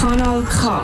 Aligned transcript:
Kanal 0.00 0.42
K. 0.44 0.82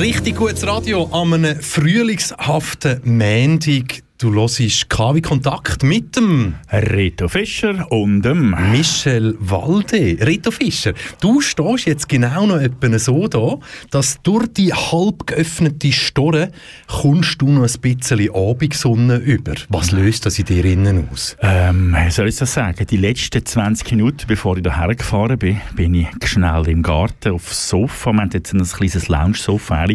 Richtig 0.00 0.36
gutes 0.36 0.66
Radio 0.66 1.08
an 1.12 1.34
einem 1.34 1.60
frühlingshaften 1.60 3.00
Montag. 3.04 4.02
Du 4.20 4.34
hörst 4.34 4.90
KW 4.90 5.20
Kontakt 5.20 5.84
mit 5.84 6.16
dem 6.16 6.56
Rito 6.72 7.28
Fischer 7.28 7.86
und 7.92 8.22
dem 8.22 8.52
Michel 8.72 9.36
Walde. 9.38 10.18
Rito 10.26 10.50
Fischer, 10.50 10.92
du 11.20 11.40
stehst 11.40 11.86
jetzt 11.86 12.08
genau 12.08 12.44
noch 12.44 12.60
etwa 12.60 12.98
so 12.98 13.28
da, 13.28 13.58
dass 13.92 14.20
durch 14.24 14.48
die 14.54 14.74
halb 14.74 15.28
geöffnete 15.28 15.92
Store 15.92 16.50
kommst 16.88 17.40
du 17.40 17.48
noch 17.48 17.62
ein 17.62 17.80
bisschen 17.80 18.34
Abendsonne 18.34 19.18
über. 19.18 19.54
Was 19.68 19.92
löst 19.92 20.26
das 20.26 20.36
in 20.40 20.46
dir 20.46 20.64
innen 20.64 21.08
aus? 21.12 21.36
Ähm, 21.40 21.94
soll 22.08 22.26
ich 22.26 22.36
das 22.38 22.52
sagen? 22.52 22.88
Die 22.90 22.96
letzten 22.96 23.46
20 23.46 23.92
Minuten, 23.92 24.24
bevor 24.26 24.56
ich 24.56 24.64
hierher 24.64 24.96
gefahren 24.96 25.38
bin, 25.38 25.60
bin 25.76 25.94
ich 25.94 26.08
schnell 26.24 26.66
im 26.66 26.82
Garten 26.82 27.34
aufs 27.34 27.68
Sofa. 27.68 28.10
Wir 28.10 28.22
haben 28.22 28.30
jetzt 28.32 28.52
ein 28.52 28.64
kleines 28.64 29.06
Lounge-Sofa 29.06 29.86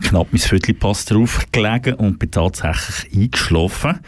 knapp 0.00 0.28
mein 0.32 0.40
Viertelpass 0.40 1.04
drauf 1.04 1.46
gelegen 1.52 1.94
und 1.94 2.18
bin 2.18 2.30
tatsächlich 2.30 3.14
eingeschlafen. 3.14 4.00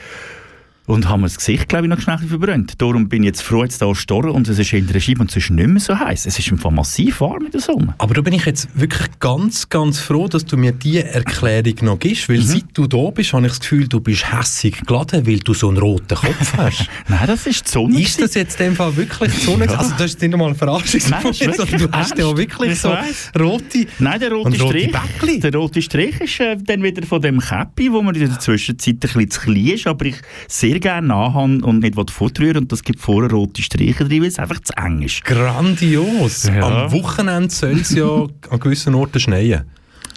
Und 0.93 1.09
haben 1.09 1.23
mir 1.23 1.29
das 1.29 1.39
Gesicht, 1.39 1.71
glaube 1.71 1.87
ich, 1.87 1.91
noch 1.91 2.01
schnell 2.01 2.19
verbrannt. 2.19 2.75
Darum 2.77 3.09
bin 3.09 3.23
ich 3.23 3.29
jetzt 3.29 3.41
froh, 3.41 3.63
jetzt 3.63 3.83
hier 3.83 3.95
zu 3.95 4.15
und 4.15 4.47
es 4.47 4.59
ist 4.59 4.75
in 4.75 4.87
der 4.87 5.01
Scheibe 5.01 5.21
und 5.21 5.31
es 5.31 5.37
ist 5.37 5.49
nicht 5.49 5.67
mehr 5.67 5.81
so 5.81 5.99
heiß. 5.99 6.27
Es 6.27 6.39
ist 6.39 6.53
einfach 6.53 6.71
massiv 6.71 7.23
warm 7.23 7.47
in 7.47 7.51
der 7.51 7.63
Sonne. 7.63 7.95
Aber 7.97 8.13
da 8.13 8.21
bin 8.21 8.35
ich 8.35 8.45
jetzt 8.45 8.69
wirklich 8.79 9.09
ganz, 9.19 9.71
ganz 9.71 10.01
froh, 10.01 10.29
dass 10.29 10.45
du 10.45 10.59
mir 10.59 10.73
diese 10.73 11.05
Erklärung 11.05 11.77
noch 11.81 11.99
gibst, 11.99 12.29
weil 12.29 12.41
mhm. 12.41 12.43
seit 12.43 12.65
du 12.75 12.87
da 12.87 13.09
bist, 13.09 13.33
habe 13.33 13.47
ich 13.47 13.53
das 13.53 13.61
Gefühl, 13.61 13.89
du 13.89 14.01
bist 14.01 14.31
hässig 14.31 14.83
geladen, 14.87 15.27
weil 15.27 15.39
du 15.39 15.55
so 15.55 15.71
einen 15.71 15.79
roten 15.79 16.15
Kopf 16.15 16.53
hast. 16.59 16.85
Nein, 17.09 17.27
das 17.27 17.47
ist 17.47 17.69
die 17.69 17.71
Sonne. 17.71 17.99
Ist 17.99 18.21
das 18.21 18.34
jetzt 18.34 18.61
in 18.61 18.67
dem 18.67 18.77
Fall 18.77 18.95
wirklich 18.95 19.33
die 19.33 19.47
Sonne? 19.47 19.65
Ja. 19.65 19.77
Also 19.77 19.93
das 19.97 20.11
ist 20.11 20.21
nicht 20.21 20.34
einmal 20.34 20.49
eine 20.49 20.56
Verarschung 20.56 21.01
Nein, 21.09 21.33
sondern 21.33 21.79
du 21.79 21.91
hast 21.91 22.19
ja 22.19 22.37
wirklich 22.37 22.79
so 22.79 22.95
rote 23.41 23.87
Nein, 23.99 24.21
der 24.21 24.31
rote 24.31 24.56
Strich, 24.56 24.95
rote 24.95 25.39
der 25.39 25.55
rote 25.55 25.81
Strich 25.81 26.21
ist 26.21 26.39
äh, 26.41 26.55
dann 26.59 26.83
wieder 26.83 27.06
von 27.06 27.23
dem 27.23 27.41
Käppi, 27.41 27.91
wo 27.91 28.03
man 28.03 28.15
in 28.15 28.29
der 28.29 28.39
Zwischenzeit 28.39 28.97
ein 28.97 28.99
bisschen 28.99 29.31
zu 29.31 29.41
klein 29.41 29.67
ist, 29.69 29.87
aber 29.87 30.05
ich 30.05 30.17
sehr 30.49 30.81
gerne 30.83 31.08
nachhabe 31.08 31.64
und 31.64 31.78
nicht 31.78 32.11
fortrühren 32.11 32.58
und 32.58 32.72
das 32.72 32.83
gibt 32.83 33.00
vorher 33.00 33.30
rote 33.30 33.62
Striche 33.62 34.05
drin, 34.05 34.22
weil 34.22 34.28
es 34.28 34.38
einfach 34.38 34.61
zu 34.61 34.77
eng 34.77 35.02
ist. 35.02 35.25
Grandios! 35.25 36.44
Ja. 36.44 36.84
Am 36.84 36.92
Wochenende 36.92 37.50
soll 37.50 37.80
es 37.80 37.94
ja 37.94 38.27
an 38.50 38.61
gewissen 38.61 38.94
Orten 38.94 39.20
schneien. 39.20 39.62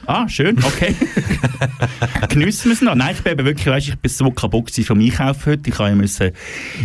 Ah, 0.08 0.28
schön, 0.30 0.58
okay. 0.64 0.96
Geniessen 2.30 2.66
wir 2.66 2.74
es 2.74 2.82
noch? 2.82 2.96
Nein, 2.96 3.16
ich 3.16 3.24
bin 3.24 3.46
wirklich, 3.46 3.66
weißt, 3.66 3.88
ich 3.88 3.98
bin 3.98 4.12
so 4.12 4.30
kaputt 4.30 4.72
vom 4.86 5.00
Einkaufen 5.00 5.54
heute. 5.54 5.70
Ich 5.70 5.96
musste 5.96 6.34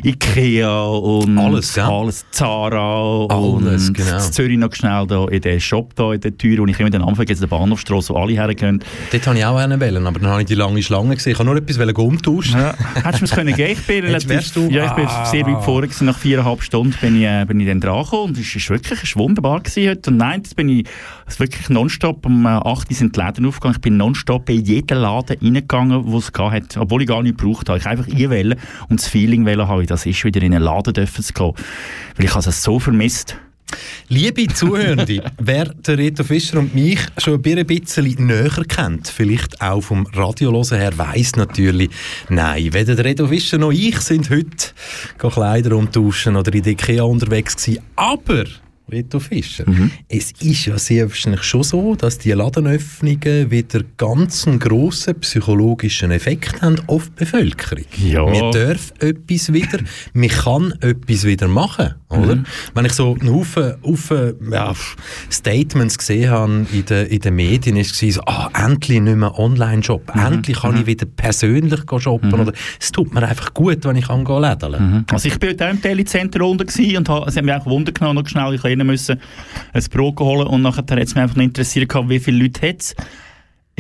Ikea 0.03 0.85
und 0.85 1.39
alles, 1.39 1.77
ja. 1.77 1.89
alles 1.89 2.25
Zara 2.31 3.27
alles, 3.29 3.89
und 3.89 3.95
genau. 3.95 4.19
Zürich 4.19 4.59
noch 4.59 4.75
schnell 4.75 5.07
da 5.07 5.27
in 5.27 5.41
den 5.41 5.61
Shop 5.61 5.95
da 5.97 6.13
in 6.13 6.21
der 6.21 6.37
Tür, 6.37 6.59
wo 6.59 6.67
ich 6.67 6.81
immer 6.81 6.91
den 6.91 7.03
Anfang 7.03 7.27
jetzt 7.27 7.43
der 7.43 7.47
Bahnhofstrasse, 7.47 8.15
wo 8.15 8.19
alle 8.19 8.33
hergehen. 8.33 8.83
Dort 9.11 9.27
wollte 9.27 9.39
ich 9.41 9.45
auch 9.45 9.57
einen 9.57 9.81
wählen, 9.81 10.07
aber 10.07 10.19
dann 10.19 10.31
habe 10.31 10.43
ich 10.43 10.49
die 10.49 10.55
lange 10.55 10.83
Schlange 10.83 11.15
gesehen. 11.15 11.33
Ich 11.33 11.39
wollte 11.39 11.53
nur 11.53 11.57
etwas 11.57 12.05
umtauschen. 12.05 12.59
Ja. 12.59 12.75
Hättest 12.95 13.21
du 13.21 13.25
es 13.27 13.31
können 13.33 13.55
gehen? 13.55 13.73
Ich 13.73 13.87
bin 13.87 14.05
relativ, 14.05 14.53
du? 14.53 14.69
Ja, 14.71 14.87
ich 14.87 14.93
bin 14.93 15.07
ah. 15.07 15.27
sehr 15.27 15.47
weit 15.47 15.63
vorne 15.65 15.89
gewesen. 15.89 16.07
Nach 16.07 16.19
viereinhalb 16.19 16.63
Stunden 16.63 16.95
bin 17.01 17.17
ich, 17.17 17.25
äh, 17.25 17.45
bin 17.47 17.61
ich 17.61 17.67
dann 17.67 17.81
dran 17.81 18.03
gekommen 18.05 18.35
und 18.35 18.39
es 18.39 18.55
war 18.55 18.77
wirklich 18.77 19.03
es 19.03 19.17
war 19.17 19.23
wunderbar 19.25 19.61
gewesen 19.61 19.89
heute. 19.89 20.11
Und 20.11 20.17
nein, 20.17 20.41
jetzt 20.43 20.57
bin 20.57 20.69
ich 20.69 20.87
wirklich 21.39 21.69
nonstop 21.69 22.27
um 22.27 22.47
8 22.47 22.91
Uhr 22.91 23.10
sind 23.11 23.17
die 23.17 23.21
Läden 23.21 23.47
aufgegangen. 23.47 23.77
Ich 23.77 23.81
bin 23.81 23.97
nonstop 23.97 24.49
in 24.49 24.65
jeden 24.65 24.99
Laden 24.99 25.37
reingegangen, 25.41 26.03
wo 26.07 26.19
es 26.19 26.33
hat, 26.33 26.77
obwohl 26.77 27.03
ich 27.03 27.09
gar 27.09 27.23
nicht 27.23 27.39
gebraucht 27.39 27.69
habe. 27.69 27.79
Ich 27.79 27.87
einfach 27.87 28.09
einwählen 28.09 28.59
und 28.89 29.01
das 29.01 29.09
Feeling 29.09 29.47
habe, 29.47 29.87
das 29.87 30.07
ist 30.07 30.25
wieder 30.25 30.43
in 30.43 30.55
einen 30.55 30.65
Laden 30.65 30.95
dürfen 30.95 31.23
zu 31.23 31.33
gehen. 31.33 31.53
Weil 32.17 32.27
ich 32.27 32.35
es 32.35 32.63
so 32.63 32.79
vermisst 32.79 33.37
Liebe 34.09 34.49
Zuhörende, 34.49 35.23
wer 35.39 35.67
der 35.67 35.97
Reto 35.97 36.25
Fischer 36.25 36.59
und 36.59 36.75
mich 36.75 36.99
schon 37.19 37.35
ein 37.35 37.67
bisschen 37.67 38.27
näher 38.27 38.65
kennt, 38.67 39.07
vielleicht 39.07 39.61
auch 39.63 39.81
vom 39.81 40.07
Radiolosen 40.13 40.79
her, 40.79 40.99
weiss 40.99 41.37
natürlich, 41.37 41.89
nein, 42.29 42.73
weder 42.73 42.97
der 42.97 43.05
Reto 43.05 43.29
Fischer 43.29 43.59
noch 43.59 43.71
ich 43.71 44.01
sind 44.01 44.29
heute 44.29 44.73
Kleider 45.17 45.77
umtauschen 45.77 46.35
oder 46.35 46.53
in 46.53 46.65
der 46.65 46.73
Ikea 46.73 47.05
unterwegs 47.05 47.57
gewesen. 47.57 47.83
Aber 47.95 48.45
Reto 48.91 49.21
Fischer. 49.21 49.69
Mhm. 49.69 49.91
Es 50.09 50.33
ist 50.41 50.67
ja 50.67 50.79
sehr 50.79 51.09
wahrscheinlich 51.09 51.43
schon 51.43 51.63
so, 51.63 51.95
dass 51.95 52.19
die 52.19 52.33
Ladenöffnungen 52.33 53.51
wieder 53.51 53.83
ganz 53.97 54.47
einen 54.47 54.59
grossen 54.59 55.19
psychologischen 55.21 56.11
Effekt 56.11 56.61
haben 56.63 56.81
auf 56.87 57.07
die 57.07 57.25
Bevölkerung. 57.25 57.85
Ja. 58.05 58.27
Wir 58.31 58.51
dürfen 58.51 59.01
etwas 59.01 59.53
wieder, 59.53 59.79
man 60.13 60.29
kann 60.29 60.73
etwas 60.81 61.25
wieder 61.25 61.49
machen, 61.49 61.95
oder? 62.09 62.37
Mhm. 62.37 62.45
Wenn 62.75 62.85
ich 62.85 62.93
so 62.93 63.17
einen 63.19 63.33
Haufen, 63.33 63.75
Haufen 63.85 64.35
ja, 64.51 64.75
Statements 65.31 65.99
gesehen 65.99 66.31
habe 66.31 66.67
in 66.73 66.85
den, 66.85 67.07
in 67.07 67.21
den 67.21 67.35
Medien, 67.35 67.77
ist 67.77 68.03
es 68.03 68.15
so, 68.15 68.23
ah, 68.27 68.51
endlich 68.55 69.01
nicht 69.01 69.17
mehr 69.17 69.39
Online-Shop, 69.39 70.15
mhm. 70.15 70.21
endlich 70.21 70.61
kann 70.61 70.75
ich 70.75 70.83
mhm. 70.83 70.87
wieder 70.87 71.07
persönlich 71.07 71.81
shoppen, 71.99 72.31
mhm. 72.31 72.41
oder 72.41 72.53
es 72.81 72.93
tut 72.93 73.15
mir 73.15 73.23
einfach 73.23 73.55
gut, 73.55 73.85
wenn 73.85 73.97
ich 73.97 74.09
kann 74.09 74.25
gehen 74.25 74.57
mhm. 74.79 75.05
Also 75.11 75.29
ich 75.29 75.39
bin 75.39 75.51
heute 75.51 75.67
auch 75.67 75.71
im 75.71 75.81
Telezentrum 75.81 76.51
unten 76.51 76.97
und 76.97 77.09
habe, 77.09 77.29
es 77.29 77.37
hat 77.37 77.45
mich 77.45 77.55
auch 77.55 77.67
Wunder 77.67 77.93
genommen, 77.93 78.17
noch 78.17 78.29
schnell, 78.29 78.55
ich 78.55 78.65
rein 78.81 78.87
müssen, 78.87 79.21
ein 79.73 79.85
Brot 79.91 80.21
holen 80.21 80.47
und 80.47 80.63
nachher 80.63 80.79
hat 80.79 80.91
es 80.91 81.15
mich 81.15 81.23
einfach 81.23 81.37
interessiert, 81.37 81.93
wie 82.09 82.19
viele 82.19 82.45
Leute 82.45 82.69
hat 82.69 82.95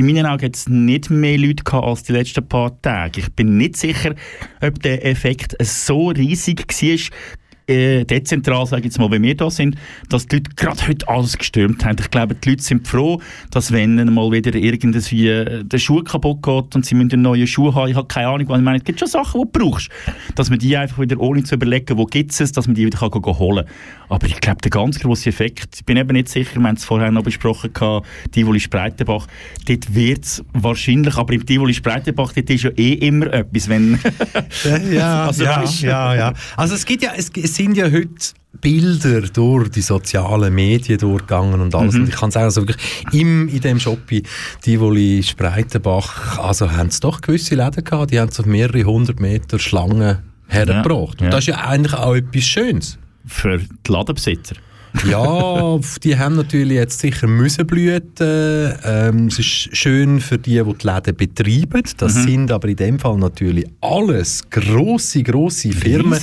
in 0.00 0.06
meinen 0.06 0.24
Augen 0.24 0.46
hat 0.46 0.56
es 0.56 0.66
nicht 0.66 1.10
mehr 1.10 1.36
Leute 1.36 1.62
gehabt 1.62 1.86
als 1.86 2.02
die 2.04 2.12
letzten 2.12 2.46
paar 2.48 2.80
Tage. 2.80 3.20
Ich 3.20 3.32
bin 3.34 3.58
nicht 3.58 3.76
sicher, 3.76 4.14
ob 4.62 4.80
der 4.82 5.04
Effekt 5.04 5.54
so 5.60 6.08
riesig 6.08 6.66
war, 6.66 7.16
äh, 7.70 8.04
dezentral, 8.04 8.66
sage 8.66 8.80
ich 8.80 8.86
jetzt 8.86 8.98
mal, 8.98 9.10
wenn 9.10 9.22
wir 9.22 9.36
da 9.36 9.50
sind, 9.50 9.76
dass 10.08 10.26
die 10.26 10.36
Leute 10.36 10.50
gerade 10.56 10.88
heute 10.88 11.08
alles 11.08 11.38
gestürmt 11.38 11.84
haben. 11.84 11.96
Ich 12.00 12.10
glaube, 12.10 12.34
die 12.34 12.50
Leute 12.50 12.62
sind 12.62 12.86
froh, 12.86 13.20
dass 13.50 13.72
wenn 13.72 14.12
mal 14.12 14.30
wieder 14.32 14.54
irgendwie 14.54 15.28
äh, 15.28 15.64
der 15.64 15.78
Schuh 15.78 16.02
kaputt 16.02 16.42
geht 16.42 16.74
und 16.74 16.84
sie 16.84 16.94
müssen 16.94 17.12
einen 17.12 17.22
neuen 17.22 17.46
Schuh 17.46 17.74
haben, 17.74 17.90
ich 17.90 17.96
habe 17.96 18.08
keine 18.08 18.28
Ahnung, 18.28 18.48
was 18.48 18.58
ich 18.58 18.64
meine, 18.64 18.78
es 18.78 18.84
gibt 18.84 18.98
schon 18.98 19.08
Sachen, 19.08 19.40
die 19.40 19.52
du 19.52 19.58
brauchst, 19.58 19.88
dass 20.34 20.50
man 20.50 20.58
die 20.58 20.76
einfach 20.76 20.98
wieder, 20.98 21.18
ohne 21.20 21.44
zu 21.44 21.54
überlegen, 21.54 21.96
wo 21.96 22.06
gibt 22.06 22.38
es, 22.38 22.52
dass 22.52 22.66
man 22.66 22.74
die 22.74 22.86
wieder 22.86 22.98
kann 22.98 23.10
gehen 23.10 23.38
holen 23.38 23.64
Aber 24.08 24.26
ich 24.26 24.40
glaube, 24.40 24.60
der 24.62 24.70
ganz 24.70 24.98
grosse 24.98 25.28
Effekt, 25.28 25.76
ich 25.76 25.84
bin 25.84 25.96
eben 25.96 26.12
nicht 26.12 26.28
sicher, 26.28 26.58
wir 26.58 26.66
haben 26.66 26.76
es 26.76 26.84
vorher 26.84 27.10
noch 27.10 27.22
besprochen, 27.22 27.70
Tivoli 28.32 28.60
Spreitenbach, 28.60 29.26
dort 29.66 29.94
wird 29.94 30.24
es 30.24 30.44
wahrscheinlich, 30.52 31.16
aber 31.16 31.32
im 31.34 31.46
Tivoli 31.46 31.74
Spreitenbach, 31.74 32.32
dort 32.32 32.50
ist 32.50 32.64
ja 32.64 32.70
eh 32.70 32.94
immer 32.94 33.32
etwas, 33.32 33.68
wenn... 33.68 33.98
ja, 34.92 35.26
also, 35.26 35.44
ja, 35.44 35.64
ja, 35.80 36.14
ja. 36.14 36.32
Also 36.56 36.74
es 36.74 36.84
gibt 36.84 37.02
ja, 37.02 37.12
es, 37.16 37.30
es 37.30 37.59
sind 37.60 37.76
ja 37.76 37.90
heute 37.90 38.08
Bilder 38.62 39.20
durch 39.20 39.68
die 39.68 39.82
sozialen 39.82 40.54
Medien 40.54 40.98
durchgegangen 40.98 41.60
und 41.60 41.74
alles. 41.74 41.94
Mhm. 41.94 42.00
Und 42.00 42.08
ich 42.08 42.16
kann 42.16 42.30
sagen, 42.30 42.44
also 42.44 42.62
wirklich 42.62 42.78
im, 43.12 43.48
in 43.48 43.60
dem 43.60 43.78
Shop, 43.78 43.98
Tivoli 44.62 45.22
Spreitenbach, 45.22 46.38
also 46.38 46.72
haben 46.72 46.88
es 46.88 47.00
doch 47.00 47.20
gewisse 47.20 47.56
Läden 47.56 47.84
gehabt, 47.84 48.12
die 48.12 48.18
haben 48.18 48.30
so 48.30 48.44
mehrere 48.44 48.84
hundert 48.84 49.20
Meter 49.20 49.58
Schlangen 49.58 50.20
hergebracht. 50.48 51.20
Ja, 51.20 51.20
ja. 51.20 51.24
Und 51.26 51.34
das 51.34 51.40
ist 51.40 51.46
ja 51.48 51.56
eigentlich 51.58 51.92
auch 51.92 52.14
etwas 52.14 52.44
Schönes. 52.44 52.98
Für 53.26 53.58
die 53.58 53.92
Ladenbesitzer 53.92 54.56
ja, 55.06 55.78
die 56.02 56.18
haben 56.18 56.36
natürlich 56.36 56.76
jetzt 56.76 57.00
sicher 57.00 57.26
müssen 57.26 57.66
blüten. 57.66 58.74
Ähm, 58.84 59.26
es 59.26 59.38
ist 59.38 59.76
schön 59.76 60.20
für 60.20 60.38
die, 60.38 60.62
die 60.62 60.74
die 60.74 60.86
Läden 60.86 61.16
betreiben. 61.16 61.82
Das 61.96 62.14
mhm. 62.14 62.22
sind 62.22 62.52
aber 62.52 62.68
in 62.68 62.76
dem 62.76 62.98
Fall 62.98 63.16
natürlich 63.18 63.66
alles 63.80 64.48
grosse, 64.50 65.22
grosse 65.22 65.72
Firmen, 65.72 66.18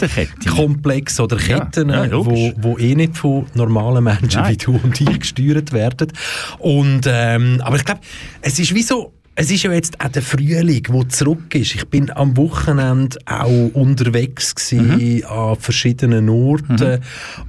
Komplexe 0.49 1.23
oder 1.23 1.37
Ketten, 1.37 1.89
ja, 1.89 2.05
ja, 2.05 2.25
wo, 2.25 2.53
wo 2.57 2.77
eh 2.77 2.95
nicht 2.95 3.17
von 3.17 3.45
normalen 3.53 4.03
Menschen 4.03 4.41
Nein. 4.41 4.51
wie 4.51 4.57
du 4.57 4.79
und 4.83 4.99
ich 4.99 5.19
gesteuert 5.19 5.71
werden. 5.71 6.11
Und, 6.59 7.01
ähm, 7.07 7.61
aber 7.63 7.77
ich 7.77 7.85
glaube, 7.85 8.01
es 8.41 8.59
ist 8.59 8.73
wie 8.73 8.83
so, 8.83 9.13
es 9.39 9.51
ist 9.51 9.61
ja 9.61 9.71
jetzt 9.71 10.01
auch 10.01 10.07
der 10.07 10.23
Frühling, 10.23 10.81
der 10.81 11.09
zurück 11.09 11.53
ist. 11.53 11.75
Ich 11.75 11.87
bin 11.87 12.09
am 12.09 12.35
Wochenende 12.37 13.19
auch 13.27 13.69
unterwegs 13.73 14.55
gewesen, 14.55 14.97
mhm. 14.97 15.25
an 15.25 15.55
verschiedenen 15.57 16.27
Orten 16.27 16.73
mhm. 16.73 16.99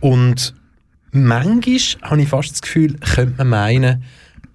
und 0.00 0.54
manchmal 1.12 1.78
habe 2.10 2.22
ich 2.22 2.28
fast 2.28 2.52
das 2.52 2.62
Gefühl, 2.62 2.94
könnte 2.98 3.34
man 3.38 3.48
meinen, 3.48 4.04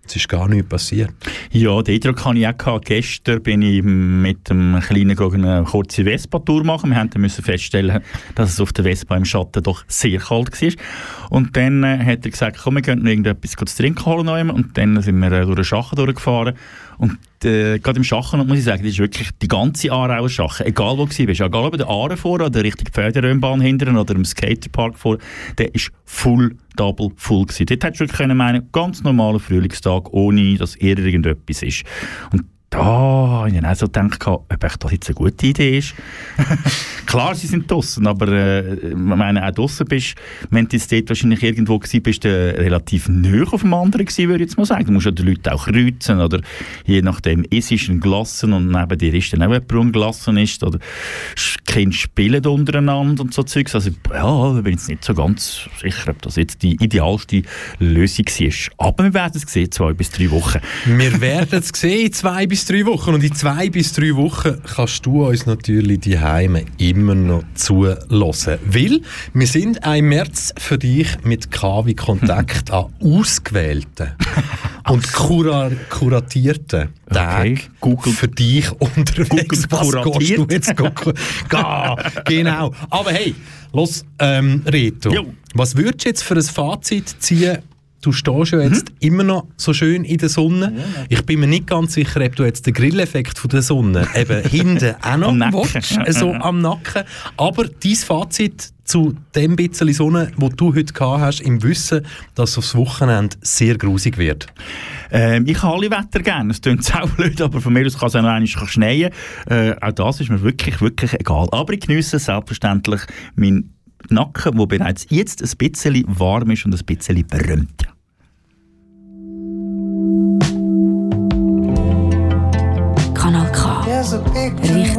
es 0.05 0.17
ist 0.17 0.27
gar 0.27 0.49
nichts 0.49 0.67
passiert. 0.67 1.11
Ja, 1.51 1.81
den 1.81 1.95
Eindruck 1.95 2.25
hatte 2.25 2.37
ich 2.37 2.47
auch. 2.47 2.57
Gehabt. 2.57 2.85
Gestern 2.85 3.41
bin 3.41 3.61
ich 3.61 3.81
mit 3.83 4.51
einem 4.51 4.81
Kleinen 4.81 5.17
eine 5.17 5.63
kurze 5.63 6.03
Vespa-Tour 6.03 6.65
machen. 6.65 6.91
Wir 6.91 7.21
mussten 7.21 7.41
feststellen, 7.41 8.01
dass 8.35 8.51
es 8.51 8.59
auf 8.59 8.73
der 8.73 8.83
Vespa 8.83 9.15
im 9.15 9.23
Schatten 9.23 9.63
doch 9.63 9.85
sehr 9.87 10.19
kalt 10.19 10.61
war. 10.61 10.71
Und 11.29 11.55
dann 11.55 11.83
äh, 11.83 11.99
hat 11.99 12.25
er 12.25 12.31
gesagt, 12.31 12.59
komm, 12.61 12.75
wir 12.75 12.95
noch 12.95 13.05
irgendetwas 13.05 13.51
zu 13.51 13.81
trinken 13.81 14.05
holen. 14.05 14.49
Und 14.49 14.77
dann 14.77 15.01
sind 15.01 15.19
wir 15.19 15.31
äh, 15.31 15.45
durch 15.45 15.55
den 15.55 15.63
Schachen 15.63 15.95
durchgefahren. 15.95 16.55
Und 16.97 17.17
äh, 17.45 17.79
gerade 17.79 17.97
im 17.97 18.03
Schachen, 18.03 18.45
muss 18.47 18.57
ich 18.57 18.63
sagen, 18.63 18.83
das 18.83 18.93
ist 18.93 18.99
wirklich 18.99 19.29
die 19.41 19.47
ganze 19.47 19.91
Aarauer 19.91 20.29
Schachen, 20.29 20.65
egal 20.65 20.97
wo 20.97 21.05
du 21.05 21.25
bist, 21.25 21.41
egal 21.41 21.65
ob 21.65 21.77
der 21.77 21.87
Aare 21.87 22.17
vor 22.17 22.41
oder 22.41 22.63
Richtung 22.63 22.87
Pferderöhnbahn 22.91 23.61
hinten 23.61 23.97
oder 23.97 24.15
im 24.15 24.25
Skaterpark 24.25 24.97
vor, 24.97 25.17
der 25.57 25.73
ist 25.73 25.91
full, 26.05 26.55
double 26.75 27.09
full 27.15 27.45
gewesen. 27.45 27.65
Dort 27.65 27.83
hättest 27.83 28.01
du 28.01 28.07
wirklich 28.07 28.27
meinen, 28.35 28.69
ganz 28.71 29.03
normaler 29.03 29.39
Frühlingstag, 29.39 30.11
ohne 30.13 30.55
dass 30.57 30.75
irgendetwas 30.75 31.63
ist. 31.63 31.83
Und 32.31 32.43
da 32.73 32.83
habe 32.83 33.49
ich 33.49 33.55
dann 33.55 33.65
auch 33.65 33.75
so 33.75 33.85
gedacht, 33.85 34.25
ob 34.25 34.47
das 34.49 34.91
jetzt 34.91 35.07
eine 35.07 35.15
gute 35.15 35.45
Idee 35.45 35.77
ist. 35.77 35.93
Klar, 37.05 37.35
sie 37.35 37.45
sind 37.45 37.69
draußen, 37.69 38.05
aber 38.07 38.27
äh, 38.29 38.89
ich 38.89 38.95
meine, 38.95 39.47
auch 39.47 39.51
draußen 39.51 39.85
bist, 39.85 40.15
wenn 40.49 40.67
du 40.67 40.75
jetzt 40.75 40.91
dort 40.91 41.09
wahrscheinlich 41.09 41.43
irgendwo 41.43 41.77
gewesen 41.77 42.01
bist, 42.01 42.23
du 42.23 42.29
relativ 42.29 43.07
nah 43.09 43.43
auf 43.51 43.61
dem 43.61 43.75
anderen 43.75 44.05
gewesen, 44.05 44.27
würde 44.27 44.43
ich 44.43 44.49
jetzt 44.49 44.57
mal 44.57 44.65
sagen. 44.65 44.85
Du 44.85 44.91
musst 44.93 45.05
ja 45.05 45.11
die 45.11 45.21
Leute 45.21 45.53
auch 45.53 45.67
kreuzen 45.67 46.19
oder 46.19 46.41
je 46.85 47.03
nachdem, 47.03 47.45
es 47.51 47.69
ist 47.69 47.89
ein 47.89 47.99
Glassen 47.99 48.53
und 48.53 48.69
neben 48.69 48.97
dir 48.97 49.13
ist 49.13 49.31
dann 49.33 49.43
auch 49.43 49.51
jemand, 49.51 49.71
der 49.71 49.79
ein 49.79 49.91
Glassen 49.91 50.37
ist 50.37 50.63
oder 50.63 50.79
Kinder 51.65 51.95
spielen 51.95 52.45
untereinander 52.45 53.23
und 53.23 53.33
so 53.33 53.43
Zeugs. 53.43 53.75
Also 53.75 53.91
ja, 54.09 54.53
da 54.53 54.61
bin 54.61 54.73
ich 54.73 54.79
jetzt 54.79 54.89
nicht 54.89 55.03
so 55.03 55.13
ganz 55.13 55.69
sicher, 55.79 56.11
ob 56.11 56.21
das 56.23 56.35
jetzt 56.35 56.63
die 56.63 56.75
idealste 56.83 57.43
Lösung 57.79 58.25
war. 58.25 58.87
Aber 58.87 59.03
wir 59.05 59.13
werden 59.13 59.41
es 59.43 59.51
sehen, 59.51 59.71
zwei 59.71 59.93
bis 59.93 60.09
drei 60.09 60.31
Wochen. 60.31 60.59
Wir 60.85 61.21
werden 61.21 61.59
es 61.59 61.69
sehen, 61.69 62.11
zwei 62.11 62.47
bis 62.47 62.62
drei 62.65 62.85
Wochen. 62.85 63.13
Und 63.13 63.23
in 63.23 63.33
zwei 63.33 63.69
bis 63.69 63.93
drei 63.93 64.15
Wochen 64.15 64.61
kannst 64.75 65.05
du 65.05 65.25
uns 65.27 65.45
natürlich 65.45 65.99
die 66.01 66.19
Heime 66.19 66.65
immer 66.77 67.15
noch 67.15 67.43
zuhören. 67.55 67.97
Weil 68.09 69.01
wir 69.33 69.47
sind 69.47 69.79
im 69.85 70.09
März 70.09 70.53
für 70.57 70.77
dich 70.77 71.07
mit 71.23 71.51
KW 71.51 71.93
Kontakt 71.93 72.71
an 72.71 72.93
ausgewählten 73.01 74.11
und 74.89 75.11
kura 75.13 75.71
kuratierten 75.89 76.89
Tagen 77.09 77.59
Google. 77.79 78.13
für 78.13 78.27
dich 78.27 78.71
unterwegs. 78.71 79.67
Google 79.69 80.03
Was 80.03 80.19
gehst 80.19 80.37
du 80.37 80.47
jetzt? 80.49 80.73
Ga, 81.49 81.95
genau. 82.25 82.73
Aber 82.89 83.11
hey, 83.11 83.35
los, 83.71 84.03
ähm, 84.19 84.61
Reto, 84.65 85.11
Jo. 85.11 85.33
was 85.53 85.75
würdest 85.75 86.05
du 86.05 86.09
jetzt 86.09 86.23
für 86.23 86.35
ein 86.35 86.43
Fazit 86.43 87.15
ziehen 87.19 87.59
Du 88.03 88.11
stehst 88.11 88.51
ja 88.51 88.61
jetzt 88.61 88.89
Mhm. 88.91 88.95
immer 88.99 89.23
noch 89.23 89.47
so 89.57 89.73
schön 89.73 90.03
in 90.03 90.17
der 90.17 90.27
Sonne. 90.29 90.73
Ich 91.09 91.25
bin 91.25 91.39
mir 91.39 91.47
nicht 91.47 91.67
ganz 91.67 91.93
sicher, 91.93 92.21
ob 92.23 92.35
du 92.35 92.43
jetzt 92.43 92.67
den 92.67 92.73
Grilleffekt 92.73 93.39
von 93.39 93.49
der 93.49 93.61
Sonne 93.61 94.05
eben 94.15 94.43
hinten 94.47 94.95
auch 95.01 95.17
noch 95.17 95.29
Am 95.29 95.37
Nacken. 95.37 95.53
willst, 95.73 96.19
so 96.19 96.33
am 96.33 96.59
Nacken. 96.61 97.03
Aber 97.37 97.65
dein 97.65 97.95
Fazit 97.95 98.71
zu 98.83 99.15
dem 99.33 99.55
bisschen 99.55 99.93
Sonne, 99.93 100.31
wo 100.35 100.49
du 100.49 100.75
heute 100.75 100.91
gehabt 100.93 101.21
hast, 101.21 101.39
im 101.39 101.63
Wissen, 101.63 102.05
dass 102.35 102.57
aufs 102.57 102.75
Wochenende 102.75 103.37
sehr 103.41 103.77
grusig 103.77 104.17
wird. 104.17 104.47
Ähm, 105.09 105.45
ich 105.47 105.63
habe 105.63 105.75
alle 105.75 105.89
Wetter 105.89 106.19
gerne. 106.19 106.51
Es 106.51 106.59
klingt 106.59 106.93
auch 107.01 107.09
blöd, 107.11 107.39
aber 107.41 107.61
von 107.61 107.71
mir 107.71 107.85
aus 107.85 107.97
kann 107.97 108.09
es 108.09 108.15
auch 108.17 108.21
noch 108.21 108.29
einmal 108.29 108.45
schneien. 108.47 109.11
Äh, 109.49 109.75
auch 109.81 109.93
das 109.93 110.19
ist 110.19 110.29
mir 110.29 110.41
wirklich, 110.41 110.81
wirklich 110.81 111.13
egal. 111.13 111.47
Aber 111.51 111.71
ich 111.71 111.79
genieße 111.79 112.19
selbstverständlich 112.19 112.99
meinen 113.37 113.73
Nacken, 114.09 114.57
der 114.57 114.65
bereits 114.65 115.05
jetzt 115.09 115.41
ein 115.41 115.57
bisschen 115.57 116.03
warm 116.07 116.51
ist 116.51 116.65
und 116.65 116.75
ein 116.75 116.85
bisschen 116.85 117.25
berühmt. 117.25 117.87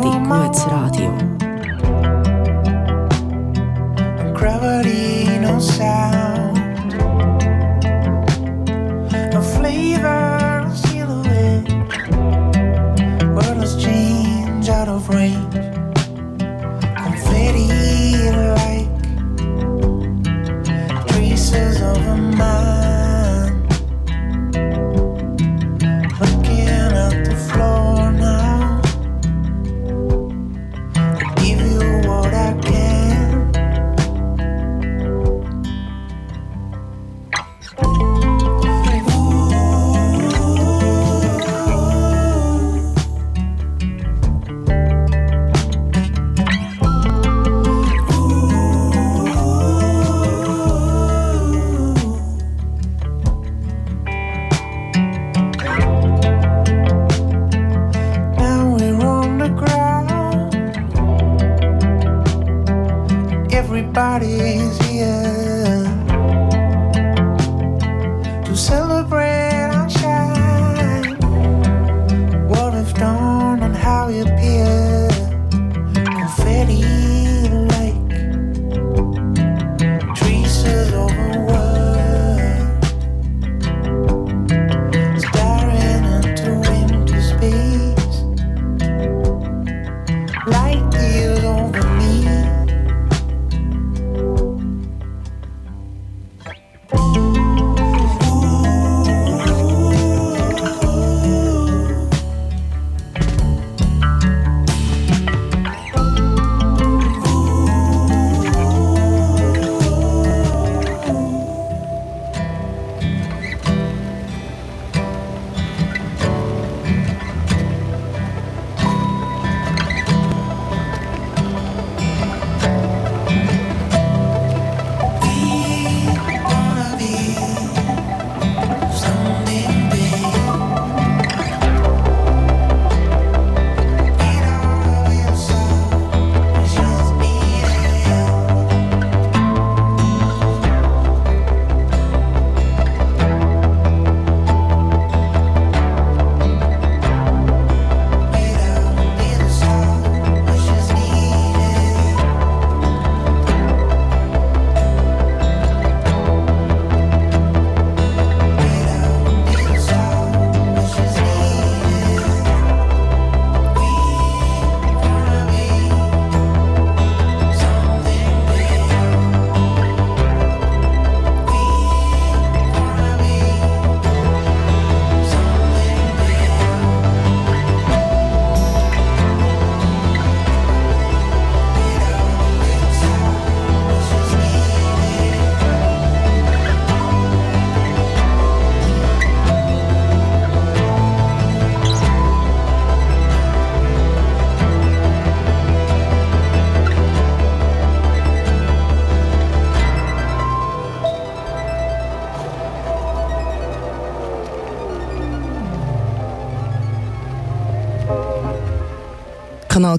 Big 0.04 0.12
Richtig 0.12 0.28
gutes 0.28 0.66
Radio. 0.66 1.10
gravity, 4.34 5.38
no 5.40 5.58
sound. 5.58 6.58
No 9.32 9.40
flavor, 9.40 10.64
no 10.66 10.74
silhouette. 10.74 11.68
Wordless 13.34 13.76
change 13.76 14.68
out 14.68 14.88
of 14.88 15.08
range. 15.08 15.53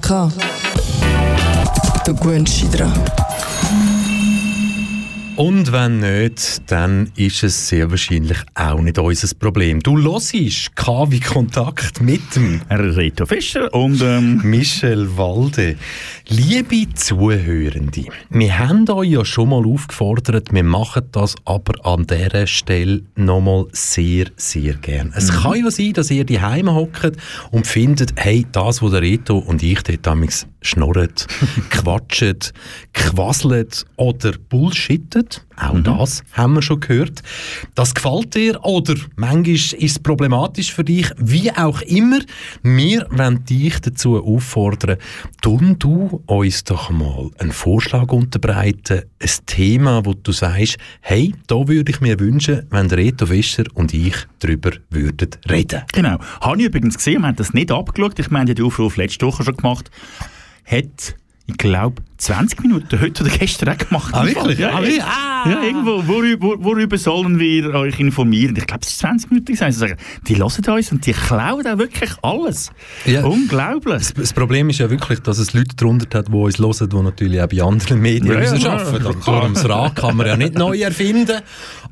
K. 0.00 0.32
Du 2.04 2.14
gewöhnst 2.14 2.62
dich 2.62 2.70
dran. 2.70 2.92
Und 5.36 5.70
wenn 5.70 6.00
nicht, 6.00 6.62
dann 6.70 7.12
ist 7.16 7.42
es 7.42 7.68
sehr 7.68 7.90
wahrscheinlich 7.90 8.38
auch 8.54 8.80
nicht 8.80 8.98
unser 8.98 9.34
Problem. 9.36 9.80
Du 9.80 10.00
hörst 10.00 10.74
KW 10.74 11.20
Kontakt 11.20 12.00
mit 12.00 12.22
dem 12.34 12.62
Reto 12.70 13.26
Fischer 13.26 13.72
und 13.74 14.00
ähm, 14.02 14.40
Michel 14.44 15.16
Walde. 15.18 15.76
Liebe 16.28 16.92
Zuhörende, 16.92 18.06
wir 18.30 18.58
haben 18.58 18.90
euch 18.90 19.10
ja 19.10 19.24
schon 19.24 19.50
mal 19.50 19.64
aufgefordert, 19.64 20.52
wir 20.52 20.64
machen 20.64 21.04
das 21.12 21.36
aber 21.44 21.86
an 21.86 22.04
dieser 22.04 22.48
Stelle 22.48 23.02
nochmal 23.14 23.66
sehr, 23.70 24.26
sehr 24.34 24.74
gern. 24.74 25.12
Es 25.14 25.30
kann 25.30 25.64
ja 25.64 25.70
sein, 25.70 25.92
dass 25.92 26.10
ihr 26.10 26.24
die 26.24 26.40
Heime 26.40 26.74
hockt 26.74 27.12
und 27.52 27.68
findet, 27.68 28.14
hey, 28.16 28.44
das, 28.50 28.82
was 28.82 28.90
der 28.90 29.02
Reto 29.02 29.38
und 29.38 29.62
ich 29.62 29.80
dort 29.84 30.04
damals 30.04 30.48
schnurrt, 30.62 31.28
quatschet, 31.70 32.52
quasselt 33.10 33.86
oder 33.96 34.32
bullshittet. 34.48 35.44
Auch 35.56 35.80
das 35.80 36.22
haben 36.32 36.54
wir 36.54 36.62
schon 36.62 36.80
gehört. 36.80 37.22
Das 37.74 37.94
gefällt 37.94 38.34
dir 38.34 38.62
oder 38.62 38.94
manchmal 39.16 39.54
ist 39.54 39.74
es 39.74 39.98
problematisch 39.98 40.72
für 40.72 40.84
dich, 40.84 41.10
wie 41.16 41.50
auch 41.50 41.80
immer. 41.82 42.18
Wir 42.62 43.06
wollen 43.10 43.44
dich 43.44 43.80
dazu 43.80 44.22
auffordern, 44.22 44.98
tun 45.40 45.76
du 45.78 46.22
uns 46.26 46.64
doch 46.64 46.90
mal 46.90 47.30
einen 47.38 47.52
Vorschlag 47.52 48.12
unterbreiten, 48.12 49.02
ein 49.18 49.30
Thema, 49.46 50.04
wo 50.04 50.14
du 50.14 50.32
sagst, 50.32 50.76
hey, 51.00 51.34
da 51.46 51.68
würde 51.68 51.90
ich 51.90 52.00
mir 52.00 52.18
wünschen, 52.20 52.66
wenn 52.70 52.90
Reto 52.90 53.26
Fischer 53.26 53.64
und 53.74 53.94
ich 53.94 54.16
darüber 54.40 54.72
würden 54.90 55.30
reden. 55.48 55.82
genau. 55.92 56.18
Habe 56.40 56.60
ich 56.60 56.66
übrigens 56.66 56.96
gesehen, 56.96 57.22
wir 57.22 57.28
haben 57.28 57.36
das 57.36 57.54
nicht 57.54 57.70
abgeschaut. 57.70 58.18
Ich 58.18 58.30
meine, 58.30 58.54
die 58.54 58.62
Aufruf 58.62 58.96
letzte 58.96 59.26
Woche 59.26 59.44
schon 59.44 59.56
gemacht. 59.56 59.90
Hat, 60.64 61.14
ich 61.48 61.56
glaube, 61.58 62.02
20 62.18 62.60
Minuten 62.62 63.00
heute 63.00 63.22
oder 63.24 63.32
gestern 63.36 63.68
auch 63.68 63.78
gemacht. 63.78 64.12
Ah, 64.14 64.26
wirklich? 64.26 64.58
Ja, 64.58 64.70
Ah, 64.74 64.82
ja? 64.82 65.04
Ah. 65.04 65.48
ja, 65.50 65.62
irgendwo. 65.62 66.06
Worüber, 66.08 66.54
worüber 66.64 66.98
sollen 66.98 67.38
wir 67.38 67.72
euch 67.74 68.00
informieren? 68.00 68.56
Ich 68.56 68.66
glaube, 68.66 68.80
es 68.82 68.88
ist 68.90 68.98
20 68.98 69.30
Minuten 69.30 69.46
gewesen. 69.46 69.64
Also 69.64 69.86
die 70.26 70.36
hören 70.36 70.74
uns 70.74 70.92
und 70.92 71.06
die 71.06 71.12
klauen 71.12 71.66
auch 71.66 71.78
wirklich 71.78 72.10
alles. 72.22 72.70
Ja. 73.04 73.22
Unglaublich. 73.24 74.12
Das 74.14 74.32
Problem 74.32 74.70
ist 74.70 74.78
ja 74.78 74.90
wirklich, 74.90 75.20
dass 75.20 75.38
es 75.38 75.52
Leute 75.52 75.76
darunter 75.76 76.18
hat, 76.18 76.28
die 76.28 76.32
uns 76.32 76.58
hören, 76.58 76.88
die 76.88 76.96
natürlich 76.96 77.40
auch 77.40 77.48
bei 77.48 77.62
anderen 77.62 78.00
Medien 78.00 78.26
Ja, 78.26 78.32
ja, 78.34 78.40
müssen 78.40 78.58
ja, 78.60 78.72
arbeiten 78.72 78.92
ja, 79.04 79.08
müssen. 79.08 79.20
klar. 79.20 79.36
Darum 79.40 79.54
das 79.54 79.68
Rad 79.68 79.96
kann 79.96 80.16
man 80.16 80.26
ja 80.26 80.36
nicht 80.36 80.54
neu 80.58 80.78
erfinden. 80.80 81.40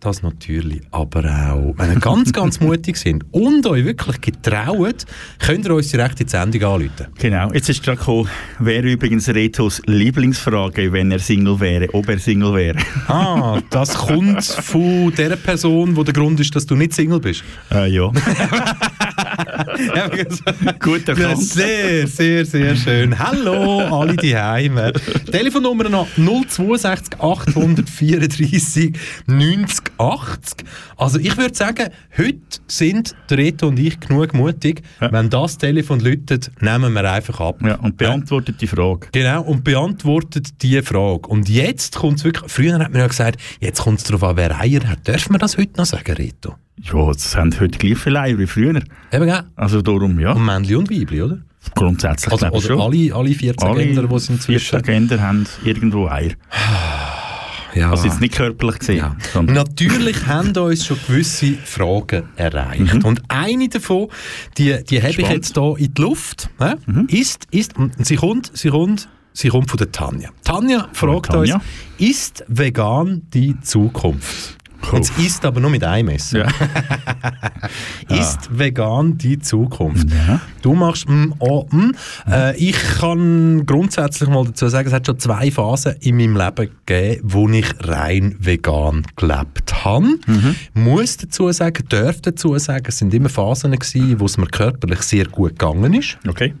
das 0.00 0.22
natürlich 0.22 0.80
aber 0.90 1.24
auch, 1.24 1.74
wenn 1.76 1.92
ihr 1.92 2.00
ganz, 2.00 2.32
ganz 2.32 2.60
mutig 2.60 2.96
sind 2.96 3.24
und 3.30 3.66
euch 3.66 3.84
wirklich 3.84 4.20
getraut, 4.20 5.04
könnt 5.38 5.66
ihr 5.66 5.74
uns 5.74 5.88
direkt 5.88 6.20
in 6.20 6.26
die 6.26 6.30
Sendung 6.30 6.62
anrufen. 6.62 7.06
Genau, 7.18 7.52
jetzt 7.52 7.68
ist 7.68 7.82
gerade 7.82 7.98
gekommen, 7.98 8.28
wäre 8.58 8.90
übrigens 8.90 9.28
Retos 9.28 9.82
Lieblingsfrage, 9.86 10.92
wenn 10.92 11.10
er 11.12 11.18
Single 11.18 11.60
wäre, 11.60 11.92
ob 11.94 12.08
er 12.08 12.18
Single 12.18 12.54
wäre. 12.54 12.78
Ah, 13.08 13.60
das 13.70 13.94
kommt 13.94 14.42
von 14.44 15.12
der 15.16 15.36
Person, 15.36 15.96
wo 15.96 16.02
der 16.02 16.14
Grund 16.14 16.40
ist, 16.40 16.54
dass 16.54 16.66
du 16.66 16.74
nicht 16.74 16.92
Single 16.92 17.20
bist. 17.20 17.44
äh, 17.70 17.88
ja. 17.90 18.10
Gut 20.80 21.06
Ja, 21.08 21.14
erkannt. 21.14 21.42
sehr, 21.42 22.06
sehr, 22.06 22.44
sehr 22.44 22.76
schön. 22.76 23.18
Hallo, 23.18 23.80
alle 24.00 24.16
die 24.16 24.36
Heime. 24.36 24.92
Telefonnummer 25.30 25.88
noch 25.88 26.08
062 26.16 27.18
834 27.20 28.92
90 29.26 29.80
80. 29.98 30.64
Also 30.96 31.18
ich 31.18 31.36
würde 31.36 31.54
sagen, 31.54 31.88
heute 32.16 32.38
sind 32.66 33.14
Reto 33.30 33.68
und 33.68 33.78
ich 33.78 33.98
genug 34.00 34.34
mutig. 34.34 34.82
Ja. 35.00 35.12
Wenn 35.12 35.30
das 35.30 35.58
Telefon 35.58 36.00
läutet, 36.00 36.50
nehmen 36.60 36.92
wir 36.92 37.10
einfach 37.10 37.40
ab. 37.40 37.58
Ja, 37.64 37.76
und 37.76 37.96
beantwortet 37.96 38.60
die 38.60 38.66
Frage. 38.66 39.08
Genau, 39.12 39.42
und 39.42 39.64
beantwortet 39.64 40.62
die 40.62 40.80
Frage. 40.82 41.28
Und 41.28 41.48
jetzt 41.48 41.96
kommt 41.96 42.18
es 42.18 42.24
wirklich, 42.24 42.50
früher 42.50 42.78
hat 42.78 42.92
man 42.92 43.00
ja 43.00 43.06
gesagt, 43.06 43.40
jetzt 43.60 43.80
kommt 43.82 43.98
es 43.98 44.04
darauf 44.04 44.22
an, 44.24 44.36
wer 44.36 44.58
Eier 44.60 44.86
hat. 44.88 45.06
Dürfen 45.06 45.34
wir 45.34 45.38
das 45.38 45.56
heute 45.56 45.76
noch 45.76 45.86
sagen, 45.86 46.12
Reto? 46.14 46.54
Ja, 46.82 47.06
das 47.12 47.36
haben 47.36 47.54
heute 47.60 47.78
gleich 47.78 47.98
viele 47.98 48.20
Eier 48.20 48.38
wie 48.38 48.46
früher. 48.46 48.80
Eben, 49.12 49.26
gell? 49.26 49.42
Also 49.56 49.82
darum, 49.82 50.18
ja, 50.18 50.32
Und 50.32 50.44
Männli 50.44 50.74
und 50.76 50.90
Weibli, 50.90 51.22
oder? 51.22 51.38
grundsätzlich 51.74 52.32
Also, 52.32 52.46
oder 52.46 52.60
schon. 52.60 52.80
alle, 52.80 53.14
alle 53.14 53.34
14 53.34 53.68
Alle 53.68 53.84
Kinder, 53.84 54.06
die 54.06 54.14
es 54.14 54.28
inzwischen... 54.30 54.82
14 54.82 54.94
Kinder 54.94 55.20
haben 55.20 55.46
irgendwo 55.64 56.08
Eier. 56.08 56.32
Ja. 57.72 57.92
Also 57.92 58.06
jetzt 58.06 58.20
nicht 58.20 58.34
körperlich 58.34 58.80
gesehen. 58.80 58.96
Ja. 58.96 59.16
Natürlich 59.42 60.26
haben 60.26 60.56
uns 60.56 60.84
schon 60.84 60.96
gewisse 61.06 61.52
Fragen 61.52 62.24
erreicht. 62.34 62.94
Mhm. 62.94 63.04
Und 63.04 63.22
eine 63.28 63.68
davon, 63.68 64.08
die, 64.58 64.82
die 64.82 65.00
habe 65.00 65.10
ich 65.10 65.28
jetzt 65.28 65.54
hier 65.54 65.74
in 65.78 65.94
die 65.94 66.02
Luft, 66.02 66.50
hä? 66.58 66.74
Mhm. 66.86 67.06
ist, 67.08 67.46
ist, 67.52 67.74
sie 67.98 68.16
kommt, 68.16 68.50
sie 68.54 68.70
kommt, 68.70 69.08
sie 69.32 69.48
kommt 69.50 69.70
von 69.70 69.78
der 69.78 69.92
Tanja. 69.92 70.30
Tanja 70.42 70.88
fragt 70.92 71.26
Tanja. 71.30 71.54
uns, 71.56 71.64
ist 71.98 72.44
vegan 72.48 73.22
die 73.32 73.54
Zukunft? 73.60 74.58
Jetzt 74.92 75.18
ist 75.18 75.44
aber 75.44 75.60
nur 75.60 75.70
mit 75.70 75.84
einem 75.84 76.06
Messer. 76.06 76.38
Ja. 76.40 76.48
Ist 78.20 78.48
vegan 78.50 79.16
die 79.18 79.38
Zukunft? 79.38 80.08
Ja. 80.10 80.40
Du 80.62 80.74
machst 80.74 81.08
mm, 81.08 81.34
oh, 81.38 81.66
mm. 81.70 81.92
Äh, 82.30 82.56
ich 82.56 82.76
kann 82.98 83.66
grundsätzlich 83.66 84.28
mal 84.28 84.44
dazu 84.44 84.68
sagen, 84.68 84.88
es 84.88 84.94
hat 84.94 85.06
schon 85.06 85.18
zwei 85.18 85.50
Phasen 85.50 85.94
in 86.00 86.16
meinem 86.16 86.36
Leben 86.36 86.70
gegeben, 86.86 87.20
wo 87.22 87.48
ich 87.48 87.66
rein 87.80 88.36
vegan 88.38 89.06
gelebt 89.16 89.84
habe. 89.84 90.18
Muss 90.74 91.16
dazu 91.16 91.50
sagen, 91.52 91.84
darf 91.88 92.20
dazu 92.20 92.58
sagen, 92.58 92.86
es 92.88 92.98
sind 92.98 93.14
immer 93.14 93.28
Phasen 93.28 93.72
gewesen, 93.72 94.18
wo 94.18 94.26
es 94.26 94.38
mir 94.38 94.46
körperlich 94.46 95.02
sehr 95.02 95.26
gut 95.26 95.58
gegangen 95.58 95.94
ist. 95.94 96.18
Okay. 96.26 96.54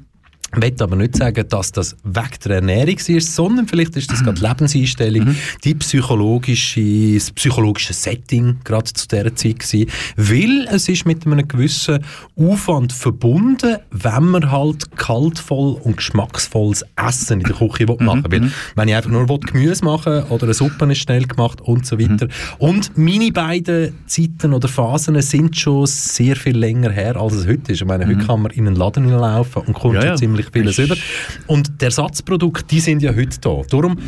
Ich 0.56 0.62
will 0.62 0.74
aber 0.80 0.96
nicht 0.96 1.16
sagen, 1.16 1.44
dass 1.48 1.70
das 1.70 1.96
weg 2.02 2.40
der 2.40 2.56
Ernährung 2.56 2.96
war, 2.96 3.20
sondern 3.20 3.68
vielleicht 3.68 3.96
ist 3.96 4.10
das 4.10 4.22
gerade 4.24 4.40
die 4.40 4.46
Lebenseinstellung, 4.46 5.36
die 5.62 5.74
psychologische, 5.76 7.14
das 7.14 7.30
psychologische 7.30 7.92
Setting 7.92 8.56
gerade 8.64 8.92
zu 8.92 9.06
dieser 9.06 9.34
Zeit 9.36 9.60
gewesen, 9.60 9.90
weil 10.16 10.66
es 10.72 10.88
ist 10.88 11.06
mit 11.06 11.24
einem 11.24 11.46
gewissen 11.46 12.04
Aufwand 12.36 12.92
verbunden, 12.92 13.76
wenn 13.92 14.24
man 14.24 14.50
halt 14.50 14.96
kaltvoll 14.96 15.74
und 15.84 15.98
geschmacksvolles 15.98 16.84
Essen 16.96 17.40
in 17.40 17.46
der 17.46 17.56
Küche 17.56 17.88
will 17.88 17.96
machen 18.00 18.24
will. 18.30 18.42
Weil, 18.42 18.50
wenn 18.74 18.88
ich 18.88 18.94
einfach 18.96 19.10
nur 19.10 19.28
will 19.28 19.38
Gemüse 19.38 19.84
machen 19.84 20.24
oder 20.24 20.44
eine 20.44 20.54
Suppe 20.54 20.90
ist 20.90 20.98
schnell 20.98 21.26
gemacht 21.26 21.60
und 21.60 21.86
so 21.86 21.98
weiter. 21.98 22.26
Und 22.58 22.96
meine 22.98 23.30
beiden 23.30 23.94
Zeiten 24.06 24.52
oder 24.52 24.66
Phasen 24.68 25.20
sind 25.22 25.56
schon 25.56 25.86
sehr 25.86 26.34
viel 26.34 26.56
länger 26.56 26.90
her, 26.90 27.16
als 27.16 27.34
es 27.34 27.46
heute 27.46 27.72
ist. 27.72 27.82
Ich 27.82 27.86
meine, 27.86 28.06
heute 28.06 28.26
kann 28.26 28.42
man 28.42 28.52
in 28.52 28.66
einen 28.66 28.76
Laden 28.76 29.08
laufen 29.08 29.62
und 29.66 29.74
kommt 29.74 29.94
Ja, 29.94 30.00
schon 30.00 30.10
ja. 30.10 30.16
Ziemlich 30.40 30.52
vieles 30.52 30.78
über. 30.78 30.96
Und 31.46 31.80
die 31.80 31.84
Ersatzprodukte, 31.84 32.64
die 32.64 32.80
sind 32.80 33.02
ja 33.02 33.14
heute 33.14 33.40
da. 33.40 33.62
Darum 33.68 33.98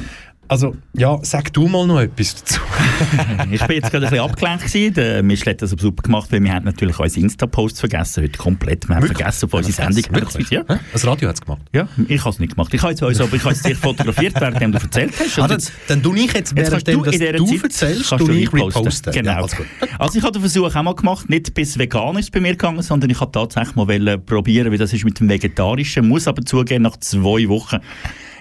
Also, 0.53 0.77
ja, 0.93 1.19
sag 1.23 1.51
du 1.55 1.67
mal 1.67 1.87
noch 1.87 1.99
etwas 1.99 2.35
dazu. 2.35 2.61
ich 3.51 3.67
bin 3.67 3.77
jetzt 3.77 3.91
gerade 3.91 4.05
ein 4.07 4.11
bisschen 4.11 4.19
abgelenkt 4.19 4.67
gewesen. 4.67 4.93
Der 4.93 5.23
Michel 5.23 5.55
hat 5.55 5.63
das 5.63 5.71
super 5.71 6.03
gemacht, 6.03 6.31
weil 6.31 6.45
wir 6.45 6.53
haben 6.53 6.67
natürlich 6.67 6.99
unsere 6.99 7.23
Insta-Posts 7.25 7.81
vergessen 7.81 8.25
heute 8.25 8.37
komplett. 8.37 8.87
Wir 8.87 8.97
haben 8.97 9.03
Wirklich? 9.05 9.17
vergessen 9.17 9.51
Haben 9.51 9.67
wir 9.67 9.73
Sendung. 9.73 10.31
vergessen? 10.31 10.47
Ja. 10.51 10.65
Das 10.93 11.07
Radio 11.07 11.31
hat 11.31 11.37
es 11.37 11.41
gemacht. 11.41 11.63
ja, 11.73 11.89
ich 12.07 12.21
habe 12.21 12.29
es 12.29 12.39
nicht 12.39 12.55
gemacht. 12.55 12.75
Ich 12.75 12.83
habe 12.83 12.91
jetzt 12.93 13.03
also, 13.03 13.25
aber 13.25 13.35
ich 13.37 13.45
habe 13.45 13.55
es 13.55 13.63
dich 13.63 13.79
fotografiert, 13.79 14.35
während 14.39 14.61
du 14.75 14.79
erzählt 14.79 15.15
hast. 15.19 15.39
Ah, 15.39 15.49
dann, 15.49 15.59
jetzt- 15.59 15.73
dann 15.89 16.03
tu 16.03 16.15
ich 16.15 16.31
jetzt, 16.35 16.55
währenddem 16.55 16.99
du 16.99 17.05
dass 17.11 17.19
du 17.19 17.45
Zeit 17.47 17.63
erzählst, 17.63 18.11
kannst 18.11 18.29
du 18.29 18.33
ich 18.33 18.53
reposten. 18.53 19.11
Genau. 19.15 19.31
Ja, 19.31 19.37
also. 19.41 19.57
Also 19.99 20.19
ich 20.19 20.23
habe 20.23 20.33
den 20.33 20.43
Versuch 20.43 20.77
auch 20.77 20.83
mal 20.83 20.95
gemacht, 20.95 21.31
nicht 21.31 21.55
bis 21.55 21.79
vegan 21.79 22.17
ist 22.17 22.27
es 22.27 22.31
bei 22.31 22.41
mir 22.41 22.51
gegangen, 22.51 22.83
sondern 22.83 23.09
ich 23.09 23.21
habe 23.21 23.33
tatsächlich 23.33 23.75
mal 23.75 23.89
wollen 23.89 24.23
probieren, 24.27 24.71
wie 24.71 24.77
das 24.77 24.93
ist 24.93 25.03
mit 25.07 25.19
dem 25.19 25.31
Vegetarischen. 25.31 26.07
Muss 26.07 26.29
aber 26.29 26.45
zugeben, 26.45 26.83
nach 26.83 26.99
zwei 26.99 27.49
Wochen 27.49 27.79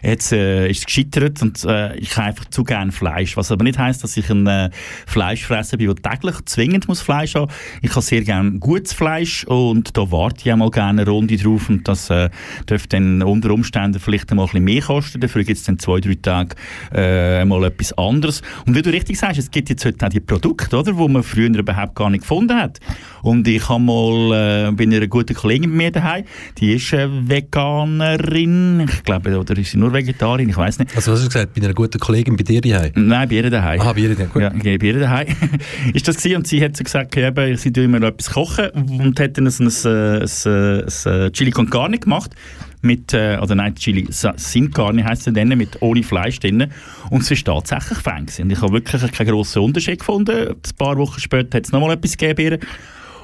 Jetzt 0.04 0.32
äh, 0.32 0.70
ist 0.70 0.80
es 0.80 0.86
gescheitert 0.86 1.42
und 1.42 1.64
äh, 1.66 1.96
ich 1.98 2.16
habe 2.18 2.28
einfach 2.28 2.46
zu 2.46 2.64
gerne 2.64 2.92
Fleisch. 2.92 3.38
Was 3.38 3.52
aber 3.52 3.64
nicht 3.64 3.78
heisst, 3.78 4.04
dass 4.04 4.18
ich 4.18 4.30
ein 4.30 4.48
äh, 4.48 4.70
Fleischfresser 5.06 5.78
bin, 5.78 5.94
der 5.94 6.12
täglich 6.12 6.36
zwingend 6.46 6.88
muss 6.88 7.02
Fleisch 7.02 7.36
haben. 7.36 7.52
Ich 7.82 7.92
habe 7.92 8.02
sehr 8.02 8.22
gerne 8.22 8.60
gutes 8.60 8.94
Fleisch 8.94 9.44
und 9.46 9.96
da 9.98 10.12
warte 10.12 10.38
ich 10.44 10.52
auch 10.52 10.58
mal 10.58 10.72
gerne 10.72 11.02
eine 11.02 11.10
Runde 11.10 11.38
drauf 11.38 11.70
und 11.70 11.88
das 11.88 12.10
äh, 12.10 12.30
dürfte 12.70 12.98
dann 12.98 13.22
unter 13.24 13.52
Umständen 13.52 14.00
vielleicht 14.00 14.32
einmal 14.32 14.46
ein 14.46 14.52
bisschen 14.52 14.66
mehr 14.66 14.82
kosten. 14.82 15.22
Dafür 15.22 15.44
gibt 15.44 15.58
es 15.58 15.64
dann 15.64 15.80
zwei, 15.80 16.00
drei 16.00 16.16
Tage 16.16 16.56
äh, 16.94 17.46
mal 17.46 17.64
etwas 17.66 17.94
anderes. 17.98 18.42
Und 18.66 18.76
wie 18.76 18.82
du 18.82 18.90
richtig 18.90 19.18
sagst, 19.20 19.40
es 19.40 19.52
gibt 19.52 19.70
jetzt 19.70 19.86
heute 19.86 20.06
auch 20.06 20.10
die 20.10 20.20
Produkte, 20.20 20.78
oder, 20.78 20.98
wo 20.98 21.08
man 21.08 21.24
früher 21.24 21.50
überhaupt 21.50 21.96
gar 21.96 22.10
nicht 22.10 22.22
gefunden 22.22 22.58
hat. 22.58 22.80
Und 23.22 23.48
ich 23.48 23.68
habe 23.70 23.84
mal 23.84 24.70
äh, 24.70 24.72
bei 24.72 24.84
einer 24.84 25.08
guten 25.08 25.36
Kollegin 25.36 25.70
bei 25.70 25.78
mir 25.78 25.92
daheim, 25.92 26.26
die 26.58 26.74
ist 26.74 26.92
äh, 26.94 27.08
Veganerin, 27.10 28.88
ich 28.90 29.04
glaube, 29.04 29.38
oder 29.38 29.58
ist 29.58 29.72
sie 29.72 29.78
nur 29.78 29.91
Vegetarin, 29.94 30.50
ich 30.50 30.58
weiß 30.58 30.80
nicht. 30.80 30.96
Also, 30.96 31.12
was 31.12 31.20
hast 31.20 31.26
du 31.26 31.30
gesagt? 31.30 31.54
Bei 31.54 31.64
einer 31.64 31.74
guten 31.74 32.00
Kollegin 32.00 32.36
bei 32.36 32.44
dir 32.44 32.62
daheim? 32.62 32.92
Nein, 32.96 33.30
bei 33.30 33.36
ihr 33.36 33.50
daheim. 33.50 33.82
Ah, 33.82 33.94
bei 33.94 34.02
ihr 34.02 34.16
daheim, 34.16 34.30
gut. 34.32 34.42
Ja, 34.42 34.50
bei 34.50 34.86
ihr 34.86 35.00
daheim. 35.00 35.28
ist 35.94 36.08
das 36.08 36.18
gewesen? 36.18 36.38
Und 36.38 36.48
sie 36.48 36.64
hat 36.64 36.76
so 36.78 36.84
gesagt, 36.84 37.08
okay, 37.08 37.28
eben, 37.28 37.58
sie 37.58 37.72
tue 37.72 37.84
immer 37.86 38.00
noch 38.00 38.10
etwas 38.10 38.32
kochen 38.32 38.70
und 38.70 39.20
hat 39.20 39.38
dann 39.38 39.48
ein, 39.48 39.54
ein, 39.54 40.22
ein, 40.46 41.24
ein, 41.24 41.34
Chili 41.34 41.52
con 41.52 41.70
Carne 41.70 42.00
gemacht. 42.00 42.36
Mit, 42.84 43.14
äh, 43.14 43.38
oder 43.40 43.54
nein, 43.54 43.76
Chili 43.76 44.08
Sin 44.10 44.72
Carne 44.72 45.06
heisst 45.06 45.28
es 45.28 45.34
dann, 45.34 45.50
mit 45.50 45.82
ohne 45.82 46.02
Fleisch 46.02 46.40
drin. 46.40 46.68
Und 47.12 47.22
es 47.22 47.30
ist 47.30 47.46
tatsächlich 47.46 48.00
fein. 48.00 48.26
Und 48.40 48.52
ich 48.52 48.62
habe 48.62 48.74
wirklich 48.74 49.12
keinen 49.12 49.30
grossen 49.30 49.62
Unterschied 49.62 50.00
gefunden. 50.00 50.50
Ein 50.50 50.78
paar 50.78 50.98
Wochen 50.98 51.20
später 51.20 51.58
hat 51.58 51.66
es 51.66 51.72
nochmal 51.72 51.92
etwas 51.92 52.18
gegeben. 52.18 52.60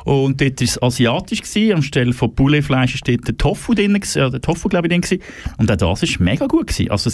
Und 0.08 0.40
dort 0.40 0.62
war 0.62 0.66
es 0.66 0.82
asiatisch. 0.82 1.42
Gewesen. 1.42 1.76
Anstelle 1.76 2.14
von 2.14 2.34
Pouletfleisch 2.34 2.96
war 2.96 3.18
der 3.18 3.38
Tofu 3.38 3.74
drin, 3.74 3.94
äh, 3.94 4.00
der 4.00 4.42
Tofu, 4.42 4.70
glaube 4.70 4.88
ich, 4.88 4.92
drin. 4.92 5.02
Gewesen. 5.02 5.22
Und 5.58 5.70
auch 5.70 5.76
das 5.76 6.02
war 6.02 6.24
mega 6.24 6.48
gut. 6.48 6.68
Gewesen. 6.68 6.90
Also 6.92 7.10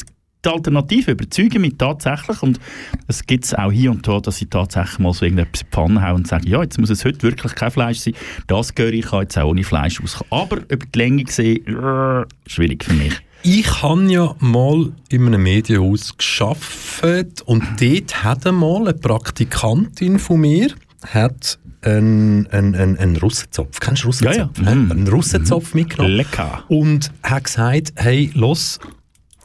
die 0.45 0.49
Alternative 0.49 1.11
überzeugen 1.11 1.61
mich 1.61 1.73
tatsächlich. 1.75 2.43
Und 2.43 2.59
es 3.07 3.25
gibt 3.25 3.45
es 3.45 3.55
auch 3.55 3.71
hier 3.71 3.89
und 3.89 4.07
da, 4.07 4.19
dass 4.19 4.39
ich 4.43 4.49
tatsächlich 4.49 4.99
mal 4.99 5.11
so 5.11 5.25
irgendetwas 5.25 5.61
in 5.61 5.67
die 5.67 5.75
Pfanne 5.75 6.07
haue 6.07 6.13
und 6.13 6.27
sage, 6.27 6.47
ja, 6.47 6.61
jetzt 6.61 6.77
muss 6.77 6.91
es 6.91 7.03
heute 7.03 7.23
wirklich 7.23 7.55
kein 7.55 7.71
Fleisch 7.71 7.97
sein. 7.97 8.13
Das 8.45 8.75
gehöre 8.75 8.93
ich 8.93 9.11
jetzt 9.11 9.39
auch 9.39 9.49
ohne 9.49 9.63
Fleisch 9.63 9.99
auskommen. 9.99 10.29
Aber 10.29 10.57
über 10.57 10.85
die 10.85 10.99
Länge 10.99 11.23
gesehen, 11.23 11.65
äh, 11.65 12.25
schwierig 12.45 12.83
für 12.83 12.93
mich. 12.93 13.13
Ich 13.41 13.81
habe 13.81 14.03
ja 14.03 14.35
mal 14.39 14.91
in 15.09 15.25
einem 15.25 15.41
Medienhaus 15.41 16.15
geschafft 16.15 17.41
und 17.45 17.63
dort 17.81 18.23
hat 18.23 18.45
einmal 18.45 18.81
eine 18.81 18.93
Praktikantin 18.93 20.19
von 20.19 20.41
mir 20.41 20.69
hat 21.11 21.59
einen, 21.85 22.47
einen, 22.47 22.97
einen, 22.97 23.17
Russenzopf. 23.17 23.79
Kennst 23.79 24.03
du 24.03 24.07
Russenzopf? 24.07 24.57
Ja, 24.57 24.63
ja. 24.63 24.75
Mhm. 24.75 24.91
Einen 24.91 25.07
Russenzopf 25.07 25.73
mitgenommen. 25.73 26.15
Lecker. 26.15 26.63
Und 26.67 27.11
hat 27.23 27.45
gesagt, 27.45 27.93
hey, 27.95 28.31
los, 28.33 28.79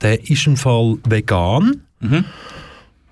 der 0.02 0.28
ist 0.28 0.46
im 0.46 0.56
Fall 0.56 0.98
vegan. 1.04 1.82
Mhm. 2.00 2.24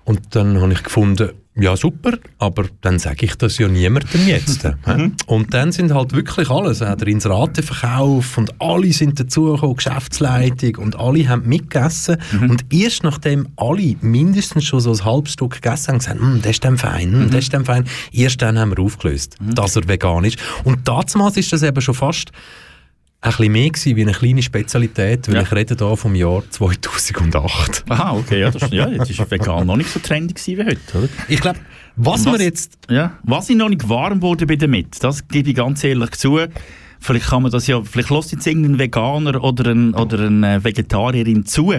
Und 0.05 0.35
dann 0.35 0.61
habe 0.61 0.73
ich 0.73 0.83
gefunden, 0.83 1.31
ja 1.59 1.75
super, 1.75 2.17
aber 2.39 2.65
dann 2.81 2.99
sage 2.99 3.25
ich 3.25 3.35
das 3.35 3.57
ja 3.57 3.67
niemandem 3.67 4.27
jetzt. 4.27 4.63
Mhm. 4.85 5.13
Und 5.25 5.53
dann 5.53 5.71
sind 5.71 5.93
halt 5.93 6.13
wirklich 6.13 6.49
alles, 6.49 6.81
er 6.81 6.89
hat 6.89 7.01
er 7.01 7.07
ins 7.07 7.25
Rateverkauf 7.27 8.37
und 8.37 8.53
alle 8.61 8.91
sind 8.93 9.19
dazugekommen, 9.19 9.75
Geschäftsleitung 9.75 10.75
und 10.77 10.99
alle 10.99 11.27
haben 11.27 11.47
mitgegessen. 11.47 12.17
Mhm. 12.31 12.49
Und 12.51 12.65
erst 12.73 13.03
nachdem 13.03 13.47
alle 13.57 13.95
mindestens 14.01 14.65
schon 14.65 14.79
so 14.79 14.91
ein 14.91 15.05
halbes 15.05 15.33
Stück 15.33 15.61
gegessen 15.61 15.87
haben, 15.93 15.97
gesagt, 15.99 16.19
«Hm, 16.19 16.41
das 16.41 16.51
ist 16.51 16.65
dann 16.65 16.77
fein, 16.77 17.11
hm, 17.11 17.29
das 17.29 17.39
ist 17.45 17.53
dann 17.53 17.65
fein, 17.65 17.85
erst 18.11 18.41
dann 18.41 18.57
haben 18.59 18.71
wir 18.75 18.83
aufgelöst, 18.83 19.35
Mhm. 19.39 19.55
dass 19.55 19.75
er 19.75 19.87
vegan 19.87 20.23
ist. 20.23 20.37
Und 20.63 20.87
damals 20.87 21.37
ist 21.37 21.51
das 21.53 21.63
eben 21.63 21.81
schon 21.81 21.95
fast 21.95 22.31
ein 23.27 23.37
bisschen 23.37 23.51
mehr 23.51 23.69
gewesen 23.69 23.95
wie 23.95 24.01
eine 24.01 24.11
kleine 24.13 24.41
Spezialität, 24.41 25.27
weil 25.27 25.35
Ja. 25.35 25.41
ich 25.41 25.51
rede 25.51 25.75
da 25.75 25.95
vom 25.95 26.15
Jahr 26.15 26.43
2008. 26.49 27.83
Aha, 27.89 28.13
okay, 28.17 28.39
ja, 28.41 28.51
das, 28.51 28.69
ja 28.71 28.87
jetzt 28.89 29.09
ist 29.09 29.31
vegan 29.31 29.65
noch 29.67 29.77
nicht 29.77 29.89
so 29.89 29.99
trendy 29.99 30.33
gewesen 30.33 30.57
wie 30.57 30.65
heute, 30.65 30.97
oder? 30.97 31.09
Ich 31.27 31.39
glaube, 31.41 31.59
was, 31.95 32.25
Was- 32.25 32.33
wir 32.39 32.45
jetzt... 32.45 32.77
Ja, 32.89 33.17
was 33.23 33.49
ich 33.49 33.55
noch 33.55 33.69
nicht 33.69 33.87
warm 33.89 34.21
wurde 34.21 34.45
bei 34.45 34.55
damit, 34.55 35.03
das 35.03 35.27
gebe 35.27 35.49
ich 35.49 35.55
ganz 35.55 35.83
ehrlich 35.83 36.11
zu. 36.11 36.39
Vielleicht 36.99 37.27
kann 37.27 37.43
man 37.43 37.51
das 37.51 37.67
ja, 37.67 37.81
vielleicht 37.83 38.09
lässt 38.09 38.31
jetzt 38.31 38.47
irgendein 38.47 38.79
Veganer 38.79 39.43
oder 39.43 39.69
ein, 39.71 39.93
oder 39.93 40.25
eine 40.25 40.63
Vegetarierin 40.63 41.45
zu. 41.45 41.73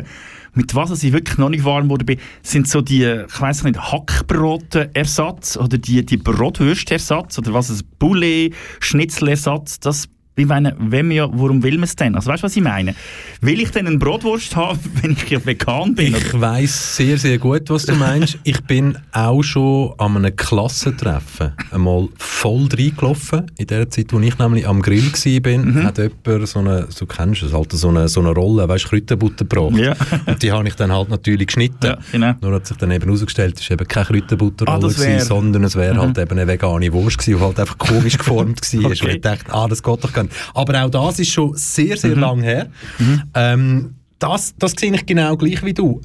Mit 0.55 0.75
was 0.75 1.03
ich 1.03 1.13
wirklich 1.13 1.39
noch 1.39 1.49
nicht 1.51 1.65
warm 1.65 1.89
wurde, 1.91 2.05
bin, 2.05 2.19
sind 2.43 2.69
so 2.69 2.81
die, 2.81 3.03
ich 3.05 3.41
weiß 3.41 3.65
nicht, 3.65 3.79
Hackbrotersatz 3.79 5.57
oder 5.57 5.79
die, 5.79 6.05
die 6.05 6.17
Brotwürstersatz 6.17 7.39
oder 7.39 7.53
was 7.53 7.69
es 7.69 7.83
Poulet, 7.83 8.55
Schnitzelersatz, 8.81 9.81
das 9.81 10.09
ich 10.39 10.47
meine, 10.47 10.75
wenn 10.79 11.11
ja, 11.11 11.29
warum 11.33 11.63
will 11.63 11.75
man 11.75 11.85
es 11.85 11.97
denn? 11.97 12.15
Also 12.15 12.31
weißt 12.31 12.43
du, 12.43 12.47
was 12.47 12.57
ich 12.57 12.63
meine? 12.63 12.95
Will 13.41 13.61
ich 13.61 13.71
denn 13.71 13.87
eine 13.87 13.99
Brotwurst 13.99 14.55
haben, 14.57 14.79
wenn 15.03 15.13
ich 15.13 15.29
ja 15.31 15.45
vegan 15.45 15.95
bin? 15.95 16.15
Ich 16.17 16.41
weiß 16.41 16.97
sehr, 16.97 17.19
sehr 17.19 17.39
gut, 17.39 17.69
was 17.71 17.87
du 17.87 17.95
meinst. 17.95 18.39
ich 18.45 18.61
bin 18.63 18.97
auch 19.13 19.43
schon 19.43 19.93
an 19.99 20.17
einem 20.17 20.35
Klassentreffen 20.37 21.53
einmal 21.71 22.09
voll 22.19 22.69
reingelaufen. 22.73 23.51
In 23.57 23.67
der 23.67 23.91
Zeit, 23.91 24.13
wo 24.13 24.21
ich 24.21 24.39
nämlich 24.39 24.67
am 24.67 24.81
Grill 24.83 25.03
war, 25.13 25.59
Mhm. 25.59 25.85
hat 25.85 25.99
jemand 25.99 26.49
so 26.49 26.59
eine, 26.61 26.87
so 26.91 27.07
kennst 27.07 27.43
du 27.43 27.47
es, 27.47 27.53
halt 27.53 27.73
so 27.73 27.89
eine, 27.89 28.09
so 28.09 28.21
eine 28.21 28.31
Rolle, 28.31 28.69
weißt 28.69 28.85
du, 28.85 28.89
Kräuterbutter 28.91 29.45
gebracht. 29.45 29.77
Ja. 29.77 29.95
Und 30.27 30.43
die 30.43 30.53
habe 30.53 30.69
ich 30.69 30.75
dann 30.75 30.93
halt 30.93 31.09
natürlich 31.09 31.47
geschnitten. 31.49 31.87
Ja, 31.87 31.99
genau. 32.13 32.35
Nur 32.41 32.55
hat 32.55 32.67
sich 32.67 32.77
dann 32.77 32.91
eben 32.91 33.05
herausgestellt, 33.05 33.59
es 33.61 33.69
war 33.71 33.75
eben 33.75 33.89
keine 33.89 34.07
Kräuterbutterrolle, 34.07 34.87
Ah, 34.95 35.01
wär- 35.01 35.21
sondern 35.25 35.65
es 35.65 35.75
wäre 35.77 35.97
halt 35.97 36.19
eben 36.19 36.31
eine 36.39 36.47
vegane 36.47 36.93
Wurst 36.93 37.19
gewesen, 37.19 37.39
die 37.39 37.45
halt 37.45 37.61
einfach 37.61 37.79
komisch 37.79 38.19
geformt 38.19 38.61
war. 38.75 38.91
Okay. 38.91 39.05
Und 39.05 39.11
ich 39.15 39.21
dachte, 39.21 39.53
ah, 39.53 39.67
das 39.69 39.83
geht 39.83 40.05
doch 40.05 40.13
gar 40.13 40.28
nicht. 40.29 40.51
Aber 40.55 40.85
auch 40.85 40.91
das 40.91 41.19
ist 41.19 41.31
schon 41.31 41.53
sehr, 41.57 41.97
sehr 41.97 42.15
Mhm. 42.17 42.21
lang 42.21 42.41
her. 42.43 42.67
Ähm, 43.35 43.95
das, 44.19 44.55
das 44.59 44.73
sehe 44.73 44.93
ich 44.95 45.07
genau 45.07 45.37
gleich 45.37 45.65
wie 45.65 45.75
du. 45.75 46.01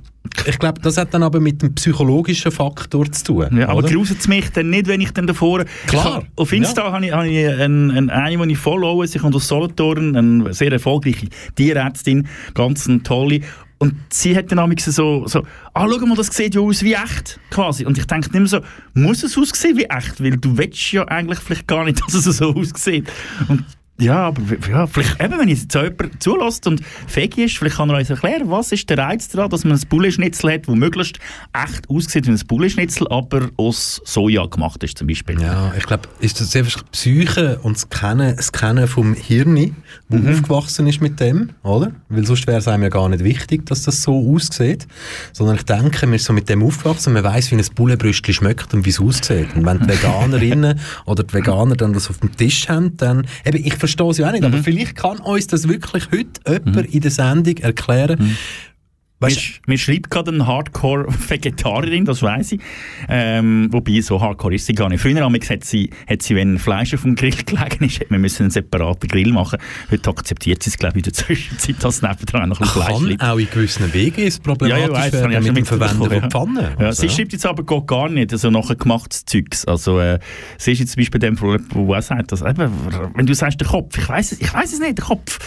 Ich 0.48 0.58
glaube, 0.58 0.80
das 0.82 0.98
hat 0.98 1.14
dann 1.14 1.22
aber 1.24 1.40
mit 1.40 1.62
dem 1.62 1.76
psychologischen 1.76 2.52
Faktor 2.52 3.12
zu 3.12 3.24
tun. 3.24 3.58
Ja, 3.58 3.70
aber 3.70 3.82
gruselt 3.84 4.20
es 4.20 4.28
mich 4.28 4.50
dann 4.52 4.70
nicht, 4.70 4.88
wenn 4.88 5.02
ich 5.02 5.12
dann 5.12 5.28
davor... 5.28 5.66
Klar. 5.88 6.16
Hab- 6.16 6.26
Auf 6.38 6.54
Insta 6.54 6.92
habe 6.92 7.06
ich, 7.06 7.12
habe 7.12 7.28
ich 7.28 7.48
einen, 7.48 7.92
einen, 7.92 8.10
eine, 8.10 8.48
die 8.48 8.54
ich 8.54 8.58
followe, 8.58 9.06
sie 9.08 9.20
kommt 9.20 9.36
aus 9.36 9.48
Solothurn, 9.48 10.16
eine 10.16 10.54
sehr 10.54 10.72
erfolgreiche 10.72 11.28
Tierärztin, 11.56 12.28
ganz 12.54 12.88
eine 12.88 13.04
tolle. 13.04 13.42
Und 13.80 13.96
sie 14.10 14.36
hat 14.36 14.50
dann 14.52 14.60
amigs 14.60 14.86
so, 14.86 15.28
so, 15.28 15.44
ah, 15.74 15.88
schau 15.90 16.06
mal, 16.06 16.16
das 16.16 16.28
sieht 16.28 16.56
ja 16.56 16.62
aus 16.62 16.84
wie 16.84 16.94
echt, 16.94 17.40
quasi. 17.50 17.86
Und 17.86 17.98
ich 17.98 18.06
denke 18.06 18.28
nicht 18.30 18.40
mehr 18.40 18.48
so, 18.48 18.60
muss 18.94 19.24
es 19.24 19.38
aussehen 19.38 19.78
wie 19.78 19.84
echt? 19.86 20.24
Weil 20.24 20.38
du 20.38 20.58
willst 20.58 20.92
ja 20.94 21.04
eigentlich 21.10 21.40
vielleicht 21.40 21.68
gar 21.68 21.84
nicht, 21.84 22.02
dass 22.06 22.14
es 22.14 22.38
so 22.38 22.56
aussieht. 22.56 23.12
Und 23.50 23.66
ja, 24.00 24.28
aber 24.28 24.42
ja, 24.70 24.88
vielleicht 24.88 25.22
eben, 25.22 25.40
wenn 25.40 25.48
jetzt 25.50 25.74
jemand 25.74 26.22
zulässt 26.22 26.66
und 26.68 26.82
fähig 27.08 27.38
ist, 27.38 27.58
vielleicht 27.58 27.78
kann 27.78 27.90
er 27.90 27.98
uns 28.00 28.10
erklären, 28.10 28.50
was 28.50 28.72
ist 28.72 28.90
der 28.90 28.98
Reiz 28.98 29.28
daran, 29.30 29.50
dass 29.52 29.64
man 29.64 29.74
ein 29.78 29.88
Bullenschnitzel 29.88 30.52
hat, 30.54 30.68
das 30.68 30.76
möglichst 30.76 31.20
echt 31.54 31.90
aussieht 31.90 32.26
wie 32.28 32.32
ein 32.32 32.40
Bullenschnitzel, 32.48 33.08
aber 33.10 33.50
aus 33.58 34.02
Soja 34.04 34.46
gemacht 34.48 34.84
ist 34.84 34.98
zum 34.98 35.08
Beispiel. 35.08 35.40
Ja, 35.40 35.74
ich 35.78 35.86
glaube, 35.86 36.10
ist 36.20 36.40
das 36.42 36.56
einfach 36.56 36.82
die 36.82 36.90
Psyche 36.92 37.60
und 37.62 37.76
das 37.78 37.90
Kennen, 37.90 38.36
das 38.36 38.52
Kennen 38.52 38.88
vom 38.88 39.14
Hirn, 39.14 39.76
wo 40.10 40.18
Mhm. 40.18 40.30
aufgewachsen 40.30 40.88
ist 40.88 41.00
mit 41.02 41.20
dem, 41.20 41.52
oder? 41.62 41.92
Weil 42.10 42.26
sonst 42.26 42.48
wäre 42.48 42.58
es 42.58 42.68
einem 42.68 42.84
ja 42.84 42.90
gar 42.90 43.08
nicht 43.10 43.24
wichtig, 43.24 43.66
dass 43.68 43.84
das 43.84 44.02
so 44.02 44.34
aussieht. 44.34 44.88
Sondern 45.34 45.56
ich 45.58 45.64
denke, 45.64 46.08
man 46.08 46.16
ist 46.16 46.26
so 46.26 46.34
mit 46.34 46.50
dem 46.50 46.64
aufgewachsen, 46.64 47.14
man 47.14 47.24
weiß, 47.24 47.52
wie 47.52 47.56
ein 47.56 47.66
Bullenbrüstchen 47.76 48.34
schmeckt 48.34 48.74
und 48.74 48.86
wie 48.86 48.90
es 48.90 49.00
aussieht. 49.00 49.48
Und 49.56 49.66
wenn 49.66 49.80
die 49.80 49.88
Veganerinnen 49.90 50.80
oder 51.06 51.24
die 51.24 51.34
Veganer 51.34 51.76
dann 51.76 51.94
das 51.94 52.10
auf 52.10 52.18
dem 52.20 52.36
Tisch 52.36 52.68
haben, 52.70 52.98
dann, 52.98 53.28
eben, 53.46 53.64
ich 53.64 53.78
verstehe 53.84 54.10
es 54.10 54.18
ja 54.18 54.28
auch 54.28 54.32
nicht, 54.32 54.42
Mhm. 54.42 54.54
aber 54.54 54.64
vielleicht 54.64 54.96
kann 54.96 55.18
uns 55.20 55.48
das 55.48 55.68
wirklich 55.68 56.06
heute 56.12 56.40
jemand 56.66 56.94
in 56.94 57.02
der 57.02 57.12
Sendung 57.12 57.58
erklären. 57.58 58.18
Mhm. 58.20 58.38
Weißt, 59.24 59.38
Mir, 59.68 59.74
mir 59.74 59.78
schreibt 59.78 60.10
gerade 60.10 60.32
eine 60.32 60.46
Hardcore-Vegetarierin, 60.48 62.06
das 62.06 62.22
weiß 62.22 62.54
ich. 62.54 62.62
Ähm, 63.10 63.68
wobei, 63.72 64.02
so 64.02 64.20
Hardcore 64.22 64.56
ist 64.56 64.66
sie 64.66 64.74
gar 64.74 64.90
nicht. 64.90 65.02
Früher 65.02 65.22
amigs 65.22 65.50
hat 65.50 65.64
sie, 65.64 65.90
hat 66.08 66.22
sie, 66.22 66.36
wenn 66.36 66.60
Fleisch 66.60 66.94
auf 66.94 67.02
dem 67.04 67.16
Grill 67.16 67.32
gelegen 67.46 67.86
ist, 67.86 68.10
man 68.10 68.22
müssen 68.22 68.44
einen 68.44 68.52
separaten 68.52 69.08
Grill 69.08 69.32
machen. 69.32 69.60
Heute 69.92 70.10
akzeptiert 70.10 70.64
sie 70.64 70.70
es, 70.70 70.78
glaube 70.78 71.00
ich, 71.00 71.06
in 71.06 71.12
der 71.12 71.14
Zwischenzeit, 71.26 71.76
dass 71.84 72.02
nebendran 72.02 72.50
noch 72.50 72.60
ein 72.60 72.68
bisschen 72.68 72.82
Fleisch 72.84 72.94
kann 72.98 73.06
liegt. 73.08 73.22
auch 73.24 73.38
in 73.38 73.50
gewissen 73.50 73.94
WGs 73.94 74.40
problematisch 74.40 74.88
Ja, 74.88 74.94
ja, 74.94 74.94
weiss, 75.04 75.14
werden 75.14 75.34
schon 75.34 75.44
mit 75.54 75.58
dem 75.58 75.66
Verwenden 75.66 76.10
von 76.22 76.30
Pfannen. 76.32 76.68
Ja, 76.80 76.86
Also, 76.88 77.02
sie 77.02 77.10
schreibt 77.10 77.34
jetzt 77.34 77.46
aber 77.46 77.64
geht 77.66 77.88
gar 77.88 78.10
nicht, 78.10 78.32
also 78.32 78.50
nachher 78.50 78.76
gemachtes 78.76 79.26
Zeugs. 79.26 79.66
Also, 79.66 80.00
äh, 80.00 80.20
sie 80.58 80.72
ist 80.74 80.80
jetzt 80.80 80.92
zum 80.94 81.02
Beispiel 81.02 81.20
dem 81.20 81.38
Fall, 81.38 81.60
wo 81.70 81.94
auch 81.94 82.02
sagt, 82.02 82.32
dass, 82.32 82.42
eben, 82.42 82.72
wenn 83.16 83.26
du 83.26 83.34
sagst, 83.34 83.60
der 83.60 83.68
Kopf, 83.68 83.98
ich 83.98 84.08
weiß 84.10 84.34
es, 84.34 84.42
ich 84.42 84.54
weiß 84.54 84.74
es 84.74 84.80
nicht, 84.80 84.98
der 84.98 85.06
Kopf. 85.06 85.40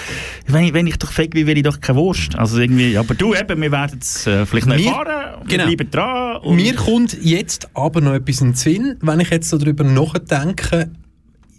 Wenn 0.46 0.64
ich, 0.64 0.72
wenn 0.72 0.86
ich 0.86 0.96
doch 0.98 1.10
feg 1.12 1.34
will, 1.34 1.46
will 1.46 1.56
ich 1.56 1.62
doch 1.64 1.80
keine 1.80 1.98
Wurst. 1.98 2.36
Also 2.36 2.58
irgendwie, 2.60 2.96
aber 2.96 3.14
du 3.14 3.34
eben, 3.34 3.60
wir 3.66 3.72
werden 3.72 3.98
es 4.00 4.26
äh, 4.28 4.46
vielleicht 4.46 4.68
noch 4.68 4.76
erfahren. 4.76 5.40
Wir 5.44 5.58
genau. 5.58 5.66
bleiben 5.66 5.90
dran. 5.90 6.54
Mir 6.54 6.74
kommt 6.76 7.16
jetzt 7.20 7.68
aber 7.74 8.00
noch 8.00 8.14
etwas 8.14 8.40
in 8.40 8.50
den 8.50 8.54
Sinn, 8.54 8.96
wenn 9.00 9.18
ich 9.18 9.30
jetzt 9.30 9.48
so 9.48 9.58
darüber 9.58 9.82
nachdenke, 9.82 10.90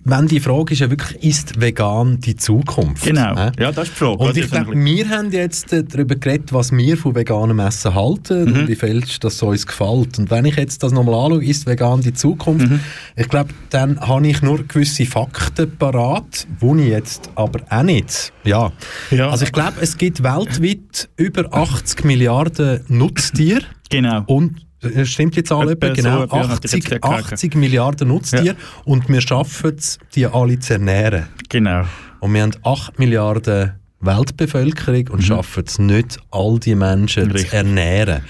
wenn 0.09 0.27
die 0.27 0.39
Frage 0.39 0.73
ist 0.73 0.79
ja 0.79 0.89
wirklich, 0.89 1.21
ist 1.23 1.59
vegan 1.59 2.19
die 2.21 2.35
Zukunft? 2.35 3.03
Genau. 3.05 3.35
Hä? 3.35 3.51
Ja, 3.59 3.71
das 3.71 3.89
ist 3.89 3.93
die 3.95 3.97
Frage. 4.05 4.17
Und 4.23 4.37
ich 4.37 4.49
glaube, 4.49 4.73
wir 4.73 5.09
haben 5.09 5.31
jetzt 5.31 5.73
äh, 5.73 5.83
darüber 5.83 6.15
geredet, 6.15 6.53
was 6.53 6.71
wir 6.71 6.97
von 6.97 7.13
veganem 7.15 7.59
Essen 7.59 7.93
halten 7.93 8.45
Mhm. 8.45 8.55
und 8.61 8.67
wie 8.67 8.75
viel 8.75 9.03
das 9.19 9.41
uns 9.43 9.67
gefällt. 9.67 10.17
Und 10.19 10.31
wenn 10.31 10.45
ich 10.45 10.55
jetzt 10.55 10.81
das 10.83 10.91
nochmal 10.93 11.15
anschaue, 11.25 11.43
ist 11.43 11.65
vegan 11.65 12.01
die 12.01 12.13
Zukunft, 12.13 12.69
Mhm. 12.69 12.79
ich 13.15 13.27
glaube, 13.27 13.49
dann 13.69 13.99
habe 13.99 14.27
ich 14.27 14.41
nur 14.41 14.63
gewisse 14.65 15.05
Fakten 15.05 15.75
parat, 15.77 16.47
die 16.61 16.81
ich 16.83 16.87
jetzt 16.89 17.29
aber 17.35 17.59
auch 17.69 17.83
nicht. 17.83 18.31
Ja. 18.45 18.71
Ja. 19.11 19.29
Also 19.29 19.43
ich 19.45 19.51
glaube, 19.51 19.73
es 19.81 19.97
gibt 19.97 20.23
weltweit 20.23 21.09
über 21.17 21.53
80 21.53 22.05
Milliarden 22.05 22.81
Nutztiere 22.87 23.61
Genau. 23.89 24.23
und 24.27 24.66
stimmt 25.05 25.35
jetzt 25.35 25.51
alle 25.51 25.73
Etwa 25.73 25.89
genau, 25.89 26.27
so, 26.27 26.35
ja, 26.35 26.47
hatte 26.49 26.67
ich 26.67 26.71
jetzt 26.73 26.85
80, 26.87 27.01
gehört. 27.01 27.33
80 27.33 27.55
Milliarden 27.55 28.07
Nutztiere 28.09 28.45
Ja. 28.45 28.53
und 28.85 29.07
wir 29.09 29.21
schaffen 29.21 29.75
es, 29.77 29.99
die 30.15 30.25
alle 30.25 30.59
zu 30.59 30.73
ernähren. 30.73 31.27
Genau. 31.49 31.83
Und 32.19 32.33
wir 32.33 32.41
haben 32.41 32.51
8 32.63 32.97
Milliarden 32.99 33.73
Weltbevölkerung 33.99 35.07
und 35.09 35.23
schaffen 35.23 35.63
es 35.65 35.79
nicht, 35.79 36.17
all 36.31 36.59
die 36.59 36.75
Menschen 36.75 37.25
Mhm. 37.25 37.31
Richtig. 37.31 37.49
zu 37.51 37.55
ernähren. 37.57 38.21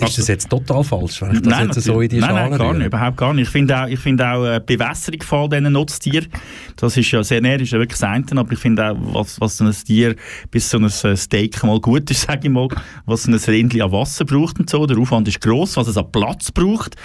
Ist 0.00 0.18
das 0.18 0.28
jetzt 0.28 0.48
total 0.48 0.84
falsch, 0.84 1.20
wenn 1.22 1.34
ich 1.34 1.42
das 1.42 1.76
jetzt 1.76 1.82
so 1.82 2.00
in 2.00 2.08
die 2.08 2.18
nein, 2.18 2.30
Schale 2.30 2.50
nein, 2.50 2.58
gar 2.58 2.74
nicht, 2.74 2.86
überhaupt 2.86 3.16
gar 3.16 3.34
nicht. 3.34 3.46
Ich 3.46 3.50
finde 3.50 3.82
auch, 3.82 3.86
ich 3.88 3.98
finde 3.98 4.28
auch 4.28 4.44
äh, 4.44 4.60
Bewässerung 4.64 5.22
von 5.22 5.50
diesen 5.50 5.72
Nutztieren, 5.72 6.28
das 6.76 6.96
ist 6.96 7.10
ja 7.10 7.24
sehr 7.24 7.40
näher, 7.40 7.60
ist 7.60 7.72
ja 7.72 7.78
wirklich 7.78 7.98
das 7.98 8.08
eine, 8.08 8.24
aber 8.36 8.52
ich 8.52 8.58
finde 8.58 8.90
auch, 8.90 8.96
was, 9.14 9.40
was 9.40 9.56
so 9.56 9.64
ein 9.64 9.72
Tier 9.72 10.14
bis 10.50 10.70
so 10.70 10.78
ein 10.78 11.16
Steak 11.16 11.62
mal 11.64 11.80
gut 11.80 12.08
ist, 12.10 12.22
sage 12.26 12.46
ich 12.46 12.50
mal, 12.50 12.68
was 13.06 13.24
so 13.24 13.32
ein 13.32 13.34
Rindchen 13.34 13.82
an 13.82 13.92
Wasser 13.92 14.24
braucht 14.24 14.60
und 14.60 14.70
so, 14.70 14.86
der 14.86 14.98
Aufwand 14.98 15.26
ist 15.26 15.40
gross, 15.40 15.76
was 15.76 15.88
es 15.88 15.96
an 15.96 16.10
Platz 16.12 16.52
braucht, 16.52 16.96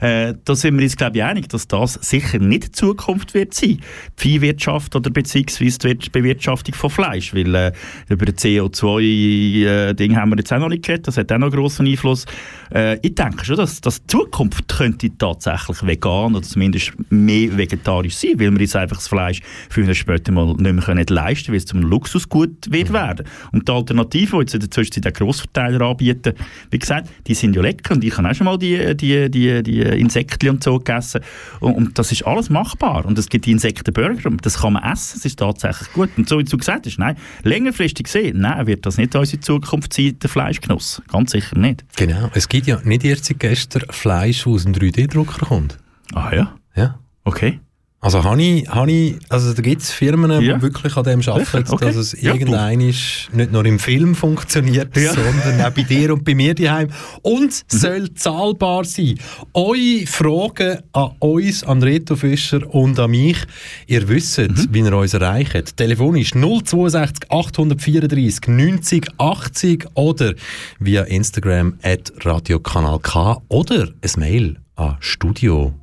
äh, 0.00 0.34
da 0.44 0.54
sind 0.54 0.76
wir 0.76 0.84
uns, 0.84 0.96
glaube 0.96 1.18
ich, 1.18 1.24
einig, 1.24 1.48
dass 1.48 1.68
das 1.68 1.94
sicher 1.94 2.38
nicht 2.38 2.64
die 2.64 2.72
Zukunft 2.72 3.34
wird 3.34 3.54
sein. 3.54 3.78
Die 3.78 3.82
Viehwirtschaft 4.16 4.96
oder 4.96 5.10
beziehungsweise 5.10 5.94
die 5.94 6.10
Bewirtschaftung 6.10 6.74
von 6.74 6.90
Fleisch, 6.90 7.34
weil 7.34 7.54
äh, 7.54 7.72
über 8.08 8.26
das 8.26 8.36
CO2-Ding 8.36 10.16
haben 10.16 10.30
wir 10.30 10.38
jetzt 10.38 10.52
auch 10.52 10.58
noch 10.58 10.68
nicht 10.68 10.84
geredet, 10.84 11.06
das 11.06 11.16
hat 11.16 11.30
auch 11.32 11.38
noch 11.38 11.48
einen 11.48 11.56
grossen 11.56 11.86
Einfluss. 11.86 12.24
Äh, 12.72 12.98
ich 13.02 13.14
denke 13.14 13.44
schon, 13.44 13.56
dass, 13.56 13.80
dass 13.80 14.00
die 14.02 14.06
Zukunft 14.06 14.68
könnte 14.68 15.10
tatsächlich 15.16 15.86
vegan 15.86 16.34
oder 16.34 16.46
zumindest 16.46 16.92
mehr 17.10 17.56
vegetarisch 17.56 18.16
sein, 18.16 18.38
weil 18.38 18.52
wir 18.52 18.60
uns 18.60 18.76
einfach 18.76 18.96
das 18.96 19.08
Fleisch 19.08 19.40
früher 19.68 19.94
später 19.94 20.32
mal 20.32 20.46
nicht 20.46 20.60
mehr 20.60 20.82
können 20.82 21.04
leisten 21.08 21.46
können, 21.46 21.54
weil 21.54 21.58
es 21.58 21.66
zum 21.66 21.82
Luxusgut 21.82 22.70
wird 22.72 22.92
werden. 22.92 23.26
Und 23.52 23.68
die 23.68 23.72
Alternativen, 23.72 24.38
die 24.38 24.42
jetzt 24.44 24.54
in 24.54 24.60
der 24.60 24.70
Zwischenzeit 24.70 25.06
auch 25.06 25.18
Grossverteiler 25.18 25.80
anbieten, 25.82 26.34
wie 26.70 26.78
gesagt, 26.78 27.08
die 27.26 27.34
sind 27.34 27.54
ja 27.54 27.62
lecker 27.62 27.94
und 27.94 28.04
ich 28.04 28.16
habe 28.16 28.28
auch 28.28 28.34
schon 28.34 28.46
mal 28.46 28.58
die, 28.58 28.96
die, 28.96 29.30
die, 29.30 29.62
die 29.62 29.89
Insekten 29.96 30.50
und 30.50 30.64
so 30.64 30.78
gegessen 30.78 31.20
und, 31.60 31.74
und 31.74 31.98
das 31.98 32.12
ist 32.12 32.26
alles 32.26 32.50
machbar 32.50 33.04
und 33.06 33.18
es 33.18 33.28
gibt 33.28 33.46
die 33.46 33.52
Insektenburger 33.52 34.28
und 34.30 34.44
das 34.44 34.58
kann 34.60 34.74
man 34.74 34.82
essen, 34.92 35.18
es 35.18 35.24
ist 35.24 35.38
tatsächlich 35.38 35.92
gut. 35.92 36.10
Und 36.16 36.28
so 36.28 36.38
wie 36.38 36.44
du 36.44 36.56
gesagt 36.56 36.86
hast, 36.86 36.98
nein, 36.98 37.16
längerfristig 37.42 38.04
gesehen, 38.04 38.40
nein, 38.40 38.66
wird 38.66 38.86
das 38.86 38.96
nicht 38.96 39.14
unsere 39.14 39.40
Zukunft 39.40 39.92
sein, 39.92 40.18
der 40.18 40.30
Fleischgenuss. 40.30 41.02
Ganz 41.10 41.32
sicher 41.32 41.58
nicht. 41.58 41.84
Genau. 41.96 42.30
Es 42.34 42.48
gibt 42.48 42.66
ja 42.66 42.80
nicht 42.84 43.04
erst 43.04 43.26
seit 43.26 43.40
gestern 43.40 43.82
Fleisch, 43.90 44.38
das 44.44 44.46
aus 44.46 44.62
dem 44.64 44.72
3D-Drucker 44.74 45.46
kommt. 45.46 45.78
Ah 46.14 46.34
ja, 46.34 46.54
Ja. 46.76 46.98
okay. 47.24 47.60
Also, 48.02 48.24
habe 48.24 48.42
ich, 48.42 48.66
habe 48.66 48.90
ich, 48.90 49.16
also 49.28 49.52
da 49.52 49.60
gibt 49.60 49.82
es 49.82 49.90
Firmen, 49.92 50.30
Ja. 50.30 50.54
die 50.56 50.62
wirklich 50.62 50.96
an 50.96 51.04
dem 51.04 51.20
arbeiten? 51.20 51.64
Okay. 51.68 51.84
dass 51.84 51.96
es 51.96 52.12
Ja, 52.22 52.32
irgendein 52.32 52.80
ist, 52.80 53.28
nicht 53.34 53.52
nur 53.52 53.62
im 53.66 53.78
Film 53.78 54.14
funktioniert, 54.14 54.96
Ja. 54.96 55.12
sondern 55.12 55.60
auch 55.60 55.70
bei 55.70 55.82
dir 55.82 56.14
und 56.14 56.24
bei 56.24 56.34
mir 56.34 56.54
daheim 56.54 56.88
Und 57.20 57.42
Mhm. 57.42 57.48
es 57.70 57.80
soll 57.82 58.14
zahlbar 58.14 58.86
sein. 58.86 59.18
Eure 59.52 60.06
Fragen 60.06 60.78
an 60.94 61.10
uns, 61.18 61.62
an 61.62 61.82
Reto 61.82 62.16
Fischer 62.16 62.62
und 62.74 62.98
an 62.98 63.10
mich, 63.10 63.36
ihr 63.86 64.08
wisst, 64.08 64.38
Mhm. 64.38 64.68
wie 64.70 64.78
ihr 64.80 64.96
uns 64.96 65.12
erreicht. 65.12 65.76
Telefonisch 65.76 66.32
062 66.34 67.30
834 67.30 68.48
90 68.48 69.08
80 69.18 69.86
oder 69.92 70.32
via 70.78 71.02
Instagram 71.02 71.74
at 71.82 72.12
Radiokanal 72.24 72.98
K 73.00 73.42
oder 73.48 73.88
ein 74.02 74.10
Mail 74.20 74.56
an 74.76 74.96
studio 75.00 75.74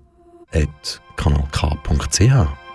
at 0.52 1.00
kanalk.ch. 1.18 2.67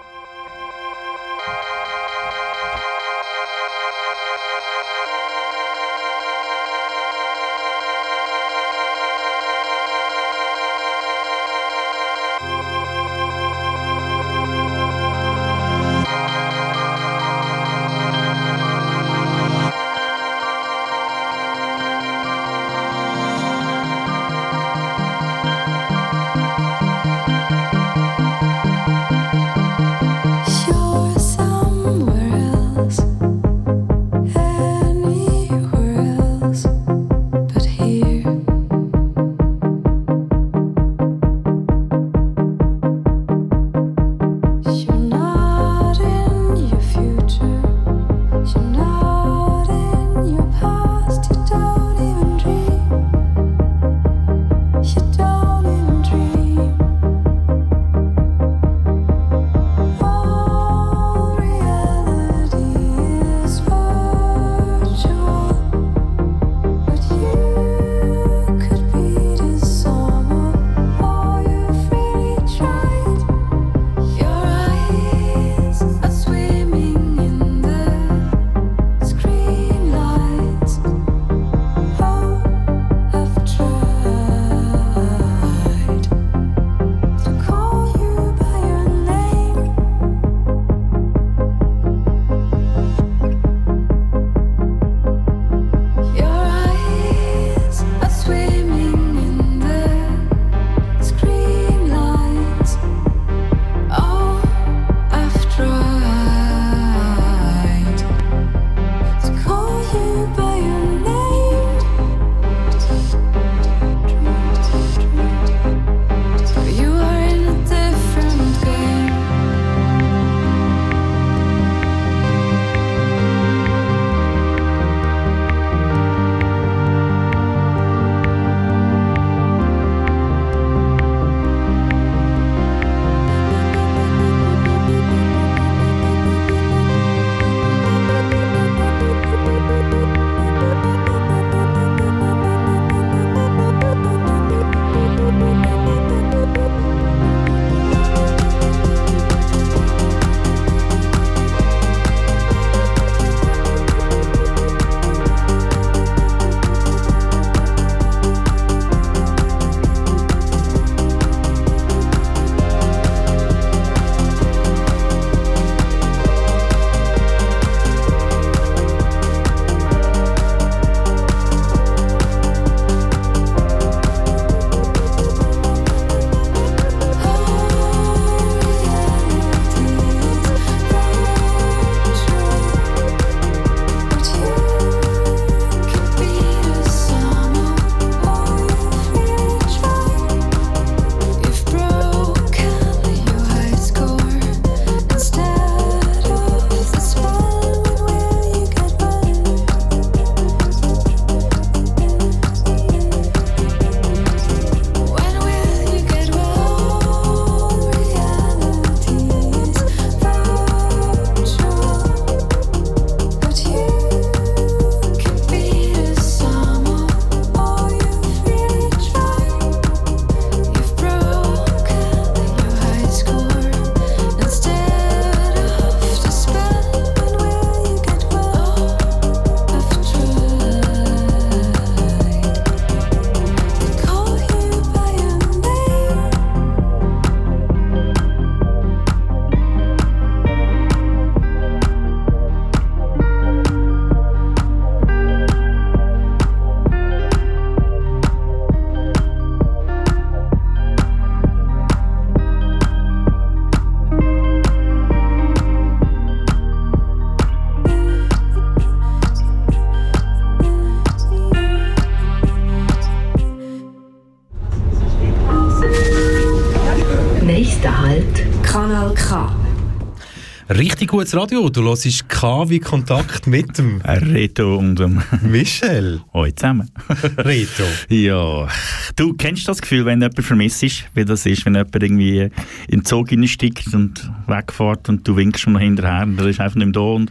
Richtig 270.75 271.11
gutes 271.11 271.37
Radio. 271.37 271.69
Du 271.69 271.83
hörst 271.83 272.29
K 272.31 272.71
wie 272.71 272.79
Kontakt 272.79 273.47
mit 273.47 273.77
dem 273.77 274.01
Reto 274.01 274.79
und 274.79 274.99
dem 274.99 275.23
Michel. 275.43 276.23
Hoi 276.33 276.51
zusammen. 276.53 276.91
Reto. 277.37 277.83
Ja, 278.09 278.69
du 279.17 279.35
kennst 279.35 279.69
das 279.69 279.83
Gefühl, 279.83 280.07
wenn 280.07 280.23
jemand 280.23 280.43
vermisst 280.43 280.83
ist, 280.83 281.05
wie 281.13 281.27
das 281.27 281.45
ist, 281.45 281.67
wenn 281.67 281.75
jemand 281.75 281.95
irgendwie 282.03 282.49
in 282.89 283.01
den 283.01 283.05
Zug 283.05 283.31
reinsteigt 283.31 283.93
und 283.93 284.31
wegfährt 284.47 285.11
und 285.11 285.29
du 285.29 285.37
winkst 285.37 285.61
schon 285.61 285.77
hinterher 285.77 286.23
und 286.23 286.39
er 286.39 286.47
ist 286.47 286.59
einfach 286.59 286.77
nicht 286.77 286.87
mehr 286.87 286.93
da 286.93 287.01
und 287.01 287.31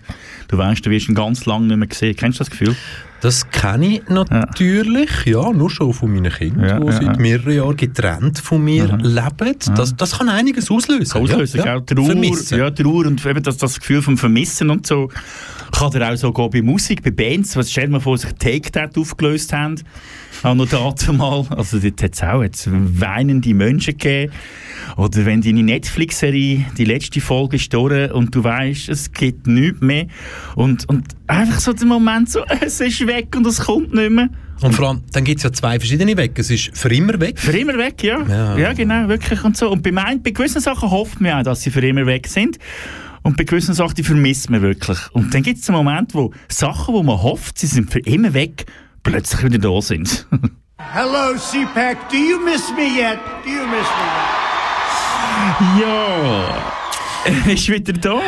du 0.50 0.58
weißt, 0.60 0.86
du 0.86 0.92
wirst 0.92 1.10
ihn 1.10 1.16
ganz 1.16 1.48
lange 1.48 1.66
nicht 1.66 1.78
mehr 1.78 1.88
gesehen. 1.88 2.16
Kennst 2.16 2.40
du 2.40 2.44
das 2.44 2.52
Gefühl? 2.52 2.76
Das 3.22 3.48
kenne 3.52 3.88
ich 3.88 4.10
natürlich, 4.10 5.26
ja, 5.26 5.52
nur 5.52 5.70
schon 5.70 5.94
von 5.94 6.12
meinen 6.12 6.32
Kindern, 6.32 6.68
Ja, 6.68 6.80
die 6.80 6.86
ja, 6.88 6.92
seit 6.92 7.04
ja. 7.04 7.18
mehreren 7.18 7.54
Jahren 7.54 7.78
getrennt 7.78 8.40
von 8.40 8.64
mir 8.64 8.98
leben. 8.98 9.56
Das, 9.76 9.96
das 9.96 10.18
kann 10.18 10.28
einiges 10.28 10.72
auslösen. 10.72 11.22
Auslösen, 11.22 11.58
ja, 11.60 11.78
gell? 11.78 11.86
Trauer, 11.86 12.06
Vermissen. 12.08 12.58
ja, 12.58 12.72
Trauer 12.72 13.06
und 13.06 13.24
eben 13.24 13.44
das, 13.44 13.58
das 13.58 13.80
Gefühl 13.80 14.02
vom 14.02 14.18
Vermissen 14.18 14.72
und 14.72 14.88
so. 14.88 15.10
Kann 15.72 15.92
dir 15.92 16.10
auch 16.10 16.16
so 16.16 16.32
gehen 16.32 16.50
bei 16.52 16.62
Musik, 16.62 17.04
bei 17.04 17.12
Bands. 17.12 17.56
Was 17.56 17.72
stell 17.72 17.86
dir 17.86 17.92
mal 17.92 18.00
vor, 18.00 18.18
sich 18.18 18.32
Take 18.34 18.72
That 18.72 18.98
aufgelöst 18.98 19.54
haben. 19.54 19.76
Auch 20.44 20.56
noch 20.56 20.68
dazu 20.68 21.14
mal. 21.14 21.46
Also 21.50 21.80
dort 21.80 22.02
hat 22.02 22.14
es 22.14 22.24
auch 22.24 22.42
jetzt 22.42 22.68
weinende 22.72 23.54
Menschen 23.54 23.98
gegeben. 23.98 24.34
Oder 24.98 25.26
wenn 25.26 25.42
deine 25.42 25.64
Netflix-Serie, 25.64 26.66
die 26.78 26.86
letzte 26.86 27.22
Folge 27.22 27.58
ist 27.58 27.74
durch 27.74 28.12
und 28.12 28.34
du 28.36 28.44
weißt, 28.44 28.90
es 28.90 29.12
gibt 29.12 29.48
nichts 29.48 29.82
mehr. 29.82 30.08
Und, 30.56 30.88
und 30.90 31.06
einfach 31.28 31.60
so 31.60 31.74
der 31.74 31.86
Moment 31.86 32.30
so, 32.30 32.44
es 32.62 32.80
ist 32.80 33.06
weg 33.08 33.36
und 33.36 33.46
es 33.46 33.60
kommt 33.62 33.94
nicht 33.94 34.12
mehr. 34.12 34.30
Und 34.62 34.76
vor 34.76 34.90
allem, 34.90 35.02
dann 35.12 35.24
gibt 35.24 35.38
es 35.38 35.44
ja 35.44 35.52
zwei 35.52 35.80
verschiedene 35.80 36.16
Wege. 36.16 36.40
Es 36.40 36.52
ist 36.52 36.78
für 36.78 36.94
immer 36.94 37.20
weg. 37.20 37.40
Für 37.40 37.58
immer 37.58 37.78
weg, 37.78 38.04
ja. 38.04 38.22
Ja. 38.28 38.58
Ja, 38.58 38.74
genau, 38.74 39.08
wirklich 39.08 39.44
und 39.44 39.58
so. 39.58 39.72
Und 39.72 39.82
bei, 39.82 39.92
mein, 39.92 40.22
bei 40.22 40.32
gewissen 40.32 40.62
Sachen 40.62 40.92
hofft 40.92 41.20
man 41.20 41.34
auch, 41.34 41.44
dass 41.44 41.62
sie 41.62 41.72
für 41.72 41.86
immer 41.86 42.06
weg 42.06 42.28
sind. 42.28 42.60
Und 43.24 43.38
bei 43.38 43.44
gewissen 43.44 43.74
Sachen, 43.74 43.96
die 43.96 44.04
vermisst 44.04 44.50
man 44.50 44.62
wirklich. 44.62 44.98
Und 45.12 45.34
dann 45.34 45.44
gibt 45.44 45.60
es 45.60 45.70
einen 45.70 45.78
Moment, 45.78 46.16
wo 46.16 46.34
Sachen, 46.48 46.94
wo 46.94 47.04
man 47.04 47.22
hofft, 47.22 47.60
sie 47.60 47.68
sind 47.68 47.92
für 47.92 48.00
immer 48.00 48.34
weg, 48.34 48.66
plötzlich 49.04 49.44
wieder 49.44 49.60
da 49.60 49.82
sind. 49.82 50.28
Hello, 50.78 51.38
CPAC. 51.38 52.10
Do 52.10 52.18
you 52.18 52.40
miss 52.44 52.72
me 52.76 52.84
yet? 52.84 53.20
Do 53.44 53.50
you 53.50 53.68
miss 53.68 53.88
me 53.88 54.06
yet? 54.08 54.42
ja, 55.82 56.81
er 57.26 57.48
ist 57.54 57.70
wieder 57.70 57.94
da. 57.94 58.20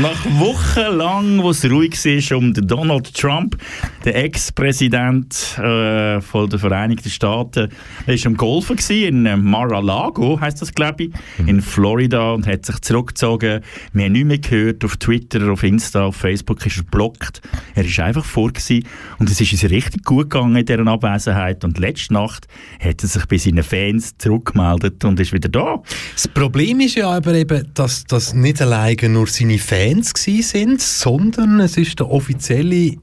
Nach 0.00 0.24
Wochen 0.38 0.96
lang, 0.96 1.42
wo 1.42 1.50
es 1.50 1.64
ruhig 1.64 1.92
war 2.04 2.38
um 2.38 2.52
den 2.52 2.66
Donald 2.66 3.14
Trump, 3.14 3.56
den 4.04 4.14
Ex-Präsident 4.14 5.58
äh, 5.58 6.20
von 6.20 6.48
den 6.48 6.58
Vereinigten 6.58 7.08
Staaten. 7.08 7.70
Er 8.06 8.14
war 8.14 8.26
am 8.26 8.36
Golfen 8.36 8.76
gewesen, 8.76 9.26
in 9.26 9.44
Mar-a-Lago, 9.44 10.40
heißt 10.40 10.60
das, 10.60 10.74
glaube 10.74 11.04
ich, 11.04 11.10
in 11.46 11.62
Florida 11.62 12.32
und 12.32 12.46
hat 12.46 12.66
sich 12.66 12.80
zurückgezogen. 12.80 13.60
Wir 13.92 14.04
haben 14.04 14.12
nichts 14.12 14.28
mehr 14.28 14.38
gehört. 14.38 14.84
Auf 14.84 14.96
Twitter, 14.96 15.50
auf 15.50 15.62
Insta, 15.62 16.04
auf 16.04 16.16
Facebook 16.16 16.64
ist 16.66 16.78
er 16.78 16.84
blockt. 16.84 17.40
Er 17.74 17.84
ist 17.84 17.98
einfach 18.00 18.24
vor 18.24 18.52
gewesen. 18.52 18.86
und 19.18 19.30
es 19.30 19.40
ist 19.40 19.52
uns 19.52 19.64
richtig 19.64 20.04
gut 20.04 20.30
gegangen 20.30 20.56
in 20.56 20.66
dieser 20.66 20.86
Abwesenheit. 20.86 21.64
Und 21.64 21.78
letzte 21.78 22.12
Nacht 22.12 22.46
hat 22.78 23.02
er 23.02 23.08
sich 23.08 23.24
bei 23.26 23.38
seinen 23.38 23.62
Fans 23.62 24.16
zurückgemeldet 24.18 25.04
und 25.04 25.18
ist 25.18 25.32
wieder 25.32 25.48
da. 25.48 25.82
Das 26.14 26.28
Problem 26.28 26.80
ist 26.80 26.96
ja 26.96 27.10
aber 27.10 27.34
eben, 27.34 27.68
dass 27.74 28.01
das 28.08 28.34
nicht 28.34 28.60
alleine 28.60 29.08
nur 29.08 29.26
seine 29.26 29.58
Fans 29.58 30.12
sind, 30.14 30.80
sondern 30.80 31.60
es 31.60 31.76
ist 31.76 31.98
der 32.00 32.10
offizielle 32.10 32.96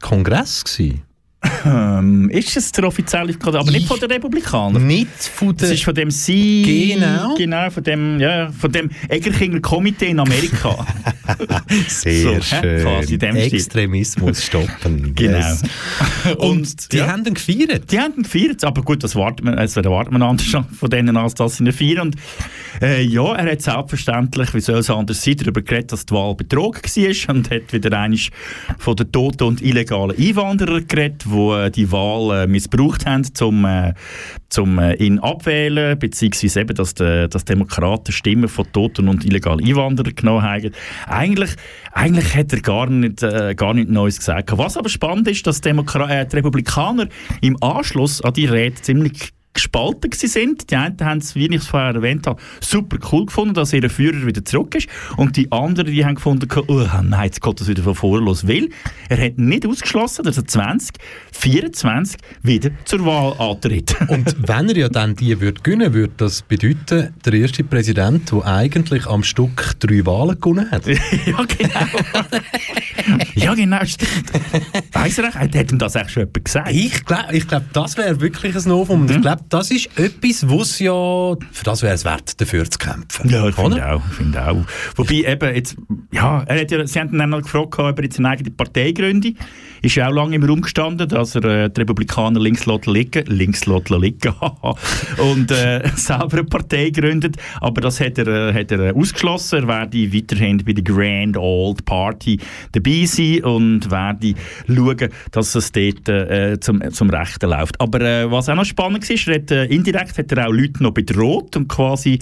Kongress 0.00 0.64
gsi. 0.64 1.02
Ähm, 1.64 2.30
ist 2.30 2.56
es 2.56 2.72
der 2.72 2.84
offizielle, 2.84 3.34
aber 3.42 3.70
nicht 3.70 3.86
von 3.86 3.98
den 3.98 4.10
Republikanern. 4.10 4.86
Nicht 4.86 5.08
von 5.34 5.48
Das 5.48 5.68
der... 5.68 5.72
ist 5.72 5.84
von 5.84 5.94
dem 5.94 6.10
Sie, 6.10 6.94
Genau. 6.94 7.34
genau, 7.34 7.70
von 7.70 7.82
dem, 7.82 8.20
ja, 8.20 8.50
von 8.52 8.70
dem 8.72 8.90
Egerkinger 9.08 9.60
Komitee 9.60 10.08
in 10.08 10.20
Amerika. 10.20 10.86
Sehr 11.88 12.40
So, 12.40 12.40
schön. 12.42 13.36
Extremismus 13.36 14.44
stoppen. 14.44 15.14
Genau. 15.24 15.38
Yes. 15.38 15.62
Und 16.38 16.92
die 16.92 16.98
ja. 16.98 17.06
haben 17.06 17.24
dann 17.24 17.34
gefeiert. 17.34 17.90
Die 17.90 17.98
haben 17.98 18.14
ihn 18.16 18.22
gefeiert, 18.24 18.64
aber 18.64 18.82
gut, 18.82 19.02
das 19.04 19.14
wartet 19.14 19.44
man, 19.44 19.54
also, 19.54 19.80
da 19.80 19.90
wartet 19.90 20.12
man 20.12 20.22
anders 20.22 20.46
von 20.78 20.90
denen 20.90 21.16
als 21.16 21.34
das 21.34 21.58
in 21.60 21.66
der 21.66 21.74
Feier. 21.74 22.02
Und 22.02 22.16
äh, 22.82 23.02
ja, 23.02 23.34
er 23.34 23.52
hat 23.52 23.62
selbstverständlich, 23.62 24.52
wie 24.54 24.60
soll 24.60 24.78
es 24.78 24.90
anders 24.90 25.22
sein, 25.22 25.36
darüber 25.36 25.62
geredet, 25.62 25.92
dass 25.92 26.06
die 26.06 26.14
Wahl 26.14 26.34
betrogen 26.34 26.82
war 26.82 27.34
und 27.34 27.50
hat 27.50 27.72
wieder 27.72 27.98
einmal 27.98 28.18
von 28.78 28.96
den 28.96 29.12
toten 29.12 29.44
und 29.44 29.62
illegalen 29.62 30.16
Einwanderern 30.16 30.86
geredet, 30.86 31.22
die 31.34 31.66
äh, 31.66 31.70
die 31.70 31.92
Wahl 31.92 32.44
äh, 32.44 32.46
missbraucht 32.46 33.06
haben, 33.06 33.24
um 33.40 33.64
äh, 33.64 33.92
äh, 34.78 34.94
ihn 34.94 35.18
abwählen, 35.18 35.98
beziehungsweise 35.98 36.60
eben, 36.60 36.74
dass 36.74 36.94
die, 36.94 37.28
dass 37.28 37.44
Demokraten 37.44 38.12
Stimmen 38.12 38.48
von 38.48 38.70
toten 38.72 39.08
und 39.08 39.24
illegalen 39.24 39.64
Einwanderern 39.64 40.14
genommen 40.14 40.42
haben. 40.42 40.70
Eigentlich, 41.06 41.50
eigentlich 41.92 42.34
hat 42.34 42.52
er 42.52 42.60
gar 42.60 42.88
nicht, 42.88 43.22
äh, 43.22 43.54
gar 43.54 43.74
nicht 43.74 43.88
Neues 43.88 44.18
gesagt. 44.18 44.56
Was 44.56 44.76
aber 44.76 44.88
spannend 44.88 45.28
ist, 45.28 45.46
dass 45.46 45.60
Demokra 45.60 46.08
äh, 46.08 46.26
die 46.26 46.36
Republikaner 46.36 47.08
im 47.40 47.62
Anschluss 47.62 48.20
an 48.22 48.32
die 48.34 48.46
Rede 48.46 48.76
ziemlich 48.76 49.32
gespalten 49.54 50.10
sind. 50.12 50.70
Die 50.70 50.76
einen 50.76 50.96
haben 51.00 51.18
es, 51.18 51.34
wie 51.34 51.46
ich 51.46 51.54
es 51.54 51.66
vorher 51.66 51.94
erwähnt 51.94 52.26
habe, 52.26 52.40
super 52.60 52.98
cool 53.12 53.26
gefunden, 53.26 53.54
dass 53.54 53.72
ihr 53.72 53.88
Führer 53.88 54.26
wieder 54.26 54.44
zurück 54.44 54.74
ist. 54.74 54.88
Und 55.16 55.36
die 55.36 55.50
anderen, 55.50 55.90
die 55.92 56.04
haben 56.04 56.16
gefunden, 56.16 56.48
oh 56.66 56.86
nein, 57.02 57.24
jetzt 57.24 57.40
geht 57.40 57.60
das 57.60 57.68
wieder 57.68 57.82
von 57.82 57.94
vorne 57.94 58.24
los. 58.24 58.46
Weil 58.46 58.68
er 59.08 59.24
hat 59.24 59.38
nicht 59.38 59.66
ausgeschlossen, 59.66 60.24
dass 60.24 60.36
er 60.36 60.46
2024 60.46 62.18
wieder 62.42 62.70
zur 62.84 63.06
Wahl 63.06 63.34
antritt. 63.38 63.96
Und 64.08 64.36
wenn 64.46 64.68
er 64.68 64.76
ja 64.76 64.88
dann 64.88 65.14
die 65.14 65.40
würde 65.40 65.60
gewinnen, 65.62 65.94
würde 65.94 66.14
das 66.16 66.42
bedeuten, 66.42 67.14
der 67.24 67.32
erste 67.32 67.64
Präsident, 67.64 68.30
der 68.32 68.44
eigentlich 68.46 69.06
am 69.06 69.22
Stück 69.22 69.74
drei 69.78 70.04
Wahlen 70.04 70.40
gewonnen 70.40 70.70
hat. 70.70 70.86
ja, 70.86 71.44
genau. 71.46 71.86
ja, 73.34 73.54
genau, 73.54 73.84
stimmt. 73.84 74.32
Weiss 74.92 75.18
er, 75.18 75.32
hat 75.34 75.54
ihm 75.54 75.78
das 75.78 75.96
eigentlich 75.96 76.12
schon 76.12 76.22
jemand 76.22 76.44
gesagt? 76.44 76.70
Ich 76.72 77.04
glaube, 77.04 77.36
ich 77.36 77.46
glaub, 77.46 77.62
das 77.72 77.96
wäre 77.96 78.20
wirklich 78.20 78.56
ein 78.56 78.62
Novum. 78.68 79.02
Und 79.02 79.10
Ich 79.10 79.20
glaube, 79.20 79.43
das 79.48 79.70
ist 79.70 79.98
etwas, 79.98 80.48
was 80.48 80.78
ja, 80.78 80.92
für 80.92 81.64
das 81.64 81.82
wäre 81.82 81.94
es 81.94 82.04
wert, 82.04 82.40
dafür 82.40 82.68
zu 82.68 82.78
kämpfen. 82.78 83.28
Ja, 83.28 83.48
ich 83.48 83.54
finde 83.54 83.86
auch, 83.86 84.02
ich 84.08 84.14
finde 84.14 84.46
auch. 84.46 84.64
Wobei 84.96 85.14
eben 85.14 85.54
jetzt, 85.54 85.76
ja, 86.12 86.42
er 86.42 86.60
hat 86.60 86.70
ja, 86.70 86.86
sie 86.86 87.00
haben 87.00 87.12
ihn 87.12 87.18
dann 87.18 87.30
noch 87.30 87.42
gefragt, 87.42 87.78
ob 87.78 87.98
er 87.98 88.04
jetzt 88.04 88.18
eine 88.18 88.28
eigene 88.28 88.50
Partei 88.50 88.92
gründe. 88.92 89.34
Ist 89.82 89.96
ja 89.96 90.08
auch 90.08 90.12
lange 90.12 90.36
im 90.36 90.44
Raum 90.44 90.62
gestanden, 90.62 91.08
dass 91.08 91.34
er 91.34 91.44
äh, 91.44 91.70
die 91.70 91.80
Republikaner 91.80 92.40
links 92.40 92.64
liegen, 92.66 93.24
links 93.26 93.66
liegen, 93.66 94.34
und 95.18 95.50
äh, 95.50 95.88
selber 95.96 96.38
eine 96.38 96.44
Partei 96.44 96.90
gründet. 96.90 97.36
Aber 97.60 97.80
das 97.80 98.00
hat 98.00 98.16
er, 98.18 98.26
äh, 98.26 98.54
hat 98.54 98.72
er 98.72 98.80
äh, 98.80 98.92
ausgeschlossen. 98.92 99.60
Er 99.60 99.68
werde 99.68 100.14
weiterhin 100.14 100.58
bei 100.64 100.72
der 100.72 100.84
Grand 100.84 101.36
Old 101.36 101.84
Party 101.84 102.38
dabei 102.72 103.04
sein 103.04 103.44
und 103.44 103.90
werde 103.90 104.34
schauen, 104.66 105.10
dass 105.32 105.54
es 105.54 105.70
dort 105.70 106.08
äh, 106.08 106.58
zum, 106.60 106.82
zum 106.92 107.10
Rechten 107.10 107.50
läuft. 107.50 107.78
Aber 107.80 108.00
äh, 108.00 108.30
was 108.30 108.48
auch 108.48 108.54
noch 108.54 108.64
spannend 108.64 109.08
ist, 109.10 109.28
er 109.28 109.33
hat, 109.34 109.50
äh, 109.50 109.64
indirekt 109.66 110.18
hat 110.18 110.32
er 110.32 110.46
auch 110.46 110.52
Leute 110.52 110.82
noch 110.82 110.92
bedroht 110.92 111.56
und 111.56 111.68
quasi 111.68 112.18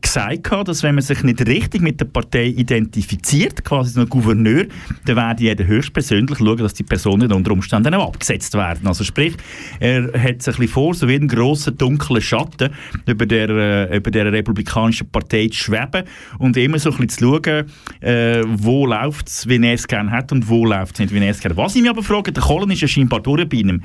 gesagt, 0.00 0.44
gehabt, 0.44 0.68
dass 0.68 0.82
wenn 0.82 0.94
man 0.94 1.02
sich 1.02 1.22
nicht 1.22 1.44
richtig 1.46 1.80
mit 1.80 2.00
der 2.00 2.06
Partei 2.06 2.46
identifiziert, 2.46 3.64
quasi 3.64 3.92
so 3.92 4.00
ein 4.00 4.08
Gouverneur, 4.08 4.66
dann 5.04 5.16
werde 5.16 5.42
jeder 5.42 5.66
höchstpersönlich 5.66 6.38
schauen, 6.38 6.58
dass 6.58 6.74
die 6.74 6.82
Personen 6.82 7.32
unter 7.32 7.52
Umständen 7.52 7.94
auch 7.94 8.08
abgesetzt 8.08 8.54
werden. 8.54 8.86
Also 8.86 9.04
sprich, 9.04 9.34
er 9.80 10.12
hat 10.20 10.42
sich 10.42 10.58
ein 10.58 10.68
vor, 10.68 10.94
so 10.94 11.08
wie 11.08 11.16
ein 11.16 11.28
grosser 11.28 11.72
dunkler 11.72 12.20
Schatten 12.20 12.70
über 13.06 13.26
der, 13.26 13.48
äh, 13.48 13.96
über 13.96 14.10
der 14.10 14.32
republikanischen 14.32 15.08
Partei 15.10 15.48
zu 15.48 15.58
schweben 15.58 16.04
und 16.38 16.56
immer 16.56 16.78
so 16.78 16.90
ein 16.90 17.06
bisschen 17.06 17.08
zu 17.08 17.40
schauen, 17.42 17.66
äh, 18.00 18.44
wo 18.46 18.86
läuft 18.86 19.28
es, 19.28 19.48
wie 19.48 19.56
er 19.56 19.74
es 19.74 19.86
gerne 19.86 20.10
hat 20.10 20.32
und 20.32 20.48
wo 20.48 20.64
läuft 20.64 20.94
es 20.94 21.00
nicht, 21.00 21.14
wie 21.14 21.18
er 21.18 21.30
es 21.30 21.40
gerne 21.40 21.56
hat. 21.56 21.64
Was 21.64 21.76
ich 21.76 21.82
mich 21.82 21.90
aber 21.90 22.02
frage, 22.02 22.32
der 22.32 22.42
Colin 22.42 22.70
ist 22.70 22.82
ja 22.82 22.88
scheinbar 22.88 23.20
durch 23.20 23.48
bei 23.48 23.58
ihm. 23.58 23.82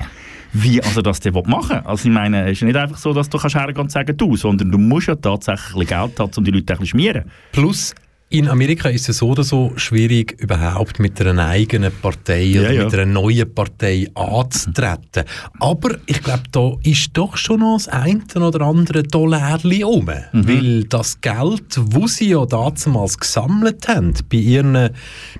Wie 0.53 0.81
also 0.81 1.01
das 1.01 1.19
der 1.19 1.31
machen 1.33 1.69
will. 1.77 1.81
Also 1.85 2.07
ich 2.07 2.13
meine, 2.13 2.45
es 2.45 2.53
ist 2.53 2.63
nicht 2.63 2.75
einfach 2.75 2.97
so, 2.97 3.11
dass 3.13 3.27
du 3.29 3.37
kannst 3.37 3.55
hergehen 3.55 3.77
und 3.79 3.91
sagen, 3.91 4.15
du, 4.15 4.35
sondern 4.37 4.71
du 4.71 4.77
musst 4.77 5.07
ja 5.07 5.15
tatsächlich 5.15 5.87
Geld 5.89 6.19
haben, 6.19 6.31
um 6.37 6.43
die 6.43 6.51
Leute 6.51 6.73
ein 6.73 6.79
bisschen 6.79 6.85
schmieren. 6.85 7.23
Plus, 7.51 7.93
in 8.29 8.47
Amerika 8.49 8.89
ist 8.89 9.07
es 9.09 9.19
so 9.19 9.29
oder 9.29 9.43
so 9.43 9.73
schwierig, 9.75 10.35
überhaupt 10.41 10.97
mit 10.99 11.21
einer 11.21 11.45
eigenen 11.49 11.91
Partei 12.01 12.49
oder 12.59 12.71
Ja, 12.71 12.71
ja. 12.71 12.83
mit 12.85 12.93
einer 12.95 13.05
neuen 13.05 13.53
Partei 13.53 14.07
anzutreten. 14.15 15.25
Aber 15.59 15.97
ich 16.07 16.19
glaube, 16.23 16.41
da 16.51 16.71
ist 16.81 17.11
doch 17.13 17.37
schon 17.37 17.59
noch 17.59 17.77
das 17.77 17.89
eine 17.89 18.23
oder 18.41 18.61
andere 18.61 19.03
Dollarli 19.03 19.83
rum. 19.83 20.09
Mhm. 20.31 20.47
Weil 20.47 20.83
das 20.85 21.21
Geld, 21.21 21.77
das 21.77 22.15
sie 22.15 22.29
ja 22.29 22.43
damals 22.47 23.19
gesammelt 23.19 23.87
haben, 23.87 24.13
bei 24.31 24.37
ihren 24.37 24.89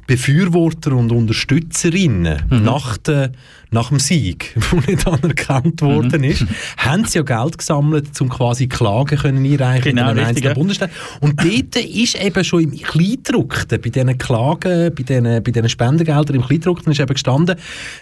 Befürwortern 0.06 0.94
und 0.94 1.12
Unterstützerinnen 1.12 2.44
Mhm. 2.50 2.64
nach, 2.64 2.98
der, 2.98 3.32
nach 3.74 3.90
dem 3.90 4.00
Sieg, 4.00 4.56
wo 4.72 4.78
nicht 4.78 5.06
anerkannt 5.08 5.82
Mhm. 5.82 5.86
worden 5.86 6.24
ist, 6.24 6.46
haben 6.78 7.06
sie 7.06 7.18
ja 7.18 7.24
Geld 7.24 7.58
gesammelt, 7.58 8.20
um 8.22 8.30
quasi 8.30 8.68
Klagen 8.68 9.18
können 9.18 9.44
einreichen 9.46 9.96
Genau, 9.96 10.10
in 10.12 10.18
den 10.18 10.26
einzelnen 10.26 10.50
ja. 10.50 10.54
Bundesstaaten. 10.54 10.94
Und 11.20 11.40
dort 11.44 11.76
ist 11.76 12.16
eben 12.22 12.44
schon 12.44 12.64
im 12.64 12.72
Kleindruckten, 12.82 13.82
bei 13.82 13.90
diesen 13.90 14.18
Klagen, 14.18 14.94
bei 14.96 15.04
diesen, 15.04 15.24
bei 15.24 15.52
diesen 15.52 15.70
Spendengeldern 15.70 16.36
im 16.36 16.46
Kleindruckten 16.46 16.92
ist 16.92 17.00
eben 17.00 17.14
gestanden, 17.14 17.56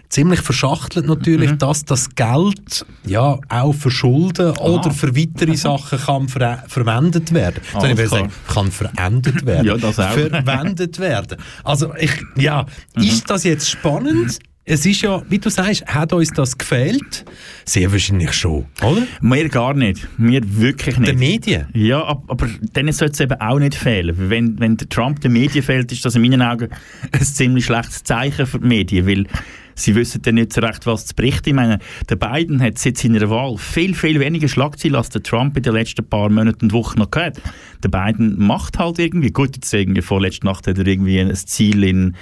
ziemlich 0.10 0.42
verschachtelt 0.42 1.08
natürlich, 1.08 1.52
dass 1.54 1.86
das 1.86 2.10
Geld 2.16 2.86
ja 3.06 3.40
auch 3.50 3.74
für 3.74 3.92
Schulden 3.92 4.52
oder 4.58 4.92
für 4.92 5.16
weitere 5.16 5.56
Sachen 5.56 6.00
kann 6.00 6.28
ver 6.28 6.64
verwendet 6.68 7.34
werden. 7.34 7.62
Soll 7.80 7.92
ich 7.92 8.10
sagen, 8.10 8.30
kann 8.48 8.72
verändert 8.72 9.46
werden. 9.46 9.66
Ja, 9.68 9.78
das 9.78 10.00
auch. 10.00 10.12
Verwendet 10.12 11.00
werden. 11.00 11.38
Also, 11.64 11.94
ich, 11.96 12.12
ja, 12.36 12.66
ist 12.96 13.30
das 13.30 13.44
jetzt 13.44 13.70
spannend? 13.70 14.40
Es 14.64 14.86
ist 14.86 15.02
ja, 15.02 15.24
wie 15.28 15.40
du 15.40 15.50
sagst, 15.50 15.84
hat 15.88 16.14
uns 16.14 16.30
das 16.30 16.56
gefehlt? 16.56 17.26
Sehr 17.66 17.92
wahrscheinlich 17.92 18.32
schon, 18.34 18.68
oder? 18.84 19.02
Mir 19.20 19.50
gar 19.50 19.74
nicht. 19.74 20.08
Mir 20.20 20.42
wirklich 20.46 20.98
nicht. 21.00 21.12
Den 21.12 21.18
Medien. 21.20 21.66
Ja, 21.74 22.04
ab- 22.04 22.24
aber 22.28 22.48
denen 22.76 22.94
sollte 22.94 23.14
es 23.14 23.20
eben 23.22 23.42
auch 23.42 23.58
nicht 23.58 23.74
fehlen. 23.74 24.16
Wenn, 24.30 24.60
wenn 24.60 24.78
der 24.78 24.88
Trump 24.88 25.20
den 25.22 25.34
Medien 25.34 25.64
fehlt, 25.64 25.92
ist 25.92 26.06
das 26.06 26.16
in 26.16 26.22
meinen 26.22 26.44
Augen 26.44 26.70
ein 27.12 27.22
ziemlich 27.22 27.66
schlechtes 27.66 28.04
Zeichen 28.04 28.46
für 28.46 28.60
die 28.60 28.68
Medien, 28.68 29.08
weil 29.08 29.26
sie 29.74 29.96
wissen 29.96 30.22
dann 30.22 30.36
nicht 30.36 30.54
so 30.54 30.62
recht, 30.62 30.86
was 30.86 31.08
zu 31.08 31.16
berichten. 31.16 31.50
Ich 31.50 31.56
meine, 31.56 31.80
der 32.08 32.18
Biden 32.18 32.62
hat 32.62 32.78
seit 32.78 32.98
seiner 33.00 33.28
Wahl 33.32 33.58
viel, 33.58 33.96
viel 33.96 34.20
weniger 34.20 34.48
Schlagzeilen 34.48 34.96
als 34.96 35.10
der 35.10 35.24
Trump 35.24 35.58
in 35.58 35.64
den 35.64 35.74
letzten 35.74 36.08
paar 36.08 36.30
Monaten 36.30 36.66
und 36.66 36.74
Wochen 36.74 37.00
noch 37.00 37.10
gehabt. 37.10 37.42
Der 37.84 37.90
Biden 37.90 38.36
macht 38.38 38.78
halt 38.78 39.00
irgendwie, 39.00 39.32
gut, 39.32 39.56
jetzt 39.56 39.74
irgendwie 39.74 40.04
vorletzte 40.04 40.46
Nacht 40.46 40.68
hat 40.68 40.78
er 40.78 40.86
irgendwie 40.86 41.20
ein 41.20 41.36
Ziel 41.36 41.84
in 41.84 42.16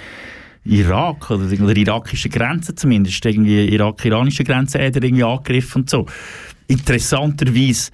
Irak 0.64 1.30
oder 1.30 1.46
der 1.46 1.76
irakischen 1.76 2.30
Grenze 2.30 2.74
zumindest, 2.74 3.24
irgendwie 3.24 3.66
irak-iranische 3.68 4.44
Grenze 4.44 4.84
hat 4.84 4.96
irgendwie 4.96 5.24
angegriffen 5.24 5.82
und 5.82 5.90
so. 5.90 6.06
Interessanterweise 6.66 7.90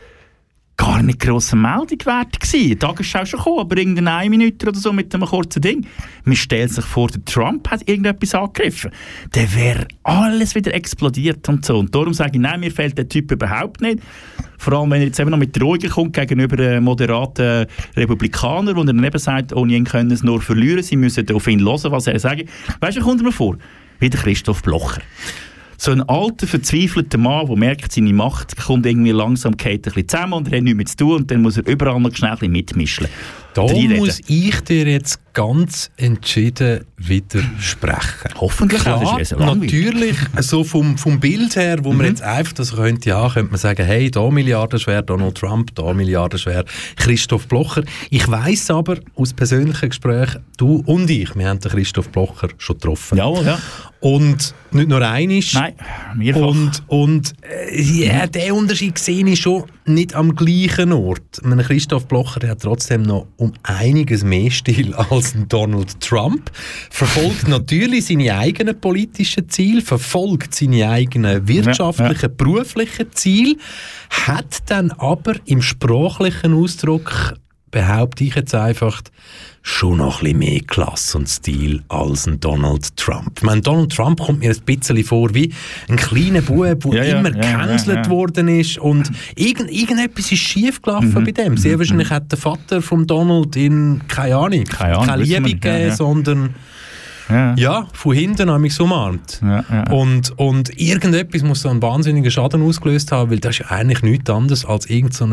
gar 0.76 1.02
nicht 1.02 1.20
grosse 1.20 1.56
Meldung 1.56 1.98
wert 2.04 2.38
gewesen. 2.38 2.68
Die 2.68 2.76
Tagesschau 2.76 3.24
schon 3.24 3.38
gekommen, 3.38 3.60
aber 3.60 3.76
irgendeine 3.76 4.12
eine 4.14 4.30
Minute 4.30 4.68
oder 4.68 4.78
so 4.78 4.92
mit 4.92 5.14
einem 5.14 5.26
kurzen 5.26 5.62
Ding. 5.62 5.86
Man 6.24 6.36
stellt 6.36 6.70
sich 6.70 6.84
vor, 6.84 7.08
der 7.08 7.24
Trump 7.24 7.70
hat 7.70 7.88
irgendetwas 7.88 8.34
angegriffen. 8.34 8.90
Dann 9.32 9.54
wäre 9.54 9.88
alles 10.02 10.54
wieder 10.54 10.74
explodiert 10.74 11.48
und 11.48 11.64
so. 11.64 11.78
Und 11.78 11.94
darum 11.94 12.12
sage 12.12 12.32
ich, 12.34 12.40
nein, 12.40 12.60
mir 12.60 12.70
fehlt 12.70 12.98
der 12.98 13.08
Typ 13.08 13.32
überhaupt 13.32 13.80
nicht. 13.80 14.00
Vor 14.58 14.74
allem, 14.74 14.90
wenn 14.90 15.00
er 15.00 15.08
jetzt 15.08 15.20
eben 15.20 15.30
noch 15.30 15.38
mit 15.38 15.58
Drohungen 15.58 15.90
kommt 15.90 16.14
gegenüber 16.14 16.80
moderaten 16.80 17.66
Republikaner, 17.96 18.74
wo 18.74 18.80
er 18.80 18.86
dann 18.86 19.04
eben 19.04 19.18
sagt, 19.18 19.52
ohne 19.54 19.74
ihn 19.74 19.84
können 19.84 20.10
es 20.10 20.22
nur 20.22 20.40
verlieren, 20.40 20.82
sie 20.82 20.96
müssen 20.96 21.30
auf 21.30 21.46
ihn 21.46 21.60
hören, 21.60 21.92
was 21.92 22.06
er 22.06 22.18
sagt. 22.18 22.44
Weißt 22.80 22.96
du, 22.96 23.02
kommt 23.02 23.22
mir 23.22 23.32
vor? 23.32 23.56
Wie 23.98 24.10
der 24.10 24.20
Christoph 24.20 24.62
Blocher. 24.62 25.00
So 25.78 25.90
ein 25.90 26.02
alter, 26.02 26.46
verzweifelter 26.46 27.18
Mann, 27.18 27.46
der 27.46 27.56
merkt, 27.56 27.92
seine 27.92 28.12
Macht 28.12 28.56
kommt 28.56 28.86
irgendwie 28.86 29.12
langsam 29.12 29.52
ein 29.52 29.80
bisschen 29.80 30.08
zusammen 30.08 30.32
und 30.34 30.48
er 30.50 30.58
hat 30.58 30.64
nichts 30.64 30.76
mehr 30.76 30.86
zu 30.86 30.96
tun 30.96 31.16
und 31.16 31.30
dann 31.30 31.42
muss 31.42 31.56
er 31.56 31.66
überall 31.66 32.00
noch 32.00 32.14
schnell 32.14 32.30
ein 32.30 32.38
bisschen 32.38 32.52
mitmischen. 32.52 33.08
Da 33.56 33.62
Reinreden. 33.62 33.96
muss 33.96 34.20
ich 34.26 34.60
dir 34.60 34.86
jetzt 34.86 35.18
ganz 35.32 35.90
entschieden 35.96 36.84
widersprechen. 36.98 38.34
Hoffentlich 38.38 38.82
auch, 38.82 39.00
Klar, 39.00 39.16
das 39.16 39.22
ist 39.22 39.30
ja 39.30 39.38
so 39.38 39.54
natürlich, 39.54 40.16
so 40.40 40.62
vom, 40.62 40.98
vom 40.98 41.18
Bild 41.18 41.56
her, 41.56 41.78
wo 41.82 41.94
man 41.94 42.04
jetzt 42.04 42.20
einfach 42.20 42.52
das 42.52 42.76
könnte, 42.76 43.08
ja, 43.08 43.30
könnte 43.30 43.50
man 43.50 43.58
sagen, 43.58 43.86
hey, 43.86 44.10
da 44.10 44.28
milliardenschwer 44.28 45.00
Donald 45.00 45.36
Trump, 45.36 45.74
da 45.74 45.94
milliardenschwer 45.94 46.66
Christoph 46.96 47.48
Blocher. 47.48 47.84
Ich 48.10 48.28
weiß 48.30 48.72
aber 48.72 48.98
aus 49.14 49.32
persönlichen 49.32 49.88
Gesprächen, 49.88 50.44
du 50.58 50.82
und 50.84 51.08
ich, 51.08 51.34
wir 51.34 51.48
haben 51.48 51.60
den 51.60 51.72
Christoph 51.72 52.10
Blocher 52.10 52.48
schon 52.58 52.76
getroffen. 52.76 53.16
Jawohl, 53.16 53.46
ja. 53.46 53.58
Und 54.00 54.54
nicht 54.70 54.88
nur 54.88 55.00
einisch. 55.00 55.54
Nein, 55.54 55.76
mehrfach. 56.14 56.42
Und, 56.42 56.82
und 56.88 57.32
äh, 57.40 57.80
ja, 57.80 58.26
den 58.26 58.52
Unterschied 58.52 58.98
sehe 58.98 59.26
ich 59.26 59.40
schon 59.40 59.64
nicht 59.88 60.14
am 60.14 60.34
gleichen 60.34 60.92
Ort. 60.92 61.40
Meine, 61.42 61.62
Christoph 61.64 62.06
Blocher 62.06 62.40
der 62.40 62.50
hat 62.50 62.62
trotzdem 62.62 63.02
noch 63.02 63.26
um 63.36 63.52
einiges 63.62 64.24
mehr 64.24 64.50
Stil 64.50 64.94
als 65.10 65.34
Donald 65.48 66.00
Trump. 66.00 66.50
Verfolgt 66.90 67.48
natürlich 67.48 68.06
seine 68.06 68.36
eigenen 68.36 68.80
politischen 68.80 69.48
Ziele, 69.48 69.82
verfolgt 69.82 70.54
seine 70.54 70.88
eigenen 70.88 71.46
wirtschaftlichen, 71.46 72.36
beruflichen 72.36 73.12
Ziele, 73.12 73.56
hat 74.10 74.70
dann 74.70 74.90
aber 74.92 75.34
im 75.44 75.62
sprachlichen 75.62 76.54
Ausdruck, 76.54 77.34
behaupte 77.70 78.24
ich 78.24 78.34
jetzt 78.34 78.54
einfach, 78.54 79.02
schon 79.68 79.96
noch 79.98 80.18
ein 80.18 80.22
bisschen 80.22 80.38
mehr 80.38 80.60
Klasse 80.60 81.18
und 81.18 81.28
Stil 81.28 81.82
als 81.88 82.28
ein 82.28 82.38
Donald 82.38 82.96
Trump. 82.96 83.32
Ich 83.38 83.42
meine, 83.42 83.62
Donald 83.62 83.92
Trump 83.92 84.20
kommt 84.20 84.38
mir 84.38 84.52
ein 84.52 84.60
bisschen 84.64 85.02
vor 85.02 85.34
wie 85.34 85.52
ein 85.88 85.96
kleiner 85.96 86.40
Bub, 86.40 86.92
der 86.92 87.04
Ja, 87.04 87.18
immer 87.18 87.32
gecancelt 87.32 88.06
ja. 88.06 88.08
worden 88.08 88.46
ist 88.46 88.78
und 88.78 89.10
irgend, 89.34 89.68
irgendetwas 89.72 90.30
ist 90.30 90.38
schief 90.38 90.80
gelaufen 90.82 91.12
Mhm. 91.12 91.24
bei 91.24 91.32
dem. 91.32 91.56
Sehr 91.56 91.80
wahrscheinlich 91.80 92.10
hat 92.10 92.30
der 92.30 92.38
Vater 92.38 92.80
von 92.80 93.08
Donald 93.08 93.56
in, 93.56 94.02
keine 94.06 94.36
Ahnung, 94.36 94.64
Keine 94.66 94.94
Ahnung, 94.98 95.06
keine 95.08 95.22
Liebe 95.24 95.42
gegeben, 95.42 95.96
sondern 95.96 96.54
ja. 97.28 97.54
ja, 97.56 97.88
von 97.92 98.14
hinten 98.14 98.48
an 98.48 98.60
mich 98.60 98.78
umarmt. 98.78 99.40
Ja, 99.42 99.64
ja. 99.68 99.90
Und, 99.90 100.38
und 100.38 100.80
irgendetwas 100.80 101.42
muss 101.42 101.62
so 101.62 101.68
einen 101.70 101.82
wahnsinnigen 101.82 102.30
Schaden 102.30 102.62
ausgelöst 102.62 103.10
haben, 103.10 103.32
weil 103.32 103.40
das 103.40 103.58
ist 103.58 103.68
eigentlich 103.68 104.02
nichts 104.02 104.30
anderes 104.30 104.64
als 104.64 104.86
irgend 104.86 105.12
so 105.12 105.24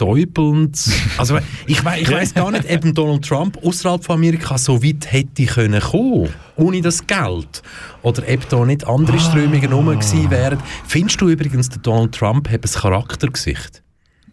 ein 0.00 0.06
täubelndes... 0.06 0.92
Also 1.18 1.38
ich, 1.66 1.84
wei 1.84 2.00
ich 2.00 2.10
weiß 2.10 2.34
gar 2.34 2.50
nicht, 2.50 2.64
ob 2.70 2.94
Donald 2.94 3.24
Trump 3.26 3.58
außerhalb 3.64 4.04
von 4.04 4.16
Amerika 4.16 4.58
so 4.58 4.82
weit 4.82 5.10
hätte 5.12 5.44
können 5.46 5.80
kommen, 5.80 6.28
ohne 6.56 6.80
das 6.80 7.06
Geld. 7.06 7.62
Oder 8.02 8.22
ob 8.32 8.48
da 8.48 8.64
nicht 8.64 8.86
andere 8.86 9.18
Strömungen 9.18 9.72
rum 9.72 9.86
gewesen 9.86 10.30
wären. 10.30 10.58
Findest 10.86 11.20
du 11.20 11.28
übrigens, 11.28 11.68
der 11.68 11.80
Donald 11.80 12.14
Trump 12.14 12.48
hat 12.48 12.64
ein 12.64 12.80
Charaktergesicht? 12.80 13.82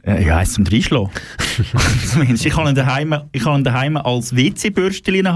Ja, 0.08 0.38
eins 0.38 0.53
zum 0.53 0.64
Dreischlagen. 0.64 1.10
Zumindest. 2.12 2.45
ich 2.45 2.55
habe 2.55 2.70
ihn 2.70 2.76
daheim, 2.76 3.14
ich 3.34 3.45
habe 3.45 3.60
ihn 3.60 3.64
daheim 3.64 3.97
als 3.97 4.36
WC-Bürstchen 4.36 5.28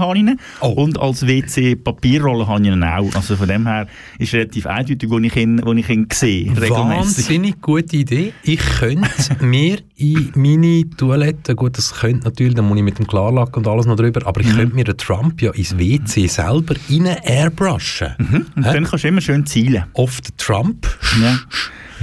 Oh. 0.60 0.68
und 0.68 0.98
als 0.98 1.26
WC-Papierrolle 1.26 2.46
habe 2.46 2.62
ich 2.62 2.68
ihn 2.68 2.82
auch. 2.82 3.14
Also 3.14 3.36
von 3.36 3.48
dem 3.48 3.66
her 3.66 3.86
ist 4.18 4.32
relativ 4.32 4.66
eindeutig, 4.66 5.10
wo 5.10 5.18
ich 5.18 5.36
ihn, 5.36 5.60
wo 5.64 5.72
ich 5.72 5.88
ihn 5.90 6.06
sehe. 6.12 6.56
Wahnsinnig 6.70 7.60
gute 7.60 7.96
Idee. 7.96 8.32
Ich 8.42 8.60
könnte 8.60 9.08
mir 9.40 9.78
in 9.96 10.32
meine 10.34 10.88
Toilette, 10.96 11.54
gut, 11.54 11.76
das 11.76 11.92
könnte 11.94 12.24
natürlich, 12.24 12.54
dann 12.54 12.66
muss 12.66 12.78
ich 12.78 12.82
mit 12.84 12.98
dem 12.98 13.06
Klarlack 13.06 13.56
und 13.56 13.66
alles 13.68 13.86
noch 13.86 13.96
drüber, 13.96 14.26
aber 14.26 14.40
ich 14.40 14.46
Mhm. 14.48 14.56
könnte 14.56 14.74
mir 14.76 14.84
den 14.84 14.96
Trump 14.96 15.40
ja 15.42 15.50
ins 15.52 15.76
WC 15.78 16.26
selber 16.28 16.74
rein 16.90 17.06
airbrushen. 17.24 18.14
Und 18.56 18.64
dann 18.64 18.84
kannst 18.84 19.04
du 19.04 19.08
immer 19.08 19.20
schön 19.20 19.44
zielen. 19.46 19.84
Auf 19.94 20.20
den 20.20 20.36
Trump. 20.38 20.86
Ja. 21.20 21.38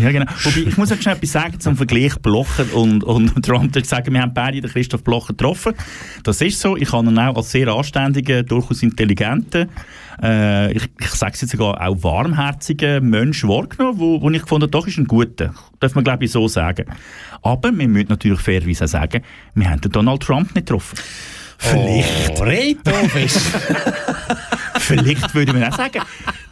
Ja, 0.02 0.12
genau. 0.12 0.26
Wobei, 0.44 0.70
ich 0.70 0.78
muss 0.78 0.92
auch 0.92 1.02
schnell 1.02 1.16
etwas 1.16 1.32
sagen 1.32 1.60
zum 1.60 1.76
Vergleich 1.76 2.16
Blocher 2.20 2.66
und, 2.74 3.04
und 3.04 3.42
Trump. 3.46 3.76
Ich 3.76 3.86
sagen, 3.86 4.14
wir 4.14 4.22
haben 4.22 4.34
beide 4.34 4.62
den 4.62 4.70
Christoph 4.70 5.04
Blocher 5.04 5.34
getroffen. 5.34 5.74
Das 6.24 6.42
ist 6.42 6.60
so. 6.60 6.78
Ich 6.78 6.92
habe 6.92 7.08
ihn 7.08 7.18
auch 7.18 7.36
als 7.36 7.52
sehr 7.52 7.68
anständigen, 7.68 8.46
durchaus 8.46 8.84
intelligenten, 8.84 9.70
äh, 10.22 10.74
ich, 10.74 10.84
ich 11.00 11.10
sage 11.12 11.34
es 11.34 11.42
jetzt 11.42 11.52
sogar 11.52 11.80
auch 11.82 12.04
warmherzigen 12.04 13.10
Mensch 13.10 13.44
wahrgenommen, 13.46 14.00
wo, 14.00 14.22
wo 14.22 14.30
ich 14.30 14.42
gefunden 14.42 14.70
doch 14.70 14.86
ist 14.88 14.98
ein 14.98 15.06
guter. 15.06 15.54
Darf 15.80 15.96
man, 15.96 16.04
glaube 16.04 16.26
ich, 16.26 16.32
so 16.32 16.48
sagen. 16.48 16.86
Aber 17.42 17.72
wir 17.72 17.88
müssen 17.88 18.10
natürlich 18.10 18.42
fairerweise 18.42 18.86
auch 18.86 18.90
sagen, 18.90 19.24
wir 19.56 19.70
haben 19.70 19.82
den 19.82 19.92
Donald 19.92 20.22
Trump 20.22 20.54
nicht 20.56 20.68
getroffen. 20.68 20.98
Vielleicht. 21.58 22.40
Oh. 22.40 23.08
Vielleicht 24.80 25.36
würde 25.36 25.54
man 25.54 25.66
auch 25.66 25.76
sagen, 25.76 26.02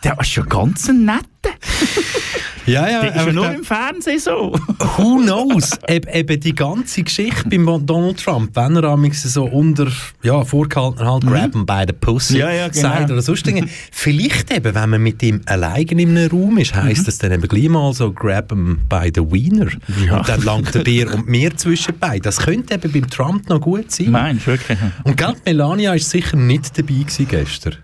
der 0.04 0.18
war 0.18 0.24
schon 0.24 0.48
ganz 0.48 0.88
ein 0.90 1.06
netter. 1.06 1.24
ja, 2.66 2.90
ja, 2.90 3.02
Der 3.02 3.10
ist 3.10 3.16
ja 3.16 3.22
aber 3.22 3.32
nur 3.34 3.52
im 3.52 3.64
Fernsehen 3.64 4.20
so. 4.20 4.54
Who 4.98 5.18
knows? 5.22 5.72
Eb, 5.88 6.14
eben 6.14 6.40
die 6.40 6.54
ganze 6.54 7.04
Geschichte 7.04 7.48
beim 7.50 7.86
Donald 7.86 8.22
Trump, 8.24 8.56
wenn 8.56 8.76
er 8.76 8.84
amigs 8.86 9.24
so 9.24 9.46
unter 9.46 9.88
ja, 10.24 10.44
vorgehalten 10.44 11.06
halt 11.06 11.26
grab 11.26 11.54
him 11.54 11.66
by 11.66 11.84
the 11.88 11.94
pussy 11.94 12.34
Mhm. 12.34 12.40
Ja, 12.40 12.52
ja, 12.52 12.68
genau. 12.68 12.82
sagt 12.82 13.12
oder 13.12 13.22
sonst 13.22 13.46
Dinge. 13.46 13.68
Vielleicht 13.92 14.52
eben, 14.54 14.76
wenn 14.76 14.90
man 14.90 15.02
mit 15.02 15.24
ihm 15.24 15.42
alleine 15.46 15.86
in 16.02 16.18
einem 16.18 16.30
Raum 16.30 16.58
ist, 16.58 16.76
heisst 16.76 17.02
Mhm. 17.02 17.06
das 17.06 17.18
dann 17.20 17.32
eben 17.32 17.48
gleich 17.48 17.70
mal 17.70 17.94
so 17.94 18.12
grab 18.12 18.52
him 18.52 18.80
by 18.90 19.12
the 19.14 19.22
wiener. 19.22 19.68
Und 20.12 20.28
dann 20.28 20.42
langt 20.44 20.74
der 20.76 20.82
Bier 20.82 21.14
und 21.14 21.28
mir 21.30 21.56
zwischen 21.56 21.98
beiden. 21.98 22.24
Das 22.24 22.38
könnte 22.38 22.74
eben 22.74 22.92
beim 22.92 23.10
Trump 23.10 23.48
noch 23.50 23.62
gut 23.62 23.92
sein. 23.92 24.12
Nein, 24.12 24.42
wirklich. 24.46 24.78
Und 25.04 25.16
gell, 25.16 25.34
die 25.46 25.50
Melania 25.54 25.94
ist 25.94 26.10
sicher 26.10 26.36
nicht 26.36 26.78
dabei 26.78 26.94
gewesen 26.94 27.28
gestern. 27.30 27.76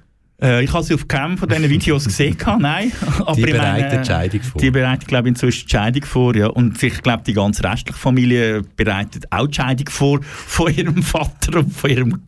Äh, 0.43 0.63
ich 0.63 0.73
habe 0.73 0.83
sie 0.83 0.93
auf 0.93 1.07
keinem 1.07 1.37
von 1.37 1.47
diesen 1.47 1.69
Videos 1.69 2.03
gesehen, 2.05 2.35
nein. 2.59 2.91
Aber 3.19 3.33
Die 3.35 3.41
meine, 3.43 3.53
bereitet 3.53 4.01
die 4.01 4.05
Scheidung 4.07 4.41
vor. 4.41 4.61
Die 4.61 4.71
bereitet, 4.71 5.07
glaube 5.07 5.27
ich, 5.27 5.31
inzwischen 5.31 5.65
die 5.67 5.71
Scheidung 5.71 6.03
vor, 6.03 6.35
ja. 6.35 6.47
Und 6.47 6.81
ich 6.83 7.01
glaube, 7.01 7.23
die 7.25 7.33
ganze 7.33 7.63
restliche 7.63 7.97
Familie 7.97 8.61
bereitet 8.75 9.25
auch 9.31 9.47
die 9.47 9.53
Scheidung 9.55 9.87
vor, 9.89 10.19
von 10.23 10.73
ihrem 10.73 11.01
Vater 11.01 11.59
und 11.59 11.73
von 11.73 11.89
ihrem 11.89 12.21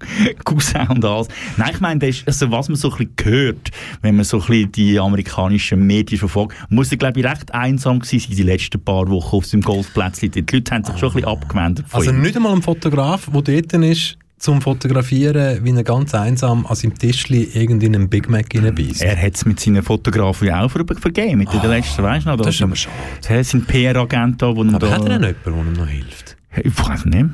Cousin 0.43 0.87
und 0.87 1.03
alles. 1.03 1.27
Nein, 1.57 1.71
ich 1.73 1.79
meine, 1.81 1.99
das 1.99 2.09
ist, 2.17 2.27
also, 2.27 2.51
was 2.51 2.69
man 2.69 2.77
so 2.77 2.91
ein 2.91 2.97
bisschen 2.97 3.33
hört, 3.33 3.71
wenn 4.01 4.15
man 4.15 4.23
so 4.25 4.39
ein 4.39 4.47
bisschen 4.47 4.71
die 4.71 4.99
amerikanischen 4.99 5.85
Medien 5.85 6.17
verfolgt, 6.19 6.55
muss 6.69 6.91
er, 6.91 6.97
glaube 6.97 7.19
ich, 7.19 7.25
recht 7.25 7.53
einsam 7.53 7.99
gewesen 7.99 8.19
sein, 8.27 8.35
die 8.37 8.43
letzten 8.43 8.81
paar 8.83 9.07
Wochen 9.09 9.35
auf 9.35 9.45
seinem 9.45 9.61
Golfplätzchen. 9.61 10.31
Die 10.31 10.39
Leute 10.51 10.73
haben 10.73 10.83
sich 10.83 10.97
schon 10.97 11.09
ein 11.09 11.15
bisschen 11.15 11.29
abgewendet 11.29 11.85
von 11.89 11.99
Also 11.99 12.11
ihm. 12.11 12.21
nicht 12.21 12.35
einmal 12.35 12.53
ein 12.53 12.61
Fotograf, 12.61 13.29
der 13.33 13.41
dort 13.61 13.73
ist, 13.83 14.17
zum 14.45 14.61
Fotografieren, 14.61 15.65
wie 15.65 15.71
er 15.71 15.83
ganz 15.83 16.13
einsam 16.13 16.67
an 16.67 16.75
seinem 16.75 16.95
Tischli 16.99 17.49
irgendwie 17.55 17.87
einen 17.87 18.09
Big 18.09 18.29
Mac 18.29 18.45
reinbeißt. 18.53 19.01
Er 19.01 19.19
hat 19.19 19.33
es 19.33 19.43
mit 19.43 19.59
seinen 19.59 19.81
Fotografen 19.81 20.51
auch 20.51 20.69
ver 20.69 20.85
vergeben, 20.99 21.39
mit 21.39 21.51
den 21.51 21.67
letzten, 21.67 22.03
weißt 22.03 22.27
du 22.27 22.29
noch? 22.29 22.37
Ah, 22.37 22.43
das 22.43 22.53
ist 22.53 22.61
aber 22.61 22.75
schade. 22.75 22.95
Er 23.27 23.39
hat 23.39 23.45
seinen 23.45 23.65
PR-Agent 23.65 24.39
da, 24.39 24.55
wo 24.55 24.63
ihm 24.63 24.77
da... 24.77 24.91
hat 24.91 25.09
er 25.09 25.17
denn 25.17 25.35
jemanden, 25.43 25.43
der 25.45 25.53
ihm 25.53 25.73
noch 25.73 25.87
hilft? 25.87 26.37
Ich 26.63 26.77
weiß 26.77 27.05
nicht. 27.05 27.25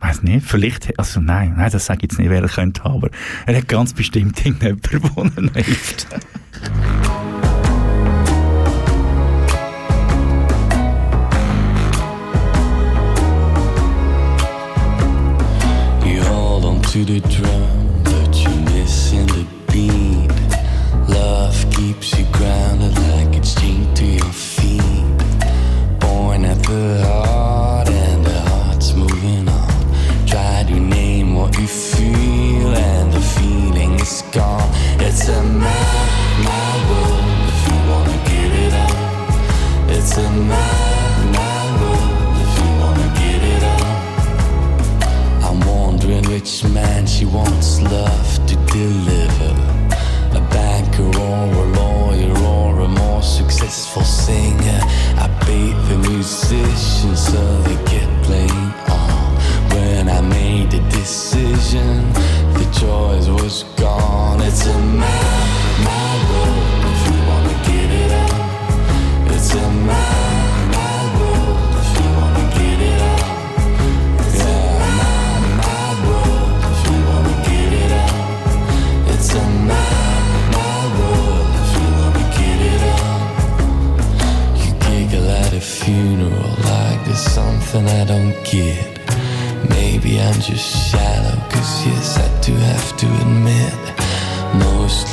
Weiß 0.00 0.22
nicht, 0.22 0.46
vielleicht, 0.46 0.96
also 0.98 1.20
nein, 1.20 1.54
nein, 1.56 1.70
das 1.72 1.86
sage 1.86 2.00
ich 2.02 2.10
jetzt 2.10 2.18
nicht, 2.18 2.28
wer 2.28 2.42
er 2.42 2.48
könnte 2.48 2.84
aber 2.84 3.08
er 3.46 3.56
hat 3.56 3.66
ganz 3.66 3.94
bestimmt 3.94 4.38
irgendjemanden, 4.44 5.50
der 5.54 5.62
ihm 5.62 5.64
hilft. 5.64 6.06
To 17.04 17.12
the 17.12 17.20
drum, 17.28 18.02
but 18.02 18.34
you're 18.42 18.64
missing 18.72 19.26
the 19.26 19.46
beat. 19.70 20.28
Love 21.08 21.56
keeps 21.70 22.18
you 22.18 22.24
grounded 22.32 22.94
like 23.10 23.36
it's 23.36 23.54
chained 23.54 23.96
to 23.96 24.04
your 24.04 24.32
feet. 24.32 25.04
Born 26.00 26.44
at 26.44 26.60
the 26.64 27.04
heart, 27.06 27.88
and 27.88 28.24
the 28.24 28.40
heart's 28.50 28.94
moving 28.94 29.48
on. 29.48 30.26
Try 30.26 30.64
to 30.68 30.74
name 30.74 31.36
what 31.36 31.56
you 31.58 31.68
feel, 31.68 32.74
and 32.74 33.12
the 33.12 33.20
feeling 33.20 33.94
is 34.00 34.22
gone. 34.32 34.68
It's 34.98 35.28
a 35.28 35.42
mad, 35.42 36.08
mad 36.46 36.78
world 36.90 37.48
if 37.52 37.60
you 37.68 37.76
wanna 37.90 38.18
get 38.32 38.50
it 38.64 38.74
on. 38.86 39.90
It's 39.90 40.16
a 40.16 40.30
mad, 40.50 40.77
which 46.38 46.62
man 46.72 47.04
she 47.04 47.24
wants 47.24 47.80
love 47.80 48.46
to 48.46 48.54
deliver. 48.72 49.52
A 50.38 50.42
banker 50.52 51.02
or 51.02 51.46
a 51.64 51.66
lawyer 51.80 52.32
or 52.54 52.80
a 52.80 52.88
more 52.88 53.22
successful 53.22 54.04
singer. 54.04 54.80
I 55.24 55.26
bait 55.44 55.74
the 55.88 55.98
musicians 56.08 57.20
so 57.26 57.42
they 57.62 57.74
get 57.90 58.08
playing 58.22 58.70
on. 59.02 59.28
When 59.74 60.08
I 60.08 60.20
made 60.20 60.70
the 60.70 60.80
decision, 60.90 62.12
the 62.58 62.68
choice 62.80 63.26
was 63.26 63.64
gone. 63.76 64.40
It's 64.40 64.64
a 64.66 64.78
mad, 64.78 65.37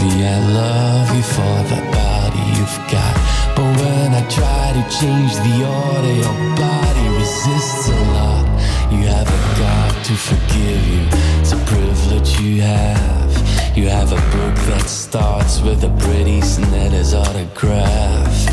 Mostly 0.06 0.26
I 0.26 0.40
love 0.54 1.16
you 1.16 1.24
for 1.24 1.58
the 1.74 1.82
body 1.92 2.44
you've 2.58 2.92
got. 2.92 3.16
But 3.56 3.66
when 3.82 4.14
I 4.14 4.22
try 4.30 4.74
to 4.74 4.84
change 5.00 5.34
the 5.36 5.66
order, 5.66 6.14
your 6.14 6.56
body 6.56 7.08
resists 7.18 7.90
a 7.90 8.00
lot. 8.14 8.46
You 8.92 9.08
haven't 9.08 9.58
got 9.58 10.06
to 10.06 10.14
forgive 10.14 10.88
you, 10.88 11.08
it's 11.40 11.54
a 11.54 11.58
privilege 11.66 12.40
you 12.40 12.62
have. 12.62 13.78
You 13.78 13.90
have 13.90 14.12
a 14.12 14.22
book 14.38 14.56
that 14.70 14.86
starts 14.88 15.62
with 15.62 15.84
a 15.84 15.90
pretty 16.06 16.40
Snedders 16.42 17.14
autograph. 17.14 18.46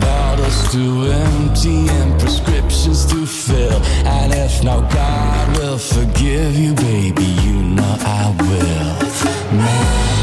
Bottles 0.00 0.72
to 0.72 1.10
empty 1.10 1.88
and 1.88 2.20
prescriptions 2.20 3.06
to 3.06 3.26
fill. 3.26 3.80
And 4.04 4.32
if 4.32 4.62
no 4.62 4.82
God 4.92 5.56
will 5.56 5.78
forgive 5.78 6.56
you, 6.56 6.74
baby, 6.74 7.24
you 7.42 7.62
know 7.62 7.96
I 8.00 8.34
will. 8.38 9.56
My, 9.56 10.19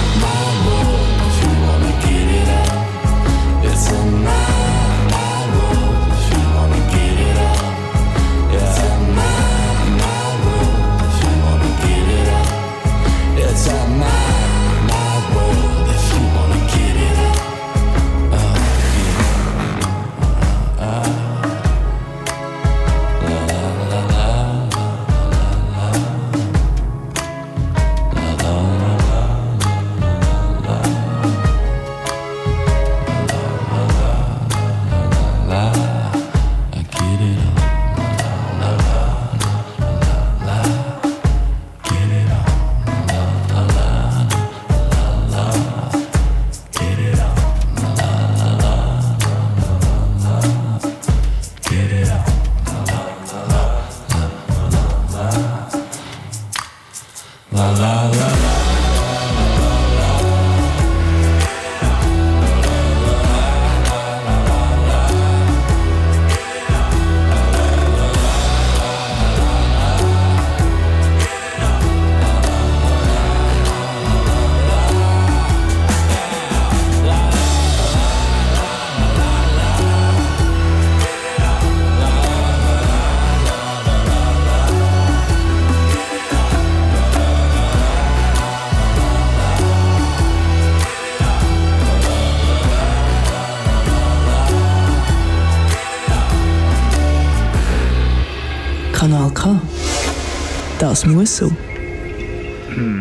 Das 100.98 101.06
muss 101.06 101.38
so. 101.38 101.52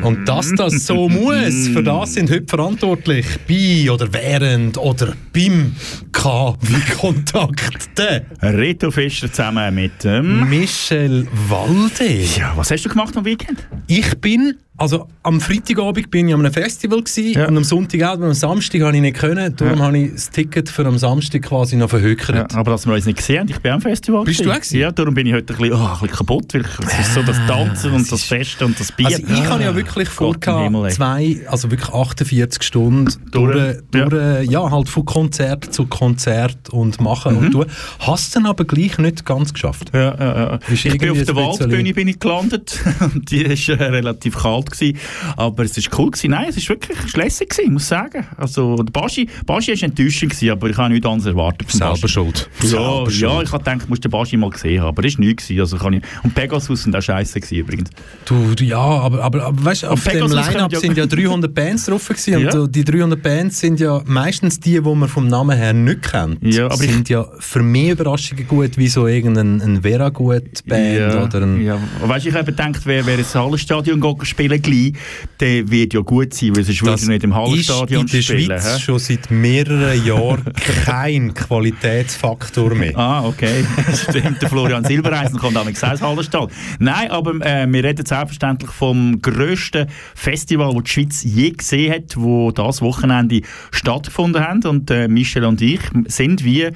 Und 0.02 0.26
dass 0.26 0.52
das 0.52 0.84
so 0.84 1.08
muss, 1.08 1.68
für 1.68 1.82
das 1.82 2.12
sind 2.12 2.30
heute 2.30 2.44
verantwortlich 2.46 3.24
bei 3.48 3.90
oder 3.90 4.12
während 4.12 4.76
oder 4.76 5.14
beim 5.32 5.74
KW-Kontakte 6.12 8.26
Reto 8.42 8.90
Fischer 8.90 9.32
zusammen 9.32 9.74
mit 9.74 10.04
ähm, 10.04 10.46
Michel 10.50 11.26
Walde. 11.48 12.22
Ja, 12.36 12.52
was 12.54 12.70
hast 12.70 12.84
du 12.84 12.90
gemacht 12.90 13.16
am 13.16 13.24
Weekend? 13.24 13.66
Ich 13.86 14.14
bin, 14.18 14.58
also 14.78 15.08
am 15.22 15.40
Freitagabend 15.40 16.10
bin 16.10 16.28
ich 16.28 16.34
an 16.34 16.40
einem 16.40 16.52
Festival 16.52 17.02
gewesen, 17.02 17.32
Ja. 17.38 17.48
und 17.48 17.56
am 17.56 17.64
Sonntagabend 17.64 18.22
und 18.24 18.28
am 18.30 18.34
Samstag 18.34 18.82
habe 18.82 18.94
ich 18.96 19.02
nicht 19.02 19.16
können, 19.16 19.54
darum 19.56 19.80
habe 19.82 19.98
ich 19.98 20.12
das 20.12 20.30
Ticket 20.30 20.68
für 20.68 20.84
am 20.86 20.98
Samstag 20.98 21.42
quasi 21.42 21.76
noch 21.76 21.90
verhökert. 21.90 22.54
aber 22.54 22.72
dass 22.72 22.86
wir 22.86 22.94
uns 22.94 23.06
nicht 23.06 23.16
gesehen 23.18 23.40
haben, 23.40 23.48
ich 23.48 23.58
bin 23.60 23.72
am 23.72 23.80
Festival. 23.80 24.24
Bist 24.24 24.40
du 24.40 24.44
gewesen. 24.44 24.56
auch 24.56 24.60
gewesen? 24.62 24.78
Ja, 24.80 24.92
darum 24.92 25.14
bin 25.14 25.26
ich 25.26 25.32
heute 25.34 25.54
ein 25.54 25.58
bisschen, 25.58 25.74
oh, 25.74 25.84
ein 25.86 25.92
bisschen 26.00 26.08
kaputt, 26.16 26.54
weil 26.54 26.62
es 26.62 26.98
ist 27.06 27.14
so 27.14 27.22
das 27.22 27.36
Tanzen 27.46 27.92
und 27.92 28.10
das 28.12 28.22
Fest 28.22 28.62
und 28.62 28.78
das 28.78 28.92
Bier. 28.92 29.06
Also 29.06 29.22
ich 29.26 29.44
habe 29.48 29.62
ja 29.62 29.74
wirklich 29.74 30.08
vor, 30.08 30.34
Gott 30.34 30.46
im 30.46 30.58
Himmel, 30.64 30.86
ey. 30.86 30.92
zwei, 30.92 31.36
also 31.48 31.70
wirklich 31.70 31.90
48 31.90 32.62
Stunden 32.62 33.12
Durch, 33.30 33.76
durch, 33.90 34.08
durch 34.10 34.50
ja. 34.50 34.70
halt 34.70 34.88
von 34.88 35.04
Konzert 35.04 35.72
zu 35.72 35.86
Konzert 35.86 36.70
und 36.70 37.00
machen 37.00 37.36
Mhm. 37.36 37.38
und 37.46 37.50
tun. 37.52 37.66
Hast 38.00 38.34
du 38.34 38.40
dann 38.40 38.46
aber 38.48 38.64
gleich 38.64 38.98
nicht 38.98 39.24
ganz 39.24 39.52
geschafft. 39.52 39.90
Ja, 39.94 40.14
ja, 40.18 40.36
ja. 40.52 40.58
Ich 40.70 40.98
bin 40.98 41.10
auf 41.10 41.22
der 41.24 41.34
Waldbühne 41.36 41.92
bin 41.94 42.08
ich 42.08 42.18
gelandet 42.20 42.78
und 43.00 43.30
die 43.30 43.42
ist 43.42 43.68
äh, 43.68 43.72
relativ 43.74 44.36
kalt 44.38 44.65
kalt 44.66 44.70
gewesen, 44.78 44.98
aber 45.36 45.64
es 45.64 45.76
ist 45.76 45.90
cool 45.98 46.10
gewesen. 46.10 46.30
Nein, 46.30 46.46
es 46.48 46.56
ist 46.56 46.68
wirklich 46.68 46.98
lässig 47.16 47.50
gewesen, 47.50 47.72
muss 47.72 47.82
ich 47.82 47.88
sagen. 47.88 48.26
Also, 48.36 48.76
der 48.76 48.92
Baschi, 48.92 49.28
Baschi 49.44 49.72
ist 49.72 49.82
enttäuschend 49.82 50.32
gewesen, 50.32 50.50
aber 50.50 50.70
ich 50.70 50.76
habe 50.76 50.90
nichts 50.92 51.06
anderes 51.06 51.26
erwartet 51.26 51.70
Selber 51.70 52.08
schuld. 52.08 52.48
Ja, 52.62 52.68
Selber 52.68 53.10
ja, 53.10 53.42
ich 53.42 53.52
habe 53.52 53.64
gedacht, 53.64 53.82
ich 53.82 53.88
muss 53.88 54.00
den 54.00 54.10
Baschi 54.10 54.36
mal 54.36 54.50
gesehen 54.50 54.80
haben, 54.80 54.88
aber 54.88 55.02
das 55.02 55.18
war 55.18 55.24
nichts 55.24 55.46
gewesen. 55.48 55.60
Also 55.60 55.76
kann 55.76 55.92
ich, 55.94 56.02
und 56.22 56.34
Pegasus 56.34 56.82
sind 56.82 56.96
auch 56.96 57.02
scheiße 57.02 57.40
gewesen 57.40 57.56
übrigens. 57.58 57.90
Du, 58.24 58.52
ja, 58.64 58.78
aber, 58.78 59.22
aber, 59.22 59.44
aber 59.44 59.64
weißt 59.64 59.84
du, 59.84 59.88
auf 59.88 60.02
dem 60.02 60.12
Pegasus 60.12 60.32
Line-Up 60.34 60.52
können 60.52 60.68
ja- 60.70 60.80
sind 60.80 60.96
ja 60.96 61.06
300 61.06 61.54
Bands 61.54 61.86
drauf 61.86 62.08
gewesen 62.08 62.40
Ja. 62.40 62.52
und 62.58 62.68
äh, 62.68 62.72
die 62.72 62.84
300 62.84 63.22
Bands 63.22 63.60
sind 63.60 63.80
ja 63.80 64.02
meistens 64.06 64.58
die, 64.60 64.80
die 64.80 64.94
man 64.94 65.08
vom 65.08 65.26
Namen 65.28 65.56
her 65.56 65.72
nicht 65.72 66.02
kennt. 66.02 66.42
Ja, 66.42 66.66
aber 66.66 66.82
ich- 66.84 66.90
sind 66.92 67.08
ja 67.08 67.26
für 67.38 67.62
mich 67.62 67.90
Überraschungen 67.90 68.46
gut, 68.48 68.76
wie 68.78 68.88
so 68.88 69.06
irgendein 69.06 69.60
ein 69.60 69.82
Vera-Gut-Band 69.82 71.34
oder 71.34 71.42
ein... 71.46 71.62
ja. 71.64 71.78
Weißt 72.02 72.24
du, 72.24 72.28
ich 72.30 72.34
habe 72.34 72.44
gedacht, 72.46 72.80
wer, 72.84 73.04
wer 73.06 73.18
ins 73.18 73.34
Hallenstadion 73.34 74.00
geht 74.00 74.18
spielen 74.60 74.92
gleich, 74.92 75.02
der 75.40 75.70
wird 75.70 75.94
ja 75.94 76.00
gut 76.00 76.34
sein, 76.34 76.56
weil 76.56 76.64
sonst 76.64 76.82
würde 76.82 77.02
er 77.02 77.08
nicht 77.08 77.24
im 77.24 77.34
Hallenstadion 77.34 78.06
ist 78.06 78.14
in 78.14 78.18
der 78.18 78.22
spielen. 78.22 78.60
Schweiz 78.60 78.74
hä? 78.74 78.80
schon 78.80 78.98
seit 78.98 79.30
mehreren 79.30 80.04
Jahren 80.04 80.44
kein 80.84 81.34
Qualitätsfaktor 81.34 82.74
mehr. 82.74 82.96
Ah, 82.96 83.26
okay. 83.26 83.64
Stimmt, 83.94 84.42
der 84.42 84.48
Florian 84.48 84.84
Silbereisen 84.84 85.38
kommt 85.38 85.56
auch 85.56 85.66
ins 85.66 85.82
Hallenstall. 85.82 86.48
Nein, 86.78 87.10
aber 87.10 87.34
äh, 87.44 87.66
wir 87.70 87.84
reden 87.84 88.06
selbstverständlich 88.06 88.70
vom 88.70 89.20
grössten 89.20 89.86
Festival, 90.14 90.74
das 90.74 90.84
die 90.84 90.90
Schweiz 90.90 91.22
je 91.22 91.50
gesehen 91.50 91.92
hat, 91.92 92.16
wo 92.16 92.50
das 92.50 92.82
Wochenende 92.82 93.42
stattgefunden 93.70 94.42
hat. 94.42 94.64
Und 94.64 94.90
äh, 94.90 95.08
Michel 95.08 95.44
und 95.44 95.60
ich 95.60 95.80
sind 96.06 96.44
wie 96.44 96.70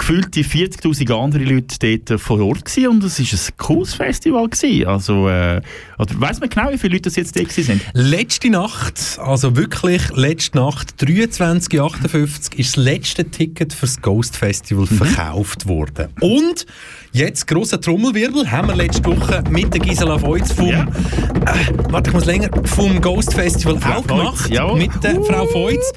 gefühlte 0.00 0.40
40'000 0.40 1.12
andere 1.12 1.44
Leute 1.44 1.76
dort 2.06 2.20
vor 2.20 2.40
Ort 2.40 2.64
gewesen 2.64 2.88
und 2.88 3.04
es 3.04 3.18
war 3.20 3.26
ein 3.38 3.56
cooles 3.58 3.94
Festival. 3.94 4.48
Gewesen. 4.48 4.86
Also, 4.86 5.28
äh, 5.28 5.60
oder 5.98 6.14
weiss 6.20 6.40
man 6.40 6.48
genau, 6.48 6.70
wie 6.72 6.78
viele 6.78 6.94
Leute 6.94 7.02
das 7.10 7.16
jetzt 7.16 7.38
dort 7.38 7.52
sind? 7.52 7.82
Letzte 7.92 8.48
Nacht, 8.50 9.18
also 9.20 9.54
wirklich 9.56 10.02
letzte 10.14 10.56
Nacht, 10.58 10.94
23.58 11.02 12.54
ist 12.56 12.76
das 12.76 12.84
letzte 12.84 13.24
Ticket 13.26 13.72
fürs 13.72 14.00
Ghost 14.00 14.36
Festival 14.36 14.86
Mhm. 14.90 14.96
verkauft 14.96 15.66
worden. 15.68 16.08
Und 16.20 16.66
jetzt 17.12 17.46
grosser 17.46 17.80
Trommelwirbel 17.80 18.50
haben 18.50 18.68
wir 18.68 18.76
letzte 18.76 19.04
Woche 19.04 19.44
mit 19.50 19.72
der 19.74 19.80
Gisela 19.80 20.20
Voits 20.20 20.52
vom, 20.52 20.68
Ja. 20.68 20.82
äh, 20.84 21.72
warte 21.90 22.10
ich 22.10 22.14
muss 22.14 22.24
länger, 22.24 22.48
vom 22.64 23.00
Ghost 23.00 23.34
Festival 23.34 23.78
Frau 23.78 23.90
auch 23.90 23.96
Voits, 23.96 24.08
gemacht, 24.08 24.50
jawohl. 24.50 24.78
mit 24.78 25.04
der 25.04 25.14
Frau 25.22 25.46
Voits. 25.52 25.92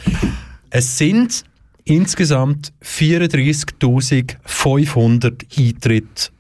Es 0.69 0.97
sind 0.97 1.43
insgesamt 1.85 2.73
34.500 2.83 5.57
Eintritte 5.57 6.31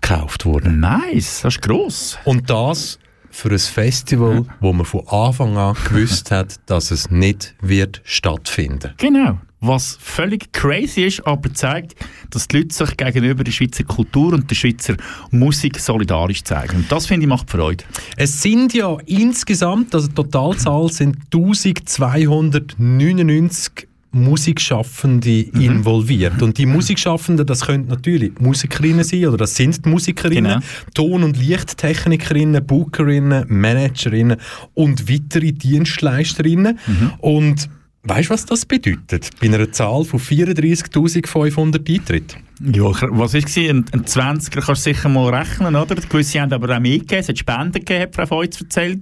gekauft 0.00 0.44
worden. 0.44 0.78
Nice, 0.80 1.40
das 1.42 1.56
ist 1.56 1.62
gross. 1.62 2.18
Und 2.24 2.50
das 2.50 2.98
für 3.30 3.50
ein 3.50 3.58
Festival, 3.58 4.44
wo 4.60 4.72
man 4.72 4.84
von 4.84 5.06
Anfang 5.08 5.56
an 5.56 5.74
gewusst 5.88 6.30
hat, 6.30 6.60
dass 6.66 6.90
es 6.90 7.10
nicht 7.10 7.54
wird 7.62 8.02
stattfinden. 8.04 8.92
Genau. 8.98 9.38
Was 9.64 9.96
völlig 10.00 10.52
crazy 10.52 11.04
ist, 11.04 11.24
aber 11.24 11.54
zeigt, 11.54 11.94
dass 12.30 12.48
die 12.48 12.58
Leute 12.58 12.74
sich 12.74 12.96
gegenüber 12.96 13.44
der 13.44 13.52
Schweizer 13.52 13.84
Kultur 13.84 14.32
und 14.32 14.50
der 14.50 14.56
Schweizer 14.56 14.96
Musik 15.30 15.78
solidarisch 15.78 16.42
zeigen. 16.42 16.78
Und 16.78 16.90
das 16.90 17.06
finde 17.06 17.24
ich 17.24 17.28
macht 17.28 17.48
Freude. 17.48 17.84
Es 18.16 18.42
sind 18.42 18.74
ja 18.74 18.96
insgesamt, 19.06 19.94
also 19.94 20.08
die 20.08 20.14
Totalzahl 20.14 20.90
sind 20.90 21.16
1299 21.32 23.86
Musikschaffende 24.12 25.40
involviert. 25.40 26.42
Und 26.42 26.58
die 26.58 26.66
Musikschaffenden, 26.66 27.46
das 27.46 27.66
können 27.66 27.86
natürlich 27.88 28.32
Musikerinnen 28.38 29.04
sein, 29.04 29.26
oder 29.26 29.38
das 29.38 29.54
sind 29.54 29.84
die 29.84 29.88
Musikerinnen, 29.88 30.60
Genau. 30.60 30.64
Ton- 30.94 31.22
und 31.24 31.36
Lichttechnikerinnen, 31.36 32.64
Bookerinnen, 32.66 33.44
Managerinnen 33.48 34.36
und 34.74 35.08
weitere 35.10 35.52
Dienstleisterinnen. 35.52 36.78
Und 37.18 37.68
weißt 38.04 38.28
du, 38.28 38.34
was 38.34 38.46
das 38.46 38.66
bedeutet? 38.66 39.30
Bei 39.40 39.46
einer 39.46 39.70
Zahl 39.72 40.04
von 40.04 40.20
34.500 40.20 41.88
Eintritten. 41.88 42.38
Ja, 42.72 42.84
was 42.84 43.34
war 43.34 43.40
es? 43.44 43.56
Ein, 43.56 43.84
ein 43.92 44.04
20er 44.04 44.60
kannst 44.60 44.86
du 44.86 44.92
sicher 44.92 45.08
mal 45.08 45.34
rechnen, 45.34 45.74
oder? 45.74 45.94
Gewisse 45.96 46.40
haben 46.40 46.52
aber 46.52 46.76
auch 46.76 46.80
mehr 46.80 46.98
gegeben, 46.98 47.20
es 47.20 47.28
hat 47.28 47.38
Spenden 47.38 47.72
gegeben, 47.72 48.02
hat 48.02 48.14
Frau 48.14 48.26
Feutz 48.26 48.60
erzählt. 48.60 49.00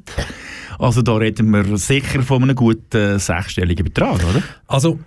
Also 0.80 1.02
da 1.02 1.14
reden 1.16 1.50
wir 1.50 1.76
sicher 1.76 2.22
von 2.22 2.42
einem 2.42 2.56
guten 2.56 3.18
sechsstelligen 3.18 3.84
Betrag, 3.84 4.14
oder? 4.14 4.42
Also, 4.66 4.98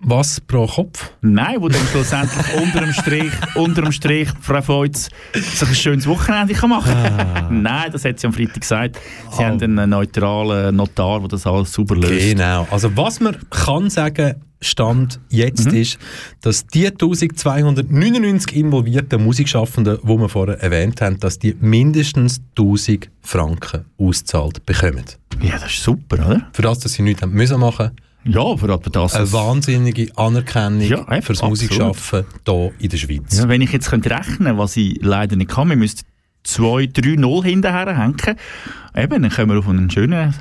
was 0.00 0.40
pro 0.40 0.66
Kopf? 0.66 1.10
Nein, 1.20 1.56
wo 1.60 1.68
dann 1.68 1.80
schlussendlich 1.90 2.46
unter 2.62 2.80
dem 2.80 2.92
Strich, 2.92 3.32
unter 3.54 3.82
dem 3.82 3.92
Strich 3.92 4.28
Frau 4.40 4.60
Feutz 4.60 5.08
sich 5.34 5.68
ein 5.68 5.74
schönes 5.74 6.06
Wochenende 6.06 6.54
kann 6.54 6.70
machen 6.70 6.92
kann. 6.92 7.62
Nein, 7.62 7.92
das 7.92 8.04
hat 8.04 8.18
sie 8.18 8.26
am 8.26 8.32
Freitag 8.32 8.60
gesagt. 8.60 8.98
Sie 9.36 9.44
haben 9.44 9.62
einen 9.62 9.90
neutralen 9.90 10.74
Notar, 10.74 11.20
der 11.20 11.28
das 11.28 11.46
alles 11.46 11.72
sauber 11.72 11.96
löst. 11.96 12.30
Genau. 12.30 12.66
Also 12.70 12.96
was 12.96 13.20
man 13.20 13.36
kann 13.50 13.90
sagen, 13.90 14.34
Stand 14.60 15.20
jetzt 15.28 15.66
ist, 15.68 15.98
dass 16.40 16.66
die 16.66 16.86
1299 16.86 18.56
involvierten 18.56 19.22
Musikschaffenden, 19.22 19.98
die 20.02 20.08
wir 20.08 20.28
vorher 20.28 20.60
erwähnt 20.60 21.00
haben, 21.00 21.20
dass 21.20 21.38
die 21.38 21.54
mindestens 21.60 22.40
1000 22.58 23.10
Franken 23.22 23.84
auszahlt 23.98 24.66
bekommen. 24.66 25.04
Ja, 25.40 25.52
das 25.58 25.72
ist 25.72 25.82
super, 25.82 26.16
oder? 26.16 26.48
Für 26.52 26.62
das, 26.62 26.80
dass 26.80 26.92
sie 26.94 27.02
nichts 27.02 27.22
haben 27.22 27.32
müssen 27.32 27.60
machen 27.60 27.92
Ja, 28.24 28.40
aber 28.40 28.78
das... 28.78 29.14
eine 29.14 29.32
wahnsinnige 29.32 30.10
Anerkennung 30.16 30.80
Ja, 30.80 31.00
eben, 31.02 31.22
fürs 31.22 31.40
absolut. 31.42 31.50
Musikschaffen 31.50 32.24
hier 32.44 32.72
in 32.80 32.88
der 32.88 32.96
Schweiz. 32.96 33.38
Ja, 33.38 33.48
wenn 33.48 33.60
ich 33.60 33.70
jetzt 33.72 33.88
könnte 33.90 34.10
rechnen 34.10 34.58
was 34.58 34.76
ich 34.76 34.98
leider 35.00 35.36
nicht 35.36 35.50
kann, 35.50 35.68
wir 35.68 35.76
müssten 35.76 36.02
2, 36.42 36.86
3, 36.86 37.16
0 37.16 37.44
hinterher 37.44 37.96
hängen, 37.96 38.36
eben, 38.96 39.22
dann 39.22 39.30
kommen 39.30 39.50
wir 39.50 39.58
auf 39.58 39.68
einen 39.68 39.90
schönen 39.90 40.34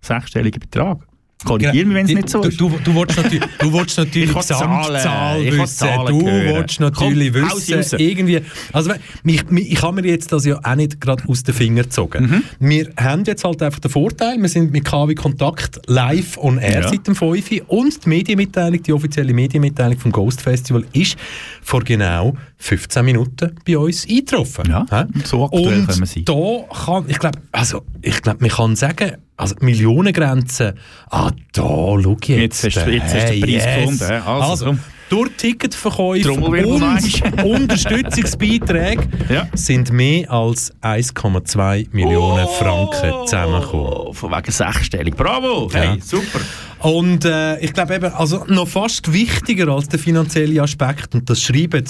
sechsstelligen 0.00 0.58
Betrag. 0.58 1.06
Korrigiere 1.44 1.86
mich, 1.86 1.94
wenn 1.94 2.04
es 2.04 2.08
Die- 2.08 2.14
nicht 2.16 2.28
so 2.28 2.42
du, 2.42 2.48
ist. 2.48 2.60
Du, 2.60 2.68
du 2.84 2.94
willst 2.94 3.16
natürlich, 3.16 3.44
du 3.58 3.72
willst 3.72 3.96
natürlich 3.98 4.28
Ich 4.28 4.34
will 4.34 4.42
Gesamtzahl 4.42 5.42
ich 5.42 5.52
wissen. 5.58 5.88
Du 6.06 6.24
willst 6.24 6.80
natürlich 6.80 7.32
Komm, 7.32 7.58
wissen, 7.78 7.98
irgendwie... 7.98 8.40
Also, 8.72 8.92
mich, 9.22 9.42
ich 9.50 9.82
habe 9.82 10.02
mir 10.02 10.08
jetzt 10.08 10.32
das 10.32 10.44
ja 10.44 10.58
auch 10.62 10.74
nicht 10.74 11.00
gerade 11.00 11.22
aus 11.28 11.42
den 11.42 11.54
Fingern 11.54 11.84
gezogen. 11.84 12.24
Mhm. 12.58 12.68
Wir 12.68 12.90
haben 12.98 13.24
jetzt 13.24 13.44
halt 13.44 13.62
einfach 13.62 13.80
den 13.80 13.90
Vorteil, 13.90 14.36
wir 14.40 14.48
sind 14.48 14.70
mit 14.72 14.84
KW 14.84 15.14
Kontakt 15.14 15.80
live 15.86 16.36
on 16.38 16.58
air 16.58 16.82
Ja. 16.82 16.88
seit 16.88 17.06
dem 17.06 17.14
5 17.14 17.50
Uhr 17.50 17.60
und 17.68 18.04
die 18.04 18.08
Medienmitteilung, 18.08 18.82
die 18.82 18.92
offizielle 18.92 19.32
Medienmitteilung 19.32 19.98
vom 19.98 20.12
Ghost 20.12 20.42
Festival 20.42 20.84
ist 20.92 21.16
vor 21.62 21.82
genau 21.82 22.36
15 22.62 23.04
Minuten 23.04 23.56
bei 23.66 23.76
uns 23.78 24.06
eingetroffen. 24.08 24.64
Ja, 24.68 24.86
Hä? 24.90 25.04
so 25.24 25.44
aktuell 25.46 25.78
und 25.80 25.86
können 25.86 26.00
wir 26.00 26.06
sein. 26.06 26.24
da 26.26 26.84
kann, 26.84 27.04
ich 27.08 27.18
glaube, 27.18 27.38
also, 27.52 27.82
ich 28.02 28.20
glaube, 28.22 28.38
man 28.40 28.50
kann 28.50 28.76
sagen, 28.76 29.12
also 29.36 29.54
die 29.54 29.64
Millionengrenze, 29.64 30.74
ah, 31.10 31.30
da, 31.52 31.62
schau 31.62 32.16
jetzt. 32.26 32.62
Jetzt 32.62 32.76
hast 32.76 32.86
du- 32.86 32.90
jetzt 32.92 33.14
hast 33.14 33.28
du 33.30 33.32
den 33.32 33.40
Preis 33.40 33.64
gefunden, 33.64 34.06
hä? 34.08 34.14
Also, 34.26 34.50
Also, 34.50 34.64
komm. 34.66 34.78
durch 35.08 35.30
Ticketverkäufe 35.38 36.32
und 36.32 37.44
Unterstützungsbeiträge 37.44 39.08
Ja. 39.28 39.48
sind 39.54 39.90
mehr 39.92 40.30
als 40.30 40.72
1,2 40.82 41.88
Millionen 41.92 42.46
Franken 42.58 43.26
zusammengekommen. 43.26 43.86
Oh, 43.86 44.12
von 44.12 44.30
wegen 44.30 44.52
sechsstellig. 44.52 45.16
Bravo! 45.16 45.68
Hey, 45.72 45.96
Ja. 45.96 46.02
super. 46.02 46.40
Und 46.80 47.24
äh, 47.26 47.58
ich 47.60 47.72
glaube 47.74 47.94
eben, 47.94 48.12
also 48.14 48.44
noch 48.48 48.66
fast 48.68 49.12
wichtiger 49.12 49.68
als 49.68 49.88
der 49.88 49.98
finanzielle 49.98 50.62
Aspekt, 50.62 51.14
und 51.14 51.28
das 51.28 51.42
schreiben 51.42 51.84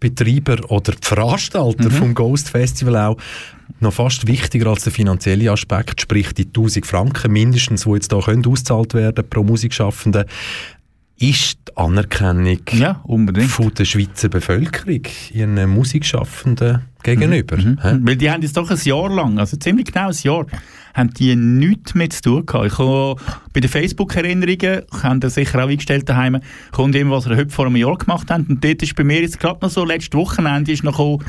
Betreiber 0.00 0.70
oder 0.70 0.92
die 0.92 1.06
Veranstalter 1.06 1.90
vom 1.90 2.14
Ghost 2.14 2.50
Festival 2.50 2.96
auch, 2.96 3.16
noch 3.80 3.92
fast 3.92 4.26
wichtiger 4.26 4.68
als 4.68 4.84
der 4.84 4.92
finanzielle 4.92 5.50
Aspekt, 5.50 6.00
sprich 6.00 6.32
die 6.32 6.46
1000 6.46 6.86
Franken 6.86 7.32
mindestens, 7.32 7.84
die 7.84 7.90
jetzt 7.90 8.12
hier 8.12 8.22
können 8.22 8.46
ausgezahlt 8.46 8.94
werden 8.94 9.28
pro 9.28 9.42
Musikschaffenden, 9.42 10.24
ist 11.20 11.58
die 11.68 11.76
Anerkennung 11.76 12.60
Ja, 12.72 13.02
von 13.04 13.74
der 13.74 13.84
Schweizer 13.84 14.28
Bevölkerung 14.28 15.02
ihren 15.32 15.68
Musikschaffenden 15.68 16.82
gegenüber. 17.02 17.56
Hä? 17.56 17.98
Weil 18.00 18.16
die 18.16 18.30
haben 18.30 18.42
jetzt 18.42 18.56
doch 18.56 18.70
ein 18.70 18.78
Jahr 18.82 19.10
lang, 19.10 19.38
also 19.38 19.56
ziemlich 19.56 19.86
genau 19.86 20.08
ein 20.08 20.16
Jahr, 20.22 20.46
haben 20.98 21.14
die 21.14 21.34
nichts 21.36 21.94
mehr 21.94 22.10
zu 22.10 22.22
tun 22.22 22.46
gehabt. 22.46 22.66
Ich 22.66 22.78
habe 22.78 23.16
bei 23.52 23.60
den 23.60 23.70
Facebook-Erinnerungen, 23.70 24.82
haben 25.02 25.20
das 25.20 25.34
sicher 25.34 25.64
auch 25.64 25.68
eingestellt 25.68 26.08
daheim, 26.08 26.40
kommt 26.72 26.94
immer, 26.96 27.16
was 27.16 27.28
wir 27.28 27.36
heute 27.36 27.50
vor 27.50 27.66
einem 27.66 27.76
Jahr 27.76 27.96
gemacht 27.96 28.30
haben. 28.30 28.46
Und 28.48 28.64
dort 28.64 28.82
ist 28.82 28.96
bei 28.96 29.04
mir 29.04 29.20
jetzt 29.20 29.40
gerade 29.40 29.60
noch 29.62 29.70
so, 29.70 29.84
letztes 29.84 30.18
Wochenende 30.18 30.72
ist 30.72 30.84
noch 30.84 30.92
gekommen, 30.92 31.24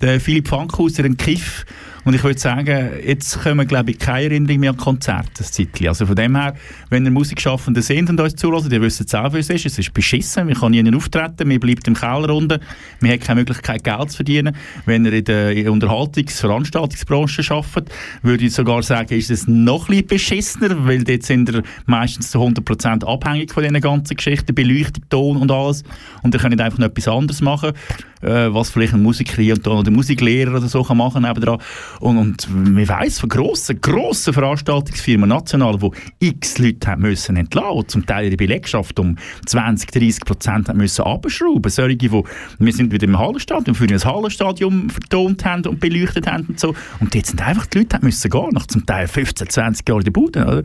der 0.00 0.20
Philipp 0.20 0.48
Fankhauser, 0.48 1.04
ein 1.04 1.16
Kiff. 1.16 1.66
Und 2.08 2.14
ich 2.14 2.24
würde 2.24 2.40
sagen, 2.40 2.88
jetzt 3.04 3.38
kommen, 3.42 3.68
glaube 3.68 3.90
ich, 3.90 3.98
keine 3.98 4.24
Erinnerungen 4.24 4.60
mehr 4.60 4.70
an 4.70 4.78
Konzerte, 4.78 5.44
Zeitchen. 5.44 5.88
Also 5.88 6.06
von 6.06 6.16
dem 6.16 6.34
her, 6.36 6.54
wenn 6.88 7.04
ihr 7.04 7.10
Musikschaffende 7.10 7.82
sind 7.82 8.08
und 8.08 8.18
uns 8.18 8.34
zulassen, 8.34 8.72
ihr 8.72 8.80
wisst 8.80 9.06
selber, 9.06 9.34
wie 9.34 9.40
es 9.40 9.50
ist. 9.50 9.66
Es 9.66 9.78
ist 9.78 9.92
beschissen, 9.92 10.48
wir 10.48 10.54
können 10.54 10.82
nie 10.82 10.96
auftreten, 10.96 11.50
wir 11.50 11.60
bleiben 11.60 11.82
im 11.86 11.92
Keller 11.92 12.34
unten, 12.34 12.62
wir 13.00 13.12
haben 13.12 13.20
keine 13.20 13.40
Möglichkeit, 13.40 13.84
Geld 13.84 14.10
zu 14.10 14.16
verdienen. 14.16 14.56
Wenn 14.86 15.04
ihr 15.04 15.12
in 15.12 15.24
der 15.24 15.70
Unterhaltungs-, 15.70 16.40
Veranstaltungsbranche 16.40 17.42
arbeitet, 17.52 17.92
würde 18.22 18.46
ich 18.46 18.54
sogar 18.54 18.82
sagen, 18.82 19.12
ist 19.12 19.30
es 19.30 19.46
noch 19.46 19.90
ein 19.90 20.06
bisschen 20.06 20.06
beschissener, 20.06 20.86
weil 20.86 21.04
dort 21.04 21.24
sind 21.24 21.50
ihr 21.50 21.62
meistens 21.84 22.30
zu 22.30 22.38
100% 22.38 23.04
abhängig 23.04 23.52
von 23.52 23.62
diesen 23.62 23.82
ganzen 23.82 24.16
Geschichten, 24.16 24.54
Beleuchtung, 24.54 25.04
Ton 25.10 25.36
und 25.36 25.50
alles. 25.50 25.84
Und 26.22 26.34
ihr 26.34 26.40
könnt 26.40 26.58
einfach 26.58 26.78
noch 26.78 26.86
etwas 26.86 27.06
anderes 27.06 27.42
machen, 27.42 27.74
äh, 28.22 28.52
was 28.52 28.70
vielleicht 28.70 28.94
ein 28.94 29.02
Musiker 29.02 29.42
oder 29.42 29.90
ein 29.90 29.92
Musiklehrer 29.92 30.56
oder 30.56 30.68
so 30.68 30.82
kann 30.82 30.96
machen 30.96 31.22
nebendran. 31.22 31.58
Und, 32.00 32.18
und 32.18 32.48
man 32.74 32.88
weiss 32.88 33.18
von 33.18 33.28
grossen, 33.28 33.80
grossen 33.80 34.32
Veranstaltungsfirmen, 34.32 35.28
national, 35.28 35.80
wo 35.80 35.92
x 36.20 36.58
Leute 36.58 36.86
haben 36.88 37.02
müssen 37.02 37.36
entlassen, 37.36 37.68
und 37.70 37.90
zum 37.90 38.06
Teil 38.06 38.26
ihre 38.26 38.36
Belegschaft 38.36 38.98
um 38.98 39.16
20, 39.46 39.90
30 39.90 40.24
Prozent 40.24 40.74
müssen 40.74 41.02
abschrauben. 41.02 41.70
Solche, 41.70 41.96
die, 41.96 42.10
wir 42.10 42.72
sind 42.72 42.92
wieder 42.92 43.04
im 43.06 43.18
Hallenstadion, 43.18 43.74
für 43.74 43.84
ein 43.84 44.04
Hallenstadion 44.04 44.90
vertont 44.90 45.44
haben 45.44 45.66
und 45.66 45.80
beleuchtet 45.80 46.26
haben 46.26 46.46
und 46.48 46.60
so. 46.60 46.74
Und 47.00 47.14
jetzt 47.14 47.28
sind 47.30 47.46
einfach 47.46 47.66
die 47.66 47.78
Leute 47.78 47.96
haben 47.96 48.06
müssen 48.06 48.30
gehen, 48.30 48.48
nach 48.52 48.66
zum 48.66 48.86
Teil 48.86 49.08
15, 49.08 49.48
20 49.48 49.88
Jahren 49.88 49.98
in 50.00 50.04
der 50.04 50.10
Bude. 50.12 50.42
Oder? 50.46 50.62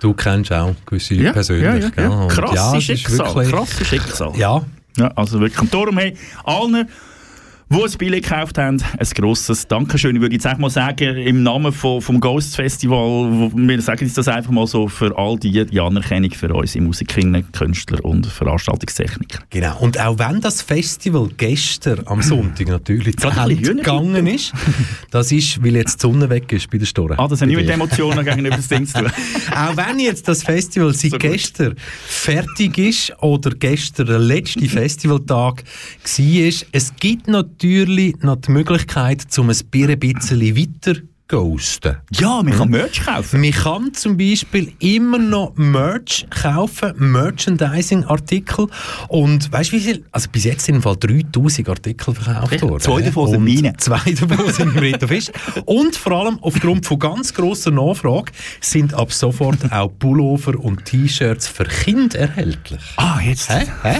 Du 0.00 0.12
kennst 0.14 0.52
auch 0.52 0.74
gewisse 0.86 1.14
Leute 1.14 1.26
Ja, 1.26 1.32
persönlich. 1.32 1.84
ja, 1.96 2.02
ja, 2.02 2.26
Krasse 2.28 2.80
Schicksal, 2.80 3.46
krasse 3.46 3.84
Schicksal. 3.84 4.32
Ja, 4.36 4.62
Ja, 4.96 5.08
also 5.16 5.40
wirklich. 5.40 5.60
Und 5.60 5.74
darum, 5.74 5.98
hey, 5.98 6.14
allen, 6.44 6.88
die 7.68 7.82
ein 7.82 7.90
Billett 7.98 8.22
gekauft 8.22 8.58
haben, 8.58 8.80
ein 8.96 9.08
grosses 9.14 9.66
Dankeschön. 9.66 10.14
Ich 10.14 10.22
würde 10.22 10.34
jetzt 10.36 10.46
auch 10.46 10.56
mal 10.56 10.70
sagen, 10.70 11.16
im 11.16 11.42
Namen 11.42 11.72
von, 11.72 12.00
vom 12.00 12.20
Ghost 12.20 12.54
Festival, 12.54 13.50
wir 13.52 13.82
sagen 13.82 14.04
jetzt 14.04 14.16
das 14.16 14.28
einfach 14.28 14.52
mal 14.52 14.68
so 14.68 14.86
für 14.86 15.18
all 15.18 15.36
die, 15.36 15.66
die 15.66 15.80
Anerkennung 15.80 16.30
für 16.30 16.54
unsere 16.54 16.84
Musikerinnen, 16.84 17.50
Künstler 17.50 18.04
und 18.04 18.26
Veranstaltungstechniker. 18.26 19.40
genau. 19.50 19.78
Und 19.80 19.98
auch 19.98 20.16
wenn 20.18 20.40
das 20.40 20.62
Festival 20.62 21.28
gestern 21.36 22.02
am 22.06 22.22
Sonntag 22.22 22.68
natürlich 22.68 23.16
zu 23.16 23.28
Ende 23.28 23.56
gegangen 23.56 24.26
ist, 24.28 24.52
das 25.10 25.32
ist, 25.32 25.62
weil 25.64 25.74
jetzt 25.74 25.96
die 25.96 26.02
Sonne 26.02 26.30
weg 26.30 26.52
ist 26.52 26.70
bei 26.70 26.78
den 26.78 26.86
Storen. 26.86 27.18
Ah, 27.18 27.26
das 27.26 27.40
hat 27.40 27.48
nicht 27.48 27.56
mit 27.56 27.68
Emotionen 27.68 28.24
gegenüber 28.24 28.56
das 28.56 28.68
Ding 28.68 28.86
zu 28.86 29.00
tun. 29.00 29.10
Auch 29.50 29.76
wenn 29.76 29.98
jetzt 29.98 30.28
das 30.28 30.44
Festival 30.44 30.92
seit 30.94 31.10
So 31.10 31.18
gut. 31.18 31.32
gestern 31.32 31.74
fertig 32.06 32.78
ist 32.78 33.12
oder 33.22 33.50
gestern 33.50 34.06
der 34.06 34.20
letzte 34.20 34.66
Festivaltag 34.66 35.64
war, 35.64 36.52
es 36.72 36.96
gibt 37.00 37.26
natürlich 37.26 37.55
noch 38.22 38.36
die 38.36 38.52
Möglichkeit, 38.52 39.26
um 39.38 39.50
ein 39.50 39.56
bisschen 39.56 40.56
weiter 40.56 41.00
ghosten. 41.28 41.96
Ja, 42.12 42.42
man 42.42 42.52
kann 42.56 42.68
Merch 42.70 43.04
kaufen. 43.04 43.40
Man 43.40 43.50
kann 43.50 43.94
zum 43.94 44.16
Beispiel 44.16 44.72
immer 44.78 45.18
noch 45.18 45.52
Merch 45.56 46.26
kaufen, 46.30 46.92
Merchandising-Artikel. 46.96 48.68
Und 49.08 49.50
weißt 49.52 49.72
du, 49.72 49.76
wie 49.76 49.80
viel? 49.80 50.04
Also 50.12 50.28
bis 50.30 50.44
jetzt 50.44 50.64
sind 50.64 50.76
im 50.76 50.82
Fall 50.82 50.96
3000 50.96 51.68
Artikel 51.68 52.14
verkauft 52.14 52.62
worden. 52.62 52.80
Zwei 52.80 53.02
davon 53.02 53.30
sind 53.30 53.44
meine. 53.44 53.76
Zwei 53.76 54.00
davon 54.12 54.52
sind 54.52 54.76
Reto 54.78 55.06
Fisch. 55.08 55.30
Und 55.64 55.96
vor 55.96 56.12
allem 56.12 56.38
aufgrund 56.42 56.86
von 56.86 56.98
ganz 56.98 57.34
grosser 57.34 57.70
Nachfrage 57.70 58.32
sind 58.60 58.94
ab 58.94 59.12
sofort 59.12 59.72
auch 59.72 59.88
Pullover 59.98 60.58
und 60.58 60.84
T-Shirts 60.84 61.48
für 61.48 61.64
Kinder 61.64 62.18
erhältlich. 62.20 62.80
Ah, 62.96 63.20
jetzt. 63.20 63.50
Hä? 63.50 63.64
Hä? 63.82 63.96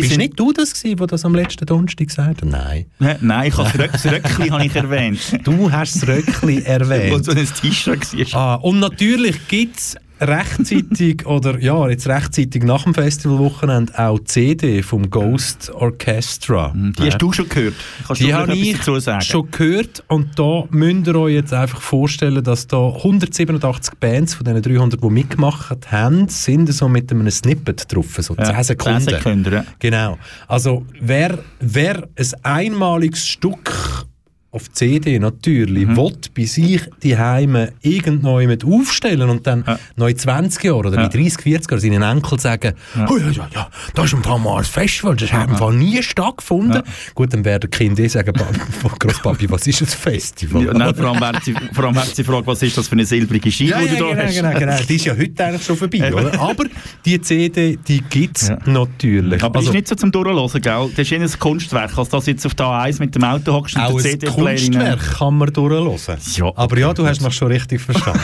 Bist 0.00 0.16
nicht 0.16 0.38
du 0.38 0.52
das 0.52 0.72
gewesen, 0.74 0.96
der 0.96 1.06
das 1.06 1.24
am 1.24 1.34
letzten 1.34 1.66
Donnerstag 1.66 2.06
gesagt 2.08 2.42
hat? 2.42 2.48
Nein. 2.48 2.86
Nein, 2.98 3.48
ich 3.48 3.56
habe 3.56 3.68
das 3.68 3.78
Röck- 3.78 3.92
das 3.92 4.06
Röckli 4.06 4.48
habe 4.48 4.64
ich 4.64 4.74
erwähnt. 4.74 5.38
Du 5.44 5.70
hast 5.70 5.96
das 5.96 6.08
Röckli 6.08 6.61
Wo 6.64 6.70
erwähnt. 6.70 7.24
so 7.24 7.32
ein 7.32 7.46
T-Shirt. 7.46 8.34
Ah, 8.34 8.54
und 8.56 8.80
natürlich 8.80 9.48
gibt 9.48 9.78
es 9.78 9.96
rechtzeitig 10.22 11.26
oder 11.26 11.60
ja, 11.60 11.88
jetzt 11.88 12.06
rechtzeitig 12.06 12.62
nach 12.62 12.84
dem 12.84 12.94
Festivalwochenende 12.94 13.98
auch 13.98 14.18
die 14.18 14.24
CD 14.24 14.82
vom 14.82 15.10
Ghost 15.10 15.70
Orchestra. 15.70 16.72
Die 16.74 17.02
hast 17.02 17.20
du 17.20 17.32
schon 17.32 17.48
gehört. 17.48 17.74
Kannst 18.06 18.22
Die 18.22 18.32
habe 18.32 18.54
ich 18.54 18.78
schon 19.20 19.50
gehört 19.50 20.04
und 20.08 20.38
da 20.38 20.64
müsst 20.70 21.06
ihr 21.06 21.16
euch 21.16 21.34
jetzt 21.34 21.52
einfach 21.52 21.80
vorstellen, 21.80 22.42
dass 22.42 22.66
da 22.66 22.88
187 22.88 23.94
Bands 23.98 24.34
von 24.34 24.44
diesen 24.44 24.62
300, 24.62 25.02
die 25.02 25.10
mitgemacht 25.10 25.90
haben, 25.90 26.28
sind 26.28 26.72
so 26.72 26.88
mit 26.88 27.10
einem 27.10 27.30
Snippet 27.30 27.92
drauf, 27.92 28.16
so 28.18 28.34
10 28.34 28.62
Sekunden. 28.62 29.00
10 29.00 29.16
Sekunden, 29.16 29.52
ja. 29.52 29.64
Genau. 29.78 30.18
Also 30.46 30.84
wer, 31.00 31.38
wer 31.60 32.08
ein 32.16 32.44
einmaliges 32.44 33.26
Stück 33.26 34.06
auf 34.54 34.70
CD 34.70 35.18
natürlich, 35.18 35.86
Mhm. 35.86 35.96
will 35.96 36.12
bei 36.36 36.44
sich 36.44 36.82
die 37.02 37.16
Heime 37.16 37.72
irgendjemand 37.80 38.64
aufstellen 38.64 39.30
und 39.30 39.46
dann 39.46 39.64
Ja. 39.66 39.78
noch 39.96 40.08
in 40.08 40.18
20 40.18 40.62
Jahren 40.64 40.86
oder 40.86 40.96
Ja. 40.98 41.04
in 41.06 41.10
30, 41.10 41.42
40 41.42 41.70
Jahren 41.70 41.80
seinen 41.80 42.02
Enkel 42.02 42.38
sagen, 42.38 42.74
oh 43.08 43.16
ja, 43.16 43.30
ja, 43.30 43.48
ja, 43.54 43.70
das 43.94 44.12
ist 44.12 44.14
ein 44.14 44.64
Festival, 44.64 45.16
das 45.16 45.32
hat 45.32 45.48
im 45.48 45.56
Fall 45.56 45.72
nie 45.74 46.02
stattgefunden. 46.02 46.82
Gut, 47.14 47.32
dann 47.32 47.46
werden 47.46 47.70
die 47.70 47.76
Kinder 47.78 48.02
eh 48.02 48.08
sagen, 48.08 48.34
«Pa- 48.34 48.88
Grosspapi, 48.98 49.50
was 49.50 49.66
ist 49.66 49.80
ein 49.80 49.86
Festival? 49.86 50.66
Ja, 50.66 50.74
nein, 50.74 50.94
vor 50.94 51.06
allem 51.06 51.20
werden 51.22 51.40
sie, 51.42 51.54
vor 51.72 51.84
allem 51.84 51.94
werden 51.96 52.10
sie 52.12 52.22
fragen, 52.22 52.46
was 52.46 52.62
ist 52.62 52.76
das 52.76 52.88
für 52.88 52.92
eine 52.92 53.06
silbrige 53.06 53.50
Ski, 53.50 53.68
Ja, 53.68 53.78
die 53.80 53.86
ja, 53.86 53.92
du 53.94 53.98
da 54.04 54.10
genau, 54.10 54.22
hast. 54.22 54.34
genau, 54.34 54.58
genau. 54.58 54.76
Die 54.86 54.96
ist 54.96 55.04
ja 55.06 55.16
heute 55.16 55.44
eigentlich 55.46 55.64
schon 55.64 55.76
vorbei, 55.78 56.12
oder? 56.12 56.38
Aber 56.38 56.64
die 57.06 57.18
CD, 57.22 57.78
die 57.88 58.02
gibt 58.02 58.36
es 58.36 58.48
Ja. 58.48 58.58
natürlich. 58.66 59.42
Aber 59.42 59.56
Also- 59.60 59.70
ist 59.70 59.74
nicht 59.74 59.88
so 59.88 59.94
zum 59.94 60.12
Durchhören, 60.12 60.60
gell? 60.60 60.90
Das 60.90 60.98
ist 60.98 61.12
eher 61.12 61.20
ein 61.22 61.38
Kunstwerk, 61.38 61.96
als 61.96 62.10
das 62.10 62.26
jetzt 62.26 62.44
auf 62.44 62.54
der 62.54 62.66
A1 62.66 62.98
mit 63.00 63.14
dem 63.14 63.24
Auto 63.24 63.54
hockst 63.54 63.76
und 63.76 63.80
ein 63.82 63.98
CD-Player 63.98 64.41
Kunstwerk 64.46 65.00
kann 65.18 65.38
man 65.38 65.52
durchhören. 65.52 66.18
Ja, 66.34 66.52
Aber 66.56 66.78
ja, 66.78 66.92
du 66.92 67.06
hast 67.06 67.20
mich 67.20 67.34
schon 67.34 67.48
richtig 67.48 67.80
verstanden. 67.80 68.20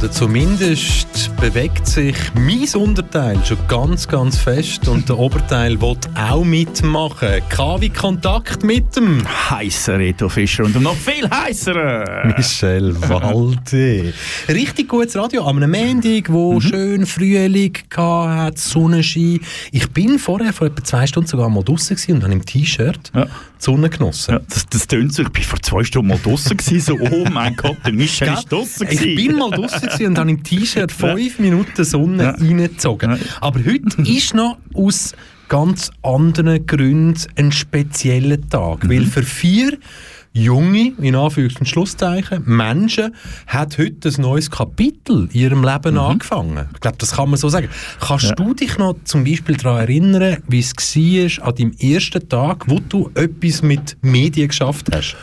oder 0.00 0.10
zumindest 0.10 1.09
bewegt 1.40 1.86
sich 1.86 2.16
mein 2.34 2.68
Unterteil 2.80 3.38
schon 3.46 3.56
ganz, 3.66 4.06
ganz 4.06 4.36
fest 4.36 4.86
und 4.88 5.08
der 5.08 5.18
Oberteil 5.18 5.80
will 5.80 5.96
auch 6.14 6.44
mitmachen. 6.44 7.40
KW 7.48 7.88
Kontakt 7.88 8.62
mit 8.62 8.94
dem 8.96 9.22
Heißer 9.50 9.98
Reto 9.98 10.28
Fischer 10.28 10.64
und 10.64 10.80
noch 10.82 10.94
viel 10.96 11.28
heißer. 11.30 12.34
Michel 12.36 12.94
Walde. 13.08 14.12
Richtig 14.48 14.88
gutes 14.88 15.16
Radio 15.16 15.46
am 15.46 15.56
einem 15.62 15.70
Montag, 15.70 16.30
wo 16.30 16.54
Mhm. 16.54 16.60
schön 16.60 17.06
Frühling 17.06 17.72
hat, 17.96 18.58
Sonnenschein. 18.58 19.40
Ich 19.72 19.88
bin 19.90 20.18
vorher 20.18 20.52
vor 20.52 20.66
etwa 20.66 20.84
zwei 20.84 21.06
Stunden 21.06 21.28
sogar 21.28 21.48
mal 21.48 21.64
draußen 21.64 21.96
und 22.10 22.22
habe 22.22 22.32
im 22.34 22.44
T-Shirt 22.44 23.10
Ja. 23.14 23.24
die 23.24 23.30
Sonne 23.58 23.88
genossen. 23.88 24.32
Ja, 24.34 24.40
das, 24.48 24.66
das 24.68 24.86
tönt 24.86 25.14
so. 25.14 25.22
Ich 25.22 25.28
bin 25.30 25.42
vor 25.42 25.60
zwei 25.62 25.84
Stunden 25.84 26.08
mal 26.08 26.18
draußen 26.22 26.56
so, 26.80 26.98
oh 26.98 27.24
mein 27.30 27.56
Gott, 27.56 27.76
der 27.84 27.92
Michel 27.92 28.28
ist 28.34 28.50
draußen 28.52 28.86
Ich 28.90 29.00
bin 29.16 29.36
mal 29.36 29.50
draußen 29.50 29.88
und 30.06 30.18
habe 30.18 30.30
im 30.30 30.42
T-Shirt 30.42 30.92
fünf 31.30 31.38
Minuten 31.38 31.84
Sonne 31.84 32.22
Ja. 32.22 32.30
reingezogen. 32.30 33.10
Ja. 33.12 33.18
Aber 33.40 33.60
heute 33.60 34.02
ist 34.04 34.34
noch 34.34 34.58
aus 34.74 35.14
ganz 35.48 35.90
anderen 36.02 36.64
Gründen 36.66 37.20
ein 37.36 37.52
spezieller 37.52 38.40
Tag. 38.48 38.84
Mhm. 38.84 38.90
Weil 38.90 39.04
für 39.06 39.22
vier 39.22 39.78
junge, 40.32 40.92
in 41.00 41.16
Anführungs- 41.16 41.58
und 41.58 41.66
Schlusszeichen, 41.68 42.44
Menschen 42.46 43.14
hat 43.48 43.78
heute 43.78 44.10
ein 44.10 44.22
neues 44.22 44.48
Kapitel 44.48 45.28
in 45.32 45.40
ihrem 45.40 45.64
Leben 45.64 45.98
angefangen. 45.98 46.68
Ich 46.72 46.80
glaube, 46.80 46.98
das 46.98 47.12
kann 47.16 47.30
man 47.30 47.36
so 47.36 47.48
sagen. 47.48 47.68
Kannst 48.00 48.24
Mhm. 48.26 48.28
Ja. 48.30 48.34
du 48.36 48.54
dich 48.54 48.78
noch 48.78 48.94
zum 49.04 49.24
Beispiel 49.24 49.56
daran 49.56 49.80
erinnern, 49.80 50.36
wie 50.46 50.60
es 50.60 50.72
war 50.72 51.48
an 51.48 51.54
deinem 51.56 51.72
ersten 51.80 52.28
Tag, 52.28 52.68
wo 52.68 52.78
du 52.78 53.10
etwas 53.14 53.62
mit 53.62 53.96
Medien 54.02 54.46
geschafft 54.48 54.86
hast? 54.94 55.16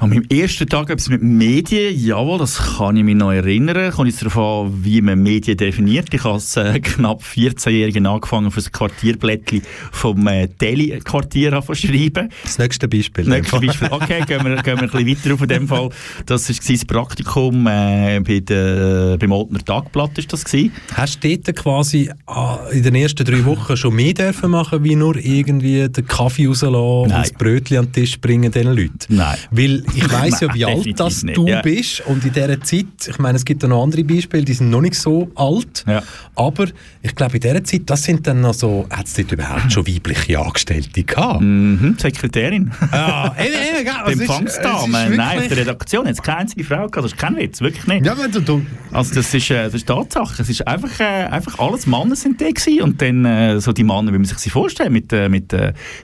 An 0.00 0.08
meinem 0.08 0.24
ersten 0.30 0.66
Tag 0.66 0.88
etwas 0.88 1.10
mit 1.10 1.22
Medien, 1.22 1.94
jawohl, 1.94 2.38
das 2.38 2.56
kann 2.56 2.96
ich 2.96 3.04
mich 3.04 3.16
noch 3.16 3.32
erinnern. 3.32 3.92
Kommt 3.92 4.08
jetzt 4.08 4.22
darauf 4.22 4.38
an, 4.38 4.82
wie 4.82 5.02
man 5.02 5.22
Medien 5.22 5.58
definiert. 5.58 6.06
Ich 6.14 6.24
habe 6.24 6.32
als 6.32 6.56
äh, 6.56 6.80
knapp 6.80 7.22
14-Jährigen 7.22 8.06
angefangen, 8.06 8.50
für 8.50 8.60
das 8.60 8.72
Quartierblättchen 8.72 9.60
vom 9.92 10.26
äh, 10.26 10.48
Delhi-Quartier 10.48 11.60
zu 11.60 11.74
schreiben. 11.74 12.30
Das 12.42 12.58
nächste 12.58 12.88
Beispiel. 12.88 13.28
Nächstes 13.28 13.60
Beispiel. 13.60 13.88
Okay, 13.90 14.22
gehen 14.26 14.42
wir, 14.42 14.56
gehen 14.62 14.80
wir 14.80 14.84
ein 14.84 14.90
bisschen 14.90 15.06
weiter 15.06 15.34
auf 15.34 15.42
in 15.42 15.48
dem 15.48 15.68
Fall. 15.68 15.90
Das 16.24 16.48
war 16.48 16.56
das 16.66 16.84
Praktikum 16.86 17.66
äh, 17.66 18.20
bei 18.20 18.40
der, 18.40 19.18
beim 19.18 19.32
Oldner 19.32 19.62
Tagblatt. 19.62 20.16
Ist 20.16 20.32
das 20.32 20.46
gewesen. 20.46 20.72
Hast 20.94 21.22
du 21.22 21.36
dort 21.36 21.54
quasi 21.56 22.10
ah, 22.24 22.60
in 22.72 22.84
den 22.84 22.94
ersten 22.94 23.26
drei 23.26 23.44
Wochen 23.44 23.76
schon 23.76 23.94
mehr 23.96 24.14
dürfen 24.14 24.50
machen, 24.50 24.82
wie 24.82 24.96
nur 24.96 25.16
irgendwie 25.16 25.90
den 25.90 26.06
Kaffee 26.06 26.46
rauslassen 26.46 26.74
und 26.74 27.08
Nein. 27.10 27.20
das 27.20 27.32
Brötchen 27.34 27.76
an 27.76 27.84
den 27.84 27.92
Tisch 27.92 28.18
bringen 28.18 28.50
diesen 28.50 28.74
Leuten? 28.74 28.98
Nein. 29.10 29.36
Weil 29.50 29.84
ich 29.94 30.12
weiss 30.12 30.40
ja, 30.40 30.52
wie 30.54 30.64
alt 30.64 30.98
das 31.00 31.22
nicht, 31.22 31.36
du 31.36 31.46
ja. 31.46 31.60
bist 31.62 32.00
und 32.06 32.24
in 32.24 32.32
dieser 32.32 32.60
Zeit, 32.60 32.86
ich 33.08 33.18
meine, 33.18 33.36
es 33.36 33.44
gibt 33.44 33.62
ja 33.62 33.68
noch 33.68 33.82
andere 33.82 34.04
Beispiele, 34.04 34.44
die 34.44 34.52
sind 34.54 34.70
noch 34.70 34.80
nicht 34.80 34.94
so 34.94 35.30
alt, 35.34 35.84
Ja. 35.86 36.02
aber 36.36 36.66
ich 37.02 37.14
glaube, 37.14 37.34
in 37.36 37.40
dieser 37.40 37.64
Zeit, 37.64 37.82
das 37.86 38.02
sind 38.04 38.26
dann 38.26 38.40
noch 38.40 38.54
so, 38.54 38.86
hat 38.90 39.06
es 39.06 39.14
dort 39.14 39.32
überhaupt 39.32 39.72
schon 39.72 39.86
weibliche 39.86 40.38
Angestellte 40.38 41.02
gehabt? 41.04 41.40
Mhm, 41.40 41.96
Sekretärin. 41.98 42.70
Ja, 42.92 43.34
eben, 43.38 43.46
eben, 43.48 43.84
gell, 43.84 43.94
Die 44.06 44.12
ist- 44.12 44.20
Empfangsdame. 44.20 45.08
ist 45.10 45.16
Nein, 45.16 45.38
auf 45.38 45.48
der 45.48 45.56
Redaktion 45.56 46.06
hat 46.06 46.12
es 46.14 46.22
keine 46.22 46.38
einzige 46.40 46.64
Frau 46.64 46.76
gehabt. 46.88 46.96
Das 46.96 47.04
ist 47.06 47.18
kein 47.18 47.36
Witz, 47.36 47.60
wirklich 47.60 47.86
nicht. 47.86 48.06
Ja, 48.06 48.16
wenn 48.18 48.30
du, 48.30 48.40
du 48.40 48.64
Also 48.92 49.14
das 49.14 49.32
ist, 49.32 49.50
äh, 49.50 49.64
das 49.64 49.74
ist 49.74 49.86
Tatsache. 49.86 50.42
Es 50.42 50.48
ist 50.48 50.66
einfach, 50.66 51.00
äh, 51.00 51.04
einfach 51.04 51.58
alles 51.58 51.86
Männer 51.86 52.16
sind 52.16 52.40
da 52.40 52.48
gewesen. 52.48 52.82
und 52.82 53.00
dann 53.02 53.24
äh, 53.24 53.60
so 53.60 53.72
die 53.72 53.84
Männer, 53.84 54.08
wie 54.12 54.18
man 54.18 54.24
sich 54.24 54.38
sie 54.38 54.50
vorstellt, 54.50 54.90
mit, 54.90 55.10
mit 55.28 55.54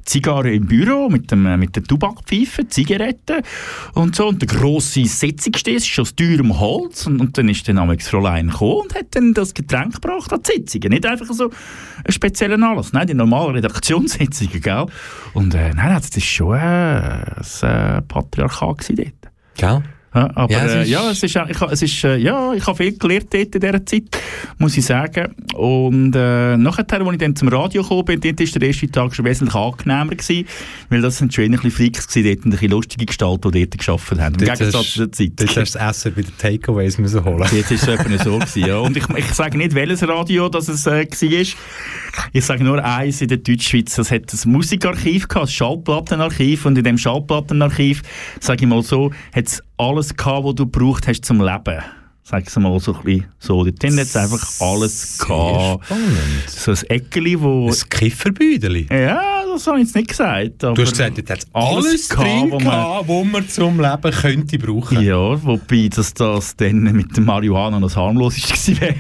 Zigarren 0.05 0.53
im 0.53 0.67
Büro, 0.67 1.09
mit 1.09 1.31
dem 1.31 1.59
mit 1.59 1.77
der 1.77 1.85
Tabakpfeife, 1.85 2.67
Zigaretten 2.69 3.43
und 3.95 4.17
so 4.17 4.29
und 4.29 4.43
der 4.43 4.49
grosse 4.49 5.05
Sitzungstisch 5.05 5.91
ist 5.91 5.99
aus 5.99 6.15
teurem 6.15 6.59
Holz 6.59 7.07
und, 7.07 7.21
und 7.21 7.37
dann 7.37 7.49
ist 7.49 7.69
dann 7.69 7.77
das 7.77 8.09
Fräulein 8.09 8.49
gekommen 8.49 8.83
und 8.83 8.95
hat 8.95 9.15
dann 9.15 9.35
das 9.35 9.55
Getränk 9.55 9.95
gebracht 9.95 10.33
an 10.33 10.41
die 10.43 10.53
Sitzungen. 10.53 10.91
Nicht 10.91 11.07
einfach 11.07 11.27
so 11.33 11.45
einen 11.45 12.13
speziellen 12.13 12.63
Anlass, 12.63 12.93
nein, 12.93 13.07
die 13.07 13.15
normalen 13.15 13.57
Redaktionssitzungen, 13.57 14.61
gell? 14.61 14.87
Und 15.35 15.55
äh, 15.55 15.73
nein, 15.75 15.95
das 15.95 16.17
ist 16.17 16.25
schon 16.25 16.57
äh, 16.57 16.61
ein 16.61 17.99
äh, 17.99 18.03
Patriarchat 18.03 18.91
dort. 18.91 19.33
gell? 19.57 19.83
Ja, 20.17 20.31
aber 20.35 20.51
Ja, 20.53 20.65
es 20.65 20.73
es 20.73 20.75
ist- 20.75 20.83
ist, 20.83 20.91
ja, 20.91 21.11
es 21.11 21.23
ist, 21.23 21.37
ich, 21.63 21.63
es 21.73 21.83
ist, 21.83 22.05
äh, 22.05 22.17
ja, 22.17 22.55
ich 22.55 22.67
habe 22.67 22.77
viel 22.77 22.97
gelernt 22.97 23.27
dort 23.35 23.55
in 23.55 23.61
dieser 23.61 23.85
Zeit, 23.85 24.05
muss 24.57 24.77
ich 24.79 24.85
sagen. 24.87 25.35
Und 25.55 26.17
äh, 26.17 26.57
nachher, 26.57 26.87
als 26.91 27.13
ich 27.13 27.19
dann 27.19 27.37
zum 27.37 27.49
Radio 27.49 27.83
gekommen 27.83 28.05
bin, 28.07 28.21
dort 28.23 28.41
war 28.41 28.47
der 28.61 28.69
erste 28.69 28.91
Tag 28.91 29.15
schon 29.15 29.25
wesentlich 29.27 29.55
angenehmer 29.55 30.15
gewesen, 30.15 30.47
weil 30.89 31.03
das 31.03 31.19
sind 31.19 31.35
schon 31.35 31.45
ein 31.45 31.51
bisschen 31.51 31.71
Freaks 31.71 32.09
gewesen, 32.09 32.35
dort, 32.35 32.47
ein 32.47 32.51
bisschen 32.51 32.71
lustige 32.71 33.05
Gestalten, 33.05 33.53
die 33.53 33.69
dort 33.69 33.79
gearbeitet 33.85 34.21
haben. 34.21 34.35
Im 34.35 34.47
Dort 34.47 34.59
Gegensatz 34.59 34.75
hast- 34.75 34.93
zu 34.95 34.99
der 35.01 35.13
Zeit. 35.13 35.33
Dort 35.37 35.49
hast 35.57 35.75
du 35.75 35.79
das 35.79 35.91
Essen 35.97 36.15
bei 36.15 36.23
den 36.23 36.39
Takeaways 36.39 36.97
müssen 36.99 37.23
holen. 37.25 37.47
Jetzt 37.53 37.71
ist 37.73 37.83
es 37.83 37.89
etwa 37.89 38.25
so 38.25 38.39
gewesen, 38.39 38.67
ja. 38.67 38.79
Und 38.79 38.97
ich, 38.97 39.05
ich 39.17 39.27
sage 39.35 39.59
nicht, 39.59 39.75
welches 39.75 40.03
Radio 40.09 40.49
das 40.49 40.69
es 40.69 40.87
äh, 40.87 41.05
war. 41.07 41.47
Ich 42.33 42.45
sage 42.45 42.65
nur 42.65 42.83
eins 42.83 43.21
in 43.21 43.29
der 43.29 43.37
Deutschschweiz. 43.39 43.95
Das 43.97 44.11
hat 44.11 44.33
ein 44.33 44.51
Musikarchiv 44.51 45.29
gehabt, 45.29 45.49
ein 45.49 45.53
Schallplattenarchiv. 45.53 46.65
Und 46.65 46.79
in 46.79 46.85
dem 46.85 46.97
Schallplattenarchiv, 46.97 48.03
sage 48.41 48.65
ich 48.65 48.69
mal 48.69 48.83
so, 48.83 49.11
hat 49.35 49.47
es 49.47 49.63
alles 49.79 50.06
gehabt, 50.15 50.45
was 50.45 50.55
du 50.55 50.67
braucht 50.67 51.07
hast 51.09 51.25
zum 51.25 51.41
Leben. 51.41 51.83
Sag 52.29 52.43
ich 52.49 52.57
mal 52.57 52.79
so 52.81 52.93
ein 52.93 53.03
bisschen 53.05 53.27
so. 53.39 53.63
Dort 53.65 53.85
hat 53.85 53.93
es 53.93 54.17
einfach 54.17 54.45
alles 54.61 55.17
gehabt. 55.19 55.85
spannend. 55.85 56.19
So 56.49 56.73
ein 56.73 56.79
Eckeli, 56.89 57.41
wo... 57.41 57.69
Ein 57.69 57.89
Kifferbüdeli. 57.89 58.89
Ja, 58.91 59.45
das 59.53 59.65
habe 59.69 59.79
ich 59.79 59.85
jetzt 59.87 59.95
nicht 59.95 60.09
gesagt. 60.09 60.61
Du 60.61 60.71
hast 60.71 60.91
gesagt, 60.91 61.19
dort 61.19 61.31
hat 61.31 61.39
es 61.39 61.47
alles 61.53 61.87
alles 61.87 62.09
gehabt, 62.09 62.27
drin, 62.27 62.51
wo 62.51 62.59
man- 62.59 62.65
gehabt, 62.65 63.09
wo 63.09 63.23
man 63.25 63.49
zum 63.49 63.81
Leben 63.81 64.11
könnte 64.11 64.59
brauchen. 64.59 65.01
Ja, 65.03 65.41
wobei 65.45 65.89
dass 65.95 66.15
das 66.15 66.57
dann 66.57 66.83
mit 66.83 67.17
dem 67.17 67.27
Marihuana 67.27 67.79
noch 67.79 67.95
gewesen 67.95 68.81
wäre. 68.81 68.95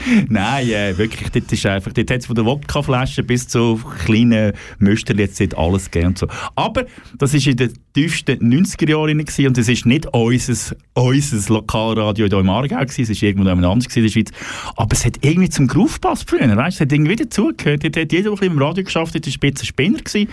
Nein, 0.28 0.68
äh, 0.68 0.96
wirklich, 0.96 1.30
dort 1.30 1.52
ist 1.52 1.66
einfach, 1.66 1.92
dort 1.92 2.10
hat 2.10 2.20
es 2.20 2.26
von 2.26 2.34
der 2.34 2.44
Wodkaflasche 2.44 3.22
bis 3.22 3.48
zu 3.48 3.80
kleinen 4.04 4.52
Müsterchen 4.78 5.18
jetzt 5.20 5.56
alles 5.56 5.90
gegeben 5.90 6.08
und 6.08 6.18
so. 6.18 6.26
Aber 6.54 6.84
das 7.18 7.34
war 7.34 7.46
in 7.46 7.56
den 7.56 7.72
tiefsten 7.92 8.38
90er 8.52 8.90
Jahren 8.90 9.20
und 9.20 9.58
es 9.58 9.68
ist 9.68 9.86
nicht 9.86 10.06
unser, 10.12 10.76
unser 10.94 11.52
Lokalradio 11.54 12.26
hier 12.26 12.38
im 12.38 12.48
Aargau 12.48 12.80
es 12.80 12.98
war 12.98 13.28
irgendwo 13.28 13.48
anders 13.48 13.96
in 13.96 14.02
der 14.02 14.10
Schweiz. 14.10 14.30
Aber 14.76 14.92
es 14.92 15.04
hat 15.04 15.18
irgendwie 15.20 15.50
zum 15.50 15.66
Groove 15.66 16.00
gepasst 16.00 16.28
früher, 16.28 16.56
weißt? 16.56 16.76
es 16.76 16.80
hat 16.80 16.92
irgendwie 16.92 17.16
dazugehört. 17.16 17.84
Dort 17.84 17.96
hat 17.96 18.12
jeder, 18.12 18.30
der 18.30 18.30
bisschen 18.30 18.52
im 18.52 18.58
Radio 18.58 18.84
geschafft 18.84 19.14
hat, 19.14 19.26
ein 19.26 19.32
spitzer 19.32 19.64
Spinner 19.64 19.98
gewesen, 19.98 20.28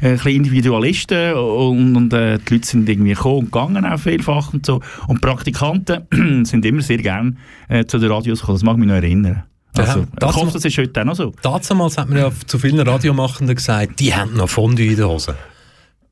äh, 0.00 0.08
ein 0.08 0.14
bisschen 0.14 0.32
Individualisten 0.32 1.34
und, 1.34 1.96
und 1.96 2.12
äh, 2.12 2.38
die 2.38 2.54
Leute 2.54 2.66
sind 2.66 2.88
irgendwie 2.88 3.14
gekommen 3.14 3.38
und 3.38 3.52
gegangen 3.52 3.84
auch 3.84 3.98
vielfach 3.98 4.52
und 4.52 4.66
so. 4.66 4.80
Und 5.06 5.20
Praktikanten 5.20 6.44
sind 6.44 6.64
immer 6.64 6.82
sehr 6.82 6.98
gern 6.98 7.38
äh, 7.68 7.84
zu 7.84 7.98
den 7.98 8.10
Radios 8.10 8.40
gekommen, 8.40 8.56
das 8.56 8.64
mag 8.64 8.76
mich 8.76 8.88
noch 8.88 9.00
erinnern. 9.04 9.44
Ja, 9.76 9.84
Also, 9.84 10.06
das 10.16 10.30
ich 10.30 10.42
hoffe, 10.42 10.52
das 10.52 10.64
ist 10.64 10.78
heute 10.78 11.00
auch 11.00 11.04
noch 11.04 11.16
so. 11.16 11.32
Damals 11.42 11.98
hat 11.98 12.08
man 12.08 12.18
ja 12.18 12.30
zu 12.46 12.58
vielen 12.58 12.80
Radiomachenden 12.80 13.56
gesagt, 13.56 13.98
die 14.00 14.14
haben 14.14 14.34
noch 14.36 14.48
Fondue 14.48 14.86
in 14.86 14.96
der 14.96 15.08
Hose. 15.08 15.34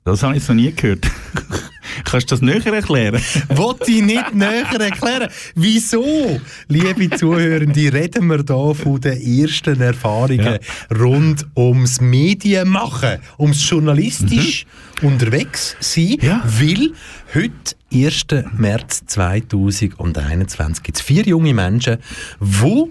Das 0.04 0.20
habe 0.24 0.36
ich 0.36 0.48
noch 0.48 0.56
nie 0.56 0.72
gehört. 0.72 1.06
Kannst 2.04 2.30
du 2.30 2.34
das 2.34 2.42
näher 2.42 2.66
erklären? 2.74 3.22
Wollte 3.50 3.88
ich 3.90 4.02
nicht 4.02 4.34
näher 4.34 4.64
erklären. 4.80 5.30
Wieso, 5.54 6.40
liebe 6.66 7.16
Zuhörende, 7.16 7.92
reden 7.92 8.26
wir 8.26 8.38
hier 8.44 8.74
von 8.74 9.00
den 9.00 9.20
ersten 9.40 9.80
Erfahrungen 9.80 10.58
rund 10.98 11.46
ums 11.56 12.00
Medienmachen, 12.00 13.18
ums 13.38 13.68
journalistisch 13.70 14.66
unterwegs 15.02 15.76
sein, 15.78 16.16
Ja. 16.20 16.42
weil 16.44 16.90
heute, 17.34 17.76
1. 17.92 18.26
März 18.56 19.04
2021, 19.06 20.82
gibt 20.82 20.98
es 20.98 21.04
vier 21.04 21.24
junge 21.24 21.54
Menschen, 21.54 21.98
die 22.40 22.84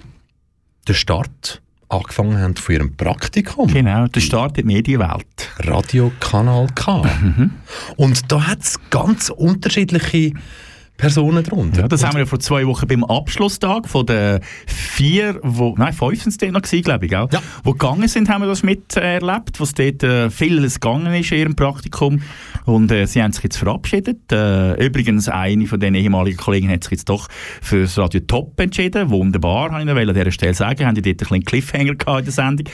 den 0.87 0.95
Start 0.95 1.61
angefangen 1.89 2.39
haben 2.39 2.55
von 2.55 2.75
ihrem 2.75 2.95
Praktikum. 2.95 3.67
genau, 3.67 4.07
der 4.07 4.21
Start 4.21 4.57
in 4.57 4.67
die 4.67 4.73
Medienwelt. 4.75 5.49
Radiokanal 5.59 6.67
K. 6.73 7.03
Mhm. 7.03 7.51
Und 7.97 8.31
da 8.31 8.47
hat 8.47 8.61
es 8.61 8.79
ganz 8.89 9.29
unterschiedliche 9.29 10.33
Personen 11.01 11.43
drunter. 11.43 11.81
Ja, 11.81 11.87
das 11.87 12.05
haben 12.05 12.13
wir 12.13 12.19
ja 12.19 12.25
vor 12.27 12.39
zwei 12.39 12.67
Wochen 12.67 12.85
beim 12.85 13.03
Abschlusstag 13.03 13.89
von 13.89 14.05
den 14.05 14.39
vier, 14.67 15.39
wo, 15.41 15.73
nein, 15.75 15.93
fünf 15.93 16.21
sind 16.21 16.39
es 16.39 16.51
noch 16.51 16.61
gewesen, 16.61 16.83
glaube 16.83 17.05
ich, 17.05 17.11
gell? 17.11 17.27
Ja. 17.31 17.41
Wo 17.63 17.71
gegangen 17.71 18.07
sind, 18.07 18.29
haben 18.29 18.43
wir 18.43 18.47
das 18.47 18.61
miterlebt, 18.61 19.59
was 19.59 19.73
dort 19.73 20.03
äh, 20.03 20.29
vieles 20.29 20.79
gegangen 20.79 21.11
ist 21.15 21.31
in 21.31 21.39
ihrem 21.39 21.55
Praktikum. 21.55 22.21
Und 22.65 22.91
äh, 22.91 23.07
sie 23.07 23.23
haben 23.23 23.33
sich 23.33 23.43
jetzt 23.45 23.57
verabschiedet. 23.57 24.31
Äh, 24.31 24.85
übrigens, 24.85 25.27
eine 25.27 25.65
von 25.65 25.79
den 25.79 25.95
ehemaligen 25.95 26.37
Kollegen 26.37 26.69
hat 26.69 26.83
sich 26.83 26.91
jetzt 26.91 27.09
doch 27.09 27.27
für 27.63 27.81
das 27.81 27.97
Radio 27.97 28.19
Top 28.19 28.59
entschieden. 28.59 29.09
Wunderbar, 29.09 29.71
habe 29.71 29.79
ich 29.79 29.87
noch 29.87 29.95
an 29.95 30.13
dieser 30.13 30.31
Stelle 30.31 30.53
sagen. 30.53 30.85
Haben 30.85 30.93
die 30.93 31.01
dort 31.01 31.15
ein 31.15 31.17
bisschen 31.17 31.45
Cliffhanger 31.45 31.95
gehabt 31.95 32.19
in 32.19 32.25
der 32.25 32.33
Sendung. 32.33 32.67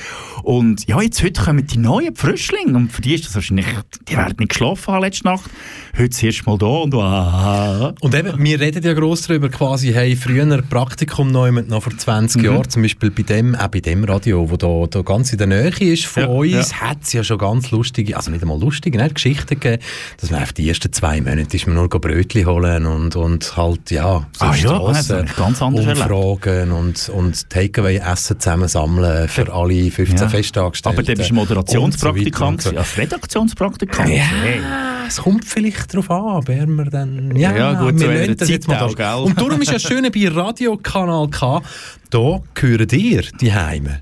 Und 0.44 0.86
ja, 0.86 1.02
jetzt 1.02 1.24
heute 1.24 1.42
kommen 1.42 1.66
die 1.66 1.78
neuen 1.78 2.14
Frischlinge. 2.14 2.76
Und 2.76 2.92
für 2.92 3.02
die 3.02 3.16
ist 3.16 3.26
das 3.26 3.36
wahrscheinlich, 3.36 3.68
die 4.10 4.18
werden 4.18 4.36
nicht 4.38 4.50
geschlafen 4.50 4.94
haben 4.94 5.04
letzte 5.04 5.28
Nacht. 5.28 5.50
Heute 5.98 6.10
das 6.10 6.22
erste 6.22 6.44
Mal 6.44 6.58
da 6.58 6.66
und 6.66 6.94
wow. 6.94 7.94
Und 8.02 8.17
eben, 8.18 8.44
wir 8.44 8.60
reden 8.60 8.84
ja 8.84 8.94
gross 8.94 9.24
darüber, 9.24 9.50
quasi, 9.50 9.92
hey, 9.94 10.16
früher 10.16 10.62
Praktikum 10.64 11.32
neu 11.32 11.52
noch 11.52 11.84
vor 11.84 11.98
20 11.98 12.42
Mhm. 12.42 12.46
Jahren, 12.46 12.70
zum 12.70 12.82
Beispiel 12.82 13.12
bei 13.12 13.24
dem, 13.24 13.56
auch 13.56 13.68
bei 13.68 13.80
dem 13.80 14.04
Radio, 14.04 14.50
wo 14.50 14.58
da, 14.58 14.86
da 14.90 15.02
ganz 15.02 15.32
in 15.32 15.38
der 15.38 15.48
Nähe 15.48 15.70
ist 15.80 16.06
von 16.06 16.24
Ja, 16.24 16.30
uns, 16.30 16.72
ja. 16.72 16.82
hat 16.82 16.98
es 17.04 17.14
ja 17.14 17.24
schon 17.24 17.38
ganz 17.38 17.72
lustige, 17.72 18.16
also 18.16 18.32
nicht 18.32 18.42
einmal 18.42 18.60
lustige, 18.60 18.98
ne, 18.98 19.10
Geschichten 19.10 19.60
gegeben, 19.60 19.82
dass 20.20 20.32
man 20.32 20.42
auf 20.44 20.54
die 20.54 20.68
ersten 20.68 20.92
zwei 20.94 21.22
Monate 21.22 21.56
ist 21.56 21.68
man 21.68 21.76
nur 21.76 21.90
Brötli 21.90 22.44
holen 22.44 22.86
und, 22.86 23.16
und 23.16 23.56
halt, 23.58 23.92
ja, 23.92 24.26
so 24.34 24.46
Ah 24.46 24.56
ja, 24.56 24.76
Strassen 24.76 25.18
das 25.18 25.32
ich 25.32 25.36
ganz 25.38 25.62
anders 25.62 25.86
umfragen 25.86 26.72
und, 26.72 27.10
und 27.10 27.50
Takeaway-Essen 27.50 28.40
zusammensammeln 28.40 29.28
für 29.28 29.52
alle 29.54 29.90
15 29.92 30.18
Ja. 30.18 30.30
Festangestellten. 30.30 30.98
Aber 31.00 31.06
dann 31.06 31.18
bist 31.18 31.30
du 31.30 31.34
Moderationspraktikant, 31.36 32.62
so 32.62 32.70
und 32.70 32.78
als 32.78 32.98
Redaktionspraktikant. 32.98 34.08
so. 34.10 34.14
Ja, 34.16 35.06
es 35.08 35.18
kommt 35.18 35.46
vielleicht 35.46 35.94
darauf 35.94 36.10
an, 36.12 36.42
wer 36.46 36.68
man 36.68 36.90
dann... 36.90 37.36
Ja, 37.36 37.56
Ja, 37.56 37.74
gut, 37.74 37.97
wir 38.00 38.14
lassen 38.20 38.38
das 38.38 38.50
jetzt 38.50 38.68
mal 38.68 38.80
auch, 38.82 38.94
da. 38.96 39.16
Und 39.16 39.40
darum 39.40 39.62
ist 39.62 39.68
ja 39.68 39.74
das 39.74 39.84
Schöne 39.84 40.12
bei 40.12 40.28
Radiokanal 40.28 41.30
K, 41.30 41.62
da 42.10 42.40
gehören 42.54 42.88
dir, 42.88 43.24
die 43.42 43.54
Heime, 43.54 44.02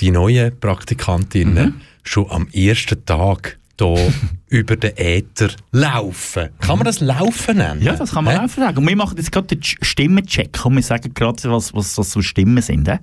die 0.00 0.10
neuen 0.10 0.58
Praktikantinnen, 0.58 1.66
Mhm. 1.66 1.80
schon 2.02 2.30
am 2.30 2.48
ersten 2.52 3.04
Tag 3.06 3.58
da 3.76 3.94
über 4.48 4.76
den 4.76 4.96
Äther 4.96 5.48
laufen. 5.72 6.50
Kann 6.60 6.78
man 6.78 6.84
das 6.84 7.00
Laufen 7.00 7.56
nennen? 7.56 7.82
Ja, 7.82 7.94
das 7.96 8.12
kann 8.12 8.24
man 8.24 8.38
Hä? 8.38 8.44
auch 8.44 8.48
sagen. 8.48 8.78
Und 8.78 8.88
wir 8.88 8.96
machen 8.96 9.16
jetzt 9.16 9.32
gerade 9.32 9.46
den 9.48 9.62
Stimmencheck 9.62 10.64
und 10.64 10.74
wir 10.76 10.82
sagen 10.82 11.12
gerade, 11.14 11.42
was, 11.50 11.72
was, 11.74 11.96
was 11.98 12.10
so 12.12 12.20
Stimmen 12.22 12.62
sind. 12.62 12.86
Äh? 12.88 12.98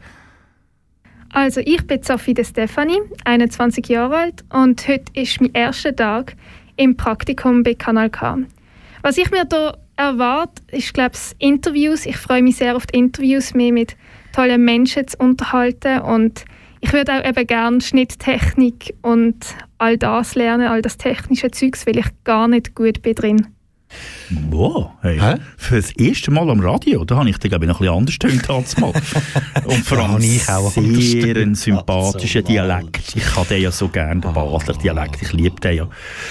Also 1.31 1.61
ich 1.63 1.85
bin 1.85 2.01
Sophie 2.01 2.33
de 2.33 2.43
Stefani, 2.43 2.97
21 3.25 3.87
Jahre 3.87 4.17
alt 4.17 4.43
und 4.51 4.87
heute 4.87 5.05
ist 5.13 5.39
mein 5.41 5.53
erster 5.53 5.95
Tag 5.95 6.35
im 6.75 6.97
Praktikum 6.97 7.61
bei 7.63 7.75
Kanal 7.75 8.09
K. 8.09 8.37
Was 9.03 9.17
ich 9.17 9.29
mir 9.31 9.45
da 9.45 9.77
erwarte, 9.99 10.63
ist 10.71 10.93
glaube 10.93 11.15
ich 11.15 11.45
Interviews. 11.45 12.05
Ich 12.05 12.17
freue 12.17 12.41
mich 12.41 12.55
sehr 12.55 12.75
auf 12.75 12.87
die 12.87 12.97
Interviews, 12.97 13.53
mich 13.53 13.73
mit 13.73 13.97
tollen 14.33 14.63
Menschen 14.63 15.07
zu 15.07 15.17
unterhalten 15.17 15.99
und 15.99 16.45
ich 16.81 16.93
würde 16.93 17.13
auch 17.13 17.25
eben 17.25 17.45
gerne 17.45 17.81
Schnitttechnik 17.81 18.95
und 19.01 19.35
all 19.77 19.97
das 19.97 20.35
lernen, 20.35 20.67
all 20.67 20.81
das 20.81 20.97
technische 20.97 21.51
Zeugs, 21.51 21.85
weil 21.85 21.97
ich 21.97 22.07
gar 22.23 22.47
nicht 22.47 22.73
gut 22.73 23.01
bin 23.01 23.15
drin. 23.15 23.47
Wow, 24.49 24.91
hey. 25.01 25.19
Für 25.57 25.77
das 25.77 25.91
erste 25.91 26.31
Mal 26.31 26.49
am 26.49 26.59
Radio, 26.59 27.03
da 27.05 27.17
habe 27.17 27.29
ich 27.29 27.37
den, 27.37 27.49
glaube 27.49 27.65
ich, 27.65 27.69
noch 27.69 27.79
ein 27.81 28.05
bisschen 28.05 28.29
anders 28.29 28.43
gedacht 28.43 28.49
als 28.49 28.77
mal. 28.77 28.93
Und 29.65 29.85
vor 29.85 29.97
allem 29.97 30.11
habe 30.13 30.25
ich 30.25 30.47
auch 30.49 30.75
anders 30.77 31.03
sehr 31.11 31.35
einen 31.35 31.55
sympathischen. 31.55 32.43
Dialekt. 32.43 33.15
Ich 33.15 33.35
habe 33.35 33.47
den 33.47 33.61
ja 33.61 33.71
so 33.71 33.87
gerne, 33.87 34.21
den 34.21 34.33
Basler 34.33 34.73
Dialekt. 34.75 35.21
Ich 35.21 35.33
liebe 35.33 35.59
den 35.61 35.75
ja. 35.77 35.87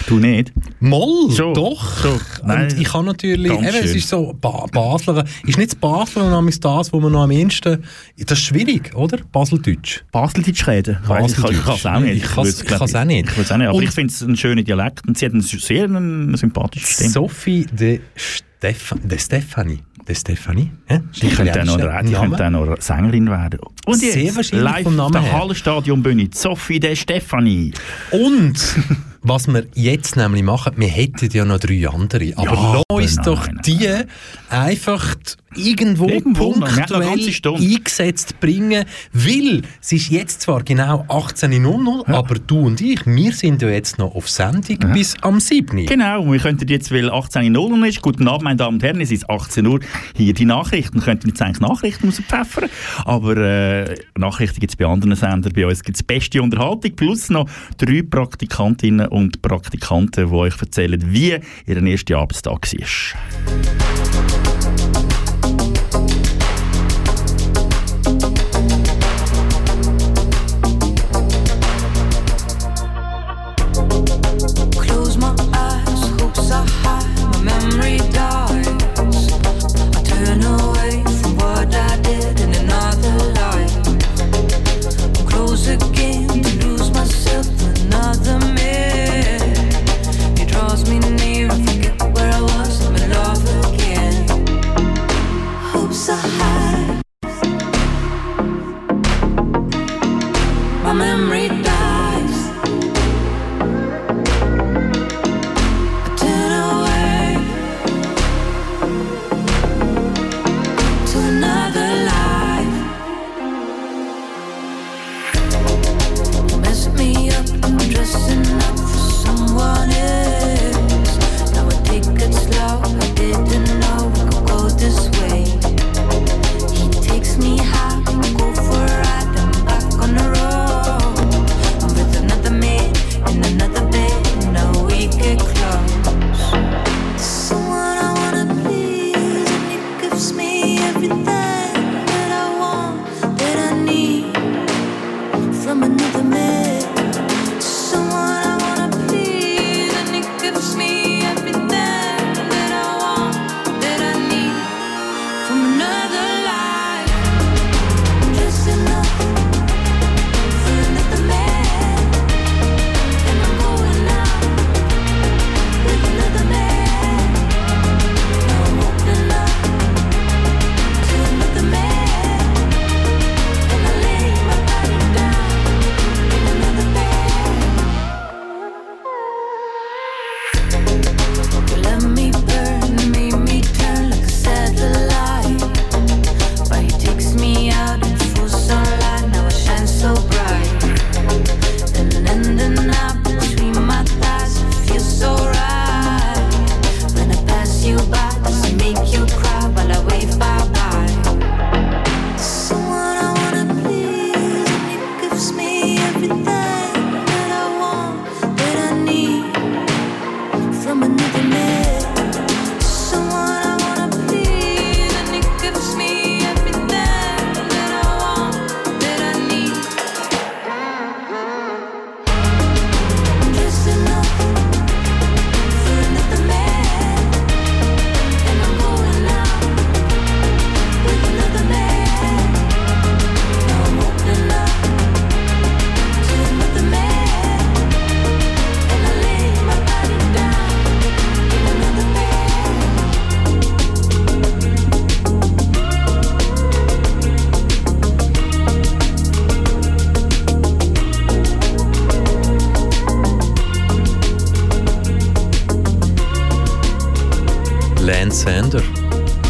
Du 0.06 0.18
nicht? 0.18 0.52
Moll, 0.80 1.30
Schon, 1.32 1.54
doch. 1.54 2.00
schon. 2.02 2.20
Nein, 2.44 2.68
und 2.70 2.80
ich 2.80 2.88
kann 2.88 3.04
natürlich, 3.04 3.52
eben, 3.52 3.64
es 3.64 3.94
ist 3.94 4.08
so, 4.08 4.34
ba 4.40 4.66
Basler, 4.72 5.24
ist 5.44 5.58
nicht 5.58 5.70
das 5.72 5.74
Basler, 5.76 6.42
ist 6.48 6.64
das, 6.64 6.92
wo 6.92 7.00
man 7.00 7.12
noch 7.12 7.22
am 7.24 7.30
ehesten, 7.30 7.82
das 8.16 8.38
ist 8.38 8.44
schwierig, 8.44 8.94
oder? 8.94 9.18
Baseldeutsch. 9.32 10.02
Baseldeutsch 10.12 10.66
reden? 10.66 10.98
Ich 11.02 11.08
weiss, 11.08 11.32
ich 11.32 11.38
kann 11.42 11.52
ich 11.52 11.64
kann 11.64 11.74
es 11.74 11.86
auch 11.86 12.00
nicht. 12.00 12.16
Ich 12.24 12.32
glaub 12.32 12.78
kann's 12.78 12.94
auch 12.94 13.04
nicht. 13.04 13.28
Ich 13.28 13.52
auch 13.52 13.56
nicht. 13.56 13.66
Aber 13.68 13.76
Und- 13.76 13.82
ich 13.82 13.90
finde 13.90 14.12
es 14.12 14.22
einen 14.22 14.36
schönen 14.36 14.64
Dialekt 14.64 15.06
und 15.06 15.18
sie 15.18 15.26
hat 15.26 15.32
einen 15.32 15.42
sehr 15.42 15.84
einen 15.84 16.36
sympathischen 16.36 16.88
Stimme. 16.88 17.10
Sophie 17.10 17.66
de, 17.66 17.87
Stef 18.14 18.94
de 19.02 19.18
Stefani. 19.18 19.78
De 20.06 20.14
Stefani? 20.14 20.70
Ja? 20.88 21.00
Die 21.20 21.28
könnte 21.28 21.62
auch 21.62 21.78
noch, 21.78 22.02
die 22.02 22.12
könnte 22.12 22.46
auch 22.46 22.50
noch 22.50 22.80
Sängerin 22.80 23.30
werden. 23.30 23.60
Und 23.86 23.98
Sehr 23.98 24.22
jetzt, 24.22 24.36
wahrscheinlich 24.36 24.64
live 24.64 24.82
vom 24.84 24.96
Namen 24.96 25.12
der 25.12 25.96
Bühne, 25.96 26.28
Sophie 26.32 26.80
de 26.80 26.96
Stefani. 26.96 27.72
Und 28.10 28.58
was 29.22 29.46
wir 29.48 29.66
jetzt 29.74 30.16
nämlich 30.16 30.42
machen, 30.42 30.72
wir 30.76 30.88
hätten 30.88 31.28
ja 31.30 31.44
noch 31.44 31.58
drei 31.58 31.88
andere, 31.88 32.32
aber 32.36 32.54
Ja, 32.54 32.82
lass 32.88 33.16
uns 33.16 33.16
doch 33.24 33.48
die 33.64 33.88
einfach 34.48 35.14
irgendwo, 35.54 36.06
punktuell 36.06 37.30
eingesetzt 37.44 38.38
bringen, 38.40 38.84
weil 39.12 39.62
es 39.80 39.92
ist 39.92 40.10
jetzt 40.10 40.42
zwar 40.42 40.62
genau 40.62 41.04
18.00 41.08 42.08
aber 42.12 42.34
du 42.34 42.60
und 42.60 42.80
ich, 42.80 43.04
wir 43.06 43.32
sind 43.32 43.62
ja 43.62 43.68
jetzt 43.68 43.98
noch 43.98 44.14
auf 44.14 44.28
Sendung 44.28 44.78
bis 44.92 45.16
am 45.22 45.40
7. 45.40 45.86
Genau, 45.86 46.30
wir 46.30 46.38
könnten 46.38 46.68
jetzt, 46.68 46.92
weil 46.92 47.10
18.00 47.10 47.56
Uhr 47.56 47.86
ist, 47.86 48.02
guten 48.02 48.28
Abend, 48.28 48.44
meine 48.44 48.56
Damen 48.56 48.76
und 48.76 48.82
Herren, 48.82 49.00
es 49.00 49.10
ist 49.10 49.28
18 49.28 49.66
Uhr, 49.66 49.80
hier 50.14 50.34
die 50.34 50.44
Nachrichten. 50.44 50.96
Wir 50.96 51.02
könnten 51.02 51.28
jetzt 51.28 51.40
eigentlich 51.42 51.60
Nachrichten 51.60 52.06
rauspfeffern, 52.08 52.68
aber 53.04 53.36
äh, 53.36 53.94
Nachrichten 54.16 54.60
gibt 54.60 54.72
es 54.72 54.76
bei 54.76 54.86
anderen 54.86 55.14
Sendern, 55.16 55.52
bei 55.52 55.66
uns 55.66 55.82
gibt 55.82 55.96
es 55.96 56.02
beste 56.02 56.42
Unterhaltung, 56.42 56.94
plus 56.94 57.30
noch 57.30 57.48
drei 57.78 58.02
Praktikantinnen 58.02 59.08
und 59.08 59.42
Praktikanten, 59.42 60.28
die 60.28 60.34
euch 60.34 60.60
erzählen, 60.60 61.02
wie 61.06 61.38
ihr 61.66 61.82
erster 61.82 62.18
Arbeitstag 62.18 62.72
war. 62.72 64.27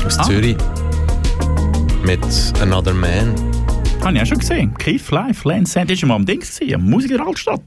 Aus 0.07 0.19
Ah. 0.19 0.23
Zürich 0.25 0.57
mit 2.05 2.21
Another 2.61 2.95
Man. 2.95 3.35
Habe 4.05 4.17
ich 4.17 4.23
auch 4.23 4.27
schon 4.27 4.39
gesehen. 4.39 4.75
Keith 4.79 5.11
Live, 5.11 5.45
Lance 5.45 5.73
Sand, 5.73 5.91
das 5.91 6.01
war 6.03 6.09
mal 6.09 6.15
am 6.17 6.27
Ding, 6.27 6.43
am 6.75 6.83
Musik 6.89 7.11
in 7.11 7.17
der 7.19 7.27
Altstadt. 7.27 7.61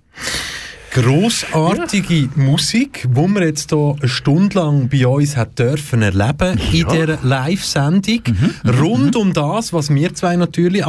Grossartige 0.92 2.30
Musik, 2.36 3.08
die 3.08 3.16
wir 3.28 3.46
jetzt 3.46 3.70
hier 3.70 3.96
eine 3.98 4.10
Stunde 4.10 4.60
lang 4.60 4.90
bei 4.90 5.08
uns 5.08 5.38
hat 5.38 5.58
dürfen 5.58 6.02
erleben 6.02 6.60
in 6.72 6.78
Ja. 6.80 6.88
dieser 7.06 7.20
Live-Sendung. 7.24 8.22
Rund 8.80 9.16
um 9.16 9.32
das, 9.32 9.72
was 9.72 9.90
wir 9.90 10.14
zwei 10.14 10.36
natürlich 10.36 10.84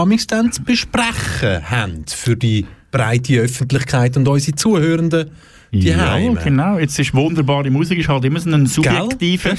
zu 0.51 0.63
besprechen 0.65 1.71
haben 1.71 2.05
für 2.09 2.37
die 2.37 2.67
breite 2.91 3.39
Öffentlichkeit 3.41 4.17
und 4.17 4.27
unsere 4.27 4.57
Zuhörenden 4.57 5.31
die 5.73 5.89
Ja, 5.89 6.13
Heime. 6.13 6.39
genau. 6.43 6.79
Jetzt 6.79 6.99
ist 6.99 7.15
wunderbare 7.15 7.71
Musik 7.71 7.99
ist 7.99 8.09
halt 8.09 8.25
immer 8.25 8.41
so 8.41 8.51
ein 8.51 8.67
subjektiver 8.67 9.55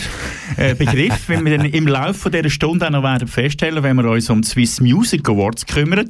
äh, 0.57 0.75
Begriff, 0.75 1.27
wenn 1.27 1.43
wir 1.43 1.57
dann 1.57 1.65
im 1.65 1.87
Laufe 1.87 2.29
dieser 2.29 2.49
Stunde 2.49 2.85
auch 2.85 2.91
noch 2.91 3.03
werden 3.03 3.27
feststellen, 3.27 3.81
wenn 3.83 3.95
wir 3.97 4.09
uns 4.09 4.29
um 4.29 4.41
die 4.41 4.47
Swiss 4.47 4.79
Music 4.79 5.27
Awards 5.27 5.65
kümmern. 5.65 6.07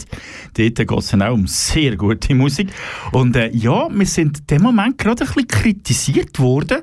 Dort 0.56 0.76
geht 0.76 0.91
es 0.91 1.08
dann 1.08 1.22
auch 1.22 1.34
um 1.34 1.47
sehr 1.47 1.95
gute 1.95 2.36
Musik. 2.36 2.70
Und 3.12 3.36
äh, 3.36 3.49
ja, 3.54 3.88
wir 3.89 4.06
sind 4.06 4.39
in 4.39 4.47
dem 4.47 4.62
Moment 4.64 4.97
gerade 4.97 5.24
ein 5.24 5.28
bisschen 5.28 5.47
kritisiert 5.47 6.39
worden. 6.39 6.80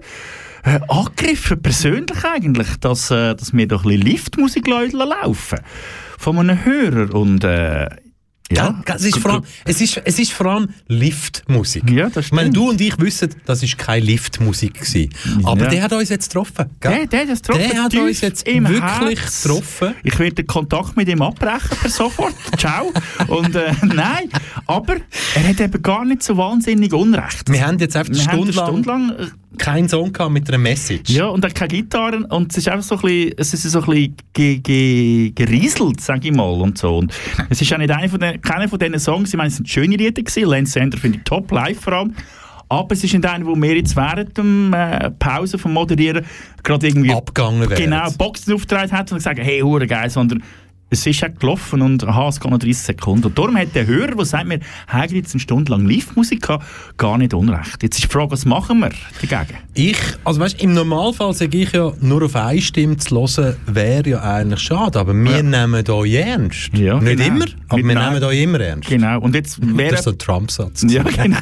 Äh, 0.62 0.80
angegriffen, 0.88 1.62
persönlich 1.62 2.22
eigentlich, 2.24 2.68
dass, 2.80 3.10
äh, 3.10 3.34
dass 3.34 3.54
wir 3.54 3.66
doch 3.66 3.84
ein 3.84 3.88
bisschen 3.90 4.02
Liftmusik 4.06 4.66
laufen 4.66 5.58
von 6.18 6.38
einem 6.38 6.64
Hörer. 6.64 7.14
Und 7.14 7.44
äh, 7.44 7.88
ja? 8.50 8.82
Es 8.86 9.04
ist, 9.04 9.18
vor 9.18 9.32
allem, 9.32 9.42
es, 9.64 9.80
ist, 9.80 10.00
es 10.04 10.18
ist 10.18 10.32
vor 10.32 10.46
allem 10.46 10.68
Liftmusik. 10.88 11.90
Ja, 11.90 12.08
das 12.10 12.26
Ich 12.26 12.32
meine, 12.32 12.50
stimmt. 12.50 12.56
du 12.56 12.70
und 12.70 12.80
ich 12.80 12.98
wissen, 13.00 13.30
das 13.46 13.62
ist 13.62 13.78
keine 13.78 14.04
Liftmusik 14.04 14.74
gewesen. 14.74 15.10
Aber 15.44 15.62
Ja. 15.64 15.68
der 15.68 15.82
hat 15.82 15.92
uns 15.92 16.08
jetzt 16.08 16.28
getroffen. 16.28 16.66
Gell? 16.80 17.06
Der, 17.06 17.06
der, 17.06 17.20
hat 17.20 17.28
uns 17.30 17.42
getroffen, 17.42 17.68
Der 17.70 17.82
hat 17.82 17.94
uns 17.94 18.20
jetzt 18.20 18.46
wirklich 18.46 18.80
Herz. 19.20 19.42
getroffen. 19.42 19.94
Ich 20.02 20.18
werde 20.18 20.34
den 20.34 20.46
Kontakt 20.46 20.96
mit 20.96 21.08
ihm 21.08 21.22
abbrechen 21.22 21.76
per 21.80 21.90
sofort. 21.90 22.34
Ciao. 22.58 22.92
Und 23.28 23.54
äh, 23.56 23.72
nein, 23.82 24.28
aber 24.66 24.96
er 25.34 25.48
hat 25.48 25.60
eben 25.60 25.82
gar 25.82 26.04
nicht 26.04 26.22
so 26.22 26.36
wahnsinnig 26.36 26.92
Unrecht. 26.92 27.50
Wir 27.50 27.66
haben 27.66 27.78
jetzt 27.78 27.96
einfach 27.96 28.12
eine 28.12 28.22
Stunde, 28.22 28.52
Stunde 28.52 28.88
lang 28.88 29.30
keinen 29.58 29.88
Song 29.88 30.12
gehabt 30.12 30.32
mit 30.32 30.48
einer 30.48 30.58
Message. 30.58 31.10
ja, 31.10 31.26
und 31.26 31.44
auch 31.44 31.52
keine 31.52 31.68
Gitarre 31.68 32.26
und 32.28 32.52
es 32.52 32.58
ist 32.58 32.68
einfach 32.68 32.84
so 32.84 32.96
ein 32.96 33.00
bisschen, 33.00 33.34
es 33.36 33.54
ist 33.54 33.62
so 33.64 33.80
ein 33.80 33.86
bisschen 33.86 34.16
ge, 34.32 34.58
ge, 34.58 35.30
gerieselt, 35.30 36.00
sage 36.00 36.28
ich 36.28 36.34
mal, 36.34 36.60
und 36.60 36.78
so. 36.78 36.98
Und 36.98 37.12
es 37.48 37.60
ist 37.60 37.72
auch 37.72 37.78
nicht 37.78 37.90
einer 37.90 38.08
von 38.08 38.20
den, 38.20 38.40
keiner 38.40 38.68
von 38.68 38.78
diesen 38.78 38.98
Songs, 38.98 39.30
ich 39.30 39.36
meine, 39.36 39.48
es 39.48 39.56
sind 39.56 39.68
schöne 39.68 39.96
Lieder 39.96 40.22
gewesen, 40.22 40.48
Lance 40.48 40.72
Sander 40.72 40.98
finde 40.98 41.18
ich 41.18 41.24
top, 41.24 41.50
live 41.50 41.80
vor 41.80 41.92
allem, 41.94 42.14
aber 42.68 42.92
es 42.92 43.02
ist 43.02 43.12
nicht 43.12 43.26
einer, 43.26 43.44
wo 43.44 43.56
wir 43.56 43.76
jetzt 43.76 43.96
während 43.96 44.36
der 44.36 45.04
äh, 45.04 45.10
Pause 45.10 45.58
vom 45.58 45.72
Moderieren 45.72 46.24
gerade 46.62 46.86
irgendwie 46.86 47.12
Abgegangen 47.12 47.68
genau 47.68 48.08
Boxen 48.12 48.54
aufgetragen 48.54 48.92
hat 48.92 49.10
und 49.10 49.18
gesagt, 49.18 49.40
hey, 49.40 49.60
hure 49.60 49.86
geil, 49.88 50.08
sondern 50.08 50.42
es 50.90 51.06
ist 51.06 51.24
auch 51.24 51.28
gelaufen 51.38 51.82
und 51.82 52.04
aha, 52.04 52.28
es 52.28 52.40
geht 52.40 52.50
noch 52.50 52.58
30 52.58 52.76
Sekunden. 52.76 53.26
Und 53.26 53.38
darum 53.38 53.56
hat 53.56 53.74
der 53.74 53.86
Hörer, 53.86 54.14
der 54.16 54.24
sagt, 54.24 54.48
wir 54.48 54.58
haben 54.88 55.14
jetzt 55.14 55.32
eine 55.34 55.40
Stunde 55.40 55.70
lang 55.72 55.86
Live-Musik 55.88 56.42
gehabt, 56.42 56.64
gar 56.96 57.16
nicht 57.16 57.32
unrecht. 57.32 57.82
Jetzt 57.82 57.96
ist 57.98 58.04
die 58.04 58.08
Frage, 58.12 58.32
was 58.32 58.44
machen 58.44 58.80
wir 58.80 58.90
dagegen? 59.28 59.58
Ich, 59.74 59.98
also 60.24 60.40
weißt, 60.40 60.60
im 60.62 60.74
Normalfall 60.74 61.32
sage 61.32 61.58
ich 61.58 61.72
ja, 61.72 61.92
nur 62.00 62.24
auf 62.24 62.34
eine 62.36 62.60
Stimme 62.60 62.96
zu 62.96 63.14
hören, 63.16 63.56
wäre 63.66 64.08
ja 64.08 64.20
eigentlich 64.20 64.60
schade. 64.60 64.98
Aber 64.98 65.14
wir 65.14 65.30
Ja. 65.30 65.42
nehmen 65.42 65.88
euch 65.88 66.12
ernst. 66.14 66.70
Ja, 66.76 66.98
Nicht 67.00 67.18
genau. 67.18 67.26
immer, 67.36 67.44
aber 67.68 67.76
Mit 67.78 67.86
wir 67.86 67.94
nein. 67.94 68.12
nehmen 68.14 68.24
euch 68.24 68.40
immer 68.42 68.60
ernst. 68.60 68.88
Genau. 68.88 69.20
Und 69.20 69.34
jetzt 69.34 69.60
wäre... 69.76 69.90
Das 69.90 70.00
ist 70.00 70.04
so 70.04 70.10
ein 70.10 70.18
Trump-Satz. 70.18 70.84
Ja, 70.88 71.02
genau. 71.04 71.38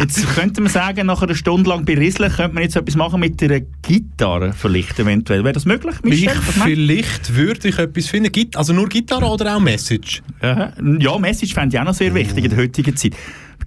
Jetzt 0.00 0.34
könnte 0.34 0.60
man 0.60 0.70
sagen, 0.70 1.06
nach 1.06 1.22
einer 1.22 1.34
Stunde 1.34 1.70
lang 1.70 1.84
bei 1.86 1.94
Riesle 1.94 2.28
könnte 2.30 2.54
man 2.54 2.62
jetzt 2.62 2.76
etwas 2.76 2.94
machen 2.96 3.20
mit 3.20 3.42
einer 3.42 3.60
Gitarre 3.82 4.52
vielleicht 4.52 4.98
eventuell. 4.98 5.42
Wäre 5.44 5.54
das 5.54 5.64
möglich, 5.64 5.94
Ich, 6.02 6.10
Michel? 6.10 6.34
Meinst 6.34 6.62
vielleicht 6.62 7.34
würde 7.34 7.68
ich 7.68 7.78
etwas 7.78 8.06
finden. 8.08 8.30
Git- 8.32 8.56
Also 8.66 8.74
nur 8.74 8.88
Gitarre 8.88 9.26
oder 9.26 9.54
auch 9.56 9.60
Message? 9.60 10.24
Ja, 10.42 10.72
Message 11.20 11.54
fände 11.54 11.76
ich 11.76 11.80
auch 11.80 11.84
noch 11.84 11.94
sehr 11.94 12.12
wichtig 12.12 12.46
in 12.46 12.50
der 12.50 12.58
heutigen 12.58 12.96
Zeit. 12.96 13.12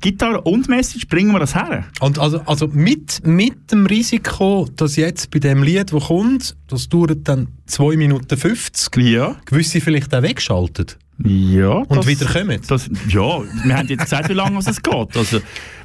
Gitarre 0.01 0.41
und 0.41 0.67
Message, 0.67 1.07
bringen 1.07 1.31
wir 1.31 1.39
das 1.39 1.55
her? 1.55 1.85
Und 2.01 2.19
also, 2.19 2.41
also 2.45 2.67
mit, 2.67 3.25
mit 3.25 3.71
dem 3.71 3.85
Risiko, 3.85 4.67
dass 4.75 4.97
jetzt 4.97 5.31
bei 5.31 5.39
dem 5.39 5.63
Lied, 5.63 5.93
das 5.93 6.03
kommt, 6.07 6.57
das 6.67 6.89
dauert 6.89 7.25
dann 7.29 7.47
2 7.67 7.95
Minuten 7.95 8.35
50, 8.37 8.93
Ja. 8.97 9.37
gewisse 9.45 9.79
vielleicht 9.79 10.13
auch 10.13 10.21
wegschaltet. 10.21 10.97
Ja. 11.23 11.69
Und 11.69 12.05
wieder 12.05 12.25
kommen. 12.25 12.59
Das, 12.67 12.89
ja, 13.07 13.39
wir 13.63 13.77
haben 13.77 13.87
jetzt 13.87 14.03
gesagt, 14.03 14.27
wie 14.27 14.33
lange 14.33 14.59
es 14.59 14.81
geht. 14.81 15.15
Also, 15.17 15.39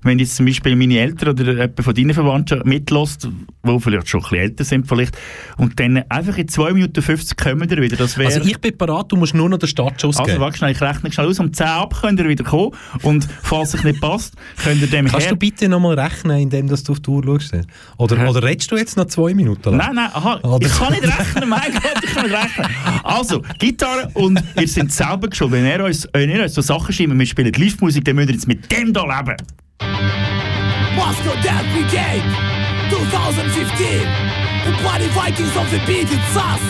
wenn 0.05 0.19
jetzt 0.19 0.37
zum 0.37 0.47
Beispiel 0.47 0.77
meine 0.77 0.99
Eltern 0.99 1.31
oder 1.31 1.53
jemand 1.53 1.83
von 1.83 1.95
deinen 1.95 2.15
Verwandten 2.15 2.61
mitlässt, 2.65 3.25
die 3.67 3.81
vielleicht 3.81 4.09
schon 4.09 4.21
ein 4.21 4.23
bisschen 4.29 4.39
älter 4.39 4.65
sind 4.65 4.87
vielleicht, 4.87 5.19
und 5.57 5.79
dann 5.81 5.99
einfach 6.09 6.37
in 6.39 6.47
2 6.49 6.73
Minuten 6.75 7.03
50 7.03 7.37
kommen 7.37 7.69
wir 7.69 7.83
wieder, 7.83 7.97
das 7.97 8.17
wäre... 8.19 8.33
Also 8.33 8.49
ich 8.49 8.59
bin 8.61 8.77
parat, 8.77 9.11
du 9.11 9.17
musst 9.17 9.35
nur 9.35 9.49
noch 9.49 9.59
den 9.59 9.69
Startschuss 9.69 10.17
Also 10.19 10.27
geben. 10.31 10.41
warte 10.41 10.59
schnell, 10.59 10.73
ich 10.73 10.81
rechne 10.81 11.11
schnell 11.11 11.27
aus. 11.27 11.41
Um 11.41 11.53
10 11.53 11.67
ab 11.67 11.95
könnt 12.01 12.21
ihr 12.21 12.29
wieder 12.29 12.45
kommen. 12.45 12.71
Und 13.03 13.27
falls 13.43 13.75
es 13.75 13.83
nicht 13.83 14.01
passt, 14.01 14.35
könnt 14.63 14.81
ihr 14.81 14.87
dem 14.89 15.07
Kannst 15.07 15.27
her... 15.27 15.33
du 15.33 15.39
bitte 15.39 15.69
nochmal 15.69 15.99
rechnen, 15.99 16.39
indem 16.39 16.69
du 16.69 16.75
auf 16.75 17.01
die 17.01 17.11
Uhr 17.11 17.25
schaust? 17.25 17.53
Oder, 17.99 18.29
oder 18.29 18.43
redest 18.43 18.71
du 18.71 18.77
jetzt 18.77 18.97
noch 18.97 19.07
zwei 19.07 19.35
Minuten 19.35 19.71
lang? 19.71 19.79
Nein, 19.79 19.95
nein, 19.95 20.11
aha, 20.13 20.39
Oder- 20.43 20.67
ich 20.67 20.73
kann 20.73 20.93
nicht 20.93 21.05
rechnen, 21.05 21.49
mein 21.49 21.73
Gott, 21.73 22.03
ich 22.03 22.11
kann 22.15 22.27
nicht 22.27 22.37
rechnen. 22.37 22.67
Also, 23.03 23.43
Gitarre 23.59 24.11
und 24.15 24.43
ihr 24.61 24.69
seid 24.69 24.93
selber 24.93 25.29
geschuld. 25.29 25.53
Wenn 25.53 25.65
ihr 25.67 25.83
uns, 25.85 26.09
wenn 26.13 26.29
ihr 26.31 26.43
uns 26.43 26.55
so 26.55 26.61
Sachen 26.61 26.93
schreibt, 26.93 27.19
wir 27.19 27.27
spielen 27.27 27.53
Live-Musik, 27.53 28.05
dann 28.05 28.17
müsst 28.17 28.29
ihr 28.29 28.35
jetzt 28.35 28.49
mit 28.49 28.71
dem 28.71 28.93
da 28.93 29.03
leben. 29.05 29.37
Moscow 29.81 31.35
Death 31.43 31.67
Brigade? 31.73 32.23
2015 32.91 34.01
The 34.65 34.79
bloody 34.83 35.09
Vikings 35.09 35.57
of 35.57 35.71
the 35.71 35.79
beat, 35.87 36.09
it's 36.11 36.37
us. 36.37 36.63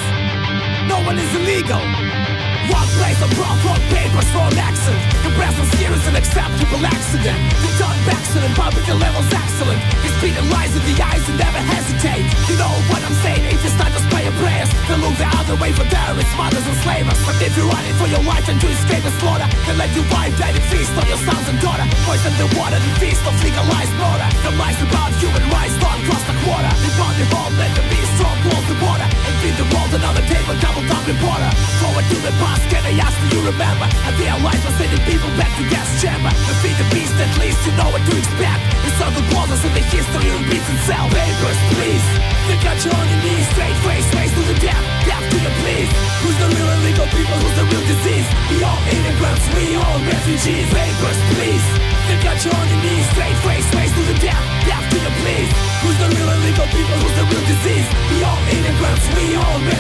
No 0.89 1.03
one 1.05 1.19
is 1.19 1.35
illegal 1.35 2.24
One 2.73 2.89
place 2.97 3.21
of 3.21 3.29
brown 3.37 3.59
rock 3.69 3.83
papers 3.93 4.29
for 4.33 4.45
an 4.49 4.57
accent 4.57 4.97
The 5.21 5.33
presence 5.37 5.71
here 5.77 5.93
is 5.93 6.05
an 6.09 6.17
acceptable 6.17 6.81
accident. 6.81 7.39
The 7.61 7.71
done 7.77 8.01
accident, 8.09 8.53
public 8.57 8.87
level's 8.89 9.31
excellent. 9.33 9.81
The 10.01 10.11
speed 10.21 10.37
and 10.41 10.49
lies 10.49 10.73
in 10.73 10.83
the 10.89 10.97
eyes 11.01 11.25
and 11.29 11.37
never 11.37 11.61
hesitate. 11.61 12.25
You 12.49 12.57
know 12.57 12.73
what 12.89 13.01
I'm 13.05 13.17
saying, 13.25 13.45
if 13.53 13.61
it's 13.65 13.77
not 13.77 13.93
just 13.93 14.09
play 14.09 14.25
your 14.25 14.37
prayers 14.41 14.69
They 14.89 14.97
look 14.97 15.17
the 15.17 15.29
other 15.41 15.57
way 15.61 15.73
for 15.73 15.85
terrorists, 15.89 16.35
mothers 16.37 16.65
and 16.65 16.79
slavers. 16.85 17.21
But 17.25 17.37
if 17.41 17.53
you're 17.57 17.69
running 17.69 17.97
for 18.01 18.09
your 18.09 18.25
life 18.25 18.49
and 18.49 18.61
to 18.61 18.69
escape 18.69 19.05
the 19.05 19.15
slaughter. 19.21 19.49
Then 19.69 19.77
let 19.77 19.93
your 19.93 20.07
wife 20.13 20.33
die 20.41 20.53
and 20.53 20.67
feast 20.73 20.93
on 20.97 21.07
your 21.09 21.21
sons 21.25 21.47
and 21.49 21.59
daughter. 21.61 21.85
Poison 22.09 22.33
the 22.41 22.49
water, 22.57 22.81
the 22.81 22.93
feast 23.01 23.25
of 23.29 23.35
legalized 23.45 23.95
murder 24.01 24.29
The 24.45 24.53
lies 24.61 24.81
about 24.85 25.13
human 25.21 25.45
rights 25.53 25.77
don't 25.81 26.03
cost 26.09 26.27
a 26.33 26.35
quarter. 26.45 26.73
They 26.81 26.93
found 26.97 27.17
the 27.21 27.27
home, 27.33 27.55
let 27.61 27.73
them 27.77 27.87
be 27.93 28.01
strong, 28.17 28.37
close 28.45 28.67
the 28.69 28.77
border 28.81 29.09
And 29.09 29.24
feed 29.45 29.57
the 29.61 29.69
world 29.77 29.93
another 29.93 30.25
table, 30.25 30.57
double 30.65 30.81
time 30.89 31.05
reporter 31.05 31.53
Forward 31.85 32.07
to 32.09 32.17
the 32.25 32.33
past, 32.41 32.65
can 32.73 32.81
I 32.81 32.97
ask 32.97 33.13
do 33.21 33.37
you 33.37 33.43
remember? 33.45 33.85
And 33.85 34.15
their 34.17 34.37
lives 34.41 34.65
are 34.65 34.77
sending 34.81 35.05
people 35.05 35.29
back 35.37 35.53
to 35.61 35.65
gas 35.69 35.89
chamber. 36.01 36.33
Defeat 36.49 36.77
the 36.81 36.89
beast, 36.97 37.13
at 37.21 37.33
least 37.37 37.61
you 37.69 37.73
know 37.77 37.93
what 37.93 38.01
to 38.09 38.13
expect. 38.17 38.61
The 38.89 38.93
circle 38.97 39.25
closes 39.29 39.61
and 39.61 39.75
the 39.77 39.85
history 39.85 40.29
repeats 40.33 40.69
itself 40.73 41.13
Papers, 41.13 41.61
please. 41.77 42.05
They 42.49 42.57
got 42.65 42.77
you 42.81 42.91
on 42.93 43.05
your 43.05 43.21
knees, 43.21 43.47
straight 43.53 43.79
face, 43.85 44.09
face 44.17 44.33
to 44.33 44.43
the 44.49 44.57
death 44.65 44.85
Death 45.05 45.25
to 45.29 45.37
your 45.37 45.55
please. 45.61 45.91
Who's 46.25 46.39
the 46.41 46.49
real 46.49 46.69
illegal 46.81 47.09
people, 47.13 47.37
who's 47.37 47.57
the 47.61 47.67
real 47.69 47.85
disease? 47.85 48.29
We 48.49 48.57
all 48.65 48.81
immigrants, 48.97 49.45
we 49.53 49.77
all 49.77 49.99
refugees. 50.09 50.69
Papers, 50.73 51.14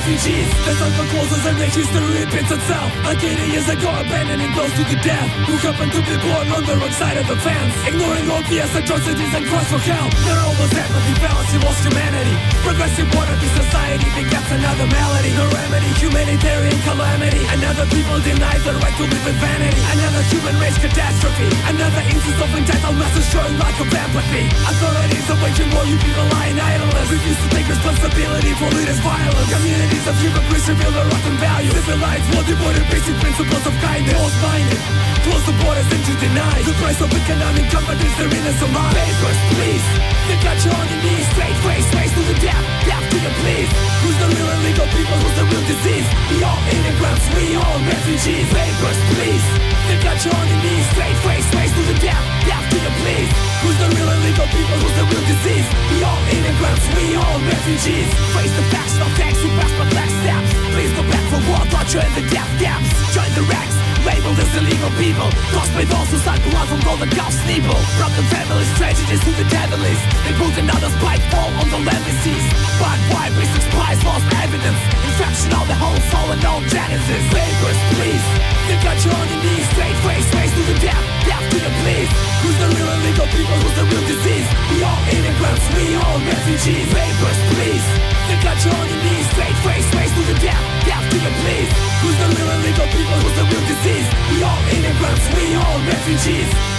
refugees 0.05 0.49
The 0.69 0.73
circle 0.77 1.07
closes 1.09 1.43
and 1.49 1.57
the 1.57 1.69
history 1.73 2.09
repeats 2.21 2.53
itself. 2.53 2.89
Like 3.09 3.25
80 3.25 3.57
years 3.57 3.69
ago, 3.69 3.89
abandoning 3.89 4.53
close 4.53 4.73
to 4.77 4.85
the 4.85 5.01
death. 5.01 5.29
Who 5.49 5.57
happened 5.65 5.93
to 5.97 6.01
be 6.05 6.17
born 6.21 6.47
on 6.53 6.63
the 6.69 6.77
wrong 6.77 6.93
side 6.93 7.17
of 7.17 7.27
the 7.27 7.37
fence 7.41 7.73
Ignoring 7.89 8.29
obvious 8.29 8.69
atrocities 8.77 9.33
and 9.33 9.45
cries 9.49 9.69
for 9.73 9.81
help 9.81 10.13
They're 10.29 10.45
almost 10.45 10.77
empathy, 10.77 11.15
balance, 11.25 11.51
you 11.57 11.61
lost 11.65 11.81
humanity. 11.89 12.37
Progressive 12.61 13.09
to 13.09 13.49
society 13.65 14.09
begets 14.13 14.51
another 14.53 14.87
melody 14.93 15.33
No 15.33 15.49
remedy, 15.49 15.91
humanitarian 15.97 16.79
calamity. 16.85 17.43
Another 17.57 17.89
people 17.89 18.21
denied 18.21 18.61
the 18.61 18.77
right 18.77 18.97
to 19.01 19.05
live 19.09 19.25
in 19.25 19.37
vanity. 19.41 19.83
Another 19.89 20.23
human 20.29 20.55
race 20.61 20.77
catastrophe. 20.77 21.49
Another 21.73 22.03
instance 22.13 22.41
of 22.45 22.51
entitled 22.53 22.97
masses 23.01 23.25
showing 23.33 23.57
lack 23.57 23.77
of 23.81 23.89
empathy. 23.89 24.45
Authorities 24.69 25.27
are 25.33 25.41
waging 25.41 25.71
war, 25.73 25.85
you 25.89 25.97
people 25.97 26.27
lie 26.37 26.53
in 26.53 26.61
idleness 26.61 27.09
Refuse 27.09 27.41
to 27.41 27.49
take 27.57 27.69
responsibility 27.69 28.53
for 28.61 28.69
leaders' 28.77 29.01
violence 29.01 29.94
Communities 29.95 30.11
of 30.11 30.19
hypocrites 30.27 30.67
reveal 30.67 30.91
their 30.91 31.07
rotten 31.07 31.37
values 31.39 31.71
Civil 31.71 31.99
rights, 32.03 32.27
well 32.35 32.43
devoted 32.43 32.83
basic 32.91 33.15
principles 33.23 33.63
of 33.63 33.75
kindness. 33.79 34.11
Close-minded, 34.11 34.81
close 35.23 35.45
the 35.47 35.55
borders 35.63 35.87
and 35.87 36.03
to 36.03 36.15
deny. 36.19 36.57
The 36.67 36.75
price 36.83 36.99
of 36.99 37.11
economic 37.15 37.71
competence, 37.71 38.15
their 38.19 38.27
innocent 38.27 38.73
minds 38.75 38.99
Papers, 38.99 39.39
please 39.55 39.87
They 40.27 40.39
got 40.43 40.59
you 40.67 40.73
on 40.75 40.87
your 40.91 40.99
knees, 40.99 41.27
straight 41.31 41.59
face, 41.63 41.87
face 41.95 42.11
to 42.11 42.23
the 42.27 42.37
death 42.43 42.65
Death 42.91 43.07
to 43.07 43.17
your 43.23 43.35
please. 43.39 43.71
Who's 44.03 44.19
the 44.19 44.29
real 44.35 44.51
illegal 44.59 44.89
people, 44.91 45.15
who's 45.15 45.37
the 45.39 45.47
real 45.47 45.63
disease? 45.63 46.09
We 46.27 46.37
all 46.43 46.59
immigrants, 46.75 47.25
we 47.39 47.45
all 47.55 47.79
refugees. 47.87 48.51
Papers, 48.51 48.99
please 49.15 49.47
They 49.87 49.97
got 50.03 50.19
you 50.27 50.35
on 50.35 50.45
your 50.51 50.59
knees, 50.59 50.87
straight 50.91 51.19
face, 51.23 51.47
face 51.55 51.71
to 51.71 51.83
the 51.87 51.99
death 52.03 52.34
death 52.49 52.67
to 52.71 52.79
the 52.79 52.93
police 53.01 53.31
Who's 53.65 53.79
the 53.81 53.89
real 53.97 54.09
illegal 54.09 54.49
people, 54.53 54.77
who's 54.77 54.97
the 54.97 55.07
real 55.09 55.25
disease? 55.25 55.67
We 55.89 56.05
all 56.05 56.21
immigrants, 56.37 56.85
we 56.93 57.17
all 57.17 57.39
refugees. 57.49 58.09
Face 58.37 58.53
the 58.53 58.65
facts, 58.69 58.95
no 59.01 59.09
thanks 59.17 59.41
who 59.41 59.49
pass 59.57 59.73
my 59.81 59.89
black 59.89 60.11
steps 60.11 60.51
Please 60.75 60.93
go 60.93 61.03
back 61.09 61.25
for 61.33 61.41
war, 61.49 61.65
torture 61.71 62.05
and 62.05 62.15
the 62.15 62.29
death 62.35 62.51
camps. 62.61 62.91
Join 63.15 63.31
the 63.35 63.43
ranks. 63.49 63.84
Labeled 64.05 64.37
as 64.37 64.53
illegal 64.53 64.93
people. 65.01 65.29
Tossed 65.57 65.73
by 65.73 65.85
those 65.89 66.09
who 66.13 66.19
suck 66.21 66.37
blood 66.53 66.69
from 66.69 66.81
golden 66.85 67.09
calf's 67.17 67.41
nipple 67.49 67.81
Broken 67.97 68.25
families, 68.29 68.69
tragedies 68.77 69.21
to 69.25 69.33
the 69.33 69.49
deadlies 69.49 70.01
They 70.29 70.33
put 70.37 70.53
another 70.61 70.93
spike 71.01 71.25
all 71.33 71.49
on 71.57 71.69
the 71.73 71.81
legacies 71.81 72.45
But 72.77 73.01
why 73.09 73.33
research 73.33 73.65
spies 73.73 74.01
lost 74.05 74.29
evidence. 74.45 74.81
Infection 75.09 75.57
of 75.57 75.67
the 75.67 75.79
whole 75.81 76.01
soul 76.13 76.29
and 76.37 76.43
no 76.45 76.61
genesis. 76.69 77.25
Papers, 77.33 77.81
please. 77.97 78.25
Think 78.69 78.81
that 78.85 78.99
you're 79.01 79.17
on 79.17 79.27
your 79.33 79.41
knees. 79.41 79.67
Straight 79.73 79.99
face, 80.05 80.29
face 80.37 80.53
to 80.53 80.63
the 80.69 80.77
death. 80.85 81.05
Death 81.25 81.47
to 81.49 81.59
the 81.65 81.73
please 81.81 82.11
Who's 82.45 82.59
the 82.61 82.69
real 82.77 82.91
illegal 83.01 83.29
people? 83.33 83.57
Who's 83.57 83.77
the 83.81 83.87
real 83.89 84.05
disease? 84.05 84.49
We 84.69 84.85
all 84.85 85.01
immigrants, 85.17 85.65
we 85.73 85.97
all 85.97 86.19
refugees. 86.29 86.87
Papers, 86.93 87.39
please. 87.57 87.87
Think 88.29 88.41
that 88.45 88.59
you're 88.61 88.77
on 88.77 88.85
your 88.85 89.01
knees. 89.01 89.27
Straight 89.33 89.59
face, 89.65 89.89
face 89.97 90.13
to 90.13 90.23
the 90.29 90.37
death. 90.45 90.65
Death 90.85 91.07
to 91.09 91.19
the 91.25 91.33
please 91.41 91.71
Who's 92.05 92.19
the 92.21 92.29
real 92.37 92.51
illegal 92.53 92.89
people? 92.93 93.17
Who's 93.25 93.37
the 93.39 93.45
real 93.49 93.65
disease? 93.65 93.94
We 94.31 94.43
all 94.43 94.63
immigrants, 94.77 95.25
we 95.35 95.55
all 95.57 95.79
refugees 95.87 96.75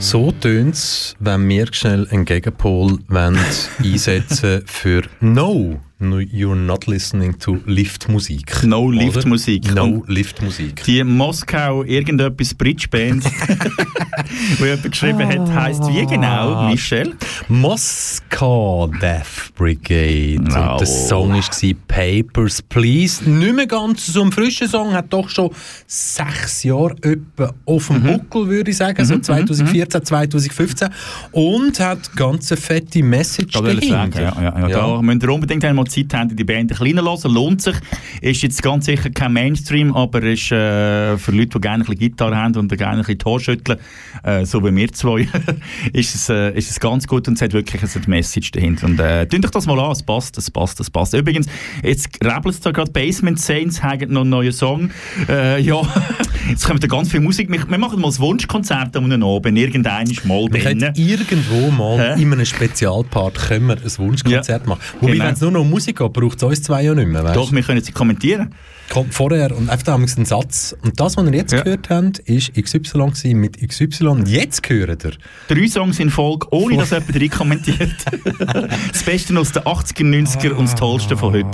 So 0.00 0.30
tönt 0.30 0.74
es, 0.74 1.16
wenn 1.18 1.48
wir 1.48 1.66
schnell 1.72 2.06
einen 2.10 2.24
Gegenpol 2.24 3.00
einsetzen 3.10 4.62
für 4.64 5.02
No, 5.20 5.80
no, 6.00 6.18
you're 6.18 6.54
not 6.54 6.86
listening 6.86 7.38
to 7.40 7.56
Liftmusik. 7.66 8.62
No? 8.64 8.90
Liftmusik. 8.90 9.74
No 9.74 10.04
Liftmusik. 10.06 10.84
Die 10.84 11.02
Moskau 11.02 11.82
irgendetwas 11.82 12.54
Bridge 12.54 12.86
Band, 12.88 13.24
wo 14.58 14.64
jemand 14.64 14.90
geschrieben 14.90 15.26
hat, 15.28 15.52
heisst 15.54 15.82
wie 15.88 16.06
genau, 16.06 16.68
Michel? 16.70 17.14
Moskau 17.48 18.86
Death 19.00 19.52
Brigade. 19.56 20.40
No. 20.42 20.72
Und 20.72 20.80
der 20.80 20.86
Song 20.86 21.32
war 21.32 21.74
Papers, 21.88 22.62
Please. 22.62 23.28
Nicht 23.28 23.54
mehr 23.54 23.66
ganz 23.66 24.06
so 24.06 24.22
ein 24.22 24.30
frischer 24.32 24.68
Song, 24.68 24.92
hat 24.92 25.12
doch 25.12 25.28
schon 25.28 25.50
sechs 25.86 26.62
Jahre 26.62 26.94
etwa 27.02 27.52
auf 27.66 27.90
Mhm. 27.90 27.94
dem 27.94 28.18
Buckel, 28.18 28.48
würde 28.48 28.70
ich 28.70 28.76
sagen, 28.76 29.04
so 29.04 29.18
2014, 29.18 30.04
2015. 30.04 30.88
Und 31.32 31.80
hat 31.80 32.14
ganz 32.14 32.52
eine 32.52 32.60
fette 32.60 33.02
Message 33.02 33.52
Da 33.54 33.64
will 33.64 33.78
ich 33.82 33.88
sagen, 33.88 34.12
dahinter. 34.12 34.42
ja, 34.42 34.58
ja, 34.60 34.68
ja. 34.68 34.96
Da 34.96 35.02
müsst 35.02 35.22
ihr 35.22 35.28
unbedingt 35.30 35.64
einmal 35.64 35.86
Zeit 35.88 36.14
haben, 36.14 36.34
die 36.34 36.44
Band 36.44 36.70
ein 36.72 36.78
bisschen 36.78 37.00
hören. 37.02 37.32
Lohnt 37.32 37.62
sich. 37.62 37.76
Ist 38.20 38.42
jetzt 38.42 38.62
ganz 38.62 38.86
sicher 38.86 39.10
kein 39.10 39.32
Mainstream, 39.32 39.94
aber 39.94 40.22
ist 40.22 40.50
äh, 40.52 41.16
für 41.18 41.32
Leute, 41.32 41.50
die 41.54 41.60
gerne 41.60 41.84
ein 41.84 41.86
bisschen 41.86 41.98
Gitarre 41.98 42.36
haben 42.36 42.56
und 42.56 42.68
gerne 42.76 42.94
ein 42.94 42.98
bisschen 43.00 43.18
Tor 43.18 43.40
schütteln, 43.40 43.78
äh, 44.22 44.44
so 44.44 44.64
wie 44.64 44.74
wir 44.74 44.92
zwei, 44.92 45.28
ist, 45.92 46.14
es, 46.14 46.28
äh, 46.28 46.56
ist 46.56 46.70
es 46.70 46.80
ganz 46.80 47.06
gut 47.06 47.28
und 47.28 47.34
es 47.34 47.42
hat 47.42 47.52
wirklich 47.52 47.82
eine 47.82 48.06
Message 48.06 48.50
dahinter. 48.52 48.86
Und 48.86 49.00
äh, 49.00 49.26
tun 49.26 49.44
euch 49.44 49.50
das 49.50 49.66
mal 49.66 49.78
an, 49.78 49.92
es 49.92 50.02
passt, 50.02 50.38
es 50.38 50.50
passt, 50.50 50.80
es 50.80 50.90
passt. 50.90 51.14
Übrigens, 51.14 51.46
jetzt 51.82 52.08
rebelt 52.22 52.54
es 52.54 52.60
da 52.60 52.70
gerade 52.70 52.90
Basement 52.90 53.40
Saints, 53.40 53.82
haben 53.82 54.12
noch 54.12 54.22
einen 54.22 54.30
neuen 54.30 54.52
Song. 54.52 54.90
Äh, 55.28 55.60
ja, 55.60 55.80
jetzt 56.48 56.66
kommt 56.66 56.82
da 56.82 56.86
ganz 56.86 57.10
viel 57.10 57.20
Musik. 57.20 57.50
Wir, 57.50 57.68
wir 57.68 57.78
machen 57.78 58.00
mal 58.00 58.08
ein 58.08 58.18
Wunschkonzert 58.18 58.96
am 58.96 59.10
Abend, 59.22 59.58
irgendein 59.58 60.06
mal 60.24 60.46
drinnen. 60.48 60.92
irgendwo 60.96 61.70
mal 61.70 62.18
in 62.18 62.32
einem 62.32 62.44
Spezialpart 62.44 63.34
können 63.34 63.66
wir 63.66 63.76
ein 63.76 63.98
Wunschkonzert 63.98 64.66
machen. 64.66 64.80
Wobei, 65.00 65.12
Genau. 65.12 65.24
wenn 65.24 65.34
es 65.34 65.40
nur 65.40 65.50
noch 65.50 65.64
Musik 65.78 65.98
geht, 65.98 66.12
braucht 66.12 66.38
es 66.38 66.42
uns 66.42 66.62
zwei 66.62 66.82
ja 66.82 66.94
nicht 66.94 67.08
mehr. 67.08 67.22
Weißt? 67.22 67.36
Doch, 67.36 67.52
wir 67.52 67.62
können 67.62 67.82
sie 67.82 67.92
kommentieren. 67.92 68.52
Kommt 68.90 69.12
vorher 69.12 69.54
und 69.56 69.68
einfach 69.68 69.92
haben 69.92 70.06
wir 70.08 70.16
einen 70.16 70.24
Satz. 70.24 70.74
Und 70.82 70.98
das, 70.98 71.16
was 71.16 71.26
ihr 71.26 71.34
jetzt 71.34 71.52
Ja. 71.52 71.62
gehört 71.62 71.90
habt, 71.90 72.18
ist 72.20 72.54
XY 72.54 73.34
mit 73.34 73.58
XY. 73.60 74.24
Jetzt 74.26 74.62
gehört 74.62 75.04
ihr. 75.04 75.12
Drei 75.48 75.68
Songs 75.68 76.00
in 76.00 76.08
Folge, 76.10 76.46
ohne 76.52 76.78
dass 76.78 76.90
jemand 76.90 77.14
rein 77.14 77.30
kommentiert. 77.30 77.90
das 78.92 79.02
Beste 79.02 79.38
aus 79.38 79.52
den 79.52 79.62
80er, 79.64 80.04
90er 80.04 80.52
und 80.52 80.64
das 80.66 80.74
Tollste 80.74 81.16
von 81.16 81.34
heute. 81.34 81.50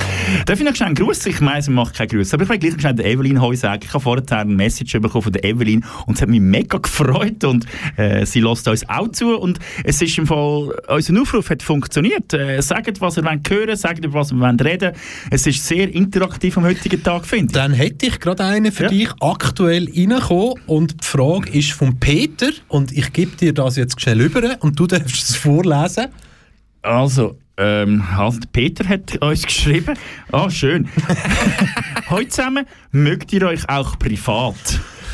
Darf 0.47 0.61
ich 0.61 0.65
noch 0.65 0.75
schnell 0.77 0.87
einen 0.89 0.95
Gruß? 0.95 1.27
Ich 1.27 1.41
meine, 1.41 1.65
man 1.67 1.75
macht 1.75 1.95
keinen 1.97 2.09
Gruß. 2.09 2.33
Aber 2.35 2.45
ich 2.45 2.49
will 2.49 2.59
gleich 2.59 2.81
schnell 2.81 2.95
der 2.95 3.07
Evelyn 3.07 3.41
Heu 3.41 3.55
sagen. 3.57 3.81
Ich 3.85 3.93
habe 3.93 4.03
vorher 4.03 4.25
eine 4.39 4.55
Message 4.55 4.93
bekommen 5.01 5.23
von 5.23 5.33
der 5.33 5.45
Evelyn 5.45 5.85
und 6.07 6.15
es 6.15 6.23
hat 6.23 6.29
mich 6.29 6.41
mega 6.41 6.79
gefreut 6.79 7.43
und 7.45 7.67
äh, 7.97 8.25
sie 8.27 8.41
lässt 8.41 8.69
uns 8.69 8.89
auch 8.89 9.09
zu 9.11 9.37
und 9.37 9.59
es 9.83 10.01
ist 10.01 10.17
im 10.19 10.27
Fall, 10.27 10.73
unser 10.89 11.21
Aufruf 11.21 11.51
hat 11.51 11.63
funktioniert. 11.63 12.33
Äh, 12.33 12.61
sagt, 12.63 13.01
was 13.01 13.17
ihr 13.17 13.25
wollt 13.25 13.51
hören, 13.51 13.77
sagt, 13.77 14.05
über 14.05 14.21
was 14.21 14.35
wollt 14.39 14.65
reden. 14.65 14.93
Es 15.31 15.47
ist 15.47 15.67
sehr 15.67 15.93
interaktiv 15.93 16.57
am 16.57 16.65
heutigen 16.65 17.03
Tag, 17.03 17.24
finde 17.27 17.47
ich. 17.47 17.53
Dann 17.53 17.73
hätte 17.73 18.07
ich 18.07 18.21
gerade 18.21 18.45
einen 18.45 18.73
für 18.73 18.85
Ja. 18.85 18.89
dich 18.91 19.09
aktuell 19.21 19.85
reingekommen. 19.89 20.55
Und 20.67 21.03
die 21.03 21.07
Frage 21.07 21.51
ist 21.51 21.73
von 21.73 21.99
Peter. 21.99 22.49
Und 22.69 22.93
ich 22.93 23.13
gebe 23.13 23.37
dir 23.37 23.53
das 23.53 23.77
jetzt 23.77 24.01
schnell 24.01 24.21
über 24.21 24.57
und 24.61 24.79
du 24.79 24.87
darfst 24.87 25.31
es 25.31 25.37
vorlesen. 25.37 26.07
Also, 26.83 27.39
ähm, 27.57 28.03
der 28.19 28.33
Peter 28.53 28.89
hat 28.89 29.17
uns 29.23 29.43
geschrieben. 29.43 29.97
Ah, 30.33 30.51
schön. 30.51 30.89
Heute 32.11 32.29
zusammen, 32.29 32.67
mögt 32.93 33.33
ihr 33.33 33.43
euch 33.47 33.69
auch 33.69 33.99
privat? 33.99 34.55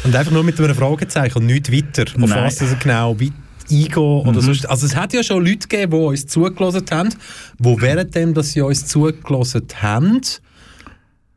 Und 0.04 0.16
einfach 0.16 0.32
nur 0.32 0.42
mit 0.42 0.58
einem 0.58 0.74
Fragezeichen 0.74 1.38
und 1.38 1.46
nicht 1.46 1.70
weiter. 1.70 2.02
Auf 2.02 2.16
Nein. 2.30 2.44
was 2.44 2.60
es 2.60 2.78
genau 2.78 3.18
weit 3.20 3.32
eingehen 3.70 3.96
oder 4.26 4.40
sonst. 4.40 4.68
Also 4.68 4.86
es 4.86 4.96
hat 4.96 5.12
ja 5.12 5.22
schon 5.22 5.44
Leute 5.44 5.68
gegeben, 5.68 5.92
die 5.92 5.98
uns 5.98 6.26
zugelassen 6.26 6.84
haben, 6.90 7.10
die 7.58 7.80
währenddem, 7.80 8.34
dass 8.34 8.52
sie 8.52 8.62
uns 8.62 8.86
zugelassen 8.86 9.66
haben, 9.80 10.20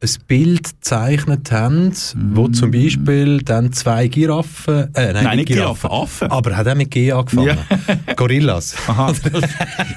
ein 0.04 0.10
Bild 0.28 0.64
gezeichnet 0.64 1.52
haben, 1.52 1.94
wo 2.34 2.50
zum 2.50 2.72
Beispiel 2.72 3.40
dann 3.40 3.72
zwei 3.72 4.08
Giraffen, 4.08 4.94
äh, 4.94 5.14
nein, 5.14 5.24
Nein, 5.24 5.38
nicht 5.38 5.50
nicht 5.50 5.58
Giraffen, 5.60 5.90
Affen. 5.90 6.32
aber 6.32 6.58
hat 6.58 6.68
auch 6.68 6.76
mit 6.76 6.92
G 6.92 7.12
angefangen. 7.12 7.58
Gorillas. 8.16 8.76
Aha. 8.88 9.14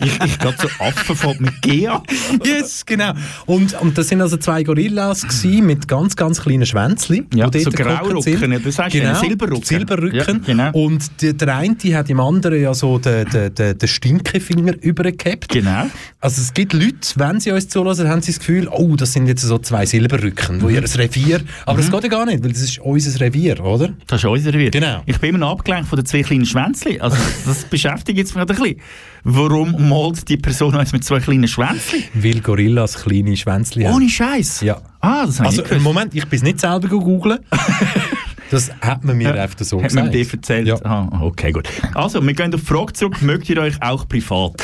ich 0.01 0.25
ich 0.25 0.39
glaube, 0.39 0.57
so 0.61 0.69
Affen 0.79 1.17
von 1.17 1.37
mit 1.41 1.61
Gea. 1.63 2.03
Yes, 2.45 2.87
genau. 2.87 3.13
Und, 3.47 3.81
und 3.81 3.99
das 3.99 4.09
sind 4.09 4.21
also 4.21 4.37
zwei 4.37 4.63
Gorillas 4.63 5.23
gewesen, 5.23 5.67
mit 5.67 5.89
ganz, 5.89 6.15
ganz 6.15 6.41
kleinen 6.41 6.67
Schwänzli. 6.67 7.27
Ja, 7.35 7.51
die 7.51 7.61
so 7.61 7.71
Graurücken, 7.71 8.53
ja, 8.53 8.59
das 8.61 8.79
heißt 8.79 8.95
ja, 8.95 9.15
Silberrücken. 9.17 9.65
Silberrücken. 9.65 10.17
Ja, 10.17 10.35
genau. 10.45 10.71
Und 10.73 11.23
der, 11.23 11.33
der 11.33 11.57
eine 11.57 11.75
die 11.75 11.97
hat 11.97 12.09
dem 12.09 12.21
anderen 12.21 12.63
ja 12.63 12.75
so 12.75 12.99
den, 12.99 13.29
den, 13.31 13.55
den, 13.55 13.79
den 13.79 13.89
Stinkefinger 13.89 14.75
übergehabt. 14.81 15.49
Genau. 15.49 15.87
Also 16.21 16.41
es 16.43 16.55
gibt 16.55 16.73
Leute, 16.73 16.97
wenn 17.17 17.41
sie 17.41 17.51
uns 17.51 17.69
zulassen, 17.69 18.09
haben 18.09 18.23
sie 18.23 18.33
das 18.33 18.39
Gefühl, 18.39 18.69
oh, 18.69 18.95
das 18.97 19.13
sind 19.13 19.27
jetzt 19.27 19.43
so 19.43 19.59
zwei 19.59 19.85
Silberrücken, 19.85 19.96
Mhm. 20.03 20.63
wo 20.63 20.69
ihr 20.69 20.83
Revier... 20.83 21.41
Aber 21.65 21.79
das 21.79 21.91
geht 21.91 22.03
ja 22.03 22.09
gar 22.09 22.27
nicht, 22.27 22.43
weil 22.43 22.53
das 22.53 22.63
ist 22.63 22.79
unser 22.79 23.21
Revier, 23.21 23.63
oder? 23.65 23.91
Das 24.07 24.21
ist 24.21 24.25
unser 24.25 24.53
Revier. 24.53 24.71
Genau. 24.71 25.03
Ich 25.07 25.19
bin 25.19 25.31
immer 25.31 25.39
noch 25.39 25.53
abgelenkt 25.53 25.89
von 25.89 25.97
den 25.97 26.07
zwei 26.07 26.23
kleinen 26.23 26.47
Schwänzli. 26.47 27.01
Also, 27.01 27.17
das 27.47 27.65
beschäftigt 27.71 28.19
jetzt 28.19 28.35
mich 28.35 28.43
ein 28.43 28.47
bisschen. 28.47 28.81
Warum 29.25 29.89
malt 29.89 30.29
die 30.29 30.37
Person 30.37 30.75
uns 30.75 30.93
mit 30.93 31.05
zwei 31.05 31.21
kleinen 31.21 31.49
Schwänzli? 31.49 32.05
Weil 32.15 32.41
Gorillas 32.41 33.03
kleine 33.03 33.37
Schwänzli 33.37 33.85
haben. 33.85 33.97
Ohne 33.97 34.09
Scheiß. 34.09 34.61
Ja. 34.61 34.81
Ah, 35.01 35.27
das 35.27 35.41
habe 35.41 35.51
ich 35.53 35.59
Also 35.59 35.63
gewusst. 35.63 35.83
Moment, 35.83 36.15
ich 36.15 36.27
bin 36.27 36.37
es 36.37 36.43
nicht 36.43 36.61
selber 36.61 36.89
googeln. 36.89 37.39
Das 38.51 38.71
hat 38.81 39.05
man 39.05 39.17
mir 39.17 39.35
Ja. 39.35 39.43
einfach 39.43 39.59
so 39.61 39.83
Hat 39.83 39.93
man 39.95 40.11
gesagt. 40.11 40.15
dir 40.15 40.39
erzählt? 40.39 40.69
Ja. 40.69 40.77
Ah, 40.85 41.19
okay, 41.23 41.53
gut. 41.53 41.69
Also, 41.95 42.25
wir 42.25 42.33
gehen 42.35 42.55
auf 42.55 42.61
die 42.61 42.67
Frage 42.67 42.93
zurück, 42.93 43.21
mögt 43.23 43.49
ihr 43.51 43.59
euch 43.61 43.81
auch 43.83 44.07
privat? 44.09 44.63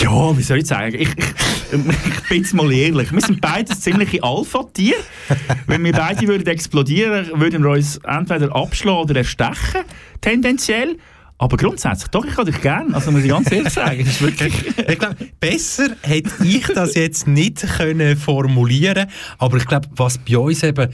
Ja, 0.00 0.36
wie 0.36 0.42
soll 0.42 0.58
ich 0.58 0.66
sagen? 0.66 0.94
Ich, 0.94 1.08
ich, 1.08 1.16
ich 1.72 2.28
bin 2.28 2.38
jetzt 2.42 2.54
mal 2.54 2.70
ehrlich. 2.72 3.12
Wir 3.12 3.20
sind 3.20 3.40
beides 3.40 3.80
ziemliche 3.80 4.22
Alpha-Tiere. 4.22 4.98
Wenn 5.66 5.82
wir 5.84 5.92
beide 5.92 6.26
würden 6.28 6.46
explodieren, 6.46 7.26
würden 7.34 7.62
wir 7.62 7.70
uns 7.70 7.96
entweder 8.04 8.54
abschlagen 8.54 9.00
oder 9.00 9.16
erstechen, 9.16 9.82
tendenziell. 10.20 10.96
Aber 11.40 11.56
grundsätzlich, 11.56 12.08
doch, 12.10 12.24
ich 12.24 12.36
habe 12.36 12.50
dich 12.50 12.60
gern. 12.60 12.94
Also 12.94 13.12
muss 13.12 13.22
ich 13.22 13.30
ganz 13.30 13.50
ehrlich 13.52 13.72
sagen, 13.72 13.98
das 14.00 14.08
ist 14.08 14.22
wirklich... 14.22 14.54
Ich 14.88 14.98
glaube, 14.98 15.16
besser 15.38 15.88
hätte 16.02 16.30
ich 16.44 16.66
das 16.66 16.94
jetzt 16.96 17.28
nicht 17.28 17.64
können 17.76 18.16
formulieren 18.16 19.06
aber 19.38 19.56
ich 19.58 19.66
glaube, 19.66 19.88
was 19.94 20.18
bei 20.18 20.36
uns 20.36 20.62
eben, 20.64 20.90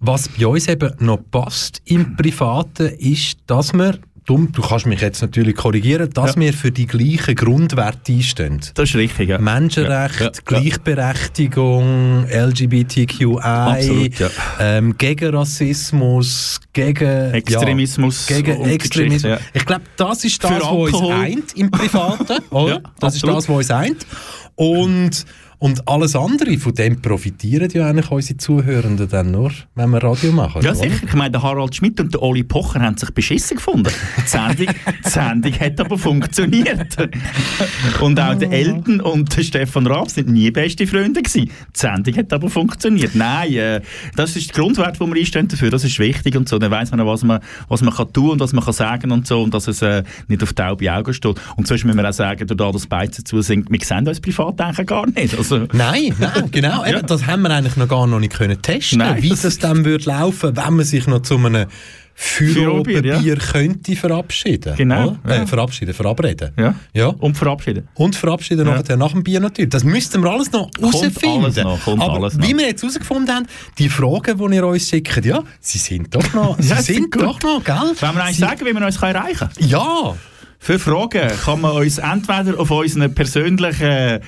was 0.00 0.28
bei 0.28 0.46
uns 0.46 0.66
eben 0.68 0.92
noch 1.00 1.18
passt 1.30 1.80
im 1.84 2.16
Privaten, 2.16 2.86
ist, 2.98 3.36
dass 3.46 3.72
wir, 3.74 3.98
dumm, 4.26 4.50
du 4.52 4.62
kannst 4.62 4.86
mich 4.86 5.00
jetzt 5.02 5.20
natürlich 5.20 5.54
korrigieren, 5.56 6.08
dass 6.14 6.34
Ja. 6.36 6.40
wir 6.40 6.52
für 6.54 6.70
die 6.70 6.86
gleichen 6.86 7.34
Grundwerte 7.34 8.12
einstehen. 8.12 8.60
Das 8.74 8.88
ist 8.88 8.94
richtig, 8.96 9.28
ja. 9.28 9.38
Menschenrecht, 9.38 10.20
Ja, 10.20 10.26
ja, 10.26 10.32
Gleichberechtigung, 10.44 12.26
LGBTQI, 12.28 14.10
ähm, 14.58 14.96
gegen 14.96 15.34
Rassismus, 15.34 16.60
gegen 16.72 17.32
Extremismus 17.34 18.26
gegen 18.26 18.64
Extremismus. 18.64 19.38
Ich 19.52 19.66
glaube, 19.66 19.82
das 19.96 20.24
ist 20.24 20.42
das, 20.42 20.50
was 20.52 20.68
uns 20.70 21.10
eint 21.10 21.56
im 21.56 21.70
Privaten. 21.70 22.38
das 23.00 23.14
ist 23.16 23.24
das, 23.26 23.48
was 23.48 23.48
uns 23.48 23.70
eint. 23.70 24.06
Und, 24.54 25.24
und 25.60 25.86
alles 25.86 26.16
andere, 26.16 26.56
von 26.56 26.74
dem 26.74 27.02
profitieren 27.02 27.68
ja 27.70 27.86
eigentlich 27.86 28.10
unsere 28.10 28.38
Zuhörenden 28.38 29.10
dann 29.10 29.30
nur, 29.30 29.52
wenn 29.74 29.90
wir 29.90 30.02
Radio 30.02 30.32
machen. 30.32 30.62
Ja, 30.62 30.70
oder? 30.70 30.74
sicher. 30.74 31.04
Ich 31.06 31.12
meine, 31.12 31.32
der 31.32 31.42
Harald 31.42 31.74
Schmidt 31.74 32.00
und 32.00 32.14
der 32.14 32.22
Oli 32.22 32.42
Pocher 32.42 32.80
haben 32.80 32.96
sich 32.96 33.10
beschissen 33.10 33.58
gefunden. 33.58 33.92
Die 34.16 34.26
Sendung, 34.26 34.74
die 35.04 35.08
Sendung 35.08 35.52
hat 35.52 35.78
aber 35.78 35.98
funktioniert. 35.98 36.96
Und 38.00 38.18
auch 38.18 38.34
der 38.36 38.50
Elton 38.50 39.02
und 39.02 39.36
der 39.36 39.42
Stefan 39.42 39.86
Raab 39.86 40.08
sind 40.08 40.30
nie 40.30 40.50
beste 40.50 40.86
Freunde 40.86 41.20
gewesen. 41.20 41.50
Die 41.50 41.78
Sendung 41.78 42.16
hat 42.16 42.32
aber 42.32 42.48
funktioniert. 42.48 43.14
Nein, 43.14 43.52
äh, 43.52 43.80
das 44.16 44.36
ist 44.36 44.56
der 44.56 44.62
Grundwert, 44.62 44.98
wo 44.98 45.06
wir 45.06 45.16
einstehen 45.16 45.46
dafür. 45.46 45.68
Das 45.68 45.84
ist 45.84 45.98
wichtig 45.98 46.36
und 46.36 46.48
so. 46.48 46.58
Dann 46.58 46.70
weiss 46.70 46.90
man 46.90 47.00
auch, 47.00 47.06
was 47.06 47.22
man, 47.22 47.40
was 47.68 47.82
man 47.82 47.92
kann 47.92 48.10
tun 48.14 48.30
und 48.30 48.40
was 48.40 48.54
man 48.54 48.64
kann 48.64 48.72
sagen 48.72 49.10
und 49.10 49.26
so. 49.26 49.42
Und 49.42 49.52
dass 49.52 49.68
es 49.68 49.82
äh, 49.82 50.04
nicht 50.26 50.42
auf 50.42 50.54
taube 50.54 50.90
Augen 50.90 51.12
steht. 51.12 51.38
Und 51.56 51.66
sonst 51.66 51.84
müssen 51.84 51.98
wir 51.98 52.08
auch 52.08 52.14
sagen, 52.14 52.46
dadurch, 52.46 52.72
dass 52.72 52.86
Beizen 52.86 53.26
zu 53.26 53.42
sind, 53.42 53.70
wir 53.70 53.78
sehen 53.82 54.08
uns 54.08 54.20
privat 54.22 54.58
eigentlich 54.58 54.86
gar 54.86 55.06
nicht. 55.06 55.36
Also, 55.36 55.49
Also, 55.52 55.66
Nein, 55.72 56.14
nein, 56.18 56.50
genau. 56.50 56.84
Eben, 56.86 57.06
das 57.06 57.26
haben 57.26 57.42
wir 57.42 57.50
eigentlich 57.50 57.76
noch 57.76 57.88
gar 57.88 58.06
noch 58.06 58.20
nicht 58.20 58.32
können 58.34 58.60
testen, 58.60 58.98
Nein, 58.98 59.22
wie 59.22 59.28
das 59.30 59.42
das 59.42 59.58
dann 59.58 59.84
würde 59.84 60.04
laufen, 60.04 60.56
wenn 60.56 60.74
man 60.74 60.84
sich 60.84 61.06
noch 61.06 61.22
zu 61.22 61.36
einem 61.36 61.66
Führerbier, 62.22 63.02
ja. 63.02 63.34
könnte 63.36 63.96
verabschieden. 63.96 64.74
Genau, 64.76 65.16
ja. 65.26 65.36
Äh, 65.36 65.46
verabschieden, 65.46 65.94
verabreden. 65.94 66.50
ja. 66.58 66.74
Ja. 66.92 67.06
Und 67.06 67.36
verabschieden. 67.38 67.88
Und 67.94 68.14
verabschieden 68.14 68.66
Ja. 68.66 68.76
nachher 68.76 68.98
nach 68.98 69.12
dem 69.12 69.24
Bier 69.24 69.40
natürlich. 69.40 69.70
Das 69.70 69.84
müssten 69.84 70.22
wir 70.22 70.30
alles 70.30 70.52
noch 70.52 70.68
herausfinden. 70.78 71.44
alles 71.44 71.56
noch, 71.56 71.86
Aber 71.86 72.12
alles 72.16 72.38
wie 72.42 72.54
wir 72.56 72.66
jetzt 72.66 72.82
herausgefunden 72.82 73.34
haben, 73.34 73.46
die 73.78 73.88
Fragen, 73.88 74.36
die 74.36 74.54
ihr 74.54 74.66
uns 74.66 74.86
schickt, 74.88 75.24
ja, 75.24 75.42
sie 75.60 75.78
sind 75.78 76.14
doch 76.14 76.32
noch, 76.34 76.56
sie 76.60 76.68
Ja, 76.74 76.82
sind 76.82 77.10
gut. 77.10 77.22
doch 77.22 77.40
noch, 77.42 77.64
gell? 77.64 77.74
Wollen 77.74 77.96
wir 78.14 78.22
eigentlich 78.22 78.36
Sie- 78.36 78.42
sagen, 78.42 78.66
wie 78.66 78.72
man 78.74 78.84
uns 78.84 78.96
erreichen 78.98 79.38
kann? 79.38 79.50
Ja, 79.66 80.14
Für 80.58 80.78
Fragen 80.78 81.30
kann 81.42 81.60
man 81.62 81.72
uns 81.72 81.96
entweder 81.96 82.60
auf 82.60 82.70
unserem 82.70 83.14
persönlichen 83.14 84.20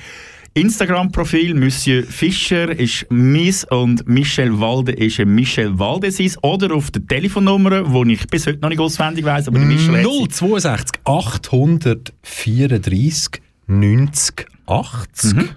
Instagram-Profil 0.55 1.55
Monsieur 1.55 2.03
Fischer 2.03 2.77
ist 2.77 3.07
mis 3.09 3.65
und 3.65 4.07
Michel 4.07 4.59
Walde 4.59 4.91
ist 4.91 5.19
ein 5.19 5.33
Michel 5.33 5.79
Waldesis 5.79 6.37
oder 6.43 6.75
auf 6.75 6.91
der 6.91 7.07
Telefonnummer, 7.07 7.81
die 8.05 8.13
ich 8.13 8.27
bis 8.27 8.45
heute 8.45 8.59
noch 8.59 8.69
nicht 8.69 8.79
auswendig 8.79 9.25
weiss, 9.25 9.47
aber 9.47 9.57
Michel 9.57 9.97
hat 9.97 10.03
sie. 10.03 10.27
062 10.27 11.01
834 11.05 13.41
90 13.65 14.45
80. 14.67 15.33
Mhm. 15.33 15.49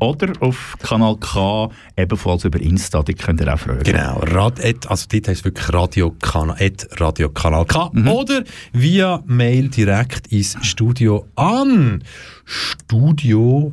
Oder 0.00 0.32
auf 0.40 0.76
Kanal 0.80 1.16
K, 1.16 1.70
ebenfalls 1.96 2.44
über 2.44 2.60
Insta, 2.60 3.02
die 3.02 3.14
könnt 3.14 3.40
ihr 3.40 3.52
auch 3.52 3.58
fragen. 3.58 3.82
Genau, 3.82 4.20
Rad, 4.20 4.60
also 4.88 5.06
dort 5.10 5.28
heißt 5.28 5.44
wirklich 5.44 5.72
Radiokanal, 5.72 6.56
et 6.60 6.88
Radiokanal 7.00 7.66
K. 7.66 7.90
Mhm. 7.92 8.08
Oder 8.08 8.44
via 8.72 9.22
Mail 9.26 9.68
direkt 9.68 10.28
ins 10.28 10.56
Studio 10.62 11.26
an. 11.34 12.04
Studio 12.44 13.72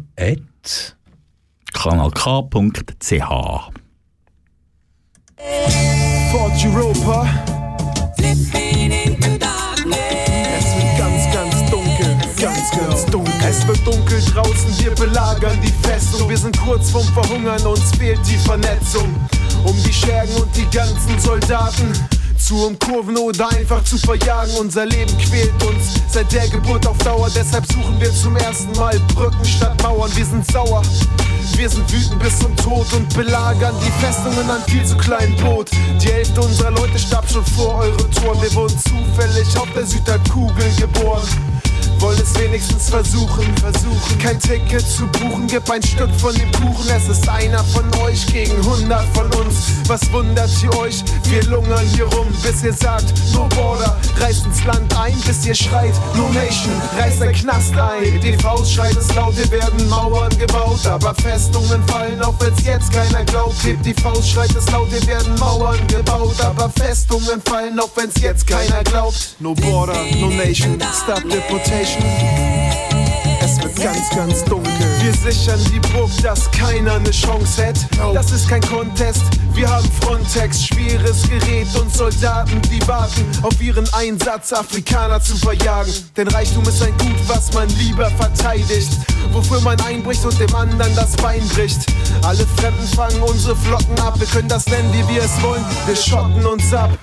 at 0.65 0.95
kanalk.ch 1.73 3.29
Fort 6.31 6.65
Europa. 6.65 7.27
Es 8.17 8.41
wird 10.75 10.97
ganz, 10.97 11.33
ganz 11.33 11.71
dunkel, 11.71 12.17
ganz, 12.41 12.71
ganz 12.71 13.05
dunkel. 13.05 13.33
Es 13.47 13.67
wird 13.67 13.85
dunkel 13.85 14.19
draußen, 14.33 14.79
wir 14.79 14.91
belagern 14.95 15.59
die 15.61 15.87
Festung. 15.87 16.27
Wir 16.29 16.37
sind 16.37 16.57
kurz 16.59 16.89
vorm 16.89 17.07
Verhungern, 17.13 17.61
uns 17.65 17.95
fehlt 17.97 18.19
die 18.27 18.37
Vernetzung. 18.37 19.13
Um 19.65 19.75
die 19.83 19.93
Schergen 19.93 20.35
und 20.35 20.55
die 20.55 20.67
ganzen 20.75 21.19
Soldaten 21.19 21.93
zu 22.45 22.67
umkurven 22.67 23.17
oder 23.17 23.49
einfach 23.49 23.83
zu 23.83 23.97
verjagen. 23.97 24.53
Unser 24.59 24.85
Leben 24.85 25.17
quält 25.17 25.51
uns 25.63 25.95
seit 26.11 26.31
der 26.31 26.47
Geburt 26.47 26.85
auf 26.85 26.97
Dauer. 26.99 27.27
Deshalb 27.35 27.65
suchen 27.71 27.99
wir 27.99 28.11
zum 28.11 28.35
ersten 28.37 28.71
Mal 28.73 28.99
Brücken 29.15 29.43
statt 29.43 29.81
Mauern. 29.81 30.15
Wir 30.15 30.25
sind 30.25 30.45
sauer. 30.51 30.83
Wir 31.55 31.69
sind 31.69 31.91
wütend 31.91 32.19
bis 32.19 32.37
zum 32.37 32.55
Tod 32.57 32.85
und 32.93 33.11
belagern 33.15 33.73
die 33.83 34.05
Festungen 34.05 34.47
an 34.49 34.61
viel 34.67 34.85
zu 34.85 34.95
kleinen 34.97 35.35
Boot. 35.37 35.71
Die 35.99 36.07
Hälfte 36.07 36.41
unserer 36.41 36.71
Leute 36.71 36.99
starb 36.99 37.27
schon 37.31 37.45
vor 37.45 37.77
eure 37.79 38.09
Toren. 38.11 38.39
Wir 38.41 38.53
wurden 38.53 38.77
zufällig 38.77 39.57
auf 39.57 39.71
der 39.73 39.85
Südhalbkugel 39.85 40.71
geboren. 40.77 41.54
Wollen 41.99 42.19
es 42.19 42.37
wenigstens 42.39 42.89
versuchen, 42.89 43.45
versuchen. 43.57 44.19
Kein 44.19 44.39
Ticket 44.39 44.85
zu 44.87 45.07
buchen, 45.07 45.47
gib 45.47 45.69
ein 45.69 45.81
Stück 45.81 46.09
von 46.17 46.33
dem 46.35 46.51
Kuchen. 46.51 46.89
Es 46.89 47.07
ist 47.07 47.27
einer 47.27 47.63
von 47.63 47.83
euch 48.03 48.25
gegen 48.27 48.55
100 48.57 49.05
von 49.15 49.25
uns. 49.33 49.55
Was 49.87 50.11
wundert 50.11 50.49
ihr 50.61 50.77
euch? 50.77 51.03
Wir 51.23 51.43
lungern 51.43 51.85
hier 51.95 52.05
rum, 52.05 52.27
bis 52.43 52.63
ihr 52.63 52.73
sagt, 52.73 53.13
no 53.33 53.47
border. 53.55 53.97
Reißt 54.19 54.45
ins 54.45 54.63
Land 54.65 54.95
ein, 54.97 55.15
bis 55.25 55.45
ihr 55.45 55.55
schreit, 55.55 55.93
no 56.15 56.27
nation. 56.29 56.73
Reißt 56.97 57.21
ein 57.21 57.33
Knast 57.33 57.75
ein. 57.77 58.19
Die 58.21 58.37
Faust 58.37 58.73
schreit 58.73 58.95
es 58.95 59.13
laut, 59.15 59.33
hier 59.35 59.49
werden 59.51 59.87
Mauern 59.89 60.37
gebaut. 60.37 60.85
Aber 60.85 61.15
Festungen 61.15 61.81
fallen, 61.87 62.21
auch 62.21 62.35
wenn's 62.39 62.63
jetzt 62.65 62.91
keiner 62.91 63.23
glaubt. 63.25 63.55
Hebt 63.63 63.85
die 63.85 63.93
Faust, 63.93 64.29
schreit 64.29 64.55
es 64.55 64.69
laut, 64.71 64.89
hier 64.89 65.05
werden 65.07 65.35
Mauern 65.39 65.79
gebaut. 65.87 66.39
Aber 66.41 66.69
Festungen 66.69 67.41
fallen, 67.45 67.79
auch 67.79 67.89
wenn's 67.95 68.21
jetzt 68.21 68.45
keiner 68.45 68.83
glaubt. 68.83 69.35
No 69.39 69.53
border, 69.53 69.95
no 70.19 70.29
nation, 70.29 70.77
stop 71.03 71.23
deportation. 71.29 71.84
Es 73.41 73.61
wird 73.61 73.75
ganz, 73.75 74.09
ganz 74.09 74.43
dunkel. 74.45 74.73
Wir 75.01 75.13
sichern 75.13 75.59
die 75.71 75.79
Burg, 75.93 76.09
dass 76.23 76.49
keiner 76.51 76.93
eine 76.93 77.11
Chance 77.11 77.67
hat. 77.67 77.75
Das 78.15 78.31
ist 78.31 78.49
kein 78.49 78.61
Contest. 78.61 79.21
Wir 79.53 79.69
haben 79.69 79.87
Frontex, 80.01 80.65
schweres 80.65 81.29
Gerät 81.29 81.67
und 81.79 81.95
Soldaten, 81.95 82.59
die 82.63 82.85
warten 82.87 83.23
auf 83.43 83.61
ihren 83.61 83.87
Einsatz, 83.93 84.51
Afrikaner 84.51 85.21
zu 85.21 85.37
verjagen. 85.37 85.93
Denn 86.17 86.27
Reichtum 86.27 86.67
ist 86.67 86.81
ein 86.81 86.97
Gut, 86.97 87.15
was 87.27 87.53
man 87.53 87.69
lieber 87.77 88.09
verteidigt. 88.11 88.89
Wofür 89.31 89.61
man 89.61 89.79
einbricht 89.81 90.25
und 90.25 90.37
dem 90.39 90.53
anderen 90.55 90.93
das 90.95 91.15
Bein 91.17 91.47
bricht. 91.49 91.85
Alle 92.23 92.45
Fremden 92.57 92.87
fangen 92.95 93.21
unsere 93.21 93.55
Flotten 93.55 93.97
ab. 93.99 94.19
Wir 94.19 94.27
können 94.27 94.49
das 94.49 94.65
nennen, 94.65 94.91
wie 94.91 95.13
wir 95.13 95.23
es 95.23 95.41
wollen. 95.43 95.63
Wir 95.85 95.95
schotten 95.95 96.45
uns 96.45 96.73
ab. 96.73 96.97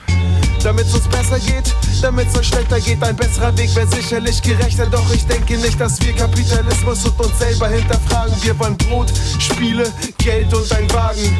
Damit 0.63 0.87
es 0.87 0.95
uns 0.95 1.09
besser 1.09 1.41
geht, 1.41 1.75
damit 2.03 2.29
es 2.29 2.39
euch 2.39 2.47
schlechter 2.47 2.79
geht, 2.81 3.03
ein 3.03 3.17
besserer 3.17 3.57
Weg 3.59 3.75
wäre 3.75 3.87
sicherlich 3.89 4.41
gerechter. 4.43 4.87
Doch 4.87 5.13
ich 5.13 5.27
denke 5.27 5.59
nicht, 5.59 5.81
dass 5.81 6.01
wir 6.01 6.15
Kapitalismus 6.15 7.05
und 7.05 7.19
uns 7.19 7.37
selber 7.39 7.69
hinterfragen. 7.69 8.35
Wir 8.43 8.57
wollen 8.61 8.77
Brot, 8.77 9.13
Spiele, 9.41 9.91
Geld 10.19 10.55
und 10.55 10.71
ein 10.73 10.89
Wagen. 10.93 11.37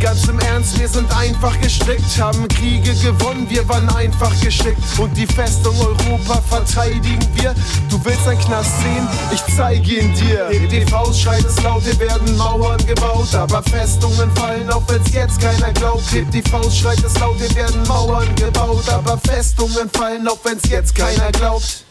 Ganz 0.00 0.26
im 0.26 0.38
Ernst, 0.40 0.78
wir 0.78 0.88
sind 0.88 1.10
einfach 1.16 1.58
gestrickt, 1.60 2.20
haben 2.20 2.46
Kriege 2.48 2.92
gewonnen, 2.94 3.46
wir 3.48 3.66
waren 3.68 3.88
einfach 3.90 4.32
geschickt. 4.40 4.82
Und 4.98 5.16
die 5.16 5.26
Festung 5.26 5.74
Europa 5.78 6.42
verteidigen 6.48 7.26
wir. 7.34 7.54
Du 7.88 8.04
willst 8.04 8.26
ein 8.26 8.38
Knast 8.40 8.72
sehen? 8.80 9.08
Ich 9.32 9.42
zeige 9.56 10.00
ihn 10.00 10.14
dir. 10.14 10.50
Die 10.50 10.84
Faust 10.86 11.20
schreit 11.20 11.44
es 11.44 11.62
laut, 11.62 11.82
hier 11.84 11.98
werden 12.00 12.36
Mauern 12.36 12.84
gebaut. 12.86 13.32
Aber 13.34 13.62
Festungen 13.62 14.30
fallen, 14.34 14.68
auch 14.70 14.82
wenn's 14.88 15.12
jetzt 15.12 15.40
keiner 15.40 15.72
glaubt. 15.72 16.02
Hebt 16.12 16.34
die 16.34 16.42
Faust, 16.42 16.76
schreit 16.76 17.02
es 17.04 17.18
laut, 17.20 17.36
hier 17.38 17.54
werden 17.54 17.86
Mauern 17.86 18.34
gebaut. 18.34 18.63
Aber 18.64 19.18
Festungen 19.18 19.90
fallen, 19.90 20.26
auch 20.26 20.38
wenn's 20.42 20.62
jetzt 20.70 20.94
keiner 20.94 21.30
glaubt. 21.32 21.84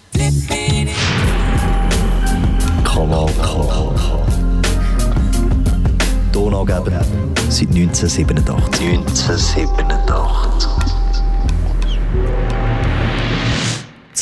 Kanal 2.83 3.29
K. 3.41 3.93
Donaugeber 6.31 7.05
seit 7.49 7.69
1987. 7.69 8.89
1987. 8.89 10.92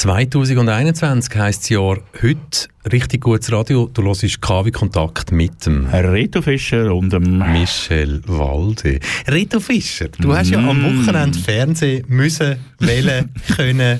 2021 0.01 1.35
heisst 1.35 1.61
das 1.61 1.69
Jahr 1.69 1.99
heute 2.23 2.67
richtig 2.91 3.21
gutes 3.21 3.51
Radio. 3.51 3.87
Du 3.93 4.01
hörst 4.01 4.41
KW 4.41 4.71
Kontakt 4.71 5.31
mit 5.31 5.63
dem 5.67 5.85
Reto 5.85 6.41
Fischer 6.41 6.91
und 6.91 7.13
dem 7.13 7.37
Michel 7.51 8.23
Walde. 8.25 8.99
Reto 9.27 9.59
Fischer, 9.59 10.07
du 10.17 10.35
hast 10.35 10.49
ja 10.49 10.57
am 10.57 10.81
Mm. 10.81 11.05
Wochenende 11.05 11.37
Fernsehen 11.37 12.03
müssen, 12.07 12.55
wählen, 12.79 13.29
können, 13.55 13.99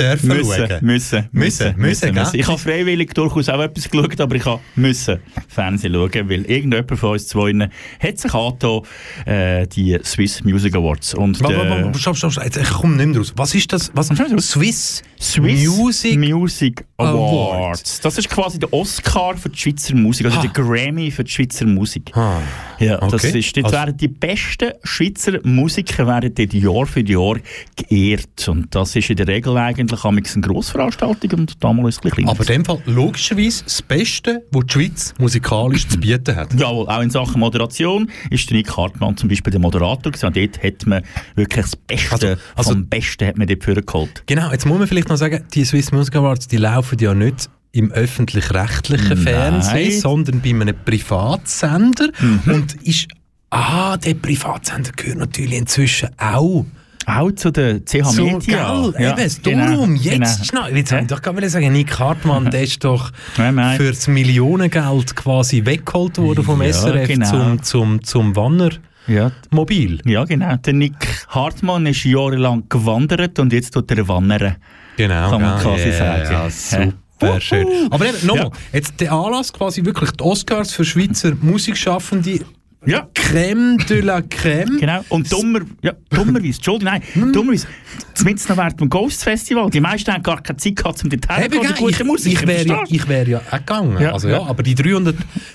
dürfen 0.00 0.28
müssen, 0.28 0.44
schauen. 0.44 0.78
müssen, 0.82 1.28
müssen, 1.32 1.76
Müssen, 1.76 1.76
müssen, 1.76 2.14
gell? 2.14 2.26
Ich 2.32 2.46
habe 2.48 2.58
freiwillig 2.58 3.14
durchaus 3.14 3.48
auch 3.48 3.60
etwas 3.60 3.90
geschaut, 3.90 4.20
aber 4.20 4.34
ich 4.34 4.44
habe 4.44 4.60
müssen 4.76 5.18
Fernsehen 5.48 5.94
schauen, 5.94 6.28
weil 6.28 6.44
irgendjemand 6.44 6.98
von 6.98 7.10
uns 7.10 7.28
zwei 7.28 7.52
hat 8.00 8.18
sich 8.18 8.34
angetan, 8.34 8.80
äh, 9.26 9.66
die 9.66 9.98
Swiss 10.04 10.42
Music 10.44 10.74
Awards. 10.74 11.14
Und 11.14 11.36
stopp, 11.36 11.52
stopp, 11.96 12.16
stopp. 12.16 12.44
Jetzt, 12.44 12.56
ich 12.56 12.70
komme 12.70 12.96
nicht 12.96 13.06
mehr 13.06 13.18
raus. 13.18 13.32
Was 13.36 13.54
ist 13.54 13.72
das? 13.72 13.90
Was? 13.94 14.08
Swiss, 14.08 15.02
Swiss 15.20 15.68
Music 15.68 16.18
Music 16.18 16.84
Awards. 17.08 17.52
Awards. 17.56 18.00
Das 18.00 18.18
ist 18.18 18.28
quasi 18.28 18.58
der 18.58 18.72
Oscar 18.72 19.36
für 19.36 19.48
die 19.48 19.58
Schweizer 19.58 19.94
Musik, 19.94 20.26
also 20.26 20.38
Ah. 20.38 20.42
der 20.42 20.50
Grammy 20.50 21.10
für 21.10 21.24
die 21.24 21.30
Schweizer 21.30 21.66
Musik. 21.66 22.10
Ah. 22.16 22.38
Ja, 22.78 22.96
das 22.98 23.24
Okay. 23.24 23.38
ist, 23.38 23.56
dort 23.56 23.66
Also- 23.66 23.76
werden 23.76 23.96
die 23.96 24.08
besten 24.08 24.72
Schweizer 24.84 25.38
Musiker 25.44 26.06
werden 26.06 26.32
dort 26.34 26.52
Jahr 26.54 26.86
für 26.86 27.00
Jahr 27.06 27.36
geehrt. 27.76 28.48
Und 28.48 28.74
das 28.74 28.96
ist 28.96 29.10
in 29.10 29.16
der 29.16 29.28
Regel 29.28 29.56
eigentlich 29.56 30.04
eine 30.04 30.22
Grossveranstaltung 30.22 31.40
und 31.40 31.62
damals 31.62 31.96
ist 31.96 32.04
es 32.04 32.12
ein 32.12 32.16
bisschen 32.16 32.28
Aber 32.30 32.40
in 32.40 32.46
dem 32.46 32.64
Fall 32.64 32.82
logischerweise 32.86 33.64
das 33.64 33.82
Beste, 33.82 34.42
was 34.50 34.64
die 34.66 34.72
Schweiz 34.72 35.14
musikalisch 35.18 35.86
zu 35.88 35.98
bieten 35.98 36.34
hat. 36.36 36.54
Jawohl, 36.58 36.88
auch 36.88 37.00
in 37.02 37.10
Sachen 37.10 37.40
Moderation 37.40 38.10
ist 38.30 38.48
der 38.50 38.56
Nick 38.56 38.76
Hartmann 38.76 39.16
zum 39.16 39.28
Beispiel 39.28 39.50
der 39.50 39.60
Moderator 39.60 40.12
gewesen. 40.12 40.26
Und 40.26 40.36
dort 40.36 40.62
hat 40.62 40.86
man 40.86 41.02
wirklich 41.34 41.64
das 41.66 41.76
Beste 41.76 42.12
Also- 42.12 42.26
also- 42.56 42.70
vom 42.72 42.86
Besten 42.86 43.26
hat 43.26 43.36
man 43.38 43.46
dort 43.46 43.62
vorgeholt. 43.64 44.22
Genau, 44.26 44.50
jetzt 44.52 44.66
muss 44.66 44.78
man 44.78 44.86
vielleicht 44.88 45.08
noch 45.08 45.16
sagen, 45.16 45.44
die 45.54 45.64
Swiss 45.64 45.92
Music 45.92 46.16
Awards, 46.16 46.48
die 46.48 46.56
laufen 46.56 46.89
ja 47.00 47.14
nicht 47.14 47.48
im 47.72 47.92
öffentlich-rechtlichen. 47.92 49.16
Fernsehen, 49.16 50.00
sondern 50.00 50.40
bei 50.40 50.50
einem 50.50 50.74
Privatsender. 50.84 52.08
Mhm. 52.20 52.52
Und 52.54 52.74
ist, 52.82 53.06
ah, 53.50 53.96
der 53.96 54.14
Privatsender 54.14 54.90
gehört 54.96 55.18
natürlich 55.18 55.58
inzwischen 55.58 56.08
auch 56.18 56.64
Auch 57.06 57.30
zu 57.32 57.50
der 57.50 57.84
CH 57.84 58.04
so, 58.04 58.24
Media. 58.24 58.90
gell, 58.92 58.94
Ja, 59.02 59.18
eben, 59.18 59.32
genau, 59.42 59.66
darum, 59.70 59.96
jetzt 59.96 60.50
genau. 60.50 60.64
schnell. 60.66 60.76
Jetzt 60.78 60.94
doch 61.10 61.22
gerade 61.22 61.48
sagen, 61.48 61.72
Nick 61.72 61.98
Hartmann, 61.98 62.50
der 62.50 62.62
ist 62.62 62.82
doch 62.84 63.10
Nein, 63.38 63.54
nein. 63.54 63.76
für 63.78 63.88
das 63.90 64.06
Millionengeld 64.08 65.16
quasi 65.16 65.64
weggeholt 65.64 66.18
worden 66.18 66.44
vom 66.44 66.60
Ja, 66.62 66.72
SRF 66.72 67.08
genau. 67.08 67.30
zum, 67.30 67.62
zum, 67.62 68.04
zum 68.04 68.36
Wanner 68.36 68.70
Ja, 69.06 69.32
Mobil. 69.50 70.00
ja, 70.04 70.24
genau. 70.24 70.56
Der 70.56 70.72
Nick 70.74 71.24
Hartmann 71.28 71.86
ist 71.86 72.04
jahrelang 72.04 72.64
gewandert 72.68 73.38
und 73.38 73.52
jetzt 73.52 73.72
tut 73.74 73.90
er 73.90 74.06
wandern. 74.08 74.56
Genau, 75.00 75.30
Kann 75.30 75.40
man 75.40 75.54
gell? 75.54 75.64
quasi 75.64 75.88
ja, 75.88 75.96
sagen. 75.96 76.30
Ja, 76.30 76.50
super. 76.50 77.40
Schön. 77.40 77.66
Aber 77.90 78.06
eben, 78.06 78.26
nochmal, 78.26 78.50
jetzt 78.70 79.00
der 79.00 79.12
Anlass 79.12 79.50
quasi 79.50 79.82
wirklich 79.82 80.10
die 80.10 80.22
Oscars 80.22 80.74
für 80.74 80.84
Schweizer 80.84 81.32
Musikschaffende. 81.40 82.40
Ja. 82.84 83.08
Crème 83.14 83.82
de 83.86 84.00
la 84.00 84.18
Crème. 84.18 84.78
Genau. 84.78 85.02
Und 85.08 85.30
dummer, 85.32 85.60
ja, 85.82 85.92
dummerweise, 86.10 86.56
Entschuldigung, 86.56 86.92
nein, 86.92 87.02
Hm. 87.12 87.32
dummerweise, 87.32 87.66
zumindest 88.14 88.48
noch 88.48 88.56
während 88.56 88.80
dem 88.80 88.88
Ghost 88.88 89.22
Festival, 89.24 89.70
die 89.70 89.80
meisten 89.80 90.12
haben 90.12 90.22
gar 90.22 90.42
keine 90.42 90.56
Zeit 90.58 90.76
gehabt, 90.76 91.02
um 91.02 91.10
dorthin 91.10 91.50
zu 91.50 91.60
gehen, 91.60 91.74
gute 91.78 92.02
ich, 92.02 92.04
Musik, 92.04 92.32
ich 92.32 92.46
wäre 92.46 92.66
ja, 92.66 92.84
ich 92.88 93.08
wär 93.08 93.28
ja 93.28 93.40
auch 93.50 93.58
gegangen. 93.58 94.00
Ja, 94.00 94.12
also, 94.12 94.28
ja, 94.28 94.38
ja. 94.38 94.46
Aber 94.46 94.62
die 94.62 94.74
300, 94.74 95.14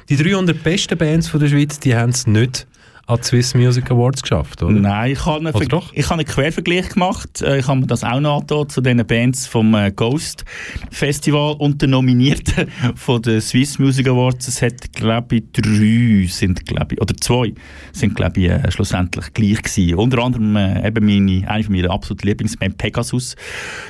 die 0.09 0.17
300 0.17 0.63
besten 0.63 0.97
Bands 0.97 1.27
von 1.27 1.39
der 1.39 1.49
Schweiz, 1.49 1.79
die 1.79 1.95
haben 1.95 2.11
es 2.11 2.27
nicht 2.27 2.67
an 3.07 3.17
die 3.17 3.23
Swiss 3.23 3.53
Music 3.53 3.91
Awards 3.91 4.21
geschafft, 4.23 4.63
oder? 4.63 4.71
Nein, 4.73 5.11
ich 5.11 5.25
habe 5.25 5.37
einen, 5.37 5.47
Oder 5.49 5.59
Ver- 5.59 5.65
doch? 5.67 5.93
ich 5.93 6.05
habe 6.09 6.15
einen 6.19 6.25
Quervergleich 6.27 6.89
gemacht. 6.89 7.41
Äh, 7.41 7.59
Ich 7.59 7.67
habe 7.67 7.79
mir 7.81 7.85
das 7.87 8.03
auch 8.03 8.19
noch 8.19 8.37
angetan 8.41 8.67
zu 8.69 8.81
den 8.81 9.05
Bands 9.05 9.45
vom 9.45 9.75
äh, 9.75 9.91
Ghost 9.91 10.43
Festival 10.89 11.55
und 11.59 11.81
den 11.81 11.91
Nominierten 11.91 12.67
von 12.95 13.21
den 13.21 13.41
Swiss 13.41 13.77
Music 13.77 14.07
Awards. 14.07 14.47
Es 14.47 14.61
hat, 14.63 14.91
glaube 14.93 15.35
ich, 15.35 15.43
drei 15.51 16.25
sind, 16.27 16.65
glaube 16.65 16.95
ich, 16.95 17.01
oder 17.01 17.15
zwei 17.17 17.53
sind, 17.91 18.15
glaube 18.15 18.39
ich, 18.39 18.49
äh, 18.49 18.71
schlussendlich 18.71 19.31
gleich 19.33 19.61
gewesen. 19.61 19.95
Unter 19.95 20.23
anderem 20.23 20.55
äh, 20.55 20.87
eben 20.87 21.05
meine, 21.05 21.47
eine 21.49 21.69
meiner 21.69 21.91
absoluten 21.91 22.27
Lieblingsbands 22.27 22.77
Pegasus. 22.77 23.35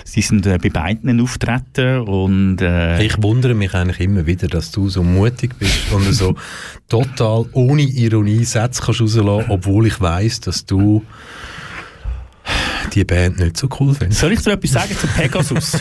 Sie 0.03 0.21
sind 0.21 0.45
äh, 0.45 0.57
bei 0.61 0.69
beiden 0.69 1.21
auftreten 1.21 1.99
und 2.01 2.61
äh, 2.61 3.01
Ich 3.03 3.21
wundere 3.23 3.53
mich 3.53 3.73
eigentlich 3.73 4.01
immer 4.01 4.25
wieder, 4.25 4.47
dass 4.47 4.71
du 4.71 4.89
so 4.89 5.03
mutig 5.03 5.57
bist 5.57 5.91
und 5.93 6.03
so 6.13 6.35
total 6.89 7.45
ohne 7.53 7.81
Ironie 7.83 8.43
Sätze 8.43 8.81
kannst 8.85 9.04
rauslassen, 9.07 9.51
obwohl 9.51 9.87
ich 9.87 9.99
weiß, 9.99 10.41
dass 10.41 10.65
du 10.65 11.03
die 12.93 13.03
Band 13.03 13.39
nicht 13.39 13.57
so 13.57 13.67
cool 13.79 13.93
findest. 13.93 14.21
soll 14.21 14.31
ich 14.33 14.41
dir 14.41 14.51
etwas 14.53 14.71
sagen 14.71 14.95
zu 14.97 15.07
Pegasus? 15.07 15.73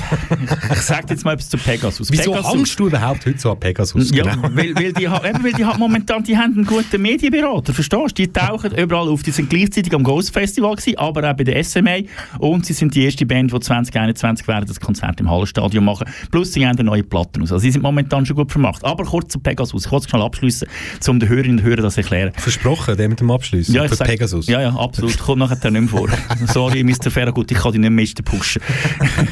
ich 0.73 0.81
sage 0.81 1.07
jetzt 1.11 1.25
mal 1.25 1.33
etwas 1.35 1.49
zu 1.49 1.57
Pegasus. 1.59 2.09
Wieso 2.11 2.33
Pegasus, 2.33 2.53
hängst 2.55 2.79
du 2.79 2.87
überhaupt 2.87 3.27
heute 3.27 3.39
so 3.39 3.53
an 3.53 3.61
Pegasus? 3.61 4.11
Ja, 4.11 4.25
Genau. 4.25 4.49
weil, 4.55 4.75
weil, 4.75 4.93
die, 4.93 5.05
eben, 5.05 5.45
weil 5.45 5.53
die 5.53 5.65
ha- 5.65 5.77
momentan 5.79 6.23
die 6.25 6.37
haben 6.37 6.55
einen 6.55 6.65
guten 6.67 7.01
Medienberater, 7.03 7.73
verstehst 7.75 8.19
du? 8.19 8.23
Die 8.25 8.33
tauchen 8.33 8.73
überall 8.77 9.09
auf. 9.09 9.23
Die 9.23 9.31
sind 9.31 9.51
gleichzeitig 9.51 9.95
am 9.95 10.03
Ghost 10.03 10.33
Festival 10.33 10.75
gewesen, 10.77 10.99
aber 10.99 11.31
auch 11.31 11.37
bei 11.37 11.45
der 11.45 11.63
SMA. 11.65 11.99
Und 12.39 12.67
sie 12.67 12.73
sind 12.73 12.95
die 12.95 13.05
erste 13.05 13.27
Band, 13.27 13.53
die 13.53 13.61
2021 13.61 14.47
werden 14.49 14.67
das 14.67 14.81
Konzert 14.81 15.21
im 15.21 15.31
Hallenstadion 15.31 15.85
machen. 15.85 16.07
Plus 16.31 16.53
sie 16.53 16.67
haben 16.67 16.79
eine 16.79 16.85
neue 16.85 17.03
Platten 17.03 17.43
aus. 17.43 17.53
Also 17.53 17.63
sie 17.63 17.71
sind 17.71 17.83
momentan 17.83 18.27
schon 18.27 18.37
gut 18.37 18.51
vermacht. 18.51 18.85
Aber 18.85 19.05
kurz 19.05 19.33
zu 19.33 19.39
Pegasus. 19.41 19.87
Ich 19.87 19.93
wollte 19.93 20.05
es 20.05 20.11
schnell 20.11 20.23
abschließen, 20.23 20.69
um 21.09 21.21
den 21.21 21.29
Hörerinnen 21.29 21.59
und 21.59 21.65
Hörern 21.65 21.83
das 21.85 21.97
erklären. 21.97 22.33
Versprochen, 22.37 22.97
der 22.97 23.09
mit 23.09 23.21
dem 23.21 23.31
Abschluss. 23.31 23.69
Ja, 23.69 23.85
Pegasus. 23.87 24.47
Ja, 24.47 24.61
ja, 24.61 24.75
absolut. 24.75 25.19
Kommt 25.19 25.39
nachher 25.41 25.71
nicht 25.71 25.81
mehr 25.81 25.89
vor. 25.89 26.09
Sorry, 26.53 26.83
Mr. 26.95 27.11
Ferragut, 27.11 27.51
ich 27.51 27.59
kann 27.59 27.73
dich 27.73 27.81
nicht 27.81 27.91
mehr 27.91 28.25
pushen. 28.25 28.63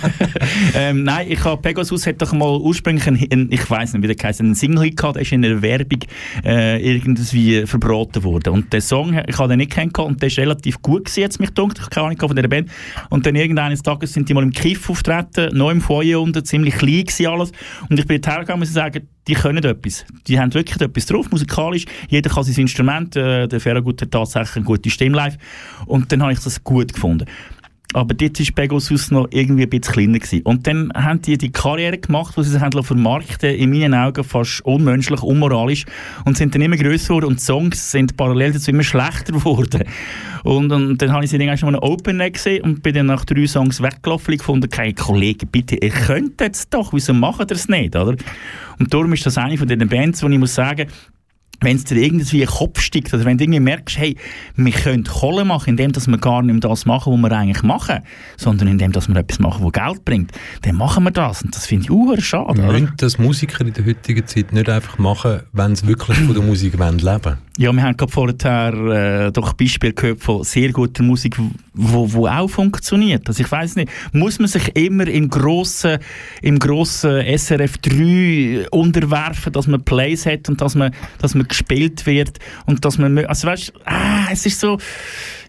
ähm, 0.75 1.05
nein, 1.05 1.27
ich 1.31 1.45
habe 1.45 1.61
Pegasus 1.61 2.07
hat 2.07 2.21
doch 2.21 2.33
mal 2.33 2.59
ursprünglich 2.59 3.07
einen, 3.07 3.53
ich 3.53 3.71
weiß 3.71 3.93
nicht, 3.93 4.03
wie 4.03 4.13
der 4.13 4.29
heißt, 4.29 4.41
einen 4.41 4.55
Single 4.55 4.91
gehabt, 4.91 5.17
der 5.17 5.23
ist 5.23 5.33
in 5.33 5.45
einer 5.45 5.63
Werbung 5.63 6.01
äh, 6.45 6.83
irgendwie 6.83 7.67
verbraten 7.67 8.25
worden. 8.25 8.53
Und 8.53 8.73
der 8.73 8.81
Song, 8.81 9.17
ich 9.27 9.39
habe 9.39 9.49
den 9.49 9.59
nicht 9.59 9.71
kennengelernt 9.71 10.15
und 10.15 10.23
der 10.23 10.27
ist 10.29 10.39
relativ 10.39 10.83
gut 10.83 11.05
gewesen, 11.05 11.21
jetzt 11.21 11.41
mich 11.41 11.51
dunkt. 11.51 11.79
Ich 11.79 11.85
habe 11.85 11.95
keine 11.95 12.07
Ahnung 12.07 12.19
von 12.19 12.35
dieser 12.35 12.49
Band. 12.49 12.71
Und 13.11 13.27
dann 13.27 13.37
irgendeines 13.37 13.83
Tages 13.83 14.13
sind 14.13 14.29
die 14.29 14.35
mal 14.35 14.43
im 14.43 14.53
Kiff 14.53 14.91
auftreten, 14.91 15.57
neu 15.57 15.71
im 15.71 15.81
Foyer 15.81 16.21
unten, 16.21 16.45
ziemlich 16.45 16.75
klein 16.75 17.05
gewesen 17.05 17.27
alles. 17.27 17.53
Und 17.89 17.99
ich 17.99 18.07
bin 18.07 18.21
dorthin 18.21 18.41
gegangen 18.41 18.63
und 18.63 18.69
muss 18.69 18.73
sagen, 18.73 19.09
die 19.29 19.35
können 19.35 19.63
etwas. 19.63 20.05
Die 20.27 20.39
haben 20.39 20.53
wirklich 20.53 20.81
etwas 20.81 21.07
drauf, 21.07 21.31
musikalisch. 21.31 21.85
Jeder 22.09 22.31
kann 22.31 22.43
sein 22.43 22.57
Instrument. 22.57 23.15
Äh, 23.15 23.47
der 23.47 23.61
Ferragut 23.61 24.03
hat 24.03 24.11
tatsächlich 24.11 24.57
eine 24.57 24.65
gute 24.65 24.91
Stimme 24.91 25.17
live. 25.17 25.39
Und 25.87 26.11
dann 26.11 26.23
habe 26.23 26.33
ich 26.33 26.41
das 26.41 26.63
gut 26.65 26.93
gefunden. 26.93 27.27
Aber 27.93 28.15
dort 28.15 28.39
war 28.39 28.47
Pegasus 28.55 29.11
noch 29.11 29.29
irgendwie 29.31 29.65
ein 29.65 29.71
bisschen 29.71 29.95
kleiner. 29.95 30.19
Gewesen. 30.19 30.43
Und 30.43 30.67
dann 30.67 30.93
haben 30.95 31.23
die 31.23 31.37
die 31.39 31.53
Karriere 31.53 31.99
gemacht, 31.99 32.35
die 32.37 32.43
sie 32.43 32.61
haben 32.61 32.83
vermarkten 32.83 33.55
in 33.55 33.71
meinen 33.71 33.95
Augen 33.95 34.25
fast 34.25 34.65
unmenschlich, 34.65 35.23
unmoralisch 35.23 35.85
und 36.25 36.37
sind 36.37 36.55
dann 36.55 36.63
immer 36.63 36.77
grösser 36.77 37.09
geworden 37.09 37.27
und 37.27 37.41
die 37.41 37.45
Songs 37.45 37.91
sind 37.91 38.17
parallel 38.17 38.53
dazu 38.53 38.71
immer 38.71 38.83
schlechter 38.83 39.33
geworden. 39.33 39.85
Und, 40.45 40.73
und 40.73 41.01
dann 41.01 41.13
habe 41.13 41.25
ich 41.25 41.31
sie 41.31 41.39
dann 41.39 41.57
schon 41.57 41.73
mal 41.73 41.79
Open 41.79 42.19
gesehen 42.33 42.63
und 42.63 42.83
bin 42.83 42.95
dann 42.95 43.07
nach 43.07 43.25
drei 43.25 43.47
Songs 43.47 43.83
weggelaufen 43.83 44.33
und 44.33 44.39
gefunden, 44.39 44.69
hey 44.75 44.93
Kollegen, 44.93 45.49
bitte, 45.51 45.77
ihr 45.77 45.91
könnt 45.91 46.41
es 46.41 46.69
doch, 46.69 46.93
wieso 46.93 47.15
macht 47.15 47.51
ihr 47.51 47.57
es 47.57 47.69
nicht, 47.69 47.95
oder? 47.95 48.17
Und 48.79 48.93
darum 48.93 49.13
ist 49.13 49.25
das 49.25 49.39
eine 49.39 49.57
von 49.57 49.69
den 49.69 49.89
Bands, 49.89 50.23
wo 50.23 50.29
ich 50.29 50.39
muss 50.39 50.55
sagen, 50.55 50.89
wenn 51.63 51.77
es 51.77 51.85
dir 51.85 51.97
irgendwie 51.97 52.45
Kopf 52.45 52.81
steigt, 52.81 53.15
oder 53.15 53.25
wenn 53.25 53.39
du 53.39 53.45
irgendwie 53.45 53.61
merkst, 53.61 53.99
hey, 53.99 54.17
wir 54.57 54.73
können 54.73 55.05
Kohle 55.05 55.45
machen, 55.45 55.71
indem 55.71 55.93
dass 55.93 56.07
wir 56.07 56.19
gar 56.19 56.43
nicht 56.43 56.63
das 56.65 56.87
machen, 56.87 57.13
was 57.13 57.31
wir 57.31 57.37
eigentlich 57.37 57.63
machen, 57.63 58.01
sondern 58.37 58.69
indem 58.69 58.93
dass 58.93 59.09
wir 59.09 59.17
etwas 59.17 59.39
machen, 59.39 59.65
was 59.65 59.73
Geld 59.73 60.05
bringt, 60.05 60.33
dann 60.63 60.77
machen 60.77 61.05
wir 61.05 61.11
das. 61.11 61.43
Und 61.43 61.55
das 61.55 61.67
finde 61.67 61.85
ich 61.85 61.91
auch 61.91 62.21
schade. 62.21 62.63
oder? 62.63 62.73
Müssen 62.73 62.93
das 62.97 63.19
Musiker 63.19 63.65
in 63.65 63.73
der 63.73 63.87
heutigen 63.87 64.27
Zeit 64.27 64.53
nicht 64.53 64.69
einfach 64.69 64.99
machen, 64.99 65.41
wenn 65.53 65.75
sie 65.77 65.87
wirklich 65.87 66.19
von 66.19 66.35
der 66.35 66.43
Musik 66.43 66.79
wollen 66.79 66.99
leben 66.99 67.39
Ja, 67.59 67.73
wir 67.73 67.83
haben 67.83 67.97
gerade 67.97 68.13
vorher 68.13 69.27
äh, 69.27 69.33
doch 69.33 69.53
Beispiele 69.53 69.93
gehört 69.93 70.21
von 70.21 70.45
sehr 70.45 70.73
guter 70.73 71.03
Musik, 71.03 71.37
wo, 71.75 72.13
wo 72.13 72.27
auch 72.27 72.49
funktioniert. 72.49 73.29
Also 73.29 73.43
ich 73.43 73.51
weiß 73.51 73.77
nicht, 73.77 73.91
muss 74.13 74.39
man 74.39 74.49
sich 74.49 74.75
immer 74.77 75.07
im 75.07 75.29
grossen, 75.29 75.99
im 76.43 76.59
grossen 76.59 77.23
SRF 77.37 77.79
3 77.79 78.69
unterwerfen, 78.71 79.53
dass 79.53 79.67
man 79.67 79.83
Plays 79.83 80.27
hat 80.27 80.49
und 80.49 80.61
dass 80.61 80.75
man, 80.75 80.93
dass 81.19 81.35
man 81.35 81.49
gespielt 81.53 82.07
wird 82.07 82.39
und 82.67 82.85
dass 82.85 82.99
man, 82.99 83.19
also 83.27 83.49
weißt, 83.49 83.73
ah, 83.85 84.27
es 84.31 84.47
ist 84.47 84.61
so, 84.61 84.79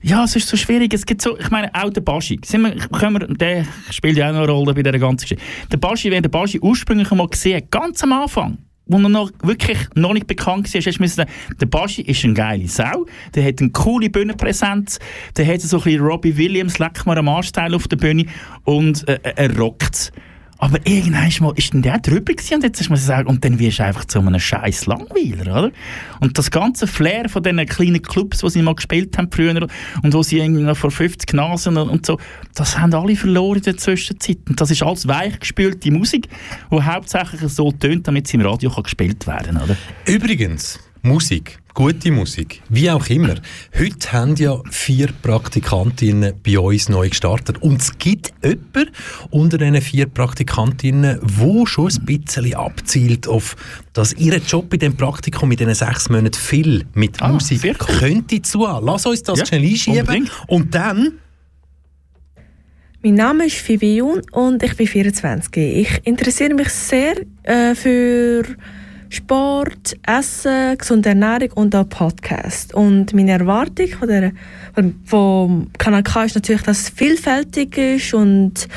ja, 0.02 0.24
es 0.26 0.36
ist 0.36 0.48
so 0.48 0.58
schwierig. 0.58 0.94
Es 0.94 1.06
gibt 1.06 1.22
so, 1.22 1.38
ich 1.38 1.50
meine, 1.50 1.74
auch 1.74 1.90
der 1.90 2.02
Baschi. 2.02 2.40
Sind 2.44 2.62
wir, 2.62 2.76
können 2.90 3.20
wir, 3.20 3.28
der 3.28 3.66
spielt 3.90 4.18
ja 4.18 4.30
auch 4.30 4.34
noch 4.34 4.44
eine 4.44 4.52
Rolle 4.52 4.74
bei 4.74 4.84
dieser 4.84 5.00
ganzen 5.00 5.24
Geschichte. 5.24 5.44
Der 5.72 5.78
Baschi, 5.78 6.12
wer 6.12 6.22
den 6.22 6.32
Baschi 6.32 6.60
ursprünglich 6.60 7.10
einmal 7.12 7.28
gesehen 7.28 7.64
ganz 7.72 8.04
am 8.04 8.12
Anfang, 8.12 8.58
wo 8.86 8.98
er 8.98 9.10
noch 9.10 9.32
wirklich 9.42 9.78
noch 9.96 10.14
nicht 10.14 10.28
bekannt 10.28 10.72
war, 10.74 10.82
hast 10.82 11.00
du 11.00 11.08
sagen, 11.08 11.32
der 11.60 11.66
Baschi 11.68 12.02
ist 12.02 12.24
eine 12.26 12.34
geile 12.34 12.68
Sau, 12.68 13.06
der 13.34 13.46
hat 13.46 13.62
eine 13.62 13.70
coole 13.70 14.10
Bühnenpräsenz, 14.10 15.00
der 15.38 15.48
hat 15.48 15.62
so 15.62 15.78
ein 15.78 15.84
bisschen 15.84 16.02
Robbie 16.02 16.36
Williams, 16.38 16.80
leck 16.80 17.06
mir 17.06 17.18
am 17.18 17.30
Arsch-Style 17.30 17.76
auf 17.76 17.88
der 17.88 17.98
Bühne 17.98 18.26
und 18.66 19.08
äh, 19.08 19.20
er 19.24 19.58
rockt 19.58 20.12
aber 20.58 20.80
irgendwann 20.86 21.32
mal 21.42 21.54
ist 21.56 21.74
dann 21.74 21.82
der 21.82 22.00
drüber 22.00 22.32
und 22.32 22.64
jetzt 22.64 22.80
hast 22.80 22.90
du 22.90 22.96
sagen, 22.96 23.28
und 23.28 23.44
dann 23.44 23.60
wirst 23.60 23.80
du 23.80 23.84
einfach 23.84 24.06
zu 24.06 24.20
einem 24.20 24.40
scheiß 24.40 24.86
Langweiler, 24.86 25.58
oder? 25.58 25.72
Und 26.20 26.38
das 26.38 26.52
ganze 26.52 26.88
Flair 26.88 27.28
von 27.30 27.44
diesen 27.44 27.66
kleinen 27.66 28.02
Clubs, 28.02 28.40
die 28.40 28.50
sie 28.50 28.62
mal 28.62 28.76
gespielt 28.76 29.18
haben 29.18 29.30
früher 29.32 29.68
und 30.02 30.14
wo 30.14 30.24
sie 30.24 30.40
irgendwie 30.40 30.64
noch 30.64 30.78
vor 30.78 30.92
50 30.92 31.34
Nasen 31.34 31.78
und, 31.78 32.06
so, 32.06 32.20
das 32.56 32.78
haben 32.78 32.94
alle 32.94 33.16
verloren 33.16 33.58
in 33.58 33.64
der 33.64 33.78
Zwischenzeit. 33.78 34.38
Und 34.48 34.60
das 34.62 34.72
ist 34.72 34.84
alles 34.84 35.08
weichgespülte 35.08 35.92
Musik, 35.92 36.30
die 36.72 36.82
hauptsächlich 36.82 37.42
so 37.52 37.72
tönt, 37.72 38.08
damit 38.08 38.28
sie 38.28 38.38
im 38.38 38.46
Radio 38.46 38.70
kann 38.70 38.84
gespielt 38.84 39.28
werden 39.28 39.58
oder? 39.58 39.76
Übrigens, 40.08 40.80
Musik, 41.02 41.60
gute 41.74 42.12
Musik, 42.12 42.62
wie 42.70 42.90
auch 42.92 43.08
immer. 43.08 43.36
Heute 43.78 44.12
haben 44.14 44.36
ja 44.36 44.62
vier 44.70 45.10
Praktikantinnen 45.22 46.34
bei 46.46 46.60
uns 46.60 46.88
neu 46.90 47.10
gestartet. 47.10 47.62
Und 47.62 47.82
es 47.82 47.98
gibt 47.98 48.32
jemanden 48.44 48.92
unter 49.32 49.58
diesen 49.58 49.82
vier 49.82 50.06
Praktikantinnen, 50.06 51.20
wo 51.22 51.66
schon 51.66 51.90
ein 51.92 52.06
bisschen 52.06 52.54
abzielt 52.54 53.28
auf, 53.28 53.56
dass 53.94 54.14
ihr 54.14 54.38
Job 54.38 54.72
in 54.74 54.80
dem 54.80 54.96
Praktikum 54.98 55.50
in 55.52 55.58
diesen 55.58 55.74
sechs 55.74 56.10
Monaten 56.10 56.34
viel 56.38 56.86
mit 56.94 57.22
Ah, 57.22 57.30
Musik 57.30 57.64
cool. 57.66 57.98
könnte 57.98 58.42
zu. 58.42 58.60
Lass 58.82 59.06
uns 59.06 59.24
das 59.24 59.40
Ja, 59.40 59.46
schnell 59.46 59.64
einschieben. 59.64 60.00
unbedingt. 60.02 60.32
Und 60.48 60.76
dann 60.76 61.14
Mein 63.06 63.16
Name 63.16 63.46
ist 63.48 63.58
Fibion 63.58 64.22
und 64.32 64.64
ich 64.64 64.78
bin 64.78 64.88
24. 64.88 65.58
Ich 65.58 66.02
interessiere 66.06 66.54
mich 66.54 66.70
sehr 66.70 67.16
äh, 67.44 67.76
für 67.76 68.44
Sport, 69.14 69.96
Essen, 70.08 70.76
gesunde 70.76 71.10
Ernährung 71.10 71.52
und 71.54 71.76
auch 71.76 71.88
Podcast. 71.88 72.74
Und 72.74 73.14
meine 73.14 73.32
Erwartung 73.32 73.88
von 73.88 74.08
der 74.08 74.32
von- 75.06 75.68
Kanal 75.78 76.02
K 76.02 76.24
ist 76.24 76.34
natürlich, 76.36 76.64
dass 76.64 76.80
es 76.82 76.90
vielfältig 76.90 77.78
ist 77.78 78.14
und 78.16 78.68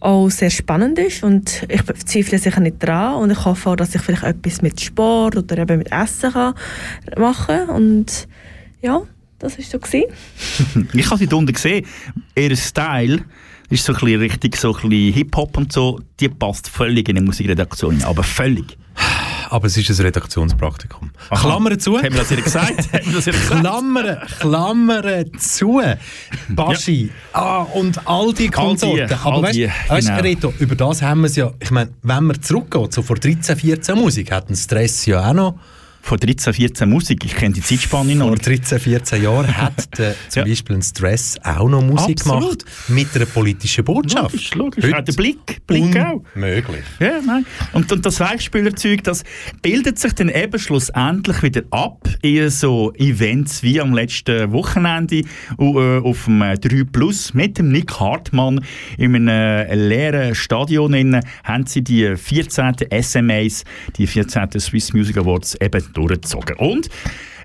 auch 0.00 0.28
sehr 0.28 0.50
spannend 0.50 0.98
ist. 0.98 1.22
Und 1.22 1.64
ich 1.68 1.82
zweifle 2.04 2.38
sicher 2.38 2.60
nicht 2.60 2.76
dran. 2.78 3.14
Und 3.14 3.30
ich 3.30 3.42
hoffe 3.44 3.70
auch, 3.70 3.76
dass 3.76 3.94
ich 3.94 4.02
vielleicht 4.02 4.22
etwas 4.22 4.60
mit 4.60 4.78
Sport 4.80 5.36
oder 5.36 5.56
eben 5.58 5.78
mit 5.78 5.90
Essen 5.90 6.30
kann 6.30 6.54
machen 7.16 7.68
Und 7.70 8.28
ja, 8.82 9.00
das 9.38 9.56
war 9.56 9.64
so. 9.64 9.78
Ich 10.92 11.10
habe 11.10 11.18
sie 11.18 11.34
unten 11.34 11.52
gesehen. 11.52 11.86
Ihr 12.34 12.54
Style 12.54 13.24
ist 13.70 13.84
so 13.84 13.94
ein 13.94 13.98
bisschen 13.98 14.20
richtig 14.20 14.56
so 14.56 14.78
Hip-Hop 14.78 15.56
und 15.56 15.72
so. 15.72 16.00
Die 16.20 16.28
passt 16.28 16.68
völlig 16.68 17.08
in 17.08 17.16
eine 17.16 17.24
Musikredaktion, 17.24 18.02
aber 18.04 18.22
völlig. 18.22 18.76
Aber 19.50 19.66
es 19.66 19.76
ist 19.76 19.88
ein 19.90 20.04
Redaktionspraktikum. 20.04 21.10
Aha. 21.30 21.40
Klammern 21.40 21.78
zu. 21.78 21.96
Haben 21.96 22.14
wir 22.14 22.20
das 22.20 22.30
ihr 22.30 22.42
gesagt? 22.42 22.92
Wir 23.06 23.12
das 23.14 23.24
gesagt? 23.24 23.60
Klammern, 23.60 24.18
Klammern 24.40 25.38
zu. 25.38 25.80
Baschi. 26.48 27.10
Ah, 27.32 27.62
und 27.62 28.06
all 28.06 28.32
die 28.32 28.48
Konsorten. 28.48 29.12
Aber 29.12 29.36
all 29.36 29.42
weißt 29.42 29.54
die, 29.56 29.70
weißt, 29.88 30.08
genau. 30.08 30.20
Reto, 30.20 30.54
über 30.58 30.74
das 30.74 31.02
haben 31.02 31.20
wir 31.20 31.26
es 31.26 31.36
ja. 31.36 31.52
Ich 31.60 31.70
meine, 31.70 31.90
wenn 32.02 32.24
man 32.24 32.42
zurückgeht, 32.42 32.92
so 32.92 33.02
vor 33.02 33.16
13, 33.16 33.56
14 33.56 33.98
Musik, 33.98 34.32
hat 34.32 34.50
ein 34.50 34.56
Stress 34.56 35.06
ja 35.06 35.28
auch 35.28 35.34
noch 35.34 35.58
Vor 36.06 36.18
13, 36.18 36.52
14 36.54 36.88
Musik, 36.88 37.24
ich 37.24 37.34
kenne 37.34 37.52
die 37.54 37.60
Zeitspanne 37.62 38.14
noch. 38.14 38.28
Vor 38.28 38.36
13, 38.36 38.78
14 38.78 39.24
Jahren 39.24 39.56
hat 39.56 39.72
der, 39.98 40.14
zum 40.28 40.42
Ja. 40.42 40.48
Beispiel 40.48 40.76
ein 40.76 40.82
Stress 40.82 41.36
auch 41.42 41.68
noch 41.68 41.82
Musik 41.82 42.20
Absolut. 42.20 42.64
gemacht 42.64 42.64
mit 42.86 43.08
einer 43.16 43.26
politischen 43.26 43.82
Botschaft. 43.84 44.30
Logisch, 44.32 44.54
logisch. 44.54 44.84
Heute 44.84 44.98
Auch 44.98 45.04
der 45.04 45.12
Blick, 45.14 45.66
Blick 45.66 45.96
auch. 45.98 46.22
Unmöglich. 46.36 46.84
Ja, 47.00 47.20
nein. 47.26 47.44
Und, 47.72 47.90
und 47.90 48.06
das 48.06 48.20
Weichspülerzeug, 48.20 49.02
das 49.02 49.24
bildet 49.62 49.98
sich 49.98 50.12
dann 50.12 50.28
eben 50.28 50.56
schlussendlich 50.60 51.42
wieder 51.42 51.62
ab 51.72 52.08
in 52.22 52.50
so 52.50 52.92
Events 52.94 53.64
wie 53.64 53.80
am 53.80 53.92
letzten 53.92 54.52
Wochenende 54.52 55.22
äh, 55.58 55.98
auf 55.98 56.26
dem 56.26 56.40
äh, 56.40 56.56
3 56.56 56.84
Plus 56.84 57.34
mit 57.34 57.58
dem 57.58 57.72
Nick 57.72 57.98
Hartmann 57.98 58.64
in 58.96 59.16
einem 59.16 59.26
äh, 59.26 59.74
leeren 59.74 60.36
Stadion 60.36 60.94
innen 60.94 61.24
haben 61.42 61.66
sie 61.66 61.82
die 61.82 62.14
14. 62.14 62.76
SMAs, 63.02 63.64
die 63.96 64.06
14. 64.06 64.60
Swiss 64.60 64.92
Music 64.92 65.16
Awards 65.16 65.56
eben 65.60 65.82
durchgezogen. 65.96 66.56
Und 66.56 66.88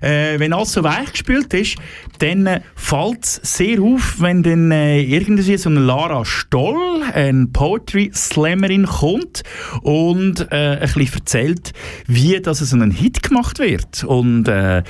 äh, 0.02 0.38
wenn 0.38 0.52
alles 0.52 0.72
so 0.72 0.82
weich 0.82 1.12
gespült 1.12 1.54
ist, 1.54 1.76
dann 2.18 2.46
äh, 2.46 2.60
fällt 2.74 3.24
es 3.24 3.40
sehr 3.42 3.80
auf, 3.80 4.16
wenn 4.18 4.42
dann 4.42 4.70
äh, 4.70 5.00
irgendwie 5.00 5.56
so 5.56 5.70
eine 5.70 5.80
Lara 5.80 6.24
Stoll, 6.24 7.02
eine 7.12 7.46
Poetry 7.46 8.10
Slammerin, 8.14 8.86
kommt 8.86 9.42
und 9.82 10.46
äh, 10.50 10.78
ein 10.80 10.80
bisschen 10.80 11.14
erzählt, 11.14 11.72
wie 12.06 12.40
das 12.40 12.58
so 12.58 12.76
ein 12.76 12.90
Hit 12.90 13.22
gemacht 13.22 13.58
wird. 13.58 14.04
Und 14.04 14.48
äh, 14.48 14.82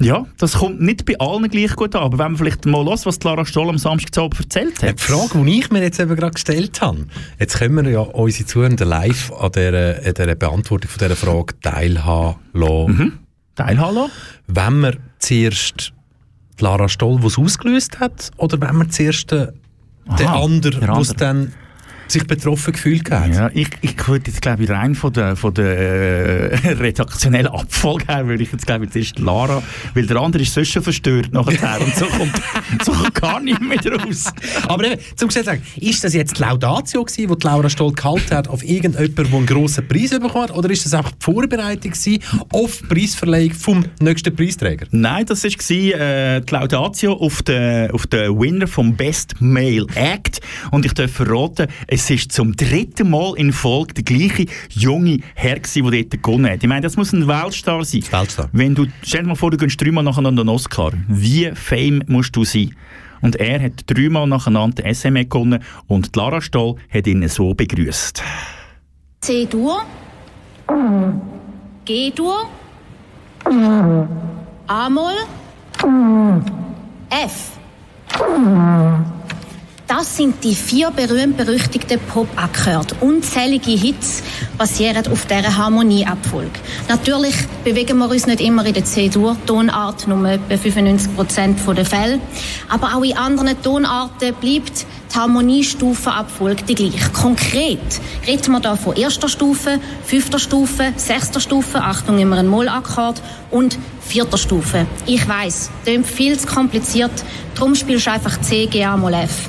ja, 0.00 0.26
das 0.38 0.54
kommt 0.58 0.80
nicht 0.80 1.04
bei 1.04 1.18
allen 1.18 1.48
gleich 1.48 1.74
gut 1.76 1.94
an. 1.94 2.02
Aber 2.02 2.18
wenn 2.18 2.32
man 2.32 2.36
vielleicht 2.36 2.66
mal 2.66 2.84
los, 2.84 3.06
was 3.06 3.18
die 3.18 3.26
Lara 3.26 3.44
Stoll 3.44 3.68
am 3.68 3.78
Samstagabend 3.78 4.40
erzählt 4.40 4.82
hat. 4.82 4.98
Die 4.98 5.02
Frage, 5.02 5.44
die 5.44 5.58
ich 5.58 5.70
mir 5.70 5.82
jetzt 5.82 6.00
eben 6.00 6.14
gerade 6.16 6.32
gestellt 6.32 6.80
habe, 6.80 7.06
jetzt 7.38 7.58
können 7.58 7.84
wir 7.84 7.90
ja 7.90 8.00
unsere 8.00 8.46
Zuhörenden 8.46 8.88
live 8.88 9.32
an 9.32 9.52
dieser, 9.52 9.96
an 10.04 10.14
dieser 10.14 10.34
Beantwortung 10.34 10.90
von 10.90 10.98
dieser 10.98 11.16
Frage 11.16 11.54
teilhaben 11.60 12.36
lassen. 12.52 12.92
Mhm. 12.92 13.27
Lassen? 13.58 14.10
Wenn 14.46 14.80
wir 14.80 14.96
zuerst 15.18 15.92
Lara 16.60 16.88
Stoll, 16.88 17.20
die 17.20 17.26
es 17.26 17.38
ausgelöst 17.38 18.00
hat, 18.00 18.30
oder 18.36 18.60
wenn 18.60 18.76
wir 18.76 18.88
zuerst 18.88 19.30
den, 19.30 19.48
den 20.18 20.26
anderen, 20.26 20.80
der 20.80 20.88
der 20.94 21.00
es 21.00 21.10
andere. 21.10 21.16
dann 21.16 21.52
sich 22.08 22.26
betroffen 22.26 22.72
gefühlt 22.72 23.10
hat? 23.10 23.34
Ja, 23.34 23.50
ich, 23.54 23.68
ich 23.80 24.08
würde 24.08 24.30
jetzt 24.30 24.42
glaube 24.42 24.64
ich 24.64 24.70
rein 24.70 24.94
von 24.94 25.12
der, 25.12 25.36
von 25.36 25.54
der 25.54 26.52
äh, 26.52 26.68
redaktionellen 26.72 27.48
Abfolge 27.48 28.06
her, 28.08 28.26
würde 28.26 28.42
ich 28.42 28.52
jetzt 28.52 28.66
glaube 28.66 28.86
ich 28.86 28.90
zuerst 28.90 29.18
Lara, 29.18 29.62
weil 29.94 30.06
der 30.06 30.16
andere 30.18 30.42
ist 30.42 30.54
sonst 30.54 30.70
schon 30.70 30.82
verstört 30.82 31.32
nachher 31.32 31.80
und 31.80 31.94
so 31.94 32.06
kommt, 32.06 32.34
so 32.84 32.92
kommt 32.92 33.14
gar 33.14 33.40
nicht 33.40 33.60
mehr 33.60 33.78
raus. 33.78 34.32
Aber 34.66 34.84
eben, 34.84 35.00
zum 35.16 35.30
sagen, 35.30 35.62
ist 35.76 36.04
das 36.04 36.14
jetzt 36.14 36.38
die 36.38 36.42
Laudatio 36.42 37.04
gewesen, 37.04 37.36
die 37.38 37.46
Laura 37.46 37.70
Stoll 37.70 37.92
gehalten 37.92 38.34
hat 38.34 38.48
auf 38.48 38.62
irgendjemanden, 38.62 39.14
der 39.14 39.24
einen 39.26 39.46
grossen 39.46 39.86
Preis 39.86 40.10
bekommen 40.10 40.44
hat, 40.44 40.56
oder 40.56 40.70
ist 40.70 40.84
das 40.84 40.94
auch 40.94 41.10
die 41.10 41.24
Vorbereitung 41.24 41.92
gewesen 41.92 42.22
auf 42.52 42.78
die 42.78 42.86
Preisverleihung 42.86 43.52
vom 43.52 43.84
nächsten 44.00 44.34
Preisträger? 44.34 44.86
Nein, 44.90 45.26
das 45.26 45.44
war 45.44 45.50
äh, 45.50 46.40
die 46.40 46.52
Laudatio 46.52 47.12
auf 47.14 47.42
den, 47.42 47.90
auf 47.90 48.06
den 48.06 48.38
Winner 48.38 48.66
vom 48.66 48.94
Best 48.94 49.34
Male 49.40 49.86
Act. 49.94 50.40
Und 50.70 50.84
ich 50.84 50.94
darf 50.94 51.10
verraten, 51.10 51.68
es 51.98 52.10
ist 52.10 52.30
zum 52.30 52.54
dritten 52.54 53.10
Mal 53.10 53.32
in 53.36 53.52
Folge 53.52 53.94
der 53.94 54.04
gleiche 54.04 54.46
junge 54.70 55.18
Herr 55.34 55.58
gewesen, 55.58 55.90
der 55.90 56.04
dort 56.04 56.22
gewonnen 56.22 56.48
hat. 56.48 56.62
Ich 56.62 56.68
meine, 56.68 56.82
das 56.82 56.96
muss 56.96 57.12
ein 57.12 57.26
Weltstar 57.26 57.84
sein. 57.84 58.04
Weltstar. 58.08 58.48
Wenn 58.52 58.76
du, 58.76 58.86
stell 59.02 59.22
dir 59.22 59.26
mal 59.26 59.34
vor, 59.34 59.50
du 59.50 59.56
gehst 59.56 59.80
dreimal 59.80 60.04
nacheinander 60.04 60.42
einen 60.42 60.48
Oscar. 60.50 60.92
Wie 61.08 61.50
fame 61.54 62.04
musst 62.06 62.36
du 62.36 62.44
sein? 62.44 62.72
Und 63.20 63.34
er 63.34 63.60
hat 63.60 63.82
dreimal 63.88 64.28
nacheinander 64.28 64.80
den 64.80 64.94
SME 64.94 65.26
gewonnen 65.26 65.58
und 65.88 66.14
die 66.14 66.18
Lara 66.20 66.40
Stoll 66.40 66.76
hat 66.88 67.08
ihn 67.08 67.26
so 67.26 67.52
begrüßt. 67.52 68.22
C-Dur, 69.22 69.82
G-Dur, 71.84 72.48
A-Moll, 74.68 75.16
F. 77.10 77.50
Das 79.88 80.18
sind 80.18 80.44
die 80.44 80.54
vier 80.54 80.90
berühmt-berüchtigten 80.90 81.98
Pop-Akkorde. 81.98 82.94
Unzählige 83.00 83.70
Hits 83.70 84.22
basieren 84.58 85.06
auf 85.10 85.24
dieser 85.24 85.56
Harmonieabfolge. 85.56 86.60
Natürlich 86.90 87.34
bewegen 87.64 87.96
wir 87.96 88.10
uns 88.10 88.26
nicht 88.26 88.42
immer 88.42 88.66
in 88.66 88.74
der 88.74 88.84
C-Dur-Tonart, 88.84 90.06
nur 90.06 90.28
etwa 90.28 90.54
95% 90.54 91.72
der 91.72 91.86
Fälle. 91.86 92.20
Aber 92.68 92.96
auch 92.96 93.02
in 93.02 93.16
anderen 93.16 93.62
Tonarten 93.62 94.34
bleibt 94.34 94.84
die 95.10 95.18
Harmoniestufenabfolge 95.18 96.64
die 96.64 96.74
gleiche. 96.74 97.08
Konkret 97.14 97.80
reden 98.26 98.52
wir 98.52 98.60
da 98.60 98.76
von 98.76 98.94
erster 98.94 99.30
Stufe, 99.30 99.80
fünfter 100.04 100.38
Stufe, 100.38 100.92
sechster 100.96 101.40
Stufe, 101.40 101.80
Achtung, 101.80 102.18
immer 102.18 102.36
ein 102.36 102.46
Mollakkord 102.46 103.22
und 103.50 103.78
vierter 104.06 104.36
Stufe. 104.36 104.86
Ich 105.06 105.26
weiß, 105.26 105.70
klingt 105.84 106.06
viel 106.06 106.38
zu 106.38 106.46
kompliziert, 106.46 107.24
darum 107.54 107.74
spielst 107.74 108.06
du 108.06 108.10
einfach 108.10 108.38
C, 108.42 108.66
G, 108.66 108.84
A, 108.84 108.94
Moll, 108.94 109.14
F. 109.14 109.48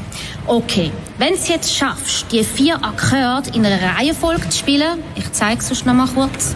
Okay, 0.49 0.91
wenn 1.19 1.35
es 1.35 1.47
jetzt 1.47 1.75
schaffst, 1.75 2.25
die 2.31 2.43
vier 2.43 2.83
Akkorde 2.83 3.51
in 3.53 3.63
einer 3.63 3.79
Reihenfolge 3.95 4.49
zu 4.49 4.57
spielen, 4.57 5.03
ich 5.13 5.31
zeige 5.31 5.59
es 5.61 5.71
euch 5.71 5.85
noch 5.85 5.93
mal 5.93 6.07
kurz. 6.07 6.55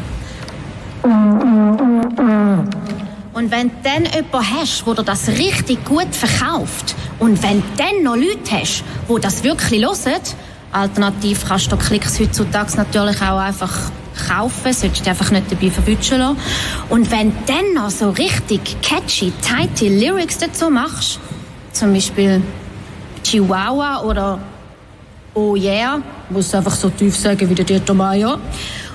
Und 3.34 3.52
wenn 3.52 3.70
du 3.70 3.76
dann 3.84 4.06
jemanden 4.06 4.60
hast, 4.60 4.88
der 4.88 4.96
dir 4.96 5.04
das 5.04 5.28
richtig 5.28 5.86
gut 5.86 6.08
verkauft 6.16 6.96
und 7.20 7.44
wenn 7.44 7.62
du 7.62 7.68
dann 7.78 8.02
noch 8.02 8.16
Leute 8.16 8.60
hast, 8.60 8.84
die 9.08 9.22
das 9.22 9.44
wirklich 9.44 9.86
hören, 9.86 10.22
alternativ 10.72 11.48
kannst 11.48 11.72
du 11.72 11.78
Klicks 11.78 12.20
heutzutage 12.20 12.76
natürlich 12.76 13.22
auch 13.22 13.38
einfach 13.38 13.78
kaufen, 14.28 14.74
solltest 14.74 15.06
du 15.06 15.10
einfach 15.12 15.30
nicht 15.30 15.52
dabei 15.52 15.70
verwutschen 15.70 16.18
lassen. 16.18 16.38
Und 16.90 17.12
wenn 17.12 17.30
du 17.30 17.36
dann 17.46 17.76
noch 17.76 17.92
so 17.92 18.10
richtig 18.10 18.76
catchy, 18.82 19.32
tighte 19.44 19.88
Lyrics 19.88 20.40
dazu 20.40 20.72
machst, 20.72 21.20
zum 21.74 21.94
Beispiel 21.94 22.42
Chihuahua 23.34 24.04
oder 24.04 24.40
Oh 25.34 25.56
yeah, 25.56 26.00
muss 26.30 26.54
einfach 26.54 26.76
so 26.76 26.90
tief 26.90 27.18
sagen 27.18 27.50
wie 27.50 27.56
der 27.56 27.66
Dieter 27.66 27.96
Meier. 27.96 28.40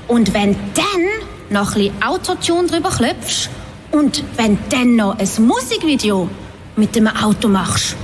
Und 0.07 0.33
wenn 0.33 0.55
dann 0.75 1.05
noch 1.51 1.75
ein 1.75 1.83
bisschen 1.83 2.03
Autotune 2.05 2.69
drüber 2.69 2.91
klopfst 2.91 3.51
und 3.91 4.23
wenn 4.37 4.57
dann 4.71 4.95
noch 4.95 5.19
ein 5.19 5.29
Musikvideo 5.45 6.31
mit 6.77 6.95
dem 6.95 7.09
Auto 7.09 7.49
machst, 7.49 7.97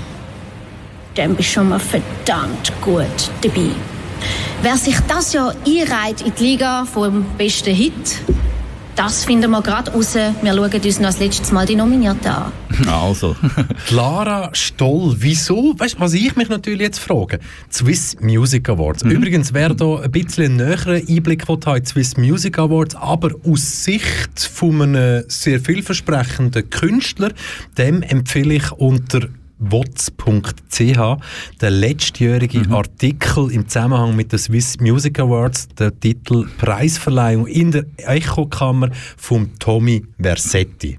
dann 1.14 1.36
bist 1.36 1.50
du 1.50 1.52
schon 1.52 1.68
mal 1.68 1.78
verdammt 1.78 2.72
gut 2.82 3.30
dabei. 3.40 3.70
Wer 4.62 4.76
sich 4.76 4.98
das 5.06 5.32
Jahr 5.34 5.54
einreiht 5.64 6.22
in 6.22 6.34
die 6.34 6.42
Liga 6.42 6.84
vom 6.84 7.24
besten 7.38 7.72
Hit, 7.72 8.22
das 8.96 9.24
finden 9.24 9.50
wir 9.50 9.62
gerade 9.62 9.90
raus. 9.92 10.14
Wir 10.14 10.54
schauen 10.54 10.72
uns 10.72 11.00
noch 11.00 11.08
das 11.08 11.18
letzte 11.18 11.54
Mal 11.54 11.66
die 11.66 11.76
Nominierten 11.76 12.26
an. 12.30 12.52
Also. 12.88 13.36
Lara 13.90 14.50
Stoll, 14.52 15.14
wieso? 15.18 15.74
Weißt 15.78 15.94
du, 15.94 16.00
was 16.00 16.12
ich 16.14 16.34
mich 16.36 16.48
natürlich 16.48 16.80
jetzt 16.80 16.98
frage? 16.98 17.38
Die 17.70 17.74
Swiss 17.74 18.16
Music 18.20 18.68
Awards. 18.68 19.02
Übrigens, 19.02 19.54
wer 19.54 19.74
da 19.74 20.00
ein 20.00 20.10
bisschen 20.10 20.56
näheren 20.56 21.02
Einblick 21.08 21.48
will, 21.48 21.58
die 21.58 21.86
Swiss 21.86 22.16
Music 22.16 22.58
Awards, 22.58 22.96
aber 22.96 23.30
aus 23.46 23.84
Sicht 23.84 24.40
von 24.40 24.82
einem 24.82 25.24
sehr 25.28 25.60
vielversprechenden 25.60 26.68
Künstler, 26.68 27.30
dem 27.78 28.02
empfehle 28.02 28.54
ich 28.54 28.72
unter 28.72 29.28
wotz.ch 29.58 31.16
der 31.60 31.70
letztjährige 31.70 32.68
Artikel 32.70 33.50
im 33.50 33.68
Zusammenhang 33.68 34.16
mit 34.16 34.32
den 34.32 34.38
Swiss 34.38 34.78
Music 34.80 35.18
Awards, 35.18 35.68
der 35.78 35.98
Titel 35.98 36.46
Preisverleihung 36.58 37.46
in 37.46 37.70
der 37.72 37.84
Echokammer 37.96 38.90
von 39.16 39.50
Tommy 39.58 40.04
Versetti. 40.20 40.98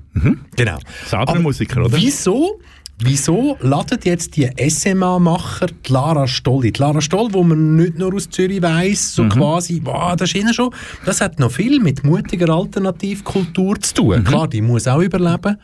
Genau. 0.55 0.77
Selber 1.05 1.33
ein 1.33 1.41
Musiker, 1.41 1.85
oder? 1.85 1.97
Wieso? 1.97 2.59
Wieso 2.97 3.57
laden 3.59 3.99
jetzt 4.05 4.37
die 4.37 4.49
SMA-Macher 4.69 5.65
die 5.85 5.91
Lara 5.91 6.25
Stoll 6.27 6.63
ein? 6.63 6.71
Die 6.71 6.79
Lara 6.79 7.01
Stoll, 7.01 7.27
wo 7.33 7.43
man 7.43 7.75
nicht 7.75 7.97
nur 7.97 8.13
aus 8.15 8.29
Zürich 8.29 8.61
weiss, 8.61 9.15
so 9.15 9.23
Mhm. 9.23 9.29
quasi, 9.31 9.81
wow, 9.83 10.15
das 10.15 10.29
ist 10.29 10.35
ihnen 10.37 10.53
schon, 10.53 10.69
das 11.05 11.19
hat 11.19 11.37
noch 11.37 11.51
viel 11.51 11.81
mit 11.81 12.05
mutiger 12.05 12.47
Alternativkultur 12.55 13.81
zu 13.81 13.93
tun. 13.95 14.19
Mhm. 14.19 14.23
Klar, 14.23 14.47
die 14.47 14.61
muss 14.61 14.87
auch 14.87 15.01
überleben, 15.01 15.57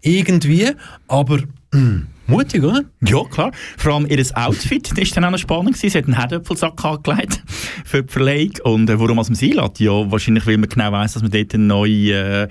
irgendwie, 0.00 0.70
aber 1.06 1.40
mh, 1.72 2.02
mutig, 2.30 2.62
oder? 2.62 2.82
Ja, 3.04 3.22
klar. 3.24 3.52
Vor 3.76 3.94
allem 3.94 4.06
ihr 4.06 4.24
Outfit 4.34 4.96
ist 4.96 5.16
dann 5.16 5.24
auch 5.24 5.30
noch 5.30 5.38
spannend. 5.38 5.76
Sie 5.76 5.90
hat 5.90 6.04
einen 6.04 6.16
Herdöpfelsack 6.16 6.84
angelegt 6.84 7.42
für 7.84 8.02
die 8.02 8.12
Verleihung. 8.12 8.52
Und 8.64 8.90
äh, 8.90 8.98
warum 8.98 9.16
man 9.16 9.24
sie 9.24 9.50
einlädt? 9.50 9.80
Ja, 9.80 10.10
wahrscheinlich, 10.10 10.46
weil 10.46 10.58
man 10.58 10.68
genau 10.68 10.92
weiss, 10.92 11.14
dass 11.14 11.22
man 11.22 11.30
dort 11.30 11.54
eine 11.54 11.64
neue 11.64 12.42
äh, 12.42 12.48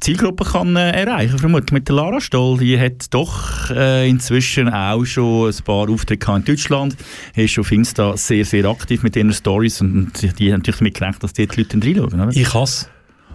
Zielgruppe 0.00 0.44
kann 0.44 0.76
äh, 0.76 0.90
erreichen 0.90 1.38
Vermutlich 1.38 1.72
mit 1.72 1.88
der 1.88 1.96
Lara 1.96 2.20
Stoll. 2.20 2.58
Die 2.58 2.78
hat 2.78 3.12
doch 3.12 3.70
äh, 3.70 4.08
inzwischen 4.08 4.68
auch 4.68 5.04
schon 5.04 5.48
ein 5.50 5.64
paar 5.64 5.86
gehabt 5.86 6.28
in 6.38 6.44
Deutschland. 6.44 6.96
Ist 7.34 7.58
auf 7.58 7.72
Insta 7.72 8.16
sehr, 8.16 8.44
sehr 8.44 8.66
aktiv 8.66 9.02
mit 9.02 9.16
ihren 9.16 9.32
Stories 9.32 9.80
und 9.80 10.12
die, 10.20 10.28
die 10.28 10.52
haben 10.52 10.60
natürlich 10.60 10.78
damit 10.78 10.94
gerechnet, 10.94 11.22
dass 11.22 11.32
dort 11.32 11.56
die 11.56 11.62
Leute 11.62 11.76
reinschauen. 11.76 12.20
Oder? 12.20 12.36
Ich 12.36 12.54
hasse. 12.54 12.86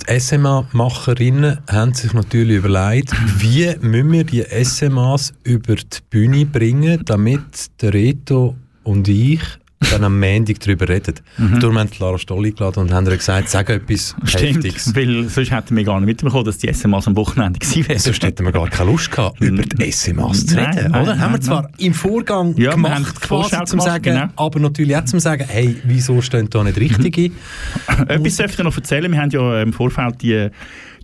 Die 0.09 0.19
SMA-Macherinnen 0.19 1.59
haben 1.69 1.93
sich 1.93 2.13
natürlich 2.13 2.57
überlegt, 2.57 3.13
wie 3.39 3.75
müssen 3.81 4.11
wir 4.11 4.23
die 4.23 4.43
SMAs 4.63 5.33
über 5.43 5.75
die 5.75 5.97
Bühne 6.09 6.45
bringen, 6.45 7.01
damit 7.05 7.81
der 7.81 7.93
Reto 7.93 8.55
und 8.83 9.07
ich 9.07 9.41
dann 9.89 10.03
am 10.03 10.19
Montag 10.19 10.59
darüber 10.59 10.87
reden. 10.87 11.15
Mhm. 11.37 11.59
Darum 11.59 11.79
haben 11.79 11.89
Lara 11.99 12.17
Stoll 12.17 12.45
eingeladen 12.45 12.81
und 12.81 12.93
haben 12.93 13.05
ihr 13.07 13.17
gesagt, 13.17 13.49
sag 13.49 13.69
etwas 13.69 14.15
Stimmt, 14.25 14.63
Heftiges. 14.63 14.95
weil 14.95 15.27
sonst 15.29 15.51
hätten 15.51 15.75
wir 15.75 15.83
gar 15.83 15.99
nicht 15.99 16.07
mitbekommen, 16.07 16.45
dass 16.45 16.59
die 16.59 16.71
SMAs 16.71 17.07
am 17.07 17.15
Wochenende 17.15 17.59
gewesen 17.59 17.87
wären. 17.87 17.99
Sonst 17.99 18.23
hätten 18.23 18.45
wir 18.45 18.51
gar 18.51 18.69
keine 18.69 18.91
Lust 18.91 19.11
gehabt, 19.11 19.41
über 19.41 19.63
die 19.63 19.91
SMAs 19.91 20.45
zu 20.45 20.55
reden, 20.57 20.91
nein, 20.91 21.01
oder? 21.01 21.05
nein, 21.15 21.19
haben 21.19 21.33
wir 21.33 21.41
zwar 21.41 21.69
im 21.77 21.93
Vorgang 21.93 22.55
Ja, 22.57 22.71
gemacht, 22.71 23.19
quasi 23.21 23.55
zum 23.65 23.79
gemacht, 23.79 23.87
Sagen, 23.87 24.03
genau. 24.03 24.25
aber 24.35 24.59
natürlich 24.59 24.95
auch 24.95 25.05
zum 25.05 25.19
Sagen, 25.19 25.45
hey, 25.47 25.75
wieso 25.83 26.21
stehen 26.21 26.49
da 26.49 26.63
nicht 26.63 26.77
Richtige? 26.77 27.31
Etwas 28.07 28.35
dürfte 28.37 28.61
ich 28.61 28.63
noch 28.63 28.75
erzählen. 28.75 29.11
Wir 29.11 29.19
haben 29.19 29.29
ja 29.31 29.61
im 29.63 29.73
Vorfeld 29.73 30.21
die, 30.21 30.49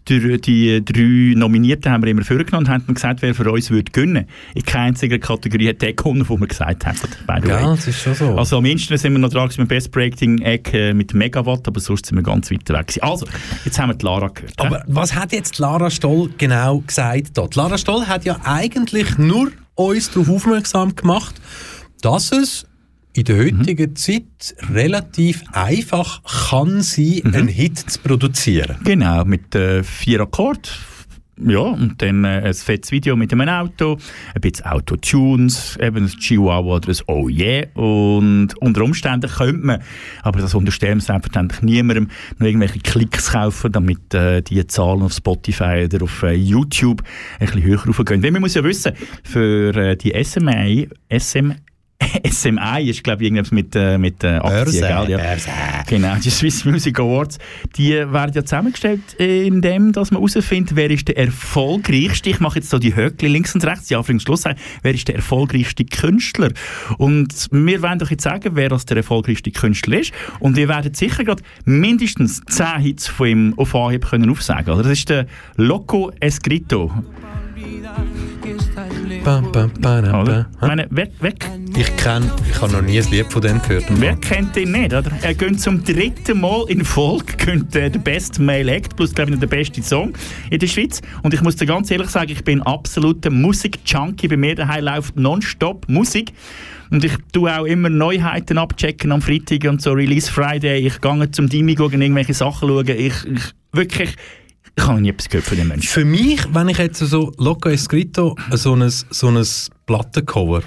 die, 0.07 0.41
die 0.41 0.83
drei 0.83 1.37
Nominierten 1.37 1.91
haben 1.91 2.03
wir 2.03 2.11
immer 2.11 2.23
vorgenommen 2.23 2.65
und 2.65 2.69
haben 2.69 2.93
gesagt, 2.93 3.21
wer 3.21 3.33
für 3.35 3.51
uns 3.51 3.69
würde 3.69 3.91
gewinnen. 3.91 4.25
In 4.55 4.63
keiner 4.63 4.87
einzigen 4.87 5.19
Kategorie 5.19 5.69
hat 5.69 5.81
der 5.81 5.93
gewonnen, 5.93 6.27
wo 6.27 6.39
wir 6.39 6.47
gesagt 6.47 6.85
haben. 6.85 6.97
Ja, 7.47 7.71
das 7.71 7.87
ist 7.87 8.01
schon 8.01 8.13
so. 8.13 8.37
Also 8.37 8.57
am 8.57 8.65
ehesten 8.65 8.97
sind 8.97 9.13
wir 9.13 9.19
noch 9.19 9.29
dran 9.29 9.49
mit 9.57 9.67
Best 9.67 9.91
Breaking 9.91 10.39
Egg 10.41 10.71
äh, 10.73 10.93
mit 10.93 11.13
Megawatt, 11.13 11.67
aber 11.67 11.79
sonst 11.79 12.05
sind 12.05 12.17
wir 12.17 12.23
ganz 12.23 12.51
weit 12.51 12.69
weg 12.69 12.87
gewesen. 12.87 13.03
Also, 13.03 13.27
jetzt 13.65 13.79
haben 13.79 13.89
wir 13.89 13.95
die 13.95 14.05
Lara 14.05 14.27
gehört. 14.27 14.53
Aber 14.57 14.83
was 14.87 15.15
hat 15.15 15.31
jetzt 15.31 15.59
Lara 15.59 15.89
Stoll 15.89 16.29
genau 16.37 16.79
gesagt? 16.79 17.37
Die 17.37 17.57
Lara 17.57 17.77
Stoll 17.77 18.05
hat 18.05 18.25
ja 18.25 18.37
eigentlich 18.43 19.17
nur 19.17 19.51
uns 19.75 20.11
darauf 20.11 20.29
aufmerksam 20.29 20.95
gemacht, 20.95 21.35
dass 22.01 22.31
es 22.31 22.65
in 23.17 23.23
der 23.23 23.37
heutigen 23.37 23.95
Zeit 23.95 24.55
relativ 24.71 25.43
einfach 25.51 26.21
kann 26.49 26.83
sein, 26.83 27.21
einen 27.25 27.47
Hit 27.47 27.79
zu 27.79 27.99
produzieren. 27.99 28.77
Genau, 28.83 29.25
mit 29.25 29.55
äh, 29.55 29.83
vier 29.83 30.21
Akkorden. 30.21 30.69
Ja, 31.39 31.59
und 31.59 32.01
dann 32.01 32.23
äh, 32.25 32.41
ein 32.45 32.53
fettes 32.53 32.91
Video 32.91 33.15
mit 33.15 33.31
einem 33.31 33.47
Auto, 33.47 33.97
ein 34.33 34.41
bisschen 34.41 34.65
Autotunes, 34.65 35.77
eben 35.77 36.05
ein 36.05 36.07
Chihuahua 36.07 36.77
oder 36.77 36.89
ein 36.89 36.97
Oh 37.07 37.29
Yeah. 37.29 37.67
Und 37.75 38.57
unter 38.59 38.83
Umständen 38.83 39.29
könnte 39.29 39.65
man, 39.65 39.81
aber 40.23 40.41
das 40.41 40.55
unterstellen 40.55 40.99
selbstverständlich 40.99 41.61
niemandem, 41.61 42.09
noch 42.39 42.47
irgendwelche 42.47 42.79
Klicks 42.79 43.31
kaufen, 43.31 43.71
damit 43.71 44.13
äh, 44.15 44.41
die 44.41 44.65
Zahlen 44.65 45.03
auf 45.03 45.13
Spotify 45.13 45.85
oder 45.85 46.03
auf 46.03 46.23
äh, 46.23 46.33
YouTube 46.33 47.03
ein 47.39 47.45
bisschen 47.45 47.63
höher 47.63 47.85
raufgehen. 47.85 48.23
Weil 48.23 48.31
man 48.31 48.41
muss 48.41 48.55
ja 48.55 48.63
wissen, 48.63 48.93
für 49.23 49.75
äh, 49.75 49.95
die 49.95 50.13
SMA, 50.23 50.87
SM, 51.09 51.51
SMI 52.29 52.89
ist, 52.89 53.03
glaube 53.03 53.23
ich, 53.23 53.27
irgendwas 53.27 53.51
mit, 53.51 53.75
äh, 53.75 53.97
mit 53.97 54.23
äh, 54.23 54.37
Aktien, 54.37 54.51
Börse, 54.51 54.79
gell? 54.79 55.09
Ja. 55.09 55.17
Börse. 55.17 55.49
Genau, 55.87 56.15
die 56.15 56.29
Swiss 56.29 56.65
Music 56.65 56.99
Awards, 56.99 57.39
die 57.75 57.91
werden 57.91 58.31
ja 58.33 58.43
zusammengestellt, 58.43 59.13
indem 59.17 59.93
dass 59.93 60.11
man 60.11 60.21
herausfindet, 60.21 60.75
wer 60.75 60.91
ist 60.91 61.07
der 61.07 61.17
erfolgreichste, 61.17 62.29
ich 62.29 62.39
mache 62.39 62.59
jetzt 62.59 62.69
so 62.69 62.77
die 62.77 62.95
Höckli 62.95 63.27
links 63.27 63.55
und 63.55 63.65
rechts, 63.65 63.87
die 63.87 63.95
Anfang 63.95 64.15
und 64.15 64.21
Schluss 64.21 64.43
sagen, 64.43 64.59
wer 64.83 64.93
ist 64.93 65.07
der 65.07 65.15
erfolgreichste 65.15 65.85
Künstler? 65.85 66.51
Und 66.97 67.47
wir 67.51 67.81
werden 67.81 67.99
doch 67.99 68.11
jetzt 68.11 68.23
sagen, 68.23 68.51
wer 68.53 68.69
das 68.69 68.85
der 68.85 68.97
erfolgreichste 68.97 69.51
Künstler 69.51 69.99
ist. 69.99 70.13
Und 70.39 70.55
wir 70.55 70.67
werden 70.67 70.93
sicher 70.93 71.23
gerade 71.23 71.43
mindestens 71.65 72.41
10 72.47 72.79
Hits 72.79 73.07
von 73.07 73.27
ihm 73.27 73.53
auf 73.57 73.73
Anhieb 73.75 74.05
können 74.05 74.29
aufsagen. 74.29 74.73
Oder? 74.73 74.83
Das 74.83 74.93
ist 74.93 75.09
der 75.09 75.25
Loco 75.55 76.11
Escrito. 76.19 76.91
Bam, 79.27 79.51
bam, 79.51 79.69
bam, 79.81 80.47
meine, 80.61 80.87
wer, 80.89 81.09
wer, 81.19 81.33
Ich 81.75 81.97
kenne, 81.97 82.31
ich 82.49 82.61
habe 82.61 82.71
noch 82.71 82.81
nie 82.81 82.97
ein 82.97 83.11
Lied 83.11 83.25
von 83.29 83.41
dem 83.41 83.61
gehört. 83.61 83.83
Wer 83.89 84.15
kennt 84.15 84.55
den 84.55 84.71
nicht, 84.71 84.93
oder? 84.93 85.11
Er 85.21 85.33
geht 85.33 85.59
zum 85.59 85.83
dritten 85.83 86.39
Mal 86.39 86.63
in 86.69 86.85
Folge 86.85 87.35
gönnt, 87.45 87.75
äh, 87.75 87.91
der 87.91 87.99
beste 87.99 88.41
Male 88.41 88.71
Act 88.71 88.95
plus, 88.95 89.13
glaube 89.13 89.33
ich, 89.33 89.39
der 89.39 89.47
beste 89.47 89.83
Song 89.83 90.13
in 90.49 90.59
der 90.59 90.67
Schweiz. 90.67 91.01
Und 91.23 91.33
ich 91.33 91.41
muss 91.41 91.57
dir 91.57 91.65
ganz 91.65 91.91
ehrlich 91.91 92.09
sagen, 92.09 92.31
ich 92.31 92.41
bin 92.45 92.61
absoluter 92.61 93.29
Musik-Junkie. 93.29 94.29
Bei 94.29 94.37
mir 94.37 94.55
daheim 94.55 94.85
läuft 94.85 95.17
nonstop 95.17 95.89
Musik. 95.89 96.31
Und 96.89 97.03
ich 97.03 97.11
tue 97.33 97.53
auch 97.53 97.65
immer 97.65 97.89
Neuheiten 97.89 98.57
abchecken 98.57 99.11
am 99.11 99.21
Freitag 99.21 99.69
und 99.69 99.81
so 99.81 99.91
Release 99.91 100.31
Friday. 100.31 100.87
Ich 100.87 101.01
gehe 101.01 101.31
zum 101.31 101.49
Dimi 101.49 101.75
schauen, 101.77 102.01
irgendwelche 102.01 102.33
Sachen 102.33 102.69
schauen. 102.69 102.87
Ich, 102.87 103.25
ich 103.25 103.53
wirklich, 103.73 104.15
ich 104.77 104.83
habe 104.85 105.01
nie 105.01 105.09
etwas 105.09 105.27
gehört 105.27 105.45
von 105.47 105.57
den 105.57 105.67
Menschen. 105.67 105.87
Für 105.89 106.05
mich, 106.05 106.39
wenn 106.53 106.69
ich 106.69 106.77
jetzt 106.77 106.99
so 106.99 107.33
Loco 107.37 107.69
Escrito 107.69 108.35
so 108.51 108.75
ein, 108.75 108.87
so 108.89 109.27
ein 109.29 109.43
Plattencover, 109.87 110.61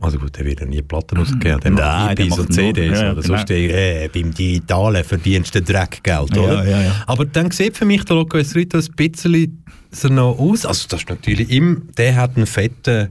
also 0.00 0.18
gut, 0.18 0.36
der 0.36 0.44
wird 0.44 0.60
ja 0.60 0.66
nie 0.66 0.82
Platten 0.82 1.16
rausgegeben, 1.16 1.60
der 1.60 1.70
Mhm. 1.70 1.76
Nein, 1.78 2.06
macht 2.06 2.18
der 2.18 2.24
EPs 2.26 2.30
macht 2.36 2.40
und 2.40 2.52
CDs, 2.52 3.00
ja, 3.00 3.12
oder 3.12 3.22
genau. 3.22 3.36
sonst 3.36 3.50
äh, 3.50 4.08
beim 4.12 4.34
Digitalen 4.34 5.04
verdienst 5.04 5.54
du 5.54 5.62
Dreckgeld, 5.62 6.36
Ja, 6.36 6.42
oder? 6.42 6.68
ja, 6.68 6.82
ja. 6.82 7.04
Aber 7.06 7.24
dann 7.24 7.50
sieht 7.50 7.76
für 7.76 7.84
mich 7.86 8.04
der 8.04 8.16
Loco 8.16 8.36
Escrito 8.36 8.78
ein 8.78 8.86
bisschen 8.96 9.62
so 9.90 10.08
noch 10.08 10.38
aus, 10.38 10.66
also 10.66 10.86
das 10.88 11.00
ist 11.00 11.08
natürlich 11.08 11.48
ihm, 11.50 11.88
der 11.96 12.16
hat 12.16 12.36
einen 12.36 12.46
fetten 12.46 13.08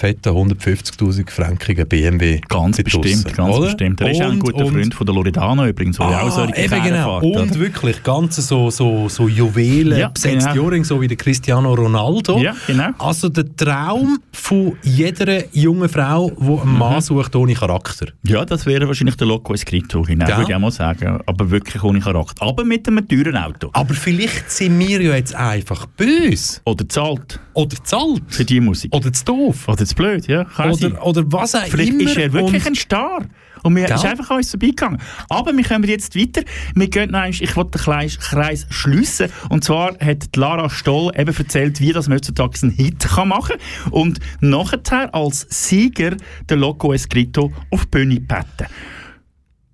fetten 0.00 0.30
150'000 0.32 1.30
frankigen 1.30 1.86
BMW 1.86 2.40
Ganz 2.48 2.78
bestimmt, 2.82 3.04
draussen, 3.04 3.32
ganz 3.36 3.56
oder? 3.56 3.66
bestimmt. 3.66 4.00
Er 4.00 4.10
ist 4.10 4.22
auch 4.22 4.30
ein 4.30 4.38
guter 4.38 4.64
und- 4.64 4.72
Freund 4.72 4.94
von 4.94 5.06
der 5.06 5.14
Loredana 5.14 5.68
übrigens, 5.68 5.98
wo 5.98 6.04
ja 6.04 6.22
auch 6.22 6.30
solche 6.30 6.54
Ah, 6.54 6.58
eben 6.58 6.82
genau. 6.82 7.18
Und 7.20 7.36
oder? 7.50 7.54
wirklich 7.58 8.02
ganz 8.02 8.36
so, 8.36 8.70
so, 8.70 9.08
so 9.08 9.28
Juwelen, 9.28 9.98
Ja, 9.98 10.08
besetzte 10.08 10.50
genau. 10.52 10.64
Ohrringe, 10.64 10.84
so 10.84 11.00
wie 11.00 11.08
der 11.08 11.16
Cristiano 11.16 11.74
Ronaldo. 11.74 12.38
Ja, 12.38 12.54
genau. 12.66 12.90
Also 12.98 13.28
der 13.28 13.44
Traum 13.56 14.18
von 14.32 14.72
jeder 14.82 15.54
jungen 15.54 15.88
Frau, 15.88 16.30
die 16.30 16.42
einen 16.46 16.72
Mhm. 16.72 16.78
Mann 16.78 17.00
sucht 17.02 17.36
ohne 17.36 17.54
Charakter. 17.54 18.06
Ja, 18.22 18.44
das 18.44 18.64
wäre 18.66 18.86
wahrscheinlich 18.86 19.16
der 19.16 19.26
Loco 19.26 19.52
Escrito, 19.54 20.02
genau, 20.02 20.24
Gell? 20.26 20.36
würde 20.38 20.50
ich 20.50 20.54
auch 20.56 20.60
mal 20.60 20.70
sagen. 20.70 21.20
Aber 21.26 21.50
wirklich 21.50 21.82
ohne 21.84 22.00
Charakter. 22.00 22.42
Aber 22.46 22.64
mit 22.64 22.88
einem 22.88 23.06
teuren 23.06 23.36
Auto. 23.36 23.70
Aber 23.74 23.94
vielleicht 23.94 24.50
sind 24.50 24.78
wir 24.78 25.02
ja 25.02 25.14
jetzt 25.14 25.34
einfach 25.34 25.86
böse. 25.86 26.60
Oder 26.64 26.88
zahlt. 26.88 27.38
Oder 27.52 27.76
zahlt. 27.84 28.22
Für 28.28 28.44
die 28.44 28.60
Musik. 28.60 28.94
Oder 28.94 29.12
zu 29.12 29.24
doof. 29.24 29.68
Oder 29.68 29.84
zu 29.90 29.96
blöd, 29.96 30.26
ja. 30.26 30.44
Kann. 30.44 30.70
Oder, 30.70 31.06
oder 31.06 31.32
was 31.32 31.54
auch 31.54 31.64
Vielleicht 31.64 31.92
immer. 31.92 32.10
ist 32.10 32.16
er 32.16 32.32
wirklich 32.32 32.66
ein 32.66 32.74
Star. 32.74 33.24
Und 33.62 33.76
wir 33.76 33.84
Gell? 33.84 33.96
ist 33.96 34.04
einfach 34.04 34.30
an 34.30 34.38
uns 34.38 34.50
vorbeigegangen. 34.50 35.00
Aber 35.28 35.54
wir 35.54 35.64
kommen 35.64 35.84
jetzt 35.84 36.16
weiter. 36.16 36.42
Wir 36.74 36.88
gehen 36.88 37.10
noch 37.10 37.20
einmal, 37.20 37.30
ich 37.30 37.56
wollte 37.56 37.72
den 37.72 37.82
kleinen 37.82 38.10
Kreis 38.10 38.66
schliessen. 38.70 39.30
Und 39.48 39.64
zwar 39.64 39.98
hat 39.98 40.34
Lara 40.36 40.70
Stoll 40.70 41.12
eben 41.16 41.36
erzählt, 41.36 41.80
wie 41.80 41.92
das 41.92 42.08
man 42.08 42.16
heutzutage 42.16 42.58
einen 42.62 42.72
Hit 42.72 43.00
kann 43.00 43.28
machen 43.28 43.56
kann. 43.82 43.92
Und 43.92 44.18
nachher 44.40 45.14
als 45.14 45.46
Sieger 45.50 46.16
der 46.48 46.56
Loco 46.56 46.92
Escrito 46.92 47.52
auf 47.70 47.84
die 47.84 47.90
Bühne 47.90 48.20
patten. 48.20 48.66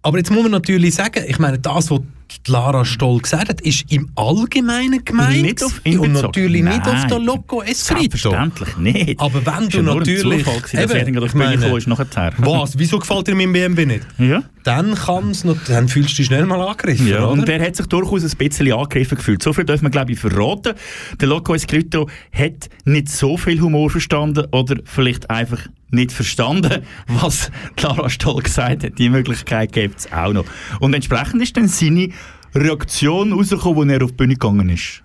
Aber 0.03 0.19
jetzt 0.19 0.31
muss 0.31 0.43
man 0.43 0.53
natürlich 0.53 0.95
sagen, 0.95 1.25
ich 1.27 1.39
meine, 1.39 1.59
das, 1.59 1.91
was 1.91 2.01
Lara 2.49 2.85
Stoll 2.85 3.21
gesagt 3.21 3.49
hat, 3.49 3.61
ist 3.61 3.91
im 3.93 4.11
Allgemeinen 4.15 5.05
gemeint. 5.05 5.43
Nicht 5.43 5.63
auf 5.65 5.81
und 5.85 6.13
natürlich 6.13 6.63
nicht 6.63 6.87
auf 6.87 6.93
Nein. 6.93 7.09
den 7.09 7.23
Loco 7.25 7.63
Escrito. 7.63 8.17
Selbstverständlich 8.17 8.77
nicht. 8.77 9.21
Aber 9.21 9.45
wenn 9.45 9.69
du 9.69 9.83
natürlich... 9.83 10.47
Eben, 10.73 11.25
ich 11.25 11.35
meine, 11.35 11.77
ist 11.77 11.87
nachher. 11.89 12.33
Was? 12.39 12.79
Wieso 12.79 12.99
gefällt 12.99 13.27
dir 13.27 13.35
mein 13.35 13.53
BMW 13.53 13.87
nicht? 13.87 14.07
Ja. 14.19 14.43
Dann 14.65 14.95
kann's 14.95 15.45
noch, 15.45 15.57
dann 15.69 15.89
fühlst 15.89 16.13
du 16.13 16.17
dich 16.17 16.27
schnell 16.27 16.45
mal 16.45 16.61
angegriffen, 16.61 17.07
Ja, 17.07 17.19
oder? 17.19 17.31
und 17.31 17.47
der 17.49 17.61
hat 17.65 17.77
sich 17.77 17.87
durchaus 17.87 18.25
ein 18.25 18.37
bisschen 18.37 18.73
angegriffen 18.73 19.17
gefühlt. 19.17 19.43
So 19.43 19.53
viel 19.53 19.65
dürfen 19.65 19.85
wir, 19.85 19.91
glaube 19.91 20.13
ich, 20.13 20.19
verraten. 20.19 20.75
Der 21.21 21.29
Loco 21.29 21.55
Escrito 21.55 22.09
hat 22.33 22.69
nicht 22.85 23.09
so 23.09 23.37
viel 23.37 23.61
Humor 23.61 23.91
verstanden 23.91 24.47
oder 24.53 24.77
vielleicht 24.85 25.31
einfach 25.31 25.61
nicht 25.91 26.13
verstanden, 26.13 26.83
was 27.07 27.51
Clara 27.77 28.11
Stoll 28.11 28.43
gesagt 28.43 28.85
hat. 28.85 28.99
Die 28.99 29.09
Möglichkeit 29.09 29.73
gibt 29.73 30.01
es 30.01 30.13
auch 30.13 30.33
noch. 30.33 30.45
Und 30.81 30.95
entsprechend 30.95 31.43
ist 31.43 31.57
dann 31.57 31.69
seine 31.69 32.11
Reaktion 32.55 33.33
rausgekommen, 33.33 33.91
als 33.91 33.99
er 33.99 34.05
auf 34.05 34.11
die 34.11 34.17
Bühne 34.17 34.35
gegangen 34.35 34.69
ist. 34.71 35.03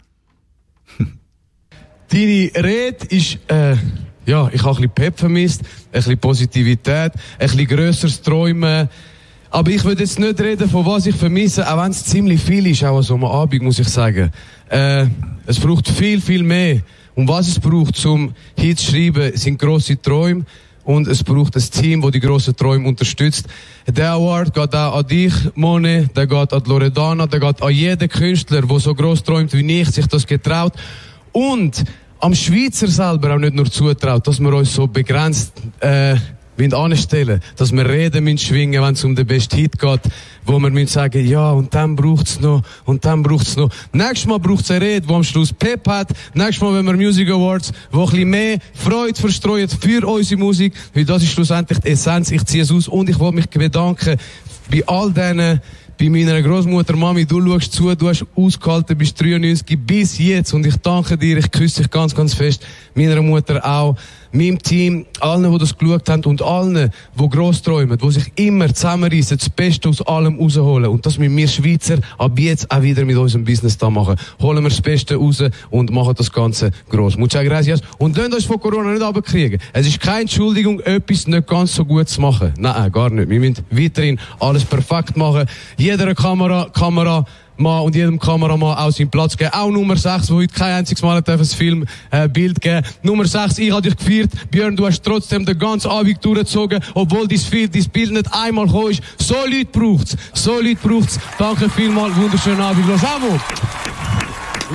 Deine 2.10 2.52
Rede 2.56 3.06
ist, 3.10 3.40
äh, 3.48 3.76
ja, 4.26 4.50
ich 4.52 4.62
habe 4.64 4.72
ein 4.72 4.76
bisschen 4.76 4.92
Pep 4.92 5.20
vermisst, 5.20 5.62
ein 5.62 5.68
bisschen 5.92 6.18
Positivität, 6.18 7.14
ein 7.14 7.20
bisschen 7.40 7.68
grösseres 7.68 8.22
Träumen. 8.22 8.90
Aber 9.50 9.70
ich 9.70 9.84
würde 9.84 10.04
jetzt 10.04 10.18
nicht 10.18 10.40
reden, 10.40 10.70
von 10.70 10.86
was 10.86 11.06
ich 11.06 11.16
vermisse, 11.16 11.70
auch 11.70 11.84
wenn 11.84 11.92
es 11.92 12.06
ziemlich 12.06 12.42
viel 12.42 12.68
ist, 12.68 12.84
auch 12.86 12.98
an 12.98 13.04
so 13.04 13.16
einem 13.16 13.26
Abend, 13.26 13.62
muss 13.62 13.80
ich 13.80 13.90
sagen. 13.90 14.32
Äh, 14.70 15.08
es 15.46 15.60
braucht 15.60 15.90
viel, 15.90 16.22
viel 16.22 16.44
mehr. 16.44 16.82
Und 17.16 17.28
was 17.28 17.50
es 17.50 17.60
braucht, 17.60 17.98
zum 17.98 18.34
Hit 18.56 18.80
zu 18.80 18.92
schreiben, 18.92 19.36
sind 19.36 19.60
grosse 19.60 20.02
Träume. 20.02 20.46
Und 20.84 21.08
es 21.08 21.24
braucht 21.24 21.56
ein 21.56 21.62
Team, 21.62 22.02
das 22.02 22.12
die 22.12 22.20
grossen 22.20 22.56
Träume 22.56 22.88
unterstützt. 22.88 23.48
Der 23.88 24.12
Award 24.12 24.54
geht 24.54 24.76
auch 24.76 24.98
an 24.98 25.08
dich, 25.08 25.34
Mone, 25.56 26.10
der 26.16 26.28
geht 26.28 26.54
an 26.54 26.64
Loredana, 26.66 27.28
der 27.28 27.40
geht 27.40 27.62
an 27.62 27.72
jeden 27.72 28.10
Künstler, 28.10 28.62
der 28.62 28.80
so 28.80 28.96
gross 28.96 29.24
träumt 29.24 29.54
wie 29.54 29.82
ich, 29.82 29.90
sich 29.90 30.08
das 30.08 30.26
getraut. 30.26 30.74
Und 31.32 31.84
am 32.20 32.36
Schweizer 32.36 32.88
selber 32.88 33.36
auch 33.36 33.40
nicht 33.40 33.54
nur 33.54 33.70
zutraut, 33.70 34.28
dass 34.28 34.40
wir 34.40 34.54
uns 34.54 34.74
so 34.74 34.88
begrenzt 34.88 35.54
äh, 35.80 36.16
wollen 36.62 36.74
anstellen, 36.74 37.42
dass 37.58 37.72
wir 37.72 37.88
Reden 37.88 38.24
müssen 38.24 38.38
schwingen, 38.38 38.82
wenn 38.82 38.94
es 38.94 39.04
um 39.04 39.16
den 39.16 39.26
besten 39.26 39.58
Hit 39.58 39.80
geht, 39.80 40.02
wo 40.46 40.60
wir 40.60 40.70
müssen 40.70 40.88
sagen, 40.88 41.26
ja, 41.26 41.52
und 41.52 41.74
dann 41.74 41.96
braucht's 41.96 42.40
noch, 42.40 42.62
und 42.86 43.04
dann 43.06 43.24
braucht's 43.24 43.56
noch. 43.56 43.70
Nächstes 43.94 44.28
Mal 44.28 44.40
braucht's 44.40 44.72
eine 44.72 44.86
Rede, 44.86 45.08
wo 45.08 45.16
am 45.16 45.24
Schluss 45.24 45.52
Pep 45.54 45.88
hat. 45.88 46.10
Nächstes 46.34 46.62
Mal, 46.62 46.74
wenn 46.76 46.86
wir 46.86 46.94
Music 46.94 47.30
Awards, 47.30 47.72
wo 47.92 48.04
ein 48.04 48.10
bisschen 48.10 48.30
mehr 48.30 48.58
Freude 48.74 49.20
verstreuen 49.20 49.70
für 49.70 50.08
unsere 50.08 50.40
Musik, 50.40 50.74
weil 50.94 51.06
das 51.06 51.24
ist 51.24 51.32
schlussendlich 51.32 51.80
die 51.80 51.90
Essenz. 51.90 52.32
Ich 52.32 52.46
ziehe 52.46 52.64
es 52.64 52.72
aus 52.72 52.88
und 52.88 53.10
ich 53.10 53.20
wollte 53.20 53.36
mich 53.36 53.50
bedanken 53.50 54.18
bei 54.72 54.88
all 54.88 55.12
denen, 55.12 55.62
bei 56.00 56.10
meiner 56.10 56.42
Großmutter, 56.42 56.96
Mami, 56.96 57.26
du 57.26 57.46
schaust 57.46 57.74
zu, 57.74 57.94
du 57.94 58.10
hast 58.10 58.26
ausgehalten 58.36 58.98
bis 58.98 59.14
93 59.14 59.78
bis 59.86 60.18
jetzt 60.18 60.52
und 60.54 60.66
ich 60.66 60.76
danke 60.78 61.16
dir, 61.16 61.38
ich 61.38 61.52
küsse 61.52 61.82
dich 61.82 61.92
ganz, 61.92 62.16
ganz 62.16 62.34
fest. 62.34 62.66
Meiner 62.96 63.22
Mutter 63.22 63.64
auch. 63.64 63.96
Meinem 64.34 64.62
Team, 64.62 65.06
allen, 65.20 65.52
die 65.52 65.58
das 65.58 65.78
geschaut 65.78 66.10
haben 66.10 66.24
und 66.26 66.42
allen, 66.42 66.92
die 67.20 67.30
gross 67.30 67.62
träumen, 67.62 67.98
die 67.98 68.12
sich 68.12 68.32
immer 68.36 68.74
zusammenreißen, 68.74 69.38
das 69.38 69.50
Beste 69.50 69.90
aus 69.90 70.02
allem 70.02 70.40
rausholen. 70.40 70.90
Und 70.90 71.06
das 71.06 71.18
müssen 71.18 71.38
wir 71.38 71.48
Schweizer 71.48 71.98
ab 72.18 72.38
jetzt 72.40 72.70
auch 72.72 72.82
wieder 72.82 73.06
mit 73.06 73.18
unserem 73.18 73.44
Business 73.44 73.78
da 73.78 73.90
machen. 73.90 74.16
Holen 74.42 74.64
wir 74.64 74.70
das 74.70 74.82
Beste 74.82 75.16
raus 75.16 75.44
und 75.70 75.92
machen 75.92 76.14
das 76.18 76.32
Ganze 76.32 76.72
gross. 76.90 77.18
Muchas 77.18 77.44
gracias. 77.44 77.82
Und 77.98 78.18
lasst 78.18 78.34
uns 78.34 78.46
von 78.46 78.60
Corona 78.60 78.92
nicht 78.92 79.02
abkriegen. 79.02 79.60
Es 79.74 79.88
ist 79.88 80.00
keine 80.00 80.22
Entschuldigung, 80.22 80.80
etwas 80.82 81.28
nicht 81.28 81.48
ganz 81.48 81.76
so 81.76 81.86
gut 81.86 82.10
zu 82.10 82.22
machen. 82.22 82.54
Nein, 82.58 82.92
gar 82.92 83.10
nicht. 83.10 83.30
Wir 83.30 83.40
müssen 83.40 83.66
weiterhin 83.70 84.20
alles 84.40 84.66
perfekt 84.66 85.18
machen. 85.18 85.46
Jeder 85.78 86.14
Kamera, 86.16 86.70
Kamera, 86.74 87.26
Mann 87.62 87.84
und 87.84 87.96
jedem 87.96 88.20
Kameramann 88.20 88.78
auch 88.78 88.92
seinen 88.92 89.10
Platz 89.10 89.38
geben. 89.38 89.52
Auch 89.54 89.70
Nummer 89.70 89.96
6, 89.96 90.32
wo 90.32 90.36
heute 90.36 90.54
kein 90.54 90.74
einziges 90.74 91.02
Mal 91.04 91.24
ein 91.26 91.46
Film, 91.46 91.86
äh, 92.10 92.28
geben. 92.28 92.86
Nummer 93.04 93.26
6, 93.26 93.60
ich 93.60 93.72
habe 93.72 93.84
dich 93.84 93.96
gefeiert. 93.96 94.32
Björn, 94.50 94.76
du 94.76 94.86
hast 94.86 95.04
trotzdem 95.04 95.46
den 95.46 95.58
ganzen 95.58 95.90
Abend 95.90 96.24
durchgezogen, 96.24 96.82
obwohl 96.94 97.28
dein 97.28 97.42
Bild 97.50 98.12
nicht 98.12 98.34
einmal 98.34 98.66
gekommen 98.66 98.92
ist. 98.92 99.04
So 99.18 99.36
Leute 99.46 99.66
braucht's. 99.66 100.18
So 100.34 100.60
Leute 100.60 100.76
braucht's. 100.76 101.20
Danke 101.38 101.70
vielmals. 101.70 102.16
Wunderschönen 102.16 102.62
Abend. 102.62 102.88
Los, 102.88 103.02
Amo! 103.04 103.40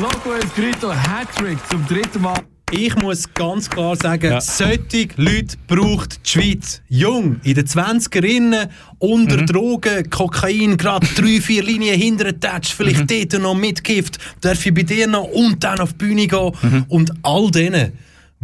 Loco 0.01 0.35
Escrito 0.35 0.93
Hattrick 0.93 1.59
zum 1.71 1.87
dritten 1.87 2.21
Mal. 2.21 2.56
Ich 2.73 2.97
muss 2.97 3.33
ganz 3.33 3.71
klar 3.71 3.95
sagen, 3.95 4.41
solche 4.41 5.09
Leute 5.15 5.57
braucht 5.69 6.19
die 6.27 6.29
Schweiz. 6.29 6.83
Jung, 6.89 7.37
in 7.45 7.55
den 7.55 7.65
20erinnen, 7.65 8.69
unter 8.99 9.37
Drogen, 9.47 10.11
Kokain, 10.11 10.77
gerade 10.77 11.07
drei, 11.15 11.41
vier 11.41 11.63
Linien 11.63 11.97
hinter 11.97 12.39
Touch, 12.41 12.75
vielleicht 12.77 13.09
dort 13.09 13.41
noch 13.41 13.55
mitgift, 13.55 14.19
darf 14.41 14.67
ich 14.67 14.75
bei 14.75 14.83
dir 14.83 15.07
noch 15.07 15.29
und 15.29 15.63
dann 15.63 15.79
auf 15.79 15.93
die 15.93 15.99
Bühne 15.99 16.27
gehen. 16.27 16.85
Und 16.89 17.13
all 17.23 17.53
denen, 17.53 17.93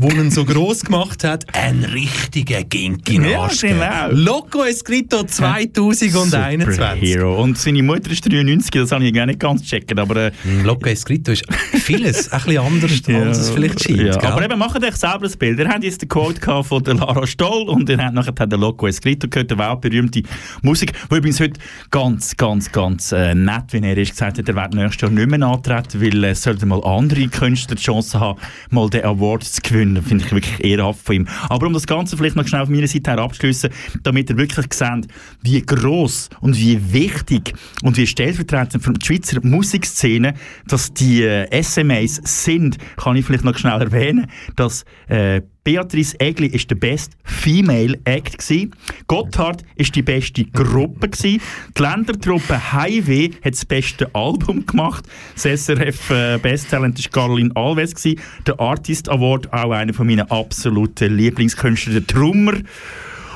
die 0.03 0.17
ihn 0.17 0.31
so 0.31 0.45
gross 0.45 0.83
gemacht 0.83 1.25
hat, 1.25 1.47
einen 1.55 1.85
richtigen 1.85 2.69
Gink 2.69 3.09
in 3.09 3.23
den 3.23 3.31
Ja, 3.33 3.49
genau. 3.61 4.09
Loco 4.11 4.65
Escrito 4.65 5.23
2021. 5.23 6.75
Superhero. 6.75 7.43
Und 7.43 7.59
seine 7.59 7.83
Mutter 7.83 8.11
ist 8.11 8.25
93, 8.25 8.71
das 8.71 8.93
habe 8.93 9.05
ich 9.05 9.15
gar 9.15 9.27
nicht 9.27 9.39
ganz 9.39 9.63
gecheckt. 9.63 9.97
Aber, 9.99 10.17
äh, 10.17 10.33
Loco 10.65 10.89
Escrito 10.89 11.33
ist 11.33 11.45
vieles 11.75 12.33
ein 12.33 12.43
bisschen 12.43 12.63
anders, 12.63 13.03
als 13.09 13.39
es 13.39 13.51
vielleicht 13.51 13.83
scheint. 13.83 14.01
Ja, 14.01 14.23
aber 14.23 14.45
eben, 14.45 14.59
macht 14.59 14.83
euch 14.83 14.97
selber 14.97 15.27
ein 15.27 15.39
Bild. 15.39 15.59
Ihr 15.59 15.69
habt 15.69 15.85
jetzt 15.85 16.03
den 16.03 16.09
Quote 16.09 16.65
von 16.65 16.83
der 16.83 16.95
Lara 16.95 17.27
Stoll 17.27 17.69
und 17.69 17.89
ihr 17.89 17.99
habt 17.99 18.15
nachher 18.15 18.33
den 18.33 18.61
Loco 18.61 18.87
Escrito 18.87 19.29
gehört, 19.29 19.51
der 19.51 19.59
weltberühmte 19.59 20.23
Musik, 20.63 20.93
der 21.09 21.19
übrigens 21.19 21.41
heute 21.41 21.61
ganz, 21.91 22.37
ganz, 22.37 22.73
ganz 22.73 23.13
äh, 23.13 23.35
nett, 23.35 23.65
wie 23.73 23.79
er 23.79 23.97
ist, 23.97 24.11
gesagt 24.13 24.39
hat, 24.39 24.49
er 24.49 24.55
wird 24.55 24.75
nächstes 24.75 25.03
Jahr 25.03 25.11
nicht 25.11 25.29
mehr 25.29 25.47
antreten, 25.47 26.01
weil 26.01 26.25
es 26.25 26.43
sollten 26.43 26.69
mal 26.69 26.83
andere 26.85 27.29
Künstler 27.29 27.77
die 27.77 27.83
Chance 27.83 28.19
haben, 28.19 28.41
mal 28.71 28.89
den 28.91 29.05
Award 29.05 29.45
zu 29.45 29.61
gewinnen. 29.63 29.92
Finde 30.01 30.25
ich 30.25 30.33
wirklich 30.33 30.65
ehrenhaft 30.65 31.05
von 31.05 31.17
ihm. 31.17 31.29
Aber 31.49 31.67
um 31.67 31.73
das 31.73 31.87
Ganze 31.87 32.17
vielleicht 32.17 32.37
noch 32.37 32.47
schnell 32.47 32.63
auf 32.63 32.69
meiner 32.69 32.87
Seite 32.87 33.11
her 33.11 33.19
abzuschliessen, 33.19 33.71
damit 34.03 34.31
ihr 34.31 34.39
wirklich 34.39 34.73
seht, 34.73 35.09
wie 35.43 35.61
gross 35.61 36.31
und 36.41 36.57
wie 36.57 36.93
wichtig 36.93 37.53
und 37.83 37.97
wie 37.97 38.07
stellvertretend 38.07 38.83
für 38.83 38.93
die 38.93 39.05
Schweizer 39.05 39.41
Musikszene, 39.43 40.35
dass 40.67 40.95
die 40.95 41.23
äh, 41.25 41.63
SMAs 41.63 42.21
sind, 42.25 42.79
kann 42.97 43.17
ich 43.17 43.27
vielleicht 43.27 43.45
noch 43.45 43.59
schnell 43.59 43.81
erwähnen, 43.81 44.29
dass 44.57 44.85
äh, 45.09 45.43
Beatrice 45.65 46.19
Egli 46.19 46.49
ist 46.49 46.71
der 46.71 46.75
beste 46.75 47.15
Female 47.23 47.99
Act 48.05 48.39
gsi. 48.39 48.71
Gotthard 49.07 49.63
ist 49.77 49.95
die 49.95 50.03
beste 50.03 50.45
Gruppe 50.45 51.09
gsi. 51.09 51.41
Die 51.77 51.83
Ländertruppe 51.83 52.73
Highway 52.73 53.31
hat 53.45 53.55
das 53.55 53.65
beste 53.65 54.13
Album 54.15 54.67
gemacht. 54.67 55.05
Das 55.35 55.65
SRF 55.65 56.11
äh, 56.11 56.39
Best 56.39 56.71
Talent 56.71 56.99
ist 56.99 57.13
Caroline 57.13 57.55
Alves 57.55 57.95
gsi. 57.95 58.19
Der 58.47 58.59
Artist 58.59 59.09
Award 59.09 59.53
auch 59.53 59.71
einer 59.71 59.95
von 59.95 60.07
meinen 60.07 60.29
absoluten 60.31 61.17
Lieblingskünstler, 61.17 62.01
der 62.01 62.07
Trummer. 62.09 62.55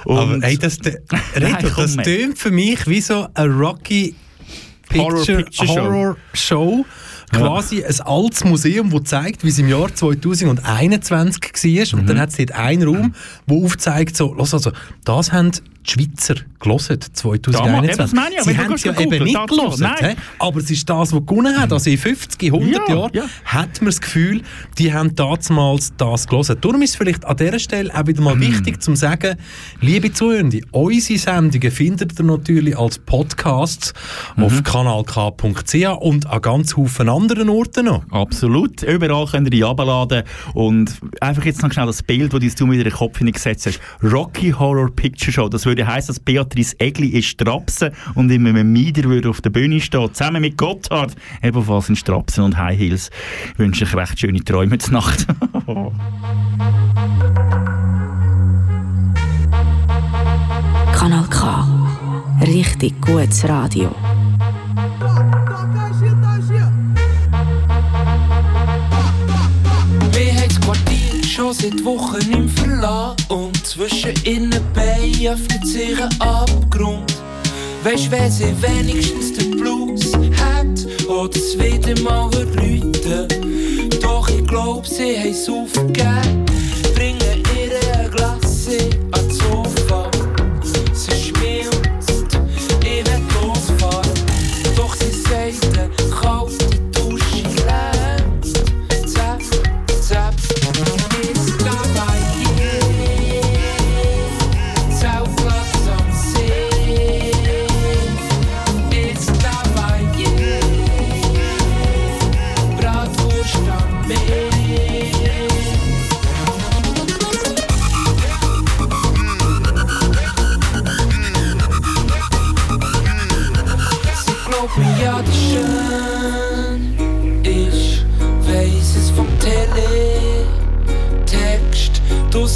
Aber 0.05 0.39
ey, 0.43 0.59
das, 0.59 0.79
Reto, 0.85 1.01
Nein, 1.41 1.73
komm, 1.75 1.85
das 1.85 1.97
tönt 1.97 2.39
für 2.39 2.51
mich 2.51 2.87
wie 2.89 3.01
so 3.01 3.29
eine 3.35 3.53
Rocky 3.53 4.15
Horror 4.95 5.17
Picture 5.17 5.37
Picture 5.43 5.67
Show. 5.67 5.77
Horror 5.77 6.17
Show. 6.33 6.87
Quasi 7.31 7.85
ein 7.85 8.01
altes 8.03 8.45
Museum, 8.45 8.91
das 8.91 9.05
zeigt, 9.05 9.45
wie 9.45 9.49
es 9.49 9.59
im 9.59 9.69
Jahr 9.69 9.93
2021 9.93 11.43
war. 11.93 11.99
Und 12.01 12.09
dann 12.09 12.21
hat 12.21 12.31
es 12.31 12.37
dort 12.37 12.53
einen 12.53 12.83
Raum, 12.85 13.15
der 13.49 13.57
aufzeigt, 13.57 14.17
so, 14.17 14.33
los, 14.35 14.55
also, 14.55 14.71
das 15.05 15.33
haben 15.33 15.53
die 15.87 15.93
Schweizer 15.93 16.35
gelesen, 16.59 16.99
2021. 17.13 17.91
Ja, 17.91 17.97
das 17.97 18.13
meine 18.13 18.35
ich, 18.35 18.41
aber 18.41 18.51
Sie 18.51 18.59
haben 18.59 18.73
es 18.75 18.85
ja 18.85 18.93
ja 18.93 19.01
eben 19.01 19.25
nicht 19.25 19.47
gelesen. 19.49 19.87
Aber 20.39 20.59
es 20.61 20.71
ist 20.71 20.89
das, 20.91 21.13
was 21.13 21.27
gewonnen 21.27 21.57
hat. 21.59 21.73
Also 21.73 21.91
in 21.91 21.99
50, 21.99 22.53
100 22.53 22.89
Ja, 22.89 22.95
Jahren 22.95 23.11
ja. 23.15 23.25
hat 23.45 23.81
man 23.81 23.87
das 23.87 24.01
Gefühl, 24.01 24.43
die 24.79 24.93
haben 24.93 25.15
damals 25.15 25.93
das 25.97 26.27
gelesen. 26.27 26.57
Darum 26.61 26.83
ist 26.83 26.91
es 26.91 26.97
vielleicht 26.97 27.25
an 27.25 27.37
dieser 27.37 27.59
Stelle 27.59 27.95
auch 27.95 28.07
wieder 28.07 28.19
Hm. 28.19 28.25
mal 28.25 28.41
wichtig 28.41 28.83
zu 28.83 28.95
sagen, 28.97 29.37
liebe 29.81 30.13
Zuhörende, 30.13 30.61
unsere 30.73 31.19
Sendungen 31.19 31.71
findet 31.71 32.19
ihr 32.19 32.25
natürlich 32.25 32.77
als 32.77 32.99
Podcasts 32.99 33.93
Mhm. 34.37 34.43
auf 34.45 34.63
kanalk.ch 34.65 35.75
und 36.01 36.27
an 36.27 36.43
ganz 36.43 36.77
Haufen 36.77 37.09
anderen 37.09 37.49
Orten 37.49 37.87
noch. 37.87 38.03
Absolut. 38.11 38.83
Überall 38.83 39.27
könnt 39.27 39.47
ihr 39.47 39.51
die 39.51 39.65
abladen. 39.65 40.23
Und 40.55 40.99
einfach 41.21 41.45
jetzt 41.45 41.63
noch 41.63 41.73
schnell 41.73 41.87
das 41.87 42.03
Bild, 42.03 42.33
das 42.33 42.55
du 42.55 42.67
mir 42.67 42.75
in 42.79 42.85
den 42.85 42.93
Kopf 42.93 43.19
hineingesetzt 43.19 43.67
hast. 43.67 43.81
Rocky 44.03 44.51
Horror 44.53 44.91
Picture 44.91 45.33
Show. 45.33 45.49
Das 45.49 45.67
würde 45.67 45.76
heißen, 45.85 46.09
dass 46.15 46.21
Beatrice 46.21 46.77
Egli 46.79 47.09
in 47.09 47.23
Strapsen 47.23 47.91
und 48.15 48.31
in 48.31 48.47
einem 48.47 48.73
Mieder 48.73 49.05
würde 49.05 49.29
auf 49.29 49.41
der 49.41 49.51
Bühne 49.51 49.81
stehen. 49.81 50.13
Zusammen 50.15 50.41
mit 50.41 50.57
Gotthard. 50.57 51.17
Ebenfalls 51.43 51.89
in 51.89 51.97
Strapsen 51.97 52.45
und 52.45 52.57
High 52.57 52.79
Heels. 52.79 53.11
Ich 53.53 53.59
wünsche 53.59 53.85
euch 53.85 53.95
recht 53.95 54.21
schöne 54.21 54.45
Träume 54.45 54.79
zur 54.79 54.95
Nacht. 54.95 55.27
Kanal 60.93 61.27
K. 61.29 61.67
Richtig 62.41 63.01
gutes 63.01 63.49
Radio. 63.49 63.95
Schon 71.37 71.53
seit 71.53 71.85
Wochen 71.85 72.33
im 72.33 72.49
Verlassen 72.49 73.17
und 73.29 73.67
zwischen 73.67 74.15
innen 74.25 74.63
Beinen 74.73 75.27
öffnet 75.27 75.67
sich 75.67 76.03
ein 76.03 76.21
Abgrund. 76.21 77.15
Weisst, 77.85 78.11
wenn 78.11 78.31
sie 78.31 78.55
wenigstens 78.63 79.35
den 79.35 79.51
Blues 79.51 80.15
hat 80.15 81.07
oder 81.07 81.37
es 81.37 81.59
wieder 81.59 82.01
mal 82.03 82.31
läuten. 82.33 83.91
Doch 84.01 84.29
ich 84.31 84.47
glaub, 84.47 84.87
sie 84.87 85.19
haben 85.19 85.31
es 85.31 85.47
aufgegeben. 85.49 86.47
Bringen 86.95 87.43
ihre 87.55 88.09
Glasse 88.11 88.89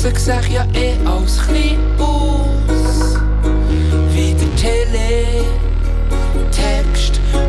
Draussen 0.02 0.16
seh 0.16 0.40
ich 0.40 0.48
ja 0.54 0.66
eh 0.72 0.96
als 1.06 1.36
klein 1.46 1.78
aus, 1.98 3.18
wie 4.12 4.32
der 4.32 4.56
Teletext. 4.56 5.44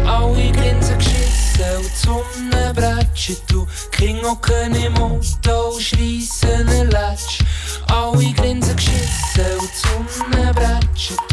Alle 0.05 0.51
grinsen 0.51 0.97
geschissen 0.97 1.77
und 1.77 1.85
die 1.85 1.99
Sonne 2.05 2.73
bretschen, 2.73 3.37
du 3.47 3.65
King 3.91 4.21
hocken 4.23 4.75
im 4.75 4.97
Auto 4.97 5.79
schreissen 5.79 6.89
Latsch. 6.89 7.39
Alle 7.87 8.33
grinsen 8.33 8.75
geschissen 8.75 9.57
und 9.57 9.69
die 11.29 11.30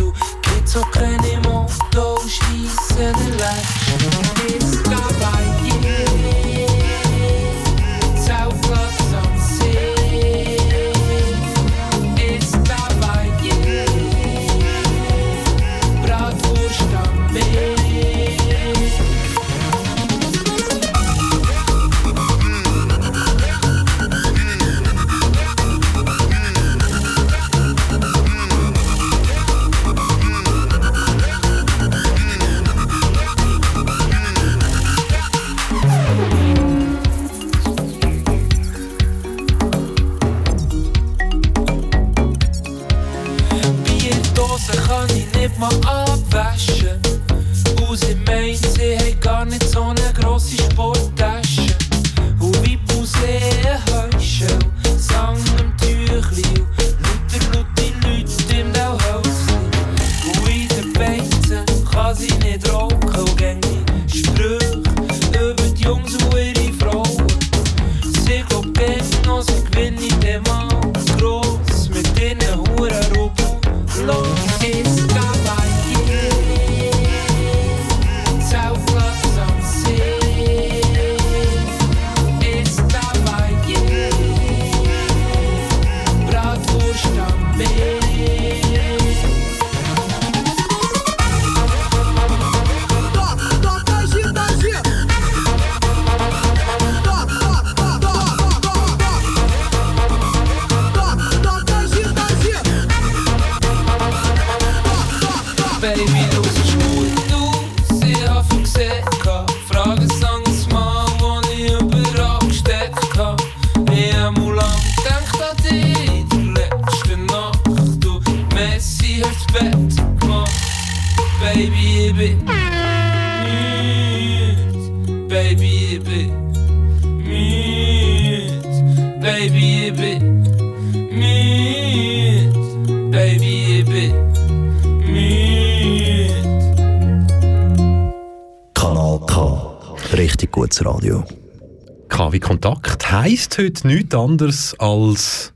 Heisst 143.58 143.84
heute 143.84 143.88
nichts 143.88 144.14
anderes 144.14 144.74
als. 144.78 145.52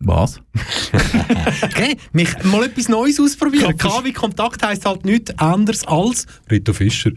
Was? 0.00 0.40
okay, 1.62 1.96
mich 2.12 2.28
mal 2.42 2.64
etwas 2.64 2.88
Neues 2.88 3.20
ausprobieren. 3.20 3.76
KW 3.78 4.12
Kontakt 4.12 4.62
heisst 4.62 4.84
halt 4.84 5.04
nichts 5.04 5.38
anderes 5.38 5.86
als 5.86 6.26
Rito 6.50 6.72
Fischer. 6.72 7.12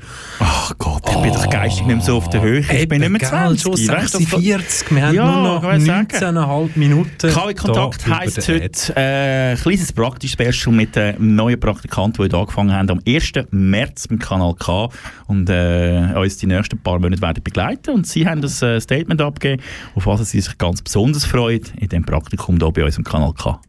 Geistig 1.78 1.88
nicht 1.88 1.98
mehr 1.98 2.06
so 2.06 2.18
auf 2.18 2.30
der 2.30 2.42
Höhe. 2.42 2.60
Ich 2.60 2.88
bin 2.88 3.02
nicht 3.02 3.10
mehr 3.10 3.22
20. 3.22 3.62
Schon 3.62 3.74
weißt 3.74 4.14
du, 4.16 4.18
46, 4.20 4.96
wir 4.96 5.06
haben 5.06 5.16
Ja, 5.16 5.26
nur 5.26 5.44
noch 5.44 5.62
kann 5.62 5.80
ich 5.80 5.86
sagen. 5.86 6.08
19,5 6.08 6.70
Minuten. 6.76 7.30
KW 7.30 7.54
Kontakt 7.54 8.08
heisst 8.08 8.48
heute 8.48 8.96
äh, 8.96 9.52
ein 9.52 9.58
kleines 9.58 9.94
Praktisch-Special 9.94 10.74
mit 10.76 10.96
den 10.96 11.36
neuen 11.36 11.60
Praktikanten, 11.60 12.14
die 12.14 12.24
heute 12.24 12.38
angefangen 12.38 12.74
haben 12.74 12.90
am 12.90 13.00
1. 13.06 13.32
März 13.52 14.06
im 14.06 14.18
Kanal 14.18 14.56
K 14.56 14.90
und 15.28 15.50
äh, 15.50 16.14
uns 16.16 16.38
die 16.38 16.48
nächsten 16.48 16.80
paar 16.80 17.00
Monate 17.00 17.22
werden 17.22 17.44
begleiten. 17.44 17.92
Und 17.92 18.08
sie 18.08 18.28
haben 18.28 18.42
das 18.42 18.62
äh, 18.64 18.82
Statement 18.82 19.22
abgegeben, 19.22 19.62
auf 19.94 20.08
was 20.08 20.32
sie 20.32 20.42
sich 20.42 20.58
ganz 20.58 20.82
besonders 20.82 21.26
freuen 21.26 21.62
in 21.80 21.90
dem 21.90 22.04
Praktikum 22.04 22.58
hier 22.58 22.72
bei 22.72 22.86
uns 22.86 22.98
im 22.98 23.04
Kanal 23.04 23.34
K. 23.34 23.60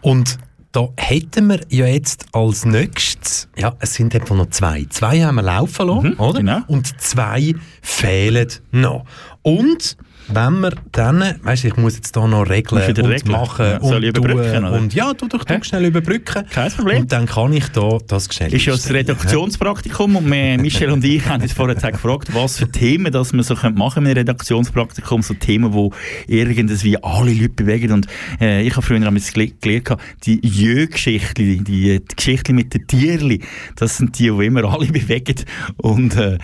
Und 0.00 0.38
da 0.72 0.88
hätten 0.96 1.48
wir 1.48 1.60
ja 1.68 1.86
jetzt 1.86 2.26
als 2.32 2.64
nächstes, 2.64 3.48
ja, 3.56 3.74
es 3.80 3.94
sind 3.94 4.14
etwa 4.14 4.34
noch 4.34 4.50
zwei. 4.50 4.86
Zwei 4.90 5.22
haben 5.24 5.34
wir 5.36 5.42
laufen 5.42 5.86
lassen, 5.88 6.08
Mhm, 6.10 6.20
oder? 6.20 6.38
genau. 6.40 6.60
Und 6.68 7.00
zwei 7.00 7.54
fehlen 7.82 8.48
noch. 8.70 9.04
Und 9.42 9.96
wenn 10.32 10.60
wir 10.60 10.72
dann, 10.92 11.34
weißt 11.42 11.64
du, 11.64 11.68
ich 11.68 11.76
muss 11.76 11.96
jetzt 11.96 12.16
da 12.16 12.26
noch 12.26 12.48
regeln 12.48 12.82
und 12.82 12.98
regeln? 12.98 13.32
machen 13.32 13.66
Ja, 13.66 13.78
und 13.78 14.02
überbrücken, 14.02 14.64
oder? 14.64 14.72
und 14.72 14.94
ja, 14.94 15.12
du 15.12 15.28
doch 15.28 15.44
du 15.44 15.64
schnell 15.64 15.84
überbrücken. 15.86 16.44
Kein 16.50 16.70
Problem. 16.72 17.02
Und 17.02 17.12
dann 17.12 17.26
kann 17.26 17.52
ich 17.52 17.68
da 17.68 17.98
das 18.06 18.28
Geschenk 18.28 18.52
Ist 18.52 18.64
ja 18.66 18.72
das 18.72 18.90
Redaktionspraktikum 18.90 20.16
und 20.16 20.30
wir, 20.30 20.58
Michel 20.58 20.90
und 20.90 21.04
ich 21.04 21.26
haben 21.26 21.42
uns 21.42 21.52
vorher 21.52 21.74
gefragt, 21.76 22.28
was 22.34 22.58
für 22.58 22.70
Themen 22.70 23.12
dass 23.12 23.32
wir 23.32 23.42
so 23.42 23.54
machen 23.54 23.74
können 23.74 24.06
mit 24.06 24.16
einem 24.16 24.18
Redaktionspraktikum, 24.18 25.22
so 25.22 25.34
Themen, 25.34 25.72
die 25.72 26.36
irgendwie 26.38 27.02
alle 27.02 27.32
Leute 27.32 27.48
bewegen 27.50 27.92
und 27.92 28.06
äh, 28.40 28.62
ich 28.62 28.72
habe 28.76 28.82
früher 28.86 28.96
einmal 28.96 29.14
gele- 29.14 29.52
gelernt, 29.60 29.96
die 30.24 30.40
Jö-Geschichten, 30.46 31.34
die, 31.34 31.64
die 31.64 32.02
Geschichten 32.16 32.54
mit 32.54 32.74
den 32.74 32.86
Tierli, 32.86 33.40
das 33.76 33.96
sind 33.96 34.18
die, 34.18 34.30
die 34.30 34.46
immer 34.46 34.64
alle 34.64 34.86
bewegen 34.92 35.36
und 35.78 36.16
äh, 36.16 36.38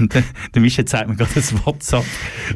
der, 0.00 0.22
der 0.54 0.62
Michel 0.62 0.84
zeigt 0.84 1.08
mir 1.08 1.14
gerade 1.16 1.30
das 1.34 1.54
WhatsApp. 1.64 2.04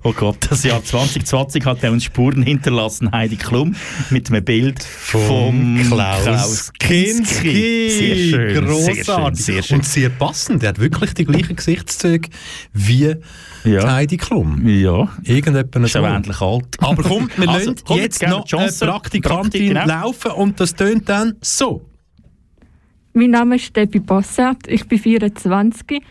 Oh 0.03 0.13
Gott, 0.13 0.39
das 0.51 0.65
Jahr 0.65 0.83
2020 0.83 1.65
hat 1.65 1.83
er 1.85 1.93
uns 1.93 2.05
Spuren 2.05 2.43
hinterlassen, 2.43 3.13
Heidi 3.13 3.37
Klum, 3.37 3.75
mit 4.11 4.31
einem 4.31 4.45
Bild 4.45 4.83
vom, 4.83 5.81
Klaus 5.87 6.73
Kinski. 6.79 7.51
Kinski. 7.51 7.91
Sehr 7.91 8.17
schön, 8.17 8.65
Grossartig. 8.65 9.05
sehr 9.05 9.15
schön, 9.15 9.35
sehr 9.35 9.63
schön. 9.63 9.77
Und 9.79 9.85
sehr 9.85 10.09
passend. 10.11 10.63
Er 10.63 10.71
hat 10.71 10.79
wirklich 10.81 11.15
die 11.15 11.25
gleichen 11.25 11.57
Gesichtszüge 11.57 12.29
wie 12.73 13.15
die 13.65 13.79
Heidi 13.79 14.17
Klum. 14.17 14.67
Ja. 14.67 15.09
Irgendjemand 15.23 15.77
Ist 15.77 15.97
aber 15.97 16.15
endlich 16.15 16.41
alt. 16.41 16.67
Aber 16.81 17.03
komm, 17.03 17.29
wir 17.37 17.49
Also, 17.57 17.71
lassen 17.71 17.85
komm, 17.87 17.99
jetzt 17.99 18.19
gerne 18.21 18.37
noch 18.37 18.53
eine. 18.53 18.73
Praktikantin 18.73 19.23
Praktik, 19.23 19.69
genau. 19.69 19.87
laufen 19.87 20.31
und 20.33 20.61
das 20.61 20.75
tönt 20.75 21.09
dann 21.09 21.37
so. 21.41 21.89
Mein 23.13 23.31
Name 23.31 23.57
ist 23.57 23.75
Debbie 23.75 24.01
Bossert, 24.01 24.67
ich 24.69 24.87
bin 24.87 24.99
24 24.99 26.03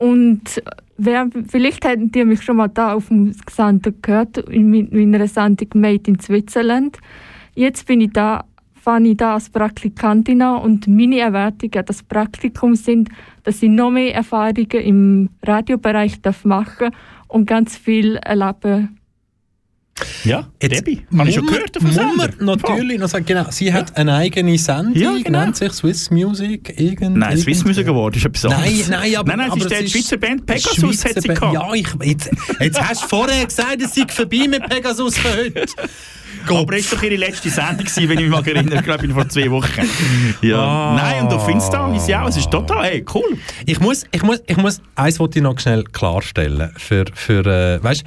und 0.00 0.62
wer, 0.96 1.28
vielleicht 1.46 1.84
hätten 1.84 2.10
die 2.10 2.24
mich 2.24 2.42
schon 2.42 2.56
mal 2.56 2.68
da 2.68 2.94
auf 2.94 3.08
dem 3.08 3.34
Sender 3.50 3.92
gehört, 4.00 4.38
in 4.38 4.70
mein- 4.70 4.88
meiner 4.90 5.28
Sendung 5.28 5.68
Made 5.74 6.10
in 6.10 6.18
Switzerland. 6.18 6.96
Jetzt 7.54 7.86
bin 7.86 8.00
ich 8.00 8.10
da, 8.12 8.44
fange 8.74 9.10
ich 9.10 9.18
da 9.18 9.34
als 9.34 9.50
Praktikantin 9.50 10.40
an 10.40 10.62
und 10.62 10.88
meine 10.88 11.18
Erwartungen 11.18 11.76
an 11.76 11.84
das 11.84 12.02
Praktikum 12.02 12.76
sind, 12.76 13.10
dass 13.44 13.62
ich 13.62 13.68
noch 13.68 13.90
mehr 13.90 14.14
Erfahrungen 14.14 14.70
im 14.70 15.28
Radiobereich 15.42 16.22
darf 16.22 16.46
machen 16.46 16.90
und 17.28 17.46
ganz 17.46 17.76
viel 17.76 18.16
erleben 18.16 18.96
Ja, 20.24 20.48
Jetzt 20.62 20.78
Debbie, 20.80 21.02
habe 21.16 21.28
ich 21.28 21.34
schon 21.34 21.46
gehört 21.46 21.76
Sender. 21.78 22.10
man 22.16 22.30
natürlich 22.40 22.98
noch 22.98 23.08
sagen, 23.08 23.26
genau, 23.26 23.44
sie 23.50 23.70
hat 23.72 23.96
eine 23.98 24.14
eigene 24.14 24.56
Sendung, 24.56 24.94
Ja, 24.96 25.12
genau. 25.22 25.40
nennt 25.40 25.56
sich 25.56 25.72
Swiss 25.72 26.10
Music. 26.10 26.72
Irgend, 26.78 27.18
Nein, 27.18 27.36
Swiss 27.36 27.58
irgend- 27.58 27.66
Music 27.66 27.88
Award 27.88 28.16
ist 28.16 28.24
etwas 28.24 28.44
Nein, 28.44 28.52
anderes. 28.54 28.88
nein, 28.88 29.16
aber, 29.16 29.28
Nein, 29.28 29.38
nein, 29.38 29.46
es 29.58 29.64
aber 29.66 29.72
ist 29.82 29.94
die 29.94 29.98
Schweizer 30.00 30.16
Band 30.16 30.46
Pegasus, 30.46 30.74
Schweizer 30.76 31.08
hat 31.10 31.22
sie 31.22 31.28
gehabt. 31.28 31.52
Ja, 31.54 31.74
ich, 31.74 31.86
jetzt, 32.04 32.30
jetzt 32.60 32.80
hast 32.80 33.02
du 33.04 33.08
vorher 33.08 33.44
gesagt, 33.44 33.82
es 33.82 33.94
sei 33.94 34.06
vorbei 34.08 34.46
mit 34.48 34.66
Pegasus 34.70 35.18
für 35.18 35.36
heute. 35.36 35.66
Aber 36.48 36.74
es 36.74 36.90
war 36.90 36.96
doch 36.98 37.02
ihre 37.04 37.16
letzte 37.16 37.50
Sendung, 37.50 37.78
gewesen, 37.84 38.08
wenn 38.08 38.16
ich 38.18 38.24
mich 38.24 38.30
mal 38.30 38.46
erinnere, 38.48 38.82
glaube 38.82 39.04
ich, 39.04 39.12
vor 39.12 39.28
zwei 39.28 39.50
Wochen. 39.50 39.68
Ja. 40.40 40.58
Ah. 40.58 40.94
Nein, 40.96 41.24
und 41.26 41.32
auf 41.34 41.46
Insta, 41.46 41.92
wie 41.92 41.98
sie 42.00 42.16
auch, 42.16 42.28
es 42.28 42.38
ist 42.38 42.50
total, 42.50 42.84
hey, 42.84 43.04
cool. 43.14 43.36
Ich 43.66 43.78
muss, 43.78 44.04
ich 44.10 44.22
muss, 44.22 44.38
ich 44.46 44.56
muss, 44.56 44.80
eins 44.94 45.20
wollte 45.20 45.38
ich 45.40 45.42
noch 45.42 45.58
schnell 45.58 45.84
klarstellen. 45.84 46.70
Für, 46.78 47.04
für, 47.12 47.44
äh, 47.44 47.84
weißt, 47.84 48.04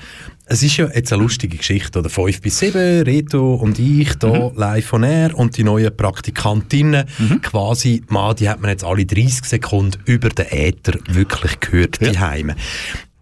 es 0.53 0.61
ist 0.61 0.77
ja 0.77 0.87
jetzt 0.93 1.11
eine 1.11 1.21
lustige 1.21 1.57
Geschichte, 1.57 1.99
oder? 1.99 2.09
5 2.09 2.41
bis 2.41 2.59
7, 2.59 3.01
Reto 3.03 3.55
und 3.55 3.79
ich 3.79 4.13
hier 4.21 4.51
live 4.55 4.85
von 4.85 5.03
Air 5.03 5.37
und 5.37 5.57
die 5.57 5.63
neuen 5.63 5.95
Praktikantinnen, 5.95 7.05
quasi, 7.41 8.03
man, 8.07 8.35
die 8.35 8.47
hat 8.47 8.61
man 8.61 8.69
jetzt 8.69 8.83
alle 8.83 9.05
30 9.05 9.45
Sekunden 9.45 9.99
über 10.05 10.29
den 10.29 10.45
Äther 10.51 10.99
wirklich 11.07 11.59
gehört, 11.59 11.99
die 12.01 12.19
Heime. 12.19 12.55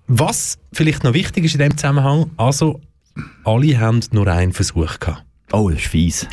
Was 0.07 0.57
vielleicht 0.73 1.05
noch 1.05 1.13
wichtig 1.13 1.45
ist 1.45 1.53
in 1.53 1.59
dem 1.59 1.77
Zusammenhang, 1.77 2.29
also, 2.35 2.81
alle 3.45 3.79
haben 3.79 4.01
nur 4.11 4.27
einen 4.27 4.51
Versuch 4.51 4.99
gehabt. 4.99 5.23
Oh, 5.53 5.69
das 5.69 5.79
ist 5.79 5.87
fies. 5.87 6.27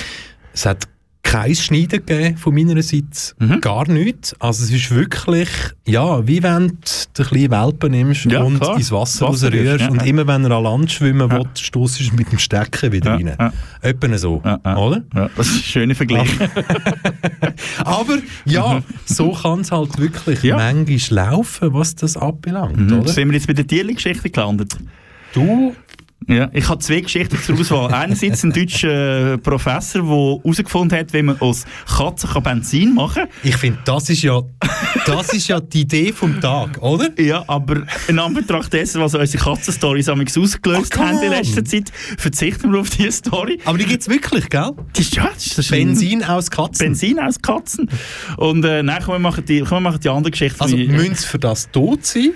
Es 0.53 0.67
hat 0.67 0.89
kein 1.31 1.55
Schneiden 1.55 2.05
gegeben 2.07 2.37
von 2.39 2.55
meiner 2.55 2.83
Seite, 2.83 3.05
Mhm. 3.39 3.61
gar 3.61 3.87
nichts. 3.87 4.35
Also 4.41 4.65
es 4.65 4.71
ist 4.71 4.91
wirklich, 4.91 5.49
ja, 5.87 6.27
wie 6.27 6.43
wenn 6.43 6.69
du 6.69 6.75
den 7.19 7.27
kleinen 7.27 7.51
Welpen 7.51 7.91
nimmst 7.91 8.25
Ja, 8.25 8.43
und 8.43 8.59
klar. 8.61 8.77
ins 8.77 8.91
Wasser 8.91 9.27
Wasser 9.29 9.49
rausrührst 9.49 9.55
rührst, 9.55 9.81
ja, 9.85 9.91
und 9.91 10.01
ja. 10.01 10.07
immer 10.07 10.27
wenn 10.27 10.45
er 10.47 10.53
an 10.53 10.65
Land 10.65 10.91
schwimmen 10.91 11.31
will, 11.31 11.45
stossest 11.55 12.13
du 12.13 12.17
mit 12.17 12.33
dem 12.33 12.39
Stecken 12.39 12.93
wieder 12.93 13.13
rein. 13.13 13.35
ja. 13.39 13.53
Etwa 13.83 14.17
so, 14.17 14.37
oder? 14.37 15.03
Ja, 15.15 15.29
das 15.37 15.49
ist 15.49 15.57
ein 15.57 15.63
schöner 15.65 15.95
Vergleich. 15.95 16.31
Aber 17.85 18.19
ja, 18.45 18.83
so 19.05 19.33
kann 19.33 19.61
es 19.61 19.71
halt 19.71 19.99
wirklich 19.99 20.43
Ja. 20.43 20.57
manchmal 20.57 21.27
laufen, 21.27 21.75
was 21.75 21.95
das 21.95 22.17
abbelangt, 22.17 22.79
Mhm. 22.91 23.01
oder? 23.01 23.09
Sind 23.13 23.29
wir 23.29 23.35
jetzt 23.35 23.47
bei 23.47 23.53
der 23.53 23.67
Tierli-Geschichte 23.67 24.31
gelandet? 24.31 24.77
Du 25.35 25.75
Ja, 26.29 26.51
ich 26.53 26.69
habe 26.69 26.79
zwei 26.81 27.01
Geschichten 27.01 27.39
zur 27.43 27.59
Auswahl. 27.59 27.93
Einerseits 27.95 28.45
ein 28.45 28.53
deutscher 28.53 29.35
äh, 29.35 29.39
Professor, 29.39 30.03
der 30.03 30.11
herausgefunden 30.11 30.99
hat, 30.99 31.13
wie 31.15 31.23
man 31.23 31.41
aus 31.41 31.65
Katzen 31.87 32.43
Benzin 32.43 32.95
machen 32.95 33.25
kann. 33.25 33.29
Ich 33.43 33.57
finde, 33.57 33.79
das 33.85 34.11
ist 34.11 34.23
ja 34.23 34.43
das 35.07 35.33
ist 35.33 35.49
ja 35.49 35.61
die 35.61 35.83
Idee 35.83 36.13
vom 36.13 36.41
Tag, 36.41 36.83
oder? 36.83 37.09
Ja, 37.19 37.45
aber 37.47 37.83
in 38.09 38.19
Anbetracht 38.19 38.73
dessen, 38.73 39.01
was 39.01 39.15
unsere 39.15 39.43
Katzenstories 39.43 40.09
ausgelöst 40.09 40.93
Ach, 40.97 40.99
haben 40.99 41.23
in 41.23 41.31
letzter 41.31 41.65
Zeit, 41.65 41.91
verzichten 42.19 42.73
wir 42.73 42.81
auf 42.81 42.91
diese 42.91 43.13
Story. 43.13 43.59
Aber 43.65 43.79
die 43.79 43.87
gibt 43.87 44.03
es 44.03 44.09
wirklich, 44.09 44.49
gell? 44.49 44.73
Die 44.97 45.01
ist, 45.01 45.17
ja, 45.17 45.31
das 45.33 45.47
ist, 45.47 45.59
das 45.59 45.69
Benzin 45.69 46.23
aus 46.25 46.51
Katzen. 46.51 46.89
Benzin 46.89 47.19
aus 47.19 47.41
Katzen. 47.41 47.89
Und 48.37 48.65
äh, 48.65 48.83
nein, 48.83 49.03
komm, 49.05 49.15
wir 49.15 49.19
machen 49.19 49.45
die, 49.47 49.61
komm, 49.61 49.79
wir 49.79 49.91
machen 49.91 50.01
die 50.01 50.09
andere 50.09 50.31
Geschichte. 50.31 50.61
Also 50.61 50.77
müssen 50.77 51.15
für 51.15 51.39
das 51.39 51.71
tot 51.71 52.05
sein? 52.05 52.33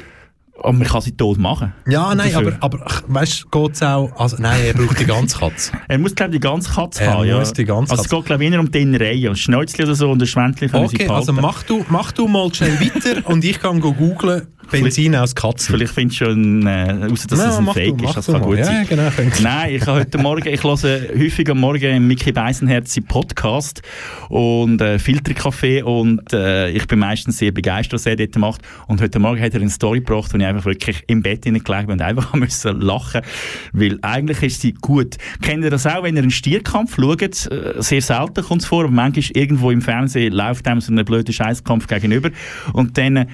Aber 0.62 0.72
man 0.72 0.86
kann 0.86 1.00
sie 1.00 1.12
tot 1.12 1.38
machen. 1.38 1.72
Ja, 1.88 2.14
nein, 2.14 2.32
Dafür. 2.32 2.56
aber, 2.60 2.78
aber 2.82 2.86
weißt 3.08 3.46
du, 3.52 3.60
geht 3.66 3.74
es 3.74 3.82
auch. 3.82 4.10
Also, 4.16 4.36
nein, 4.38 4.60
er 4.64 4.74
braucht 4.74 4.98
die 5.00 5.04
ganze 5.06 5.38
Katze. 5.38 5.72
Er 5.88 5.98
muss, 5.98 6.14
glaube 6.14 6.30
ich, 6.32 6.40
die 6.40 6.46
ganze 6.46 6.70
Katze 6.72 7.02
Er 7.02 7.14
haben. 7.14 7.26
Ja. 7.28 7.38
muss 7.40 7.52
die 7.52 7.64
ganze 7.64 7.90
also 7.92 8.02
es 8.04 8.08
Katze. 8.08 8.16
geht, 8.16 8.26
glaube 8.26 8.44
ich, 8.44 8.52
eher 8.52 8.60
um 8.60 8.70
die 8.70 8.80
Innereien. 8.80 9.28
Ein 9.30 9.36
Schnäuzchen 9.36 9.84
oder 9.84 9.94
so 9.94 10.10
und 10.10 10.22
ein 10.22 10.26
Schwänzchen 10.26 10.70
können 10.70 10.88
sie 10.88 10.96
Okay, 10.96 11.06
behalten. 11.06 11.28
also 11.30 11.32
mach 11.42 11.62
du, 11.64 11.84
mach 11.88 12.12
du 12.12 12.28
mal 12.28 12.52
schnell 12.54 12.78
weiter 12.80 13.20
und 13.28 13.44
ich 13.44 13.58
kann 13.60 13.80
go 13.80 13.92
googlen 13.92 14.46
Benzin 14.70 15.14
aus 15.16 15.34
Katzen. 15.34 15.74
Vielleicht 15.74 15.92
findest 15.92 16.20
du 16.20 16.24
schon 16.26 16.66
äh, 16.66 16.90
raus, 16.92 17.26
dass 17.26 17.38
es 17.38 17.56
ein 17.58 17.66
du, 17.66 17.72
Fake 17.72 18.00
mach 18.00 18.08
ist. 18.10 18.16
Das 18.16 18.26
du 18.26 18.32
kann 18.32 18.40
mal. 18.40 18.46
gut 18.46 18.58
Ja, 18.58 18.64
sein. 18.64 18.86
genau. 18.88 19.08
Nein, 19.42 19.74
ich 19.74 19.86
habe 19.86 20.00
heute 20.00 20.18
Morgen, 20.18 20.48
ich 20.48 20.62
höre 20.62 20.72
häufig 20.72 21.50
am 21.50 21.58
Morgen 21.60 22.06
Mickey 22.06 22.32
Beisenherz 22.32 22.96
im 22.96 23.04
Podcast 23.04 23.82
und 24.30 24.80
äh, 24.80 24.98
Filterkaffee 24.98 25.82
und 25.82 26.32
äh, 26.32 26.70
ich 26.70 26.86
bin 26.86 27.00
meistens 27.00 27.36
sehr 27.38 27.52
begeistert, 27.52 27.94
was 27.94 28.06
er 28.06 28.16
dort 28.16 28.36
macht. 28.38 28.62
Und 28.86 29.02
heute 29.02 29.18
Morgen 29.18 29.42
hat 29.42 29.52
er 29.52 29.60
eine 29.60 29.68
Story 29.68 29.98
gebracht, 29.98 30.32
wo 30.32 30.38
ich 30.38 30.44
einfach 30.52 30.66
wirklich 30.66 31.02
im 31.06 31.22
Bett 31.22 31.44
hineingelegt 31.44 31.90
und 31.90 32.02
einfach 32.02 32.34
müssen 32.34 32.80
lachen, 32.80 33.22
weil 33.72 33.98
eigentlich 34.02 34.42
ist 34.42 34.60
sie 34.60 34.72
gut. 34.72 35.16
Kennt 35.40 35.64
ihr 35.64 35.70
das 35.70 35.86
auch, 35.86 36.02
wenn 36.02 36.16
ihr 36.16 36.22
einen 36.22 36.30
Stierkampf 36.30 36.96
schaut? 36.96 37.22
Äh, 37.22 37.74
Sehr 37.78 38.02
selten 38.02 38.44
kommt 38.44 38.62
es 38.62 38.66
vor, 38.66 38.84
aber 38.84 38.92
manchmal 38.92 39.24
irgendwo 39.34 39.70
im 39.70 39.82
Fernsehen 39.82 40.32
läuft 40.32 40.66
einem 40.66 40.80
so 40.80 40.92
ein 40.92 41.04
blöder 41.04 41.32
Scheißkampf 41.32 41.86
gegenüber 41.86 42.30
und 42.72 42.96
dann 42.98 43.16
äh, 43.16 43.26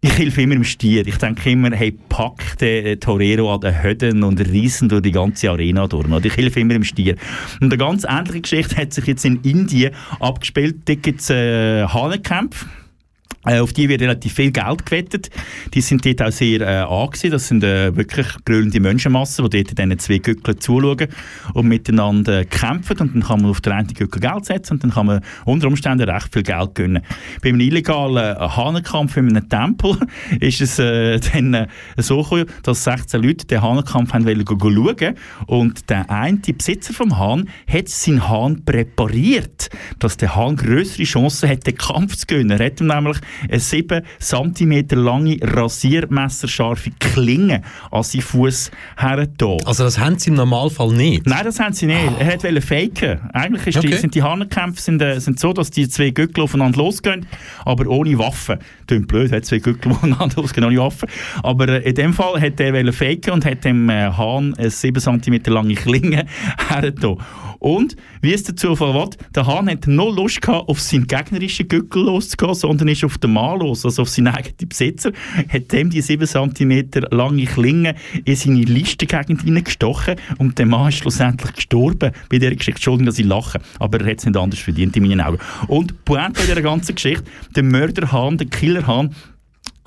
ich 0.00 0.16
helfe 0.16 0.42
immer 0.42 0.54
im 0.54 0.62
Stier. 0.62 1.04
Ich 1.06 1.16
denke 1.16 1.50
immer, 1.50 1.74
hey, 1.74 1.90
pack 2.08 2.56
den 2.58 2.86
äh, 2.86 2.96
Torero 2.98 3.52
an 3.52 3.60
den 3.60 3.82
Höden 3.82 4.22
und 4.22 4.38
riesen 4.40 4.88
durch 4.88 5.02
die 5.02 5.10
ganze 5.10 5.50
Arena 5.50 5.88
durch. 5.88 6.06
Ich 6.24 6.36
helfe 6.36 6.60
immer 6.60 6.74
im 6.74 6.84
Stier. 6.84 7.16
Und 7.60 7.72
eine 7.72 7.78
ganz 7.78 8.06
ähnliche 8.08 8.42
Geschichte 8.42 8.76
hat 8.76 8.92
sich 8.92 9.06
jetzt 9.06 9.24
in 9.24 9.40
Indien 9.42 9.92
abgespielt. 10.20 10.88
Dort 10.88 11.02
gibt 11.02 11.20
es 11.20 11.30
äh, 11.30 11.84
Hahnenkämpfe. 11.84 12.66
Äh, 13.48 13.60
auf 13.60 13.72
die 13.72 13.88
wird 13.88 14.02
relativ 14.02 14.34
viel 14.34 14.50
Geld 14.50 14.84
gewettet. 14.84 15.30
Die 15.72 15.80
sind 15.80 16.04
dort 16.04 16.22
auch 16.22 16.32
sehr 16.32 16.60
äh, 16.60 16.84
angesehen. 16.84 17.30
Das 17.30 17.48
sind 17.48 17.62
äh, 17.62 17.96
wirklich 17.96 18.26
grölende 18.44 18.80
Menschenmassen, 18.80 19.48
die 19.48 19.62
dort 19.62 19.78
diesen 19.78 19.98
zwei 19.98 20.18
Gückeln 20.18 20.60
zuschauen 20.60 21.06
und 21.54 21.68
miteinander 21.68 22.44
kämpfen. 22.44 22.98
Und 22.98 23.14
dann 23.14 23.22
kann 23.22 23.40
man 23.40 23.50
auf 23.50 23.60
den 23.60 23.72
einen 23.72 23.88
Gückel 23.88 24.20
Geld 24.20 24.44
setzen 24.44 24.74
und 24.74 24.84
dann 24.84 24.90
kann 24.90 25.06
man 25.06 25.20
unter 25.44 25.68
Umständen 25.68 26.08
recht 26.08 26.32
viel 26.32 26.42
Geld 26.42 26.74
gewinnen. 26.74 27.02
Bei 27.40 27.50
einem 27.50 27.60
illegalen 27.60 28.36
äh, 28.36 28.40
Hahnenkampf 28.40 29.16
in 29.16 29.28
einem 29.28 29.48
Tempel 29.48 29.96
ist 30.40 30.60
es 30.60 30.78
äh, 30.80 31.20
dann 31.20 31.54
äh, 31.54 31.68
so 31.96 32.22
gekommen, 32.22 32.46
dass 32.64 32.84
16 32.84 33.22
Leute 33.22 33.46
den 33.46 33.62
Hahnenkampf 33.62 34.12
haben 34.12 34.26
wollen 34.26 34.44
schauen 34.46 35.14
und 35.46 35.88
der 35.88 36.10
eine 36.10 36.38
Besitzer 36.38 36.92
vom 36.92 37.16
Hahn 37.16 37.48
hat 37.72 37.88
seinen 37.88 38.28
Hahn 38.28 38.64
präpariert, 38.64 39.70
dass 40.00 40.16
der 40.16 40.34
Hahn 40.34 40.56
größere 40.56 41.04
Chancen 41.04 41.48
hat, 41.48 41.66
den 41.66 41.76
Kampf 41.76 42.16
zu 42.16 42.26
gewinnen. 42.26 42.58
Er 42.58 42.66
hat 42.66 42.80
ihm 42.80 42.88
nämlich 42.88 43.17
eine 43.48 43.60
7 43.60 44.02
cm 44.18 44.86
lange 44.90 45.36
rasiermesserscharfe 45.42 46.90
Klinge 46.98 47.62
an 47.90 48.02
seinen 48.02 48.22
Fuß 48.22 48.70
hergetan. 48.96 49.58
Also 49.64 49.84
das 49.84 49.98
haben 49.98 50.18
sie 50.18 50.30
im 50.30 50.36
Normalfall 50.36 50.92
nicht? 50.92 51.26
Nein, 51.26 51.44
das 51.44 51.60
haben 51.60 51.72
sie 51.74 51.86
nicht. 51.86 51.98
Er 52.18 52.26
hat 52.26 52.44
wollte 52.44 52.60
faken. 52.60 53.20
Eigentlich 53.32 53.66
ist 53.68 53.82
die, 53.82 53.88
Okay. 53.88 53.96
sind 53.96 54.14
die 54.14 54.22
Hahnenkämpfe 54.22 54.80
sind, 54.80 55.00
äh, 55.02 55.18
sind 55.20 55.38
so, 55.40 55.52
dass 55.52 55.70
die 55.70 55.88
zwei 55.88 56.10
Gückel 56.10 56.44
aufeinander 56.44 56.78
losgehen, 56.78 57.26
aber 57.64 57.88
ohne 57.88 58.18
Waffen. 58.18 58.58
Klingt 58.86 59.08
blöd, 59.08 59.32
hat 59.32 59.44
zwei 59.44 59.58
die 59.58 59.74
aufeinander 59.90 60.36
losgehen, 60.36 60.66
ohne 60.66 60.78
Waffen. 60.78 61.08
Aber 61.42 61.68
äh, 61.68 61.88
in 61.88 61.94
dem 61.94 62.12
Fall 62.12 62.40
hat 62.40 62.60
er 62.60 62.92
faken 62.92 63.32
und 63.32 63.44
hat 63.44 63.64
dem 63.64 63.88
äh, 63.88 64.10
Hahn 64.10 64.54
eine 64.58 64.70
7 64.70 65.00
cm 65.00 65.40
lange 65.46 65.74
Klinge 65.74 66.26
hergetan. 66.68 67.16
Und, 67.58 67.96
wie 68.22 68.32
es 68.32 68.44
Zufall 68.44 68.94
will, 68.94 69.10
der 69.34 69.46
Hahn 69.46 69.68
hat 69.68 69.86
null 69.86 70.14
Lust 70.14 70.40
gehabt, 70.40 70.68
auf 70.68 70.80
seinen 70.80 71.06
gegnerischen 71.06 71.68
Gückel 71.68 72.04
loszugehen, 72.04 72.54
sondern 72.54 72.88
ist 72.88 73.04
auf 73.04 73.18
den 73.18 73.32
Mann 73.32 73.60
los, 73.60 73.84
also 73.84 74.02
auf 74.02 74.08
seinen 74.08 74.28
eigenen 74.28 74.68
Besitzer, 74.68 75.12
hat 75.48 75.72
dem 75.72 75.90
die 75.90 76.00
7 76.00 76.26
cm 76.26 76.90
lange 77.10 77.44
Klinge 77.44 77.94
in 78.24 78.36
seine 78.36 78.62
Listengegend 78.62 79.42
hineingestochen 79.42 80.16
und 80.38 80.58
der 80.58 80.66
Mann 80.66 80.88
ist 80.88 80.98
schlussendlich 80.98 81.52
gestorben 81.54 82.12
bei 82.28 82.38
dieser 82.38 82.54
Geschichte. 82.54 82.78
Entschuldigung, 82.78 83.06
dass 83.06 83.18
ich 83.18 83.26
lache, 83.26 83.60
aber 83.78 84.00
er 84.00 84.10
hat 84.10 84.18
es 84.18 84.26
nicht 84.26 84.36
anders 84.36 84.60
verdient 84.60 84.96
in 84.96 85.02
meinen 85.02 85.20
Augen. 85.20 85.38
Und 85.66 86.04
Pointe 86.04 86.40
bei 86.40 86.46
dieser 86.46 86.62
ganzen 86.62 86.94
Geschichte, 86.94 87.24
der 87.54 87.62
Mörderhahn, 87.62 88.38
der 88.38 88.46
Killerhahn, 88.46 89.14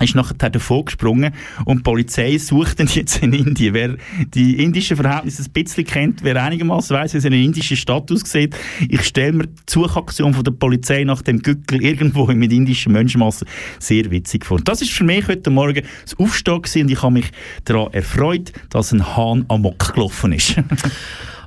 ist 0.02 0.14
nachher 0.14 0.34
davon 0.50 0.84
gesprungen 0.84 1.32
und 1.64 1.78
die 1.78 1.82
Polizei 1.82 2.38
sucht 2.38 2.80
ihn 2.80 2.88
jetzt 2.92 3.22
in 3.22 3.32
Indien. 3.32 3.74
Wer 3.74 3.96
die 4.34 4.62
indischen 4.62 4.96
Verhältnisse 4.96 5.42
ein 5.42 5.52
bisschen 5.52 5.84
kennt, 5.84 6.22
wer 6.22 6.42
einigermaßen 6.42 6.96
weiß, 6.96 7.14
wie 7.14 7.20
so 7.20 7.28
eine 7.28 7.42
indische 7.42 7.76
Stadt 7.76 8.10
aussieht, 8.10 8.56
ich 8.88 9.02
stelle 9.04 9.32
mir 9.32 9.46
die 9.46 9.52
Suchaktion 9.68 10.34
von 10.34 10.44
der 10.44 10.52
Polizei 10.52 11.04
nach 11.04 11.22
dem 11.22 11.40
Gückel 11.40 11.82
irgendwo 11.82 12.26
mit 12.26 12.52
indischen 12.52 12.92
Menschenmassen 12.92 13.48
sehr 13.78 14.10
witzig 14.10 14.44
vor. 14.44 14.60
Das 14.60 14.82
ist 14.82 14.92
für 14.92 15.04
mich 15.04 15.26
heute 15.28 15.50
Morgen 15.50 15.84
das 16.02 16.18
Aufstehen 16.18 16.82
und 16.82 16.90
ich 16.90 17.02
habe 17.02 17.14
mich 17.14 17.30
daran 17.64 17.92
erfreut, 17.92 18.52
dass 18.70 18.92
ein 18.92 19.16
Hahn 19.16 19.44
amok 19.48 19.94
gelaufen 19.94 20.32
ist. 20.32 20.56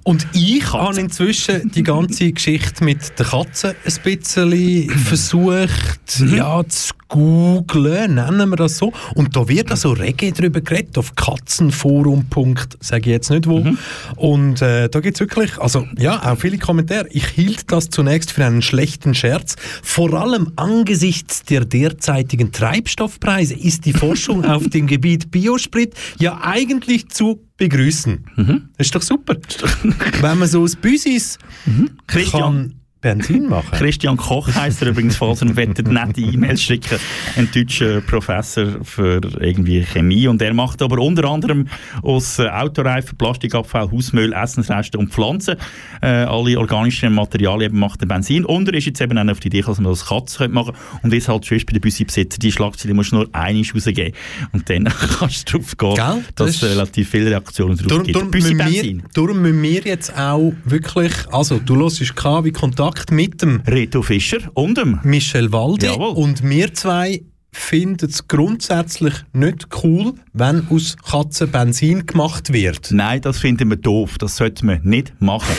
Und 0.07 0.27
ich 0.33 0.71
habe 0.71 0.99
inzwischen 0.99 1.71
die 1.71 1.81
ganze 1.81 2.31
Geschichte 2.31 2.83
mit 2.83 3.17
der 3.17 3.25
Katze 3.25 3.69
ein 3.69 3.93
bisschen 4.03 4.87
versucht 4.87 6.19
ja, 6.19 6.63
zu 6.67 6.93
googlen, 7.07 8.15
nennen 8.15 8.49
wir 8.49 8.55
das 8.55 8.77
so. 8.77 8.91
Und 9.15 9.35
da 9.35 9.47
wird 9.47 9.71
also 9.71 9.91
rege 9.91 10.31
drüber 10.31 10.61
geredet, 10.61 10.97
auf 10.97 11.15
katzenforum. 11.15 12.25
sage 12.79 13.01
ich 13.01 13.07
jetzt 13.07 13.29
nicht 13.29 13.47
wo. 13.47 13.65
Und 14.15 14.61
äh, 14.61 14.89
da 14.89 14.99
gibt 14.99 15.15
es 15.15 15.19
wirklich, 15.19 15.57
also 15.59 15.87
ja, 15.97 16.31
auch 16.31 16.37
viele 16.37 16.57
Kommentare. 16.57 17.07
Ich 17.09 17.27
hielt 17.27 17.71
das 17.71 17.89
zunächst 17.89 18.31
für 18.31 18.45
einen 18.45 18.61
schlechten 18.61 19.13
Scherz. 19.13 19.55
Vor 19.83 20.13
allem 20.13 20.51
angesichts 20.55 21.43
der 21.43 21.65
derzeitigen 21.65 22.51
Treibstoffpreise 22.51 23.53
ist 23.53 23.85
die 23.85 23.93
Forschung 23.93 24.45
auf 24.45 24.67
dem 24.69 24.87
Gebiet 24.87 25.31
Biosprit 25.31 25.93
ja 26.19 26.39
eigentlich 26.41 27.09
zu 27.09 27.39
begrüßen. 27.57 28.25
Das 28.77 28.87
ist 28.87 28.95
doch 28.95 29.01
super. 29.01 29.35
Wenn 30.21 30.39
man 30.39 30.47
so 30.47 30.63
aus 30.63 30.75
Büsis 30.75 31.37
kann 32.07 32.73
Benzin 33.05 33.47
machen. 33.47 33.69
Christian 33.71 34.17
Koch 34.17 34.49
heisst 34.55 34.81
er 34.81 34.87
übrigens, 34.87 35.15
falls 35.15 35.43
er 35.43 35.55
wettet, 35.55 35.87
nette 35.87 36.21
E-Mails 36.21 36.63
schicken. 36.63 36.97
Ein 37.35 37.47
deutscher 37.53 38.01
Professor 38.01 38.83
für 38.83 39.21
irgendwie 39.39 39.83
Chemie. 39.83 40.27
Und 40.27 40.41
er 40.41 40.55
macht 40.55 40.81
aber 40.81 40.97
unter 40.97 41.25
anderem 41.29 41.67
aus 42.01 42.39
äh, 42.39 42.47
Autoreifen, 42.49 43.15
Plastikabfall, 43.15 43.91
Hausmüll, 43.91 44.33
Essensresten 44.33 44.99
und 44.99 45.13
Pflanzen 45.13 45.57
äh, 46.01 46.07
alle 46.07 46.57
organischen 46.57 47.13
Materialien 47.13 47.69
eben 47.69 47.79
macht 47.79 48.01
er 48.01 48.07
Benzin. 48.07 48.43
Und 48.43 48.67
er 48.69 48.73
ist 48.73 48.85
jetzt 48.85 48.99
eben 49.01 49.17
auch 49.19 49.31
auf 49.31 49.39
die 49.39 49.49
Idee, 49.49 49.61
dass 49.61 49.79
man 49.79 49.91
das 49.91 50.07
Katze 50.07 50.39
könnte 50.39 50.55
machen 50.55 50.73
Und 51.03 51.13
es 51.13 51.27
halt 51.27 51.45
schon 51.45 51.57
ist 51.57 51.67
bei 51.67 51.73
den 51.73 51.81
Büssi-Besitzer, 51.81 52.39
die 52.39 52.51
Schlagzeile 52.51 52.95
musst 52.95 53.11
du 53.11 53.17
nur 53.17 53.29
einmal 53.33 53.63
rausgeben. 53.71 54.13
Und 54.51 54.67
dann 54.67 54.85
kannst 55.19 55.53
du 55.53 55.59
drauf 55.59 55.77
gehen, 55.77 55.93
Gell? 55.93 56.23
dass 56.33 56.47
Das 56.47 56.55
es 56.55 56.63
relativ 56.63 57.07
viele 57.09 57.29
Reaktionen 57.29 57.77
drauf 57.77 57.87
Darum, 57.87 58.03
gibt. 58.03 58.15
darum, 58.15 58.29
müssen 58.31 58.57
wir, 58.57 58.65
Büssi-Benzin. 58.65 59.03
darum 59.13 59.41
müssen 59.43 59.61
wir 59.61 59.81
jetzt 59.81 60.17
auch 60.17 60.53
wirklich, 60.63 61.13
also 61.31 61.59
du 61.59 61.75
hörst 61.75 62.15
KW 62.15 62.51
Kontakt 62.51 62.94
mit 63.11 63.41
dem 63.41 63.61
Reto 63.67 64.01
Fischer 64.01 64.39
und 64.53 64.77
dem 64.77 64.99
Michel 65.03 65.51
Walde 65.51 65.87
Jawohl. 65.87 66.15
und 66.15 66.43
wir 66.47 66.73
zwei 66.73 67.21
finden 67.51 68.09
es 68.09 68.27
grundsätzlich 68.27 69.13
nicht 69.31 69.67
cool, 69.83 70.13
wenn 70.33 70.67
aus 70.69 70.97
Katzen 70.97 71.49
Benzin 71.51 72.05
gemacht 72.05 72.51
wird. 72.51 72.89
Nein, 72.91 73.21
das 73.21 73.37
finden 73.39 73.69
wir 73.69 73.77
doof. 73.77 74.17
Das 74.17 74.35
sollte 74.35 74.65
man 74.65 74.81
nicht 74.83 75.13
machen. 75.21 75.55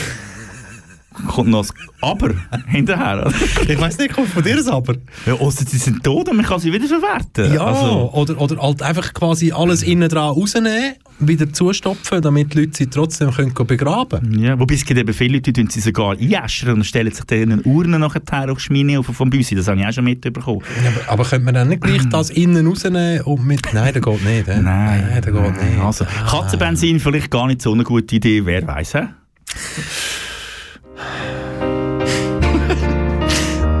Kommt 1.27 1.49
noch 1.49 1.65
das 1.65 1.73
Aber 2.01 2.29
hinterher. 2.67 3.31
Ich 3.67 3.79
weiß 3.81 3.97
nicht, 3.97 4.13
kommt 4.13 4.27
von 4.29 4.43
dir 4.43 4.55
das 4.57 4.67
Aber? 4.67 4.95
Ja, 5.25 5.33
ausser 5.33 5.65
sie 5.67 5.77
sind 5.79 6.03
tot 6.03 6.29
und 6.29 6.37
man 6.37 6.45
kann 6.45 6.59
sie 6.59 6.71
wieder 6.71 6.85
verwerten. 6.87 7.53
Ja, 7.55 7.65
Also, 7.65 8.11
oder, 8.13 8.39
oder 8.39 8.57
halt 8.61 8.83
einfach 8.83 9.13
quasi 9.13 9.51
alles 9.51 9.81
innen 9.81 10.09
dran 10.09 10.29
rausnehmen, 10.29 10.93
wieder 11.19 11.51
zustopfen, 11.51 12.21
damit 12.21 12.53
die 12.53 12.61
Leute 12.61 12.71
sie 12.77 12.87
trotzdem 12.87 13.31
können 13.31 13.53
begraben 13.53 14.39
ja, 14.39 14.59
wobei 14.59 14.75
es 14.75 14.85
gibt 14.85 14.99
eben 14.99 15.13
viele 15.13 15.35
Leute, 15.35 15.51
die 15.51 15.65
sie 15.69 15.79
sogar 15.79 16.11
einäschern 16.11 16.75
und 16.75 16.83
stellen 16.83 17.11
sich 17.11 17.25
dann 17.25 17.51
eine 17.51 17.61
Urne 17.63 17.97
nachher 17.99 18.51
auf 18.51 18.59
Schmine 18.59 18.99
auf 18.99 19.07
vom 19.07 19.29
Büsi. 19.29 19.55
Das 19.55 19.67
habe 19.67 19.79
ich 19.79 19.85
auch 19.85 19.91
schon 19.91 20.03
mitbekommen. 20.03 20.61
Ja, 20.83 20.91
aber, 20.91 21.11
aber 21.13 21.23
könnte 21.29 21.45
man 21.45 21.53
dann 21.55 21.69
nicht 21.69 21.81
gleich 21.81 22.07
das 22.09 22.29
innen 22.29 22.67
rausnehmen 22.67 23.21
und 23.21 23.45
mit... 23.45 23.61
Nein, 23.73 23.93
das 23.93 24.03
geht 24.03 24.25
nicht. 24.25 24.47
Nein, 24.47 24.63
Nein, 24.63 25.21
das 25.23 25.33
geht 25.33 25.63
nicht. 25.63 25.79
Also, 25.79 26.05
Katzenbenzin 26.29 26.99
vielleicht 26.99 27.31
gar 27.31 27.47
nicht 27.47 27.61
so 27.61 27.73
eine 27.73 27.83
gute 27.83 28.15
Idee, 28.15 28.45
wer 28.45 28.65
weiß. 28.67 28.93
He? 28.93 28.99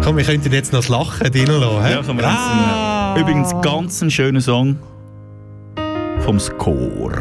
Komm, 0.03 0.15
wir 0.15 0.23
könnten 0.23 0.53
jetzt 0.53 0.71
noch 0.71 0.79
das 0.79 0.87
Lachen 0.87 1.27
reinlassen. 1.27 1.91
Ja, 1.91 2.01
können 2.01 2.19
wir 2.19 2.27
ah. 2.27 3.15
Übrigens 3.19 3.53
ganz 3.61 4.01
ein 4.01 4.09
schöner 4.09 4.41
Song 4.41 4.77
Zentrums 6.27 6.51
Chor. 6.57 7.13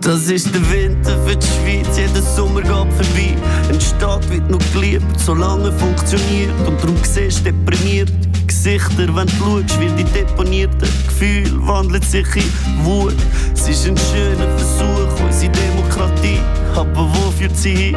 Das 0.00 0.30
ist 0.30 0.54
der 0.54 0.70
Winter 0.70 1.18
für 1.26 1.34
die 1.34 1.44
Schweiz, 1.44 1.98
jeder 1.98 2.22
Sommer 2.22 2.60
geht 2.60 2.70
vorbei. 2.70 3.36
Ein 3.68 3.80
Staat 3.80 4.30
wird 4.30 4.48
noch 4.48 4.60
geliebt, 4.72 5.02
solange 5.18 5.72
funktioniert 5.72 6.54
und 6.68 6.80
darum 6.80 6.96
siehst 7.02 7.40
du 7.40 7.52
deprimiert. 7.52 8.27
Gesichter, 8.58 9.14
wenn 9.14 9.28
du 9.28 9.34
schaust, 9.38 9.78
wie 9.78 9.88
die 9.90 10.02
deponierten 10.02 10.88
Gefühle 11.06 11.64
wandeln 11.64 12.02
sich 12.02 12.26
in 12.34 12.84
Wut. 12.84 13.14
Es 13.54 13.68
ist 13.68 13.86
ein 13.86 13.96
schöner 13.96 14.48
Versuch, 14.58 15.24
unsere 15.24 15.52
Demokratie, 15.52 16.40
aber 16.74 17.08
wo 17.08 17.30
führt 17.30 17.56
sie 17.56 17.72
hin? 17.72 17.96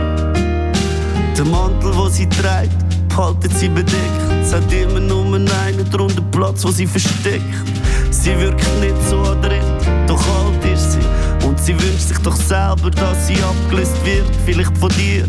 Der 1.36 1.46
Mantel, 1.46 1.98
wo 1.98 2.08
sie 2.10 2.30
trägt, 2.30 2.78
behaltet 3.10 3.58
sie 3.58 3.70
bedeckt. 3.70 3.98
Es 4.44 4.54
hat 4.54 4.72
immer 4.72 5.00
nur 5.00 5.26
einen 5.36 5.90
drunter 5.90 6.22
Platz, 6.30 6.64
wo 6.64 6.70
sie 6.70 6.86
versteckt. 6.86 7.42
Sie 8.12 8.38
wirkt 8.40 8.64
nicht 8.80 8.94
so 9.10 9.20
adrett, 9.20 9.64
doch 10.06 10.22
alt 10.22 10.64
ist 10.72 10.92
sie. 10.92 11.48
Und 11.48 11.60
sie 11.60 11.74
wünscht 11.74 12.08
sich 12.08 12.20
doch 12.20 12.36
selber, 12.36 12.92
dass 12.92 13.26
sie 13.26 13.38
abgelöst 13.42 13.96
wird. 14.06 14.30
Vielleicht 14.46 14.78
von 14.78 14.92
dir, 14.92 15.26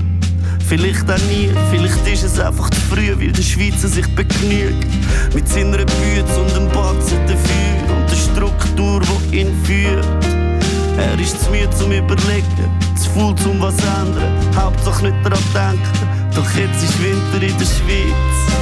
vielleicht 0.62 1.10
auch 1.10 1.18
nie. 1.28 1.50
Vielleicht 1.70 2.06
ist 2.06 2.24
es 2.24 2.40
einfach 2.40 2.70
zu 2.70 2.80
früh, 2.82 3.14
weil 3.18 3.32
der 3.32 3.42
Schweizer 3.42 3.88
sich 3.88 4.06
begnügt. 4.14 4.86
Mit 5.34 5.48
seiner 5.48 5.78
Bütze 5.78 6.40
und 6.40 6.56
dem 6.56 6.68
Batzen 6.68 7.18
dafür 7.26 7.96
und 7.96 8.10
der 8.10 8.16
Struktur, 8.16 9.00
die 9.30 9.38
ihn 9.38 9.52
führt. 9.64 10.06
Er 10.98 11.18
ist 11.18 11.42
zu 11.42 11.50
müde 11.50 11.70
zum 11.70 11.90
Überlegen, 11.90 12.46
zu 12.96 13.10
faul 13.10 13.34
zum 13.36 13.60
was 13.60 13.74
ändern. 13.74 14.56
Hauptsache 14.56 15.04
nicht 15.04 15.16
daran 15.24 15.42
denken, 15.54 16.34
doch 16.34 16.50
jetzt 16.54 16.84
ist 16.84 17.02
Winter 17.02 17.46
in 17.46 17.58
der 17.58 17.64
Schweiz. 17.64 18.61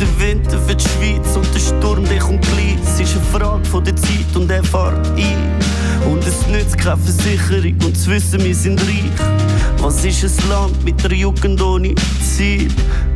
Der 0.00 0.20
Winter 0.20 0.58
für 0.60 0.74
die 0.74 0.84
Schweiz 0.84 1.36
und 1.36 1.52
der 1.54 1.60
Sturm, 1.60 2.04
der 2.04 2.18
kommt 2.18 2.42
gleich. 2.42 2.76
Es 2.84 3.00
ist 3.00 3.16
eine 3.16 3.24
Frage 3.26 3.64
von 3.64 3.84
der 3.84 3.96
Zeit 3.96 4.34
und 4.34 4.50
er 4.50 4.62
fährt 4.62 5.06
ein. 5.16 6.10
Und 6.10 6.24
es 6.26 6.46
nützt 6.46 6.78
keine 6.78 6.96
Versicherung 6.98 7.74
und 7.84 7.96
zu 7.96 8.10
wissen, 8.10 8.42
wir 8.44 8.54
sind 8.54 8.80
reich. 8.80 9.28
Was 9.78 10.04
ist 10.04 10.22
ein 10.22 10.48
Land 10.48 10.84
mit 10.84 11.04
einer 11.04 11.14
Jugend 11.14 11.60
ohne 11.60 11.94
Ziel? 12.22 12.68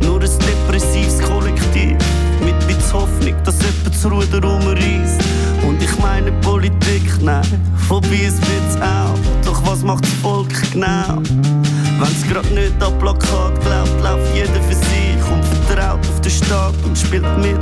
Nur 0.02 0.20
ein 0.20 0.30
depressives 0.38 1.20
Kollektiv. 1.20 1.96
Mit 2.44 2.59
bisschen 2.66 2.92
Hoffnung, 2.92 3.34
dass 3.44 3.59
jemand 3.60 3.86
das 3.86 4.04
Ruder 4.04 4.48
umreißt. 4.48 5.20
Und 5.66 5.82
ich 5.82 5.98
meine 5.98 6.32
Politik, 6.40 7.22
nein, 7.22 7.46
vorbei 7.88 8.26
ist 8.26 8.40
wird's 8.40 8.76
auch. 8.80 9.44
Doch 9.44 9.64
was 9.66 9.82
macht 9.82 10.04
das 10.04 10.12
Volk 10.22 10.72
genau? 10.72 11.22
Wenn's 12.00 12.26
grad 12.28 12.50
nicht 12.50 12.82
an 12.82 12.98
Plakat 12.98 13.60
glaubt, 13.60 14.02
läuft 14.02 14.34
jeder 14.34 14.60
für 14.62 14.74
sich 14.74 15.02
vertraut 15.66 16.01
auf 16.06 16.20
den 16.20 16.30
Staat 16.30 16.74
und 16.84 16.97
spielt 16.97 17.39
mit. 17.39 17.59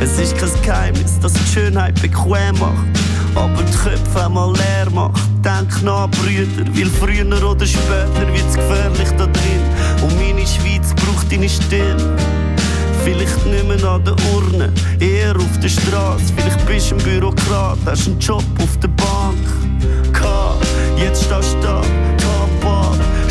Es 0.00 0.18
ist 0.18 0.36
kein 0.36 0.50
Geheimnis, 0.62 1.18
dass 1.20 1.32
die 1.32 1.46
Schönheit 1.52 2.00
bequem 2.00 2.58
macht, 2.58 2.86
aber 3.34 3.62
die 3.62 3.76
Köpfe 3.76 4.24
einmal 4.24 4.52
leer 4.52 4.90
macht. 4.92 5.20
Denk 5.44 5.82
nach, 5.82 6.08
Brüder, 6.10 6.66
weil 6.74 6.86
früher 6.86 7.50
oder 7.50 7.66
später 7.66 8.26
wird's 8.32 8.54
gefährlich 8.54 9.10
da 9.16 9.26
drin. 9.26 9.62
Und 10.02 10.16
meine 10.18 10.46
Schweiz 10.46 10.94
braucht 10.94 11.30
deine 11.30 11.48
Stimme. 11.48 12.16
Vielleicht 13.04 13.46
nicht 13.46 13.68
mehr 13.68 13.84
an 13.88 14.04
der 14.04 14.16
Urne, 14.34 14.72
eher 14.98 15.36
auf 15.36 15.60
der 15.62 15.68
Straße. 15.68 16.32
Vielleicht 16.36 16.66
bist 16.66 16.90
du 16.90 16.96
ein 16.96 17.02
Bürokrat, 17.02 17.78
hast 17.86 18.08
einen 18.08 18.18
Job 18.18 18.44
auf 18.60 18.76
der 18.78 18.88
Bank. 18.88 19.38
K, 20.12 20.54
jetzt 20.98 21.24
stehst 21.24 21.54
du 21.54 21.66
da, 21.66 21.82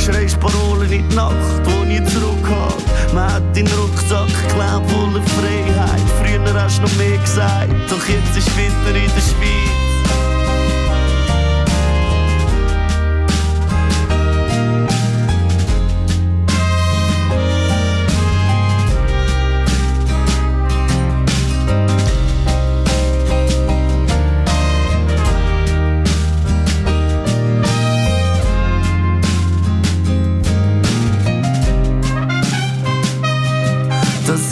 schreist 0.06 0.40
Parolen 0.40 0.92
in 0.92 1.10
die 1.10 1.16
Nacht, 1.16 1.62
wo 1.64 1.84
nie 1.84 2.04
zurückhalt. 2.04 2.84
Man 3.14 3.32
hat 3.34 3.56
deinen 3.56 3.68
Rucksack 3.74 4.28
geklaut, 4.28 4.84
voller 4.92 5.24
Freiheit. 5.36 6.02
Früher 6.20 6.62
hast 6.62 6.78
du 6.78 6.84
noch 6.84 6.96
mehr 6.96 7.18
gesagt, 7.18 7.72
doch 7.90 8.08
jetzt 8.08 8.38
ist 8.38 8.58
Winter 8.58 8.90
in 8.90 9.12
der 9.16 9.22
Schweiz. 9.22 9.85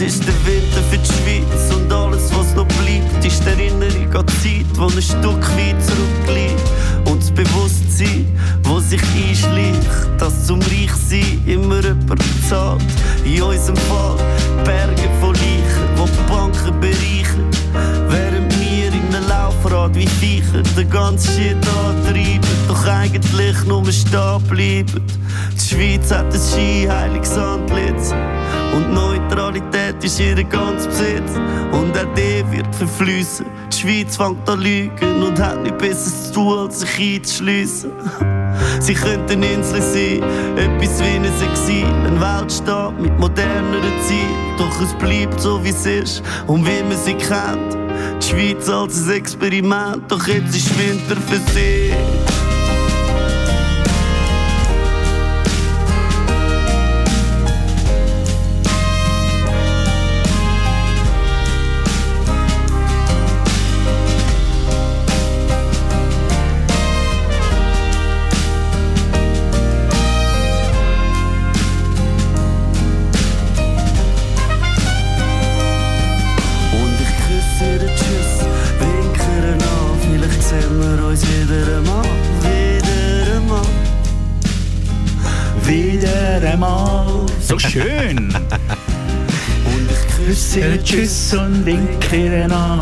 Ist 0.05 0.27
der 0.27 0.33
Winter 0.45 0.81
für 0.89 0.97
die 0.97 1.05
Schweiz 1.05 1.73
und 1.73 1.91
alles, 1.91 2.29
was 2.35 2.53
noch 2.55 2.67
bleibt, 2.67 3.25
ist 3.25 3.41
die 3.43 3.49
Erinnerung 3.49 4.13
an 4.13 4.25
die 4.25 4.41
Zeit, 4.41 4.65
wo 4.75 4.85
ein 4.87 5.01
Stück 5.01 5.43
weit 5.55 5.81
zurückliegt. 5.81 6.61
Und 7.05 7.21
das 7.21 7.31
Bewusstsein, 7.31 8.27
wo 8.63 8.79
sich 8.79 9.01
einschleicht, 9.01 9.87
dass 10.17 10.45
zum 10.45 10.59
Reichsein 10.59 11.41
immer 11.45 11.81
jemand 11.81 12.21
zahlt. 12.49 12.81
In 13.23 13.41
unserem 13.43 13.77
Fall 13.77 14.17
Berge 14.65 15.09
von 15.21 15.33
Leichen, 15.35 15.87
wo 15.95 16.05
die 16.05 16.31
Banken 16.31 16.79
bereichern. 16.81 17.49
Während 18.09 18.59
wir 18.59 18.87
in 18.87 19.15
einem 19.15 19.27
Laufrad 19.29 19.95
wie 19.95 20.07
Viecher 20.07 20.63
den 20.77 20.89
ganzen 20.89 21.31
Shit 21.33 21.57
antreiben, 21.87 22.41
doch 22.67 22.85
eigentlich 22.87 23.63
nur 23.65 23.85
stehen 23.91 24.43
bleiben. 24.49 25.05
Die 25.55 25.75
Schweiz 25.75 26.11
hat 26.11 26.33
ein 26.33 26.39
skiheiliges 26.39 27.37
Antlitz. 27.37 28.13
Und 28.75 28.93
Neutralität 28.93 30.03
ist 30.03 30.19
ihr 30.19 30.43
ganz 30.43 30.87
Besitz. 30.87 31.35
Und 31.71 31.97
auch 31.97 32.13
der 32.15 32.51
wird 32.51 32.75
verfließen. 32.75 33.45
Die 33.71 33.77
Schweiz 33.77 34.17
fängt 34.17 34.49
an 34.49 34.61
lügen 34.61 35.23
und 35.23 35.39
hat 35.39 35.61
nicht 35.63 35.77
besser 35.77 36.11
zu 36.25 36.33
tun, 36.33 36.59
als 36.59 36.79
sich 36.79 37.15
einzuschliessen. 37.15 37.91
Sie 38.79 38.93
könnten 38.93 39.41
Insel 39.43 39.81
sein, 39.81 40.23
etwas 40.57 40.99
wie 40.99 41.15
ein 41.15 41.25
Exil, 41.25 41.85
ein 41.85 42.19
Weltstaat 42.19 42.99
mit 42.99 43.17
moderneren 43.19 44.01
Zielen. 44.05 44.57
Doch 44.57 44.81
es 44.81 44.93
bleibt 44.95 45.39
so 45.39 45.63
wie 45.63 45.69
es 45.69 45.85
ist 45.85 46.23
und 46.47 46.65
wie 46.65 46.83
man 46.83 46.97
sie 46.97 47.13
kennt. 47.13 47.77
Die 48.21 48.27
Schweiz 48.27 48.69
als 48.69 49.07
ein 49.07 49.15
Experiment, 49.15 50.03
doch 50.07 50.27
jetzt 50.27 50.55
ist 50.55 50.69
Winter 50.77 51.19
für 51.21 51.39
sie. 51.53 51.93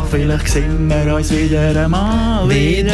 Vielleicht 0.10 0.48
sehen 0.48 0.88
wir 0.88 1.14
uns 1.14 1.30
wieder 1.30 1.84
einmal. 1.84 2.48
Wieder 2.48 2.92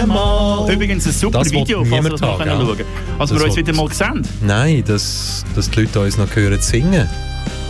einmal. 0.00 0.70
Übrigens 0.72 1.06
ein 1.06 1.12
super 1.12 1.38
Das 1.40 1.50
Video, 1.52 1.78
falls 1.84 1.90
niemand 1.90 2.12
das 2.14 2.20
noch 2.20 2.38
haben, 2.40 2.48
können 2.48 2.66
schauen 2.66 2.84
Also 3.18 3.34
Das 3.34 3.42
wir 3.42 3.48
uns 3.48 3.56
wieder 3.56 3.72
mal 3.74 3.92
sehen. 3.92 4.22
Nein, 4.40 4.84
dass, 4.86 5.44
dass 5.54 5.70
die 5.70 5.80
Leute 5.80 6.00
uns 6.00 6.16
noch 6.18 6.34
hören 6.34 6.60
singen. 6.60 7.08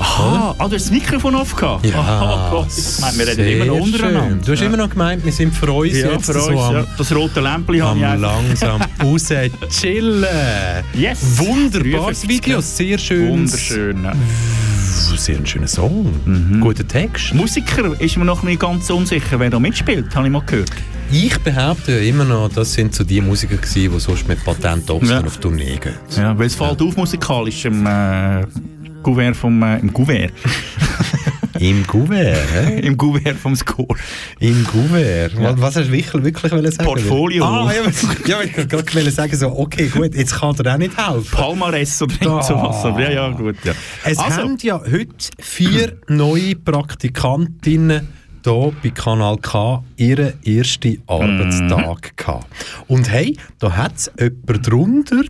Aha, 0.00 0.54
ah, 0.56 0.68
du 0.68 0.74
hast 0.76 0.84
das 0.84 0.90
Mikrofon 0.92 1.34
aufgehabt? 1.34 1.84
Ja, 1.84 2.48
oh 2.50 2.50
Gott, 2.58 2.68
ich 2.68 3.00
meine, 3.00 3.18
wir 3.18 3.26
reden 3.26 3.36
sehr 3.44 3.56
immer 3.56 3.64
noch 3.64 3.74
schön. 3.74 3.82
untereinander. 3.94 4.44
Du 4.46 4.52
hast 4.52 4.60
Ja. 4.60 4.66
immer 4.66 4.76
noch 4.76 4.90
gemeint, 4.90 5.24
wir 5.24 5.32
sind 5.32 5.52
für 5.52 5.72
uns 5.72 5.92
Ja, 5.98 6.12
jetzt 6.12 6.26
für 6.26 6.34
so 6.34 6.50
uns, 6.50 6.60
am, 6.60 6.74
ja. 6.74 6.86
Das 6.96 7.12
rote 7.14 7.40
Lämpchen 7.40 7.82
habe 7.82 8.06
am 8.06 8.14
ich 8.14 8.20
langsam 8.20 8.80
raus 9.02 9.28
chillen. 9.70 10.24
Yes. 10.94 11.18
Wunderbares 11.38 12.20
53, 12.22 12.28
Video, 12.28 12.60
sehr 12.60 12.98
schön. 12.98 13.28
Wunderschön. 13.28 14.06
Ja. 15.12 15.16
Sehr 15.16 15.36
ein 15.36 15.46
schöner 15.46 15.68
Song. 15.68 16.60
Guter 16.60 16.86
Text. 16.86 17.34
Musiker 17.34 18.00
ist 18.00 18.16
mir 18.16 18.24
noch 18.24 18.42
nicht 18.42 18.60
ganz 18.60 18.88
unsicher, 18.90 19.38
wer 19.40 19.50
da 19.50 19.58
mitspielt, 19.58 20.14
habe 20.14 20.26
ich 20.26 20.32
mal 20.32 20.42
gehört. 20.46 20.70
Ich 21.10 21.38
behaupte 21.38 21.92
ja 21.92 21.98
immer 22.08 22.24
noch, 22.24 22.50
das 22.50 22.74
sind 22.74 22.94
so 22.94 23.02
die 23.02 23.20
Musiker 23.20 23.56
gewesen, 23.56 23.92
die 23.94 23.98
sonst 24.00 24.28
mit 24.28 24.44
Patent 24.44 24.88
Ja. 25.02 25.20
auf 25.24 25.38
Tournee 25.38 25.76
gehen. 25.80 25.94
Ja, 26.16 26.38
weil 26.38 26.46
es 26.46 26.54
fällt 26.54 26.82
auf 26.82 26.96
musikalisch. 26.96 27.64
Ähm, 27.64 27.86
äh, 27.86 28.44
Gouvert 29.02 29.36
vom, 29.36 29.62
äh, 29.62 29.78
im 29.78 29.92
Gouvert. 29.92 30.32
Im 31.58 31.86
Gouvert, 31.86 32.38
hä? 32.52 32.78
Im 32.82 32.96
Gouvert 32.96 33.36
vom 33.36 33.56
Score. 33.56 33.96
Im 34.38 34.64
Gouvert. 34.64 35.32
Was, 35.40 35.60
was 35.60 35.76
hast 35.76 35.88
du 35.88 35.92
wirklich, 35.92 36.24
wirklich 36.24 36.52
wollen 36.52 36.70
sagen? 36.70 36.84
Portfolio. 36.84 37.44
Ah, 37.44 37.72
ja, 37.72 37.82
ja 38.26 38.42
ich 38.42 38.56
wollte 38.56 38.84
gerade 38.84 39.10
sagen, 39.10 39.36
so, 39.36 39.58
okay, 39.58 39.88
gut, 39.88 40.14
jetzt 40.14 40.34
kann 40.34 40.54
dir 40.54 40.72
auch 40.72 40.78
nicht 40.78 40.96
helfen. 40.96 41.30
Palmares 41.30 42.00
oder 42.02 42.14
irgend 42.20 42.44
sowas. 42.44 42.84
Aber 42.84 43.00
ja, 43.00 43.10
ja, 43.10 43.28
gut. 43.30 43.56
Ja. 43.64 43.72
Es 44.04 44.18
Also. 44.18 44.36
haben 44.36 44.56
ja 44.62 44.80
heute 44.80 45.30
vier 45.38 45.96
neue 46.08 46.54
Praktikantinnen 46.54 48.08
hier 48.44 48.72
bei 48.82 48.90
Kanal 48.90 49.38
K 49.38 49.82
ihren 49.96 50.32
ersten 50.44 51.02
Arbeitstag 51.06 52.16
gehabt. 52.16 52.46
Und 52.86 53.10
hey, 53.10 53.36
da 53.58 53.76
hat 53.76 53.96
es 53.96 54.10
jemand 54.18 54.70
drunter, 54.70 55.22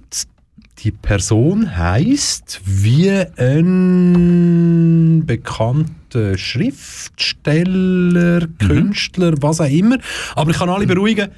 die 0.78 0.90
Person 0.92 1.76
heisst 1.76 2.60
wie 2.64 3.10
ein 3.36 5.24
bekannter 5.26 5.97
Schriftsteller, 6.36 8.46
Künstler, 8.58 9.34
was 9.40 9.60
auch 9.60 9.70
immer. 9.70 9.98
Aber 10.34 10.50
ich 10.50 10.58
kann 10.58 10.68
alle 10.68 10.86
beruhigen, 10.86 11.28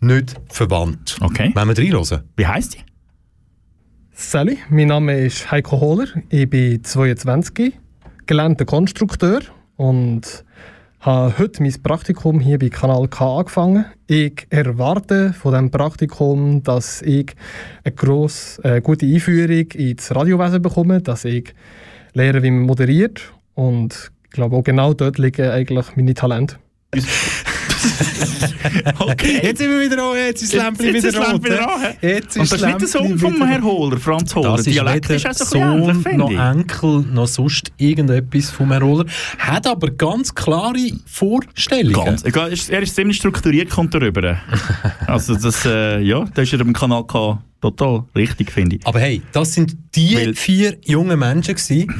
nicht 0.00 0.34
verwandt. 0.48 1.18
Okay. 1.20 1.52
Wenn 1.54 1.68
wir 1.68 1.78
reinhören. 1.78 2.22
Wie 2.36 2.46
heisst 2.46 2.74
die? 2.74 2.78
Sally, 4.12 4.58
mein 4.68 4.88
Name 4.88 5.18
ist 5.18 5.50
Heiko 5.50 5.80
Hohler, 5.80 6.06
ich 6.28 6.48
bin 6.48 6.84
22, 6.84 7.72
gelernter 8.26 8.66
Konstrukteur 8.66 9.40
und 9.76 10.44
habe 11.00 11.38
heute 11.38 11.62
mein 11.62 11.82
Praktikum 11.82 12.38
hier 12.38 12.58
bei 12.58 12.68
Kanal 12.68 13.08
K 13.08 13.38
angefangen. 13.38 13.86
Ich 14.06 14.46
erwarte 14.50 15.32
von 15.32 15.52
diesem 15.52 15.70
Praktikum, 15.70 16.62
dass 16.62 17.00
ich 17.00 17.34
eine 17.82 17.94
grosse, 17.94 18.62
äh, 18.62 18.82
gute 18.82 19.06
Einführung 19.06 19.70
ins 19.70 20.14
Radiowesen 20.14 20.60
bekomme, 20.60 21.00
dass 21.00 21.24
ich 21.24 21.54
lerne, 22.12 22.42
wie 22.42 22.50
man 22.50 22.66
moderiert 22.66 23.32
und 23.54 24.12
ich 24.30 24.34
glaube 24.34 24.54
auch 24.56 24.62
genau 24.62 24.94
dort 24.94 25.18
liegen 25.18 25.50
eigentlich 25.50 25.86
meine 25.96 26.14
Talente. 26.14 26.56
Okay. 28.98 29.40
Jetzt 29.42 29.58
sind 29.58 29.70
wir 29.70 29.80
wieder 29.80 30.02
an, 30.02 30.16
jetzt 30.16 30.42
ist 30.42 30.54
das 30.54 30.62
Lämpchen 30.62 30.86
Jetzt 30.94 30.96
wieder 30.96 31.08
ist 31.08 31.16
das 31.18 31.32
rot. 31.32 31.50
An? 31.50 31.96
Jetzt 32.02 32.36
Und 32.36 32.52
das 32.52 32.60
ist 32.60 32.66
nicht 32.66 32.80
der 32.80 32.88
Sohn 32.88 33.18
vom 33.18 33.34
wieder- 33.36 33.46
Herr 33.46 33.62
Hohler, 33.62 33.98
Franz 33.98 34.34
Hohler. 34.34 34.50
Das 34.56 34.66
ist 34.66 34.74
Dialekt 34.74 35.08
weder 35.08 35.16
ist 35.16 35.26
auch 35.26 35.46
so 35.46 35.58
ein 35.58 35.86
bisschen 35.86 36.20
ähnlich, 36.20 36.36
noch. 36.36 36.50
Enkel, 36.52 37.00
noch 37.12 37.26
sonst 37.26 37.72
irgendetwas 37.78 38.50
vom 38.50 38.70
Herrn 38.70 38.82
Hohler. 38.84 39.06
Hat 39.38 39.66
aber 39.66 39.90
ganz 39.90 40.34
klare 40.34 40.90
Vorstellungen. 41.06 42.04
Ganz. 42.04 42.22
Er 42.22 42.48
ist, 42.48 42.70
er 42.70 42.82
ist 42.82 42.94
ziemlich 42.94 43.16
strukturiert, 43.16 43.70
kommt 43.70 43.94
er 43.94 44.02
rüber. 44.02 44.36
Also 45.06 45.34
das, 45.34 45.64
äh, 45.64 46.00
ja, 46.00 46.24
da 46.34 46.42
ist 46.42 46.52
er 46.52 46.60
am 46.60 46.72
Kanal 46.72 47.04
K 47.04 47.42
total 47.60 48.04
richtig, 48.14 48.52
finde 48.52 48.76
ich. 48.76 48.86
Aber 48.86 49.00
hey, 49.00 49.22
das 49.32 49.54
sind 49.54 49.76
die 49.94 50.32
vier 50.34 50.76
jungen 50.84 51.18
Menschen 51.18 51.54
gewesen, 51.56 51.92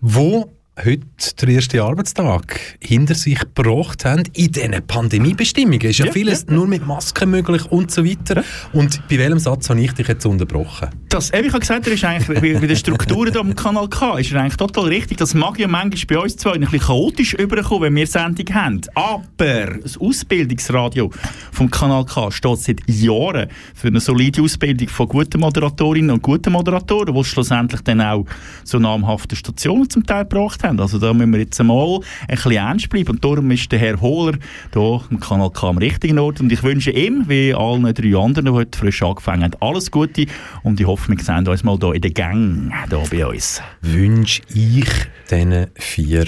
die 0.00 0.42
heute 0.82 1.06
den 1.40 1.48
ersten 1.50 1.78
Arbeitstag 1.78 2.60
hinter 2.80 3.14
sich 3.14 3.38
gebracht 3.38 4.04
haben 4.04 4.24
in 4.32 4.50
diesen 4.50 4.74
Pandemiebestimmungen. 4.86 5.80
Ist 5.80 5.98
ja, 5.98 6.06
Ja, 6.06 6.12
vieles 6.12 6.46
nur 6.48 6.66
mit 6.66 6.84
Masken 6.84 7.30
möglich 7.30 7.64
und 7.70 7.92
so 7.92 8.04
weiter. 8.04 8.42
Und 8.72 9.00
bei 9.08 9.18
welchem 9.18 9.38
Satz 9.38 9.70
habe 9.70 9.80
ich 9.80 9.92
dich 9.92 10.08
jetzt 10.08 10.26
unterbrochen? 10.26 10.88
Das, 11.10 11.32
eben, 11.32 11.46
ich 11.46 11.52
habe 11.52 11.60
gesagt, 11.60 11.86
er 11.86 11.92
ist 11.92 12.04
eigentlich 12.04 12.40
bei, 12.40 12.66
den 12.66 12.76
Strukturen 12.76 13.36
am 13.36 13.54
Kanal 13.54 13.88
K 13.88 14.18
ist 14.18 14.32
er 14.32 14.40
eigentlich 14.40 14.56
total 14.56 14.86
richtig. 14.86 15.18
Das 15.18 15.32
mag 15.32 15.58
ja 15.60 15.68
manchmal 15.68 16.18
bei 16.18 16.24
uns 16.24 16.36
zwei 16.36 16.54
ein 16.54 16.60
bisschen 16.62 16.80
chaotisch 16.80 17.34
überkommen, 17.34 17.84
wenn 17.84 17.96
wir 17.96 18.06
Sendung 18.08 18.52
haben. 18.52 18.80
Aber 18.94 19.78
das 19.80 19.96
Ausbildungsradio 19.96 21.10
vom 21.52 21.70
Kanal 21.70 22.04
K 22.04 22.32
steht 22.32 22.58
seit 22.58 22.88
Jahren 22.88 23.48
für 23.74 23.88
eine 23.88 24.00
solide 24.00 24.42
Ausbildung 24.42 24.88
von 24.88 25.06
guten 25.06 25.40
Moderatorinnen 25.40 26.10
und 26.10 26.22
guten 26.22 26.52
Moderatoren, 26.52 27.14
die 27.14 27.24
schlussendlich 27.24 27.82
dann 27.82 28.00
auch 28.00 28.24
so 28.64 28.80
namhafte 28.80 29.36
Stationen 29.36 29.88
zum 29.88 30.04
Teil 30.04 30.24
gebracht 30.24 30.63
haben. 30.64 30.80
Also 30.80 30.98
da 30.98 31.12
müssen 31.12 31.32
wir 31.32 31.40
jetzt 31.40 31.60
einmal 31.60 32.00
ein 32.28 32.36
bisschen 32.36 32.52
ernst 32.52 32.88
bleiben. 32.88 33.10
Und 33.10 33.24
darum 33.24 33.50
ist 33.50 33.70
der 33.70 33.78
Herr 33.78 34.00
Hohler 34.00 34.38
hier 34.72 35.00
am 35.10 35.20
Kanal 35.20 35.50
K 35.50 35.68
am 35.68 35.78
richtigen 35.78 36.18
Ort. 36.18 36.40
Und 36.40 36.50
ich 36.50 36.62
wünsche 36.62 36.90
ihm, 36.90 37.24
wie 37.28 37.54
allen 37.54 37.92
drei 37.94 38.16
anderen, 38.16 38.46
die 38.46 38.50
heute 38.50 38.78
frisch 38.78 39.02
angefangen 39.02 39.44
haben, 39.44 39.56
alles 39.60 39.90
Gute. 39.90 40.26
Und 40.62 40.80
ich 40.80 40.86
hoffe, 40.86 41.12
wir 41.12 41.22
sehen 41.22 41.46
uns 41.46 41.64
mal 41.64 41.78
hier 41.80 41.94
in 41.94 42.00
der 42.00 42.10
Gang, 42.10 42.72
hier 42.88 43.02
bei 43.10 43.26
uns. 43.26 43.62
Wünsche 43.80 44.42
ich 44.48 44.88
diesen 45.30 45.66
vier 45.76 46.26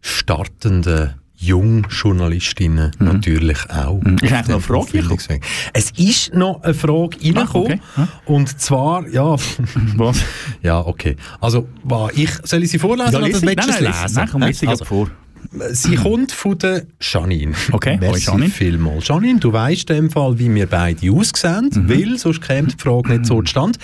startenden 0.00 1.21
Jungjournalistinnen 1.42 2.92
natürlich 2.98 3.58
auch. 3.70 4.00
Mhm. 4.02 4.16
Ist 4.16 4.32
eigentlich 4.32 4.48
noch 4.48 4.48
eine 4.54 4.60
Frage 4.60 4.78
Ausbildungsweg. 4.80 5.44
Es 5.72 5.90
ist 5.92 6.34
noch 6.34 6.62
eine 6.62 6.74
Frage 6.74 7.16
reingekommen. 7.22 7.80
okay. 7.96 8.06
Und 8.26 8.60
zwar, 8.60 9.06
ja... 9.08 9.36
Was? 9.96 10.20
Ja, 10.62 10.80
okay. 10.80 11.16
Also, 11.40 11.68
ich, 12.14 12.30
soll 12.44 12.62
ich 12.62 12.70
sie 12.70 12.78
vorlesen 12.78 13.12
Ja, 13.12 13.18
oder 13.18 13.26
willst 13.28 13.42
du 13.42 13.48
es 13.48 13.80
lesen? 13.80 14.14
nein, 14.14 14.28
komm, 14.30 14.42
lese 14.42 14.60
sie 14.60 14.68
Also, 14.68 14.84
vor. 14.84 15.10
Sie 15.72 15.96
kommt 15.96 16.30
von 16.32 16.56
der 16.56 16.86
Janine. 17.00 17.52
Okay, 17.72 17.98
Merci 18.00 18.26
Janine. 18.26 18.48
vielmals. 18.48 19.08
Janine, 19.08 19.40
du 19.40 19.52
weißt 19.52 19.90
in 19.90 19.96
dem 19.96 20.10
Fall, 20.10 20.38
wie 20.38 20.54
wir 20.54 20.66
beide 20.66 21.10
aussehen, 21.10 21.68
Mhm. 21.74 21.88
weil 21.90 22.16
sonst 22.18 22.40
käme 22.42 22.68
die 22.68 22.76
Frage 22.78 23.08
nicht 23.12 23.26
so 23.26 23.42
zustande. 23.42 23.78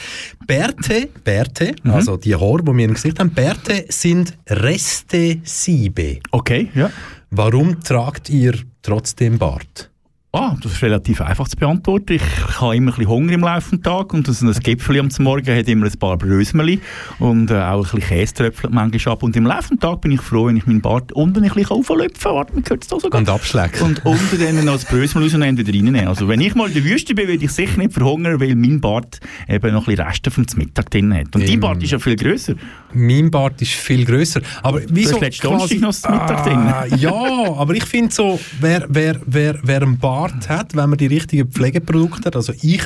Bärte, 0.46 1.08
Bärte, 1.24 1.74
Mhm. 1.82 1.90
also 1.90 2.16
die 2.16 2.34
Haare, 2.36 2.62
die 2.62 2.72
wir 2.74 2.84
im 2.84 2.94
Gesicht 2.94 3.18
haben, 3.18 3.30
Bärte 3.30 3.84
sind 3.88 4.34
Reste-Siebe. 4.48 6.20
Okay, 6.30 6.70
ja. 6.74 6.90
Warum 7.30 7.80
tragt 7.82 8.30
ihr 8.30 8.54
trotzdem 8.80 9.38
Bart? 9.38 9.87
Ah, 10.30 10.54
das 10.62 10.72
ist 10.72 10.82
relativ 10.82 11.22
einfach 11.22 11.48
zu 11.48 11.56
beantworten. 11.56 12.12
Ich 12.12 12.60
habe 12.60 12.76
immer 12.76 12.92
ein 12.92 12.96
bisschen 12.96 13.08
Hunger 13.08 13.32
im 13.32 13.40
Laufe 13.40 13.74
des 13.76 13.80
Tages 13.80 14.12
und 14.12 14.28
ein 14.42 14.62
Gipfel 14.62 15.00
am 15.00 15.08
Morgen 15.20 15.56
hat 15.56 15.66
immer 15.68 15.86
ein 15.86 15.98
paar 15.98 16.18
Brösmeli 16.18 16.80
und 17.18 17.50
äh, 17.50 17.54
auch 17.54 17.78
ein 17.78 17.82
bisschen 17.82 18.00
Käse 18.00 18.34
tröpfelt 18.34 18.70
manchmal 18.74 19.14
ab. 19.14 19.22
Und 19.22 19.34
im 19.36 19.46
Laufe 19.46 19.70
des 19.70 19.78
Tages 19.78 20.00
bin 20.02 20.10
ich 20.12 20.20
froh, 20.20 20.48
wenn 20.48 20.58
ich 20.58 20.66
meinen 20.66 20.82
Bart 20.82 21.12
unten 21.12 21.42
ein 21.42 21.50
bisschen 21.50 21.70
auflöpfen 21.70 22.20
kann. 22.20 22.34
Warte, 22.34 22.52
man 22.52 22.62
hört 22.68 22.82
es 22.82 22.88
da 22.88 23.00
sogar. 23.00 23.18
Und 23.22 23.28
abschlägt. 23.30 23.80
Und 23.80 24.04
unten 24.04 24.38
dann 24.38 24.64
noch 24.66 24.74
das 24.74 24.84
Brösmel 24.84 25.22
rausnehmen 25.24 25.48
und 25.48 25.66
wieder 25.66 25.72
reinnehmen. 25.72 26.08
Also 26.08 26.28
wenn 26.28 26.42
ich 26.42 26.54
mal 26.54 26.68
in 26.68 26.74
der 26.74 26.84
Wüste 26.84 27.14
bin, 27.14 27.26
würde 27.26 27.46
ich 27.46 27.50
sicher 27.50 27.78
nicht 27.78 27.94
verhungern, 27.94 28.38
weil 28.38 28.54
mein 28.54 28.82
Bart 28.82 29.20
eben 29.48 29.72
noch 29.72 29.88
ein 29.88 29.94
bisschen 29.94 30.06
Reste 30.08 30.30
vom 30.30 30.44
Mittag 30.56 30.90
drin 30.90 31.14
hat. 31.14 31.34
Und 31.34 31.40
dein 31.42 31.54
Im- 31.54 31.60
Bart 31.60 31.82
ist 31.82 31.92
ja 31.92 31.98
viel 31.98 32.16
grösser. 32.16 32.52
Mein 32.92 33.30
Bart 33.30 33.62
ist 33.62 33.72
viel 33.72 34.04
grösser. 34.04 34.42
Aber 34.62 34.82
wieso? 34.90 35.14
hast 35.14 35.22
letzten 35.22 35.46
Donnerstag 35.46 35.80
noch 35.80 35.88
das 35.88 36.02
Mittag 36.02 36.46
ah, 36.46 36.86
Ja, 36.96 37.12
aber 37.56 37.74
ich 37.74 37.84
finde 37.84 38.14
so, 38.14 38.38
wer, 38.60 38.84
wer, 38.90 39.18
wer, 39.24 39.58
wer 39.62 39.82
einen 39.82 39.96
Bart 39.96 40.17
hat, 40.18 40.76
wenn 40.76 40.90
man 40.90 40.98
die 40.98 41.06
richtigen 41.06 41.50
Pflegeprodukte 41.50 42.26
hat, 42.26 42.36
also 42.36 42.52
ich 42.60 42.82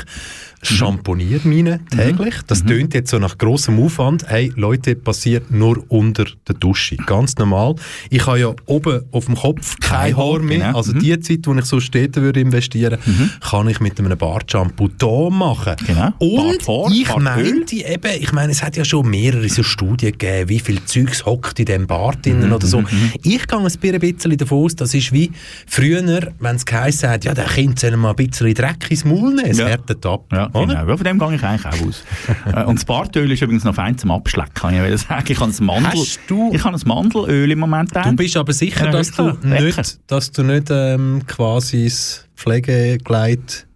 schamponiere 0.63 1.41
meine 1.47 1.81
täglich. 1.87 2.35
Das 2.47 2.65
tönt 2.65 2.95
jetzt 2.95 3.11
so 3.11 3.19
nach 3.19 3.37
grossem 3.37 3.79
Aufwand. 3.83 4.25
Hey, 4.29 4.53
Leute, 4.57 4.95
passiert 4.95 5.51
nur 5.51 5.85
unter 5.89 6.25
der 6.49 6.55
Dusche. 6.55 6.97
Ganz 6.97 7.37
normal. 7.37 7.75
Ich 8.11 8.27
habe 8.27 8.39
ja 8.41 8.55
oben 8.67 9.03
auf 9.11 9.27
dem 9.27 9.35
Kopf 9.35 9.77
kein 9.81 10.15
Kein 10.15 10.17
Haar 10.17 10.39
mehr. 10.41 10.59
genau. 10.59 10.77
Also 10.77 10.93
Mhm. 10.93 11.01
die 11.01 11.21
Zeit, 11.21 11.41
wo 11.47 11.55
ich 11.55 11.65
so 11.65 11.81
Städte 11.81 12.23
würde 12.23 12.41
investieren, 12.41 12.99
kann 13.41 13.69
ich 13.69 13.81
mit 13.81 13.99
einem 13.99 14.17
Bartshampoo 14.17 14.89
da 14.99 15.29
machen. 15.31 15.75
Genau. 15.87 16.13
Und 16.19 16.65
Barthaar, 16.65 16.91
ich 16.93 17.09
Bartöl. 17.09 17.23
meinte 17.53 17.77
eben, 17.77 18.23
ich 18.23 18.33
meine, 18.33 18.53
es 18.53 18.63
hat 18.63 18.77
ja 18.77 18.85
schon 18.85 19.09
mehrere 19.11 19.49
so 19.49 19.63
Studien 19.63 20.13
gegeben, 20.13 20.49
wie 20.49 20.61
viel 20.61 20.85
Zeugs 20.85 21.27
hockt 21.27 21.59
in 21.59 21.67
diesem 21.67 21.87
Bart 21.87 22.25
drinnen 22.25 22.47
Mhm, 22.49 22.53
oder 22.53 22.67
so. 22.67 22.83
Ich 23.23 23.47
gehe 23.47 23.59
ein 23.59 24.01
bisschen 24.01 24.37
davon 24.37 24.65
aus, 24.65 24.77
das 24.77 24.95
ist 24.95 25.13
wie 25.13 25.31
früher, 25.67 26.03
wenn 26.41 26.57
es 26.57 26.65
geheißen 26.65 27.09
hat, 27.09 27.25
ja, 27.25 27.35
der 27.35 27.45
Kind 27.47 27.79
soll 27.81 27.97
mal 27.97 28.11
ein 28.11 28.17
bisschen 28.17 28.55
Dreck 28.55 28.91
ins 28.91 29.05
Maul 29.05 29.35
nehmen, 29.35 29.51
es 29.51 29.59
Ja. 29.59 29.67
härtet 29.67 30.05
ab. 30.07 30.25
Ja? 30.33 30.52
Genau. 30.53 30.73
Ja, 30.87 30.97
von 30.97 31.05
dem 31.05 31.19
gehe 31.19 31.35
ich 31.35 31.43
eigentlich 31.45 31.67
auch 31.67 31.87
aus. 31.89 32.05
Äh, 32.55 32.65
Und 32.65 32.77
das 32.77 32.85
Bartöl 32.85 33.31
ist 33.31 33.41
übrigens 33.43 33.65
noch 33.65 33.75
fein 33.75 33.97
zum 33.97 34.11
Abschlecken, 34.11 34.53
kann 34.55 34.75
ich 34.75 35.01
sagen. 35.03 35.25
Ich 35.29 35.41
habe 35.41 35.51
ein 35.53 35.65
Mandel, 35.65 35.93
Hast 35.93 36.21
du- 36.27 36.51
ich 36.53 36.63
habe 36.65 36.77
ein 36.77 36.83
Mandelöl 36.87 37.51
im 37.51 37.59
Moment. 37.61 37.91
Du 37.95 38.13
bist 38.17 38.37
aber 38.37 38.53
sicher, 38.53 38.91
dass, 38.91 39.11
du 39.13 39.31
nicht, 39.43 39.99
dass 40.07 40.31
du 40.33 40.43
nicht 40.43 40.69
ähm, 40.71 41.23
quasi 41.27 41.85
das 41.85 42.27
Pflegegleit 42.37 43.67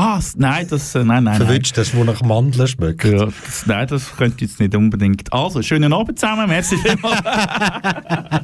Ah, 0.00 0.20
nein, 0.36 0.64
das, 0.70 0.94
äh, 0.94 1.02
nein, 1.02 1.24
nein, 1.24 1.38
verwünscht 1.38 1.76
hast, 1.76 1.92
wo 1.96 2.04
nach 2.04 2.22
Mandeln 2.22 2.68
schmeckt. 2.68 3.02
Ja, 3.04 3.24
das, 3.26 3.66
nein, 3.66 3.84
das 3.88 4.16
könnte 4.16 4.44
jetzt 4.44 4.60
nicht 4.60 4.72
unbedingt. 4.76 5.32
Also, 5.32 5.60
schönen 5.60 5.92
Abend 5.92 6.20
zusammen, 6.20 6.48
merci 6.48 6.76
vielmals. 6.76 7.20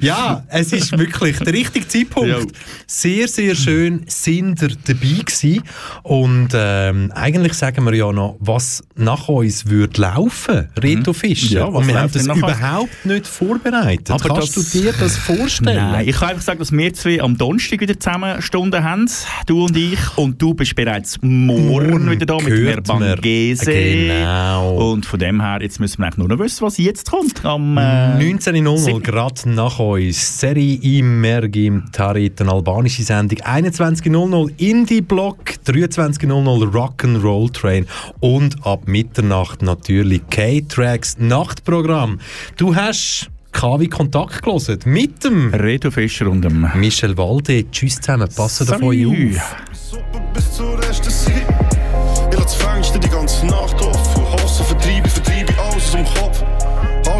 Ja, 0.00 0.44
es 0.48 0.72
ist 0.72 0.96
wirklich 0.96 1.38
der 1.38 1.52
richtige 1.52 1.86
Zeitpunkt. 1.86 2.28
Ja. 2.30 2.38
Sehr, 2.86 3.28
sehr 3.28 3.54
schön 3.54 4.02
sind 4.06 4.62
ihr 4.62 4.70
dabei 4.86 5.22
gewesen. 5.24 5.62
Und 6.02 6.48
ähm, 6.54 7.12
eigentlich 7.14 7.52
sagen 7.52 7.84
wir 7.84 7.94
ja 7.94 8.10
noch, 8.10 8.36
was 8.40 8.82
nach 8.96 9.28
uns 9.28 9.66
würde 9.66 10.00
laufen, 10.00 10.68
Reto 10.78 11.12
Fischer. 11.12 11.46
Mhm. 11.48 11.56
Ja, 11.66 11.74
was 11.74 11.82
Und 11.82 11.88
wir 11.88 12.00
haben 12.00 12.12
das 12.12 12.24
überhaupt 12.26 13.04
nicht 13.06 13.26
vorbereitet. 13.26 14.10
Aber 14.10 14.34
Kannst 14.34 14.56
das- 14.56 14.70
du 14.70 14.80
dir 14.80 14.92
das 14.98 15.16
vorstellen? 15.18 15.76
Nein, 15.76 16.08
ich 16.08 16.16
kann 16.16 16.30
einfach 16.30 16.42
sagen, 16.42 16.60
dass 16.60 16.72
wir 16.72 16.94
zwei 16.94 17.20
am 17.20 17.36
Donnerstag 17.36 17.80
wieder 17.80 17.98
zusammen 17.98 18.40
Stunden 18.40 18.82
haben, 18.82 19.06
du 19.46 19.64
und 19.66 19.76
ich, 19.76 19.98
und 20.16 20.40
du 20.40 20.54
bist 20.54 20.74
bereits 20.84 21.18
morgen 21.20 21.66
Morgen 21.66 22.10
wieder 22.10 22.24
da 22.24 22.36
mit 22.38 22.48
Herrn. 22.48 22.82
Bangese. 22.82 23.70
Genau. 23.70 24.92
Und 24.92 25.04
von 25.04 25.18
dem 25.18 25.42
her, 25.42 25.58
jetzt 25.60 25.78
müssen 25.78 25.98
wir 25.98 26.06
eigentlich 26.06 26.16
nur 26.16 26.28
noch 26.28 26.38
wissen, 26.38 26.64
was 26.64 26.78
jetzt 26.78 27.10
kommt. 27.10 27.44
Am, 27.44 27.76
äh, 27.76 27.80
19.00 28.18 29.00
gerade 29.00 29.50
nach 29.50 29.78
uns. 29.78 30.40
Serie 30.40 30.76
Immergim 30.76 31.84
Tarit, 31.92 32.40
eine 32.40 32.52
albanische 32.52 33.02
Sendung. 33.02 33.40
21.00 33.40 34.52
Indie-Block, 34.56 35.56
23.00 35.66 36.72
Rock'n'Roll 36.72 37.52
Train 37.52 37.86
und 38.20 38.66
ab 38.66 38.84
Mitternacht 38.86 39.60
natürlich 39.60 40.22
K-Tracks 40.30 41.18
Nachtprogramm. 41.18 42.20
Du 42.56 42.74
hast 42.74 43.30
KW 43.52 43.86
Kontakt 43.88 44.42
gelesen 44.42 44.78
mit 44.86 45.24
dem 45.24 45.52
Reto 45.52 45.90
Fischer 45.90 46.28
und 46.28 46.42
dem 46.42 46.66
Michel 46.76 47.18
Walde. 47.18 47.70
Tschüss 47.70 47.96
zusammen, 47.96 48.28
passen 48.34 48.66
davon 48.66 48.96
Salut. 48.96 49.36
auf. 49.36 50.69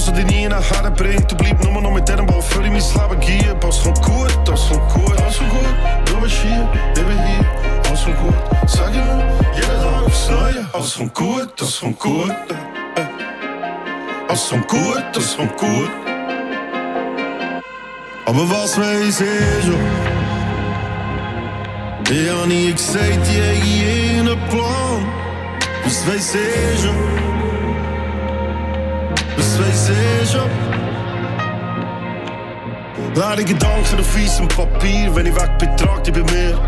Alles, 0.00 0.12
was 0.12 0.16
dich 0.16 0.26
nie 0.34 0.48
nachher 0.48 0.90
bringt, 0.92 1.30
du 1.30 1.36
bleib 1.36 1.62
nur 1.62 1.82
noch 1.82 1.90
mit 1.90 2.08
dem 2.08 2.24
Ball 2.24 2.40
für 2.40 2.60
mein 2.60 2.72
Leben 2.72 3.20
gehen. 3.20 3.54
Das 3.60 3.82
kommt 3.82 4.00
gut, 4.00 4.34
das 4.46 4.68
kommt 4.70 4.88
gut, 4.94 5.20
alles 5.20 5.36
kommt 5.36 5.50
gut. 5.50 5.60
Du 6.06 6.20
bist 6.22 6.36
hier, 6.40 6.66
ich 6.96 7.04
bin 7.04 7.18
hier, 7.26 7.44
alles 7.86 8.04
kommt 8.04 8.18
gut. 8.18 8.34
Sag 8.66 8.92
ich 8.92 8.96
nur, 8.96 9.22
jeden 9.54 9.82
Tag 9.82 10.06
aufs 10.06 10.30
Neue. 10.30 10.66
Alles 10.72 10.96
kommt 10.96 11.14
gut, 11.14 11.52
das 11.54 11.80
kommt 11.80 11.98
gut. 11.98 12.30
äh, 12.30 13.00
äh. 13.00 13.06
Alles 14.28 14.48
kommt 14.48 14.68
gut, 14.68 15.04
das 15.12 15.36
kommt 15.36 15.56
gut. 15.58 15.90
Aber 18.24 18.50
was 18.50 18.80
weiß 18.80 19.20
ich 19.20 19.64
schon? 19.66 19.80
Ich 22.10 22.30
hab 22.30 22.46
nie 22.46 22.72
gesagt, 22.72 23.04
ich 23.04 23.36
hätte 23.36 23.66
jeden 23.66 24.48
Plan. 24.48 25.06
Was 25.84 26.08
weiß 26.08 26.36
ich 26.36 26.80
schon? 26.80 26.94
Was 26.94 27.39
schon? 30.30 30.50
Leere 33.14 33.44
Gedanken 33.44 33.98
auf 33.98 34.16
weißem 34.16 34.48
Papier, 34.48 35.14
wenn 35.14 35.26
ich 35.26 35.34
weg 35.34 35.58
bin, 35.58 35.76
trag 35.76 36.04
die 36.04 36.12
bei 36.12 36.20
mir. 36.20 36.58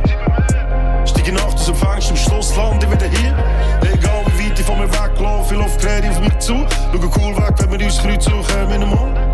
Steige 1.07 1.33
aus 1.43 1.67
dem 1.67 1.75
Fenster, 1.75 2.11
am 2.11 2.17
Schluss 2.17 2.57
lande 2.57 2.91
wieder 2.91 3.07
hier. 3.07 3.35
Egal 3.83 4.25
wie 4.37 4.51
weit 4.51 4.59
ich 4.59 4.65
von 4.67 4.79
mir 4.79 4.89
weglaufe, 4.89 5.55
ich 5.55 5.61
laufe 5.61 5.79
gerade 5.79 6.11
auf 6.11 6.21
mich 6.21 6.39
zu. 6.39 6.67
Schau 6.93 7.11
cool 7.21 7.37
weg, 7.37 7.55
wenn 7.59 7.79
wir 7.79 7.87
uns 7.87 7.99
kreuzen 7.99 8.33
und 8.33 8.47
kommen 8.49 8.73
in 8.73 8.81
den. 8.81 9.33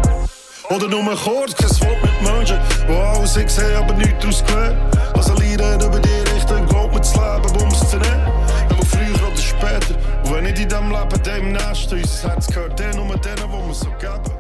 Oder 0.71 0.87
nur 0.87 1.03
kurz, 1.17 1.55
kein 1.55 1.71
Wort 1.81 2.03
mit 2.03 2.23
Menschen, 2.23 2.59
die 2.87 2.93
alles 2.93 3.37
ich 3.37 3.49
sehe, 3.49 3.79
aber 3.79 3.95
nichts 3.95 4.19
daraus 4.21 4.45
gelernt. 4.45 4.77
Lass 5.15 5.29
lernen 5.29 5.81
über 5.81 5.99
die 5.99 6.35
Richtung, 6.35 6.67
glaub 6.67 6.93
mir 6.93 7.01
das 7.01 7.15
Leben, 7.15 7.53
bums 7.55 7.89
zu 7.89 7.97
nehmen. 7.97 8.27
Immer 8.71 8.85
früher 8.85 9.27
oder 9.27 9.41
später, 9.41 9.95
When 10.31 10.47
idi 10.47 10.63
idem 10.63 10.93
lapet, 10.93 11.27
idem 11.27 11.53
nešto 11.53 11.97
I 11.97 12.07
sad 12.07 12.47
kao 12.55 12.69
den 12.69 13.01
ume 13.01 13.15
denovo 13.25 13.67
mu 13.67 13.75
se 13.75 13.87
gadva 14.01 14.38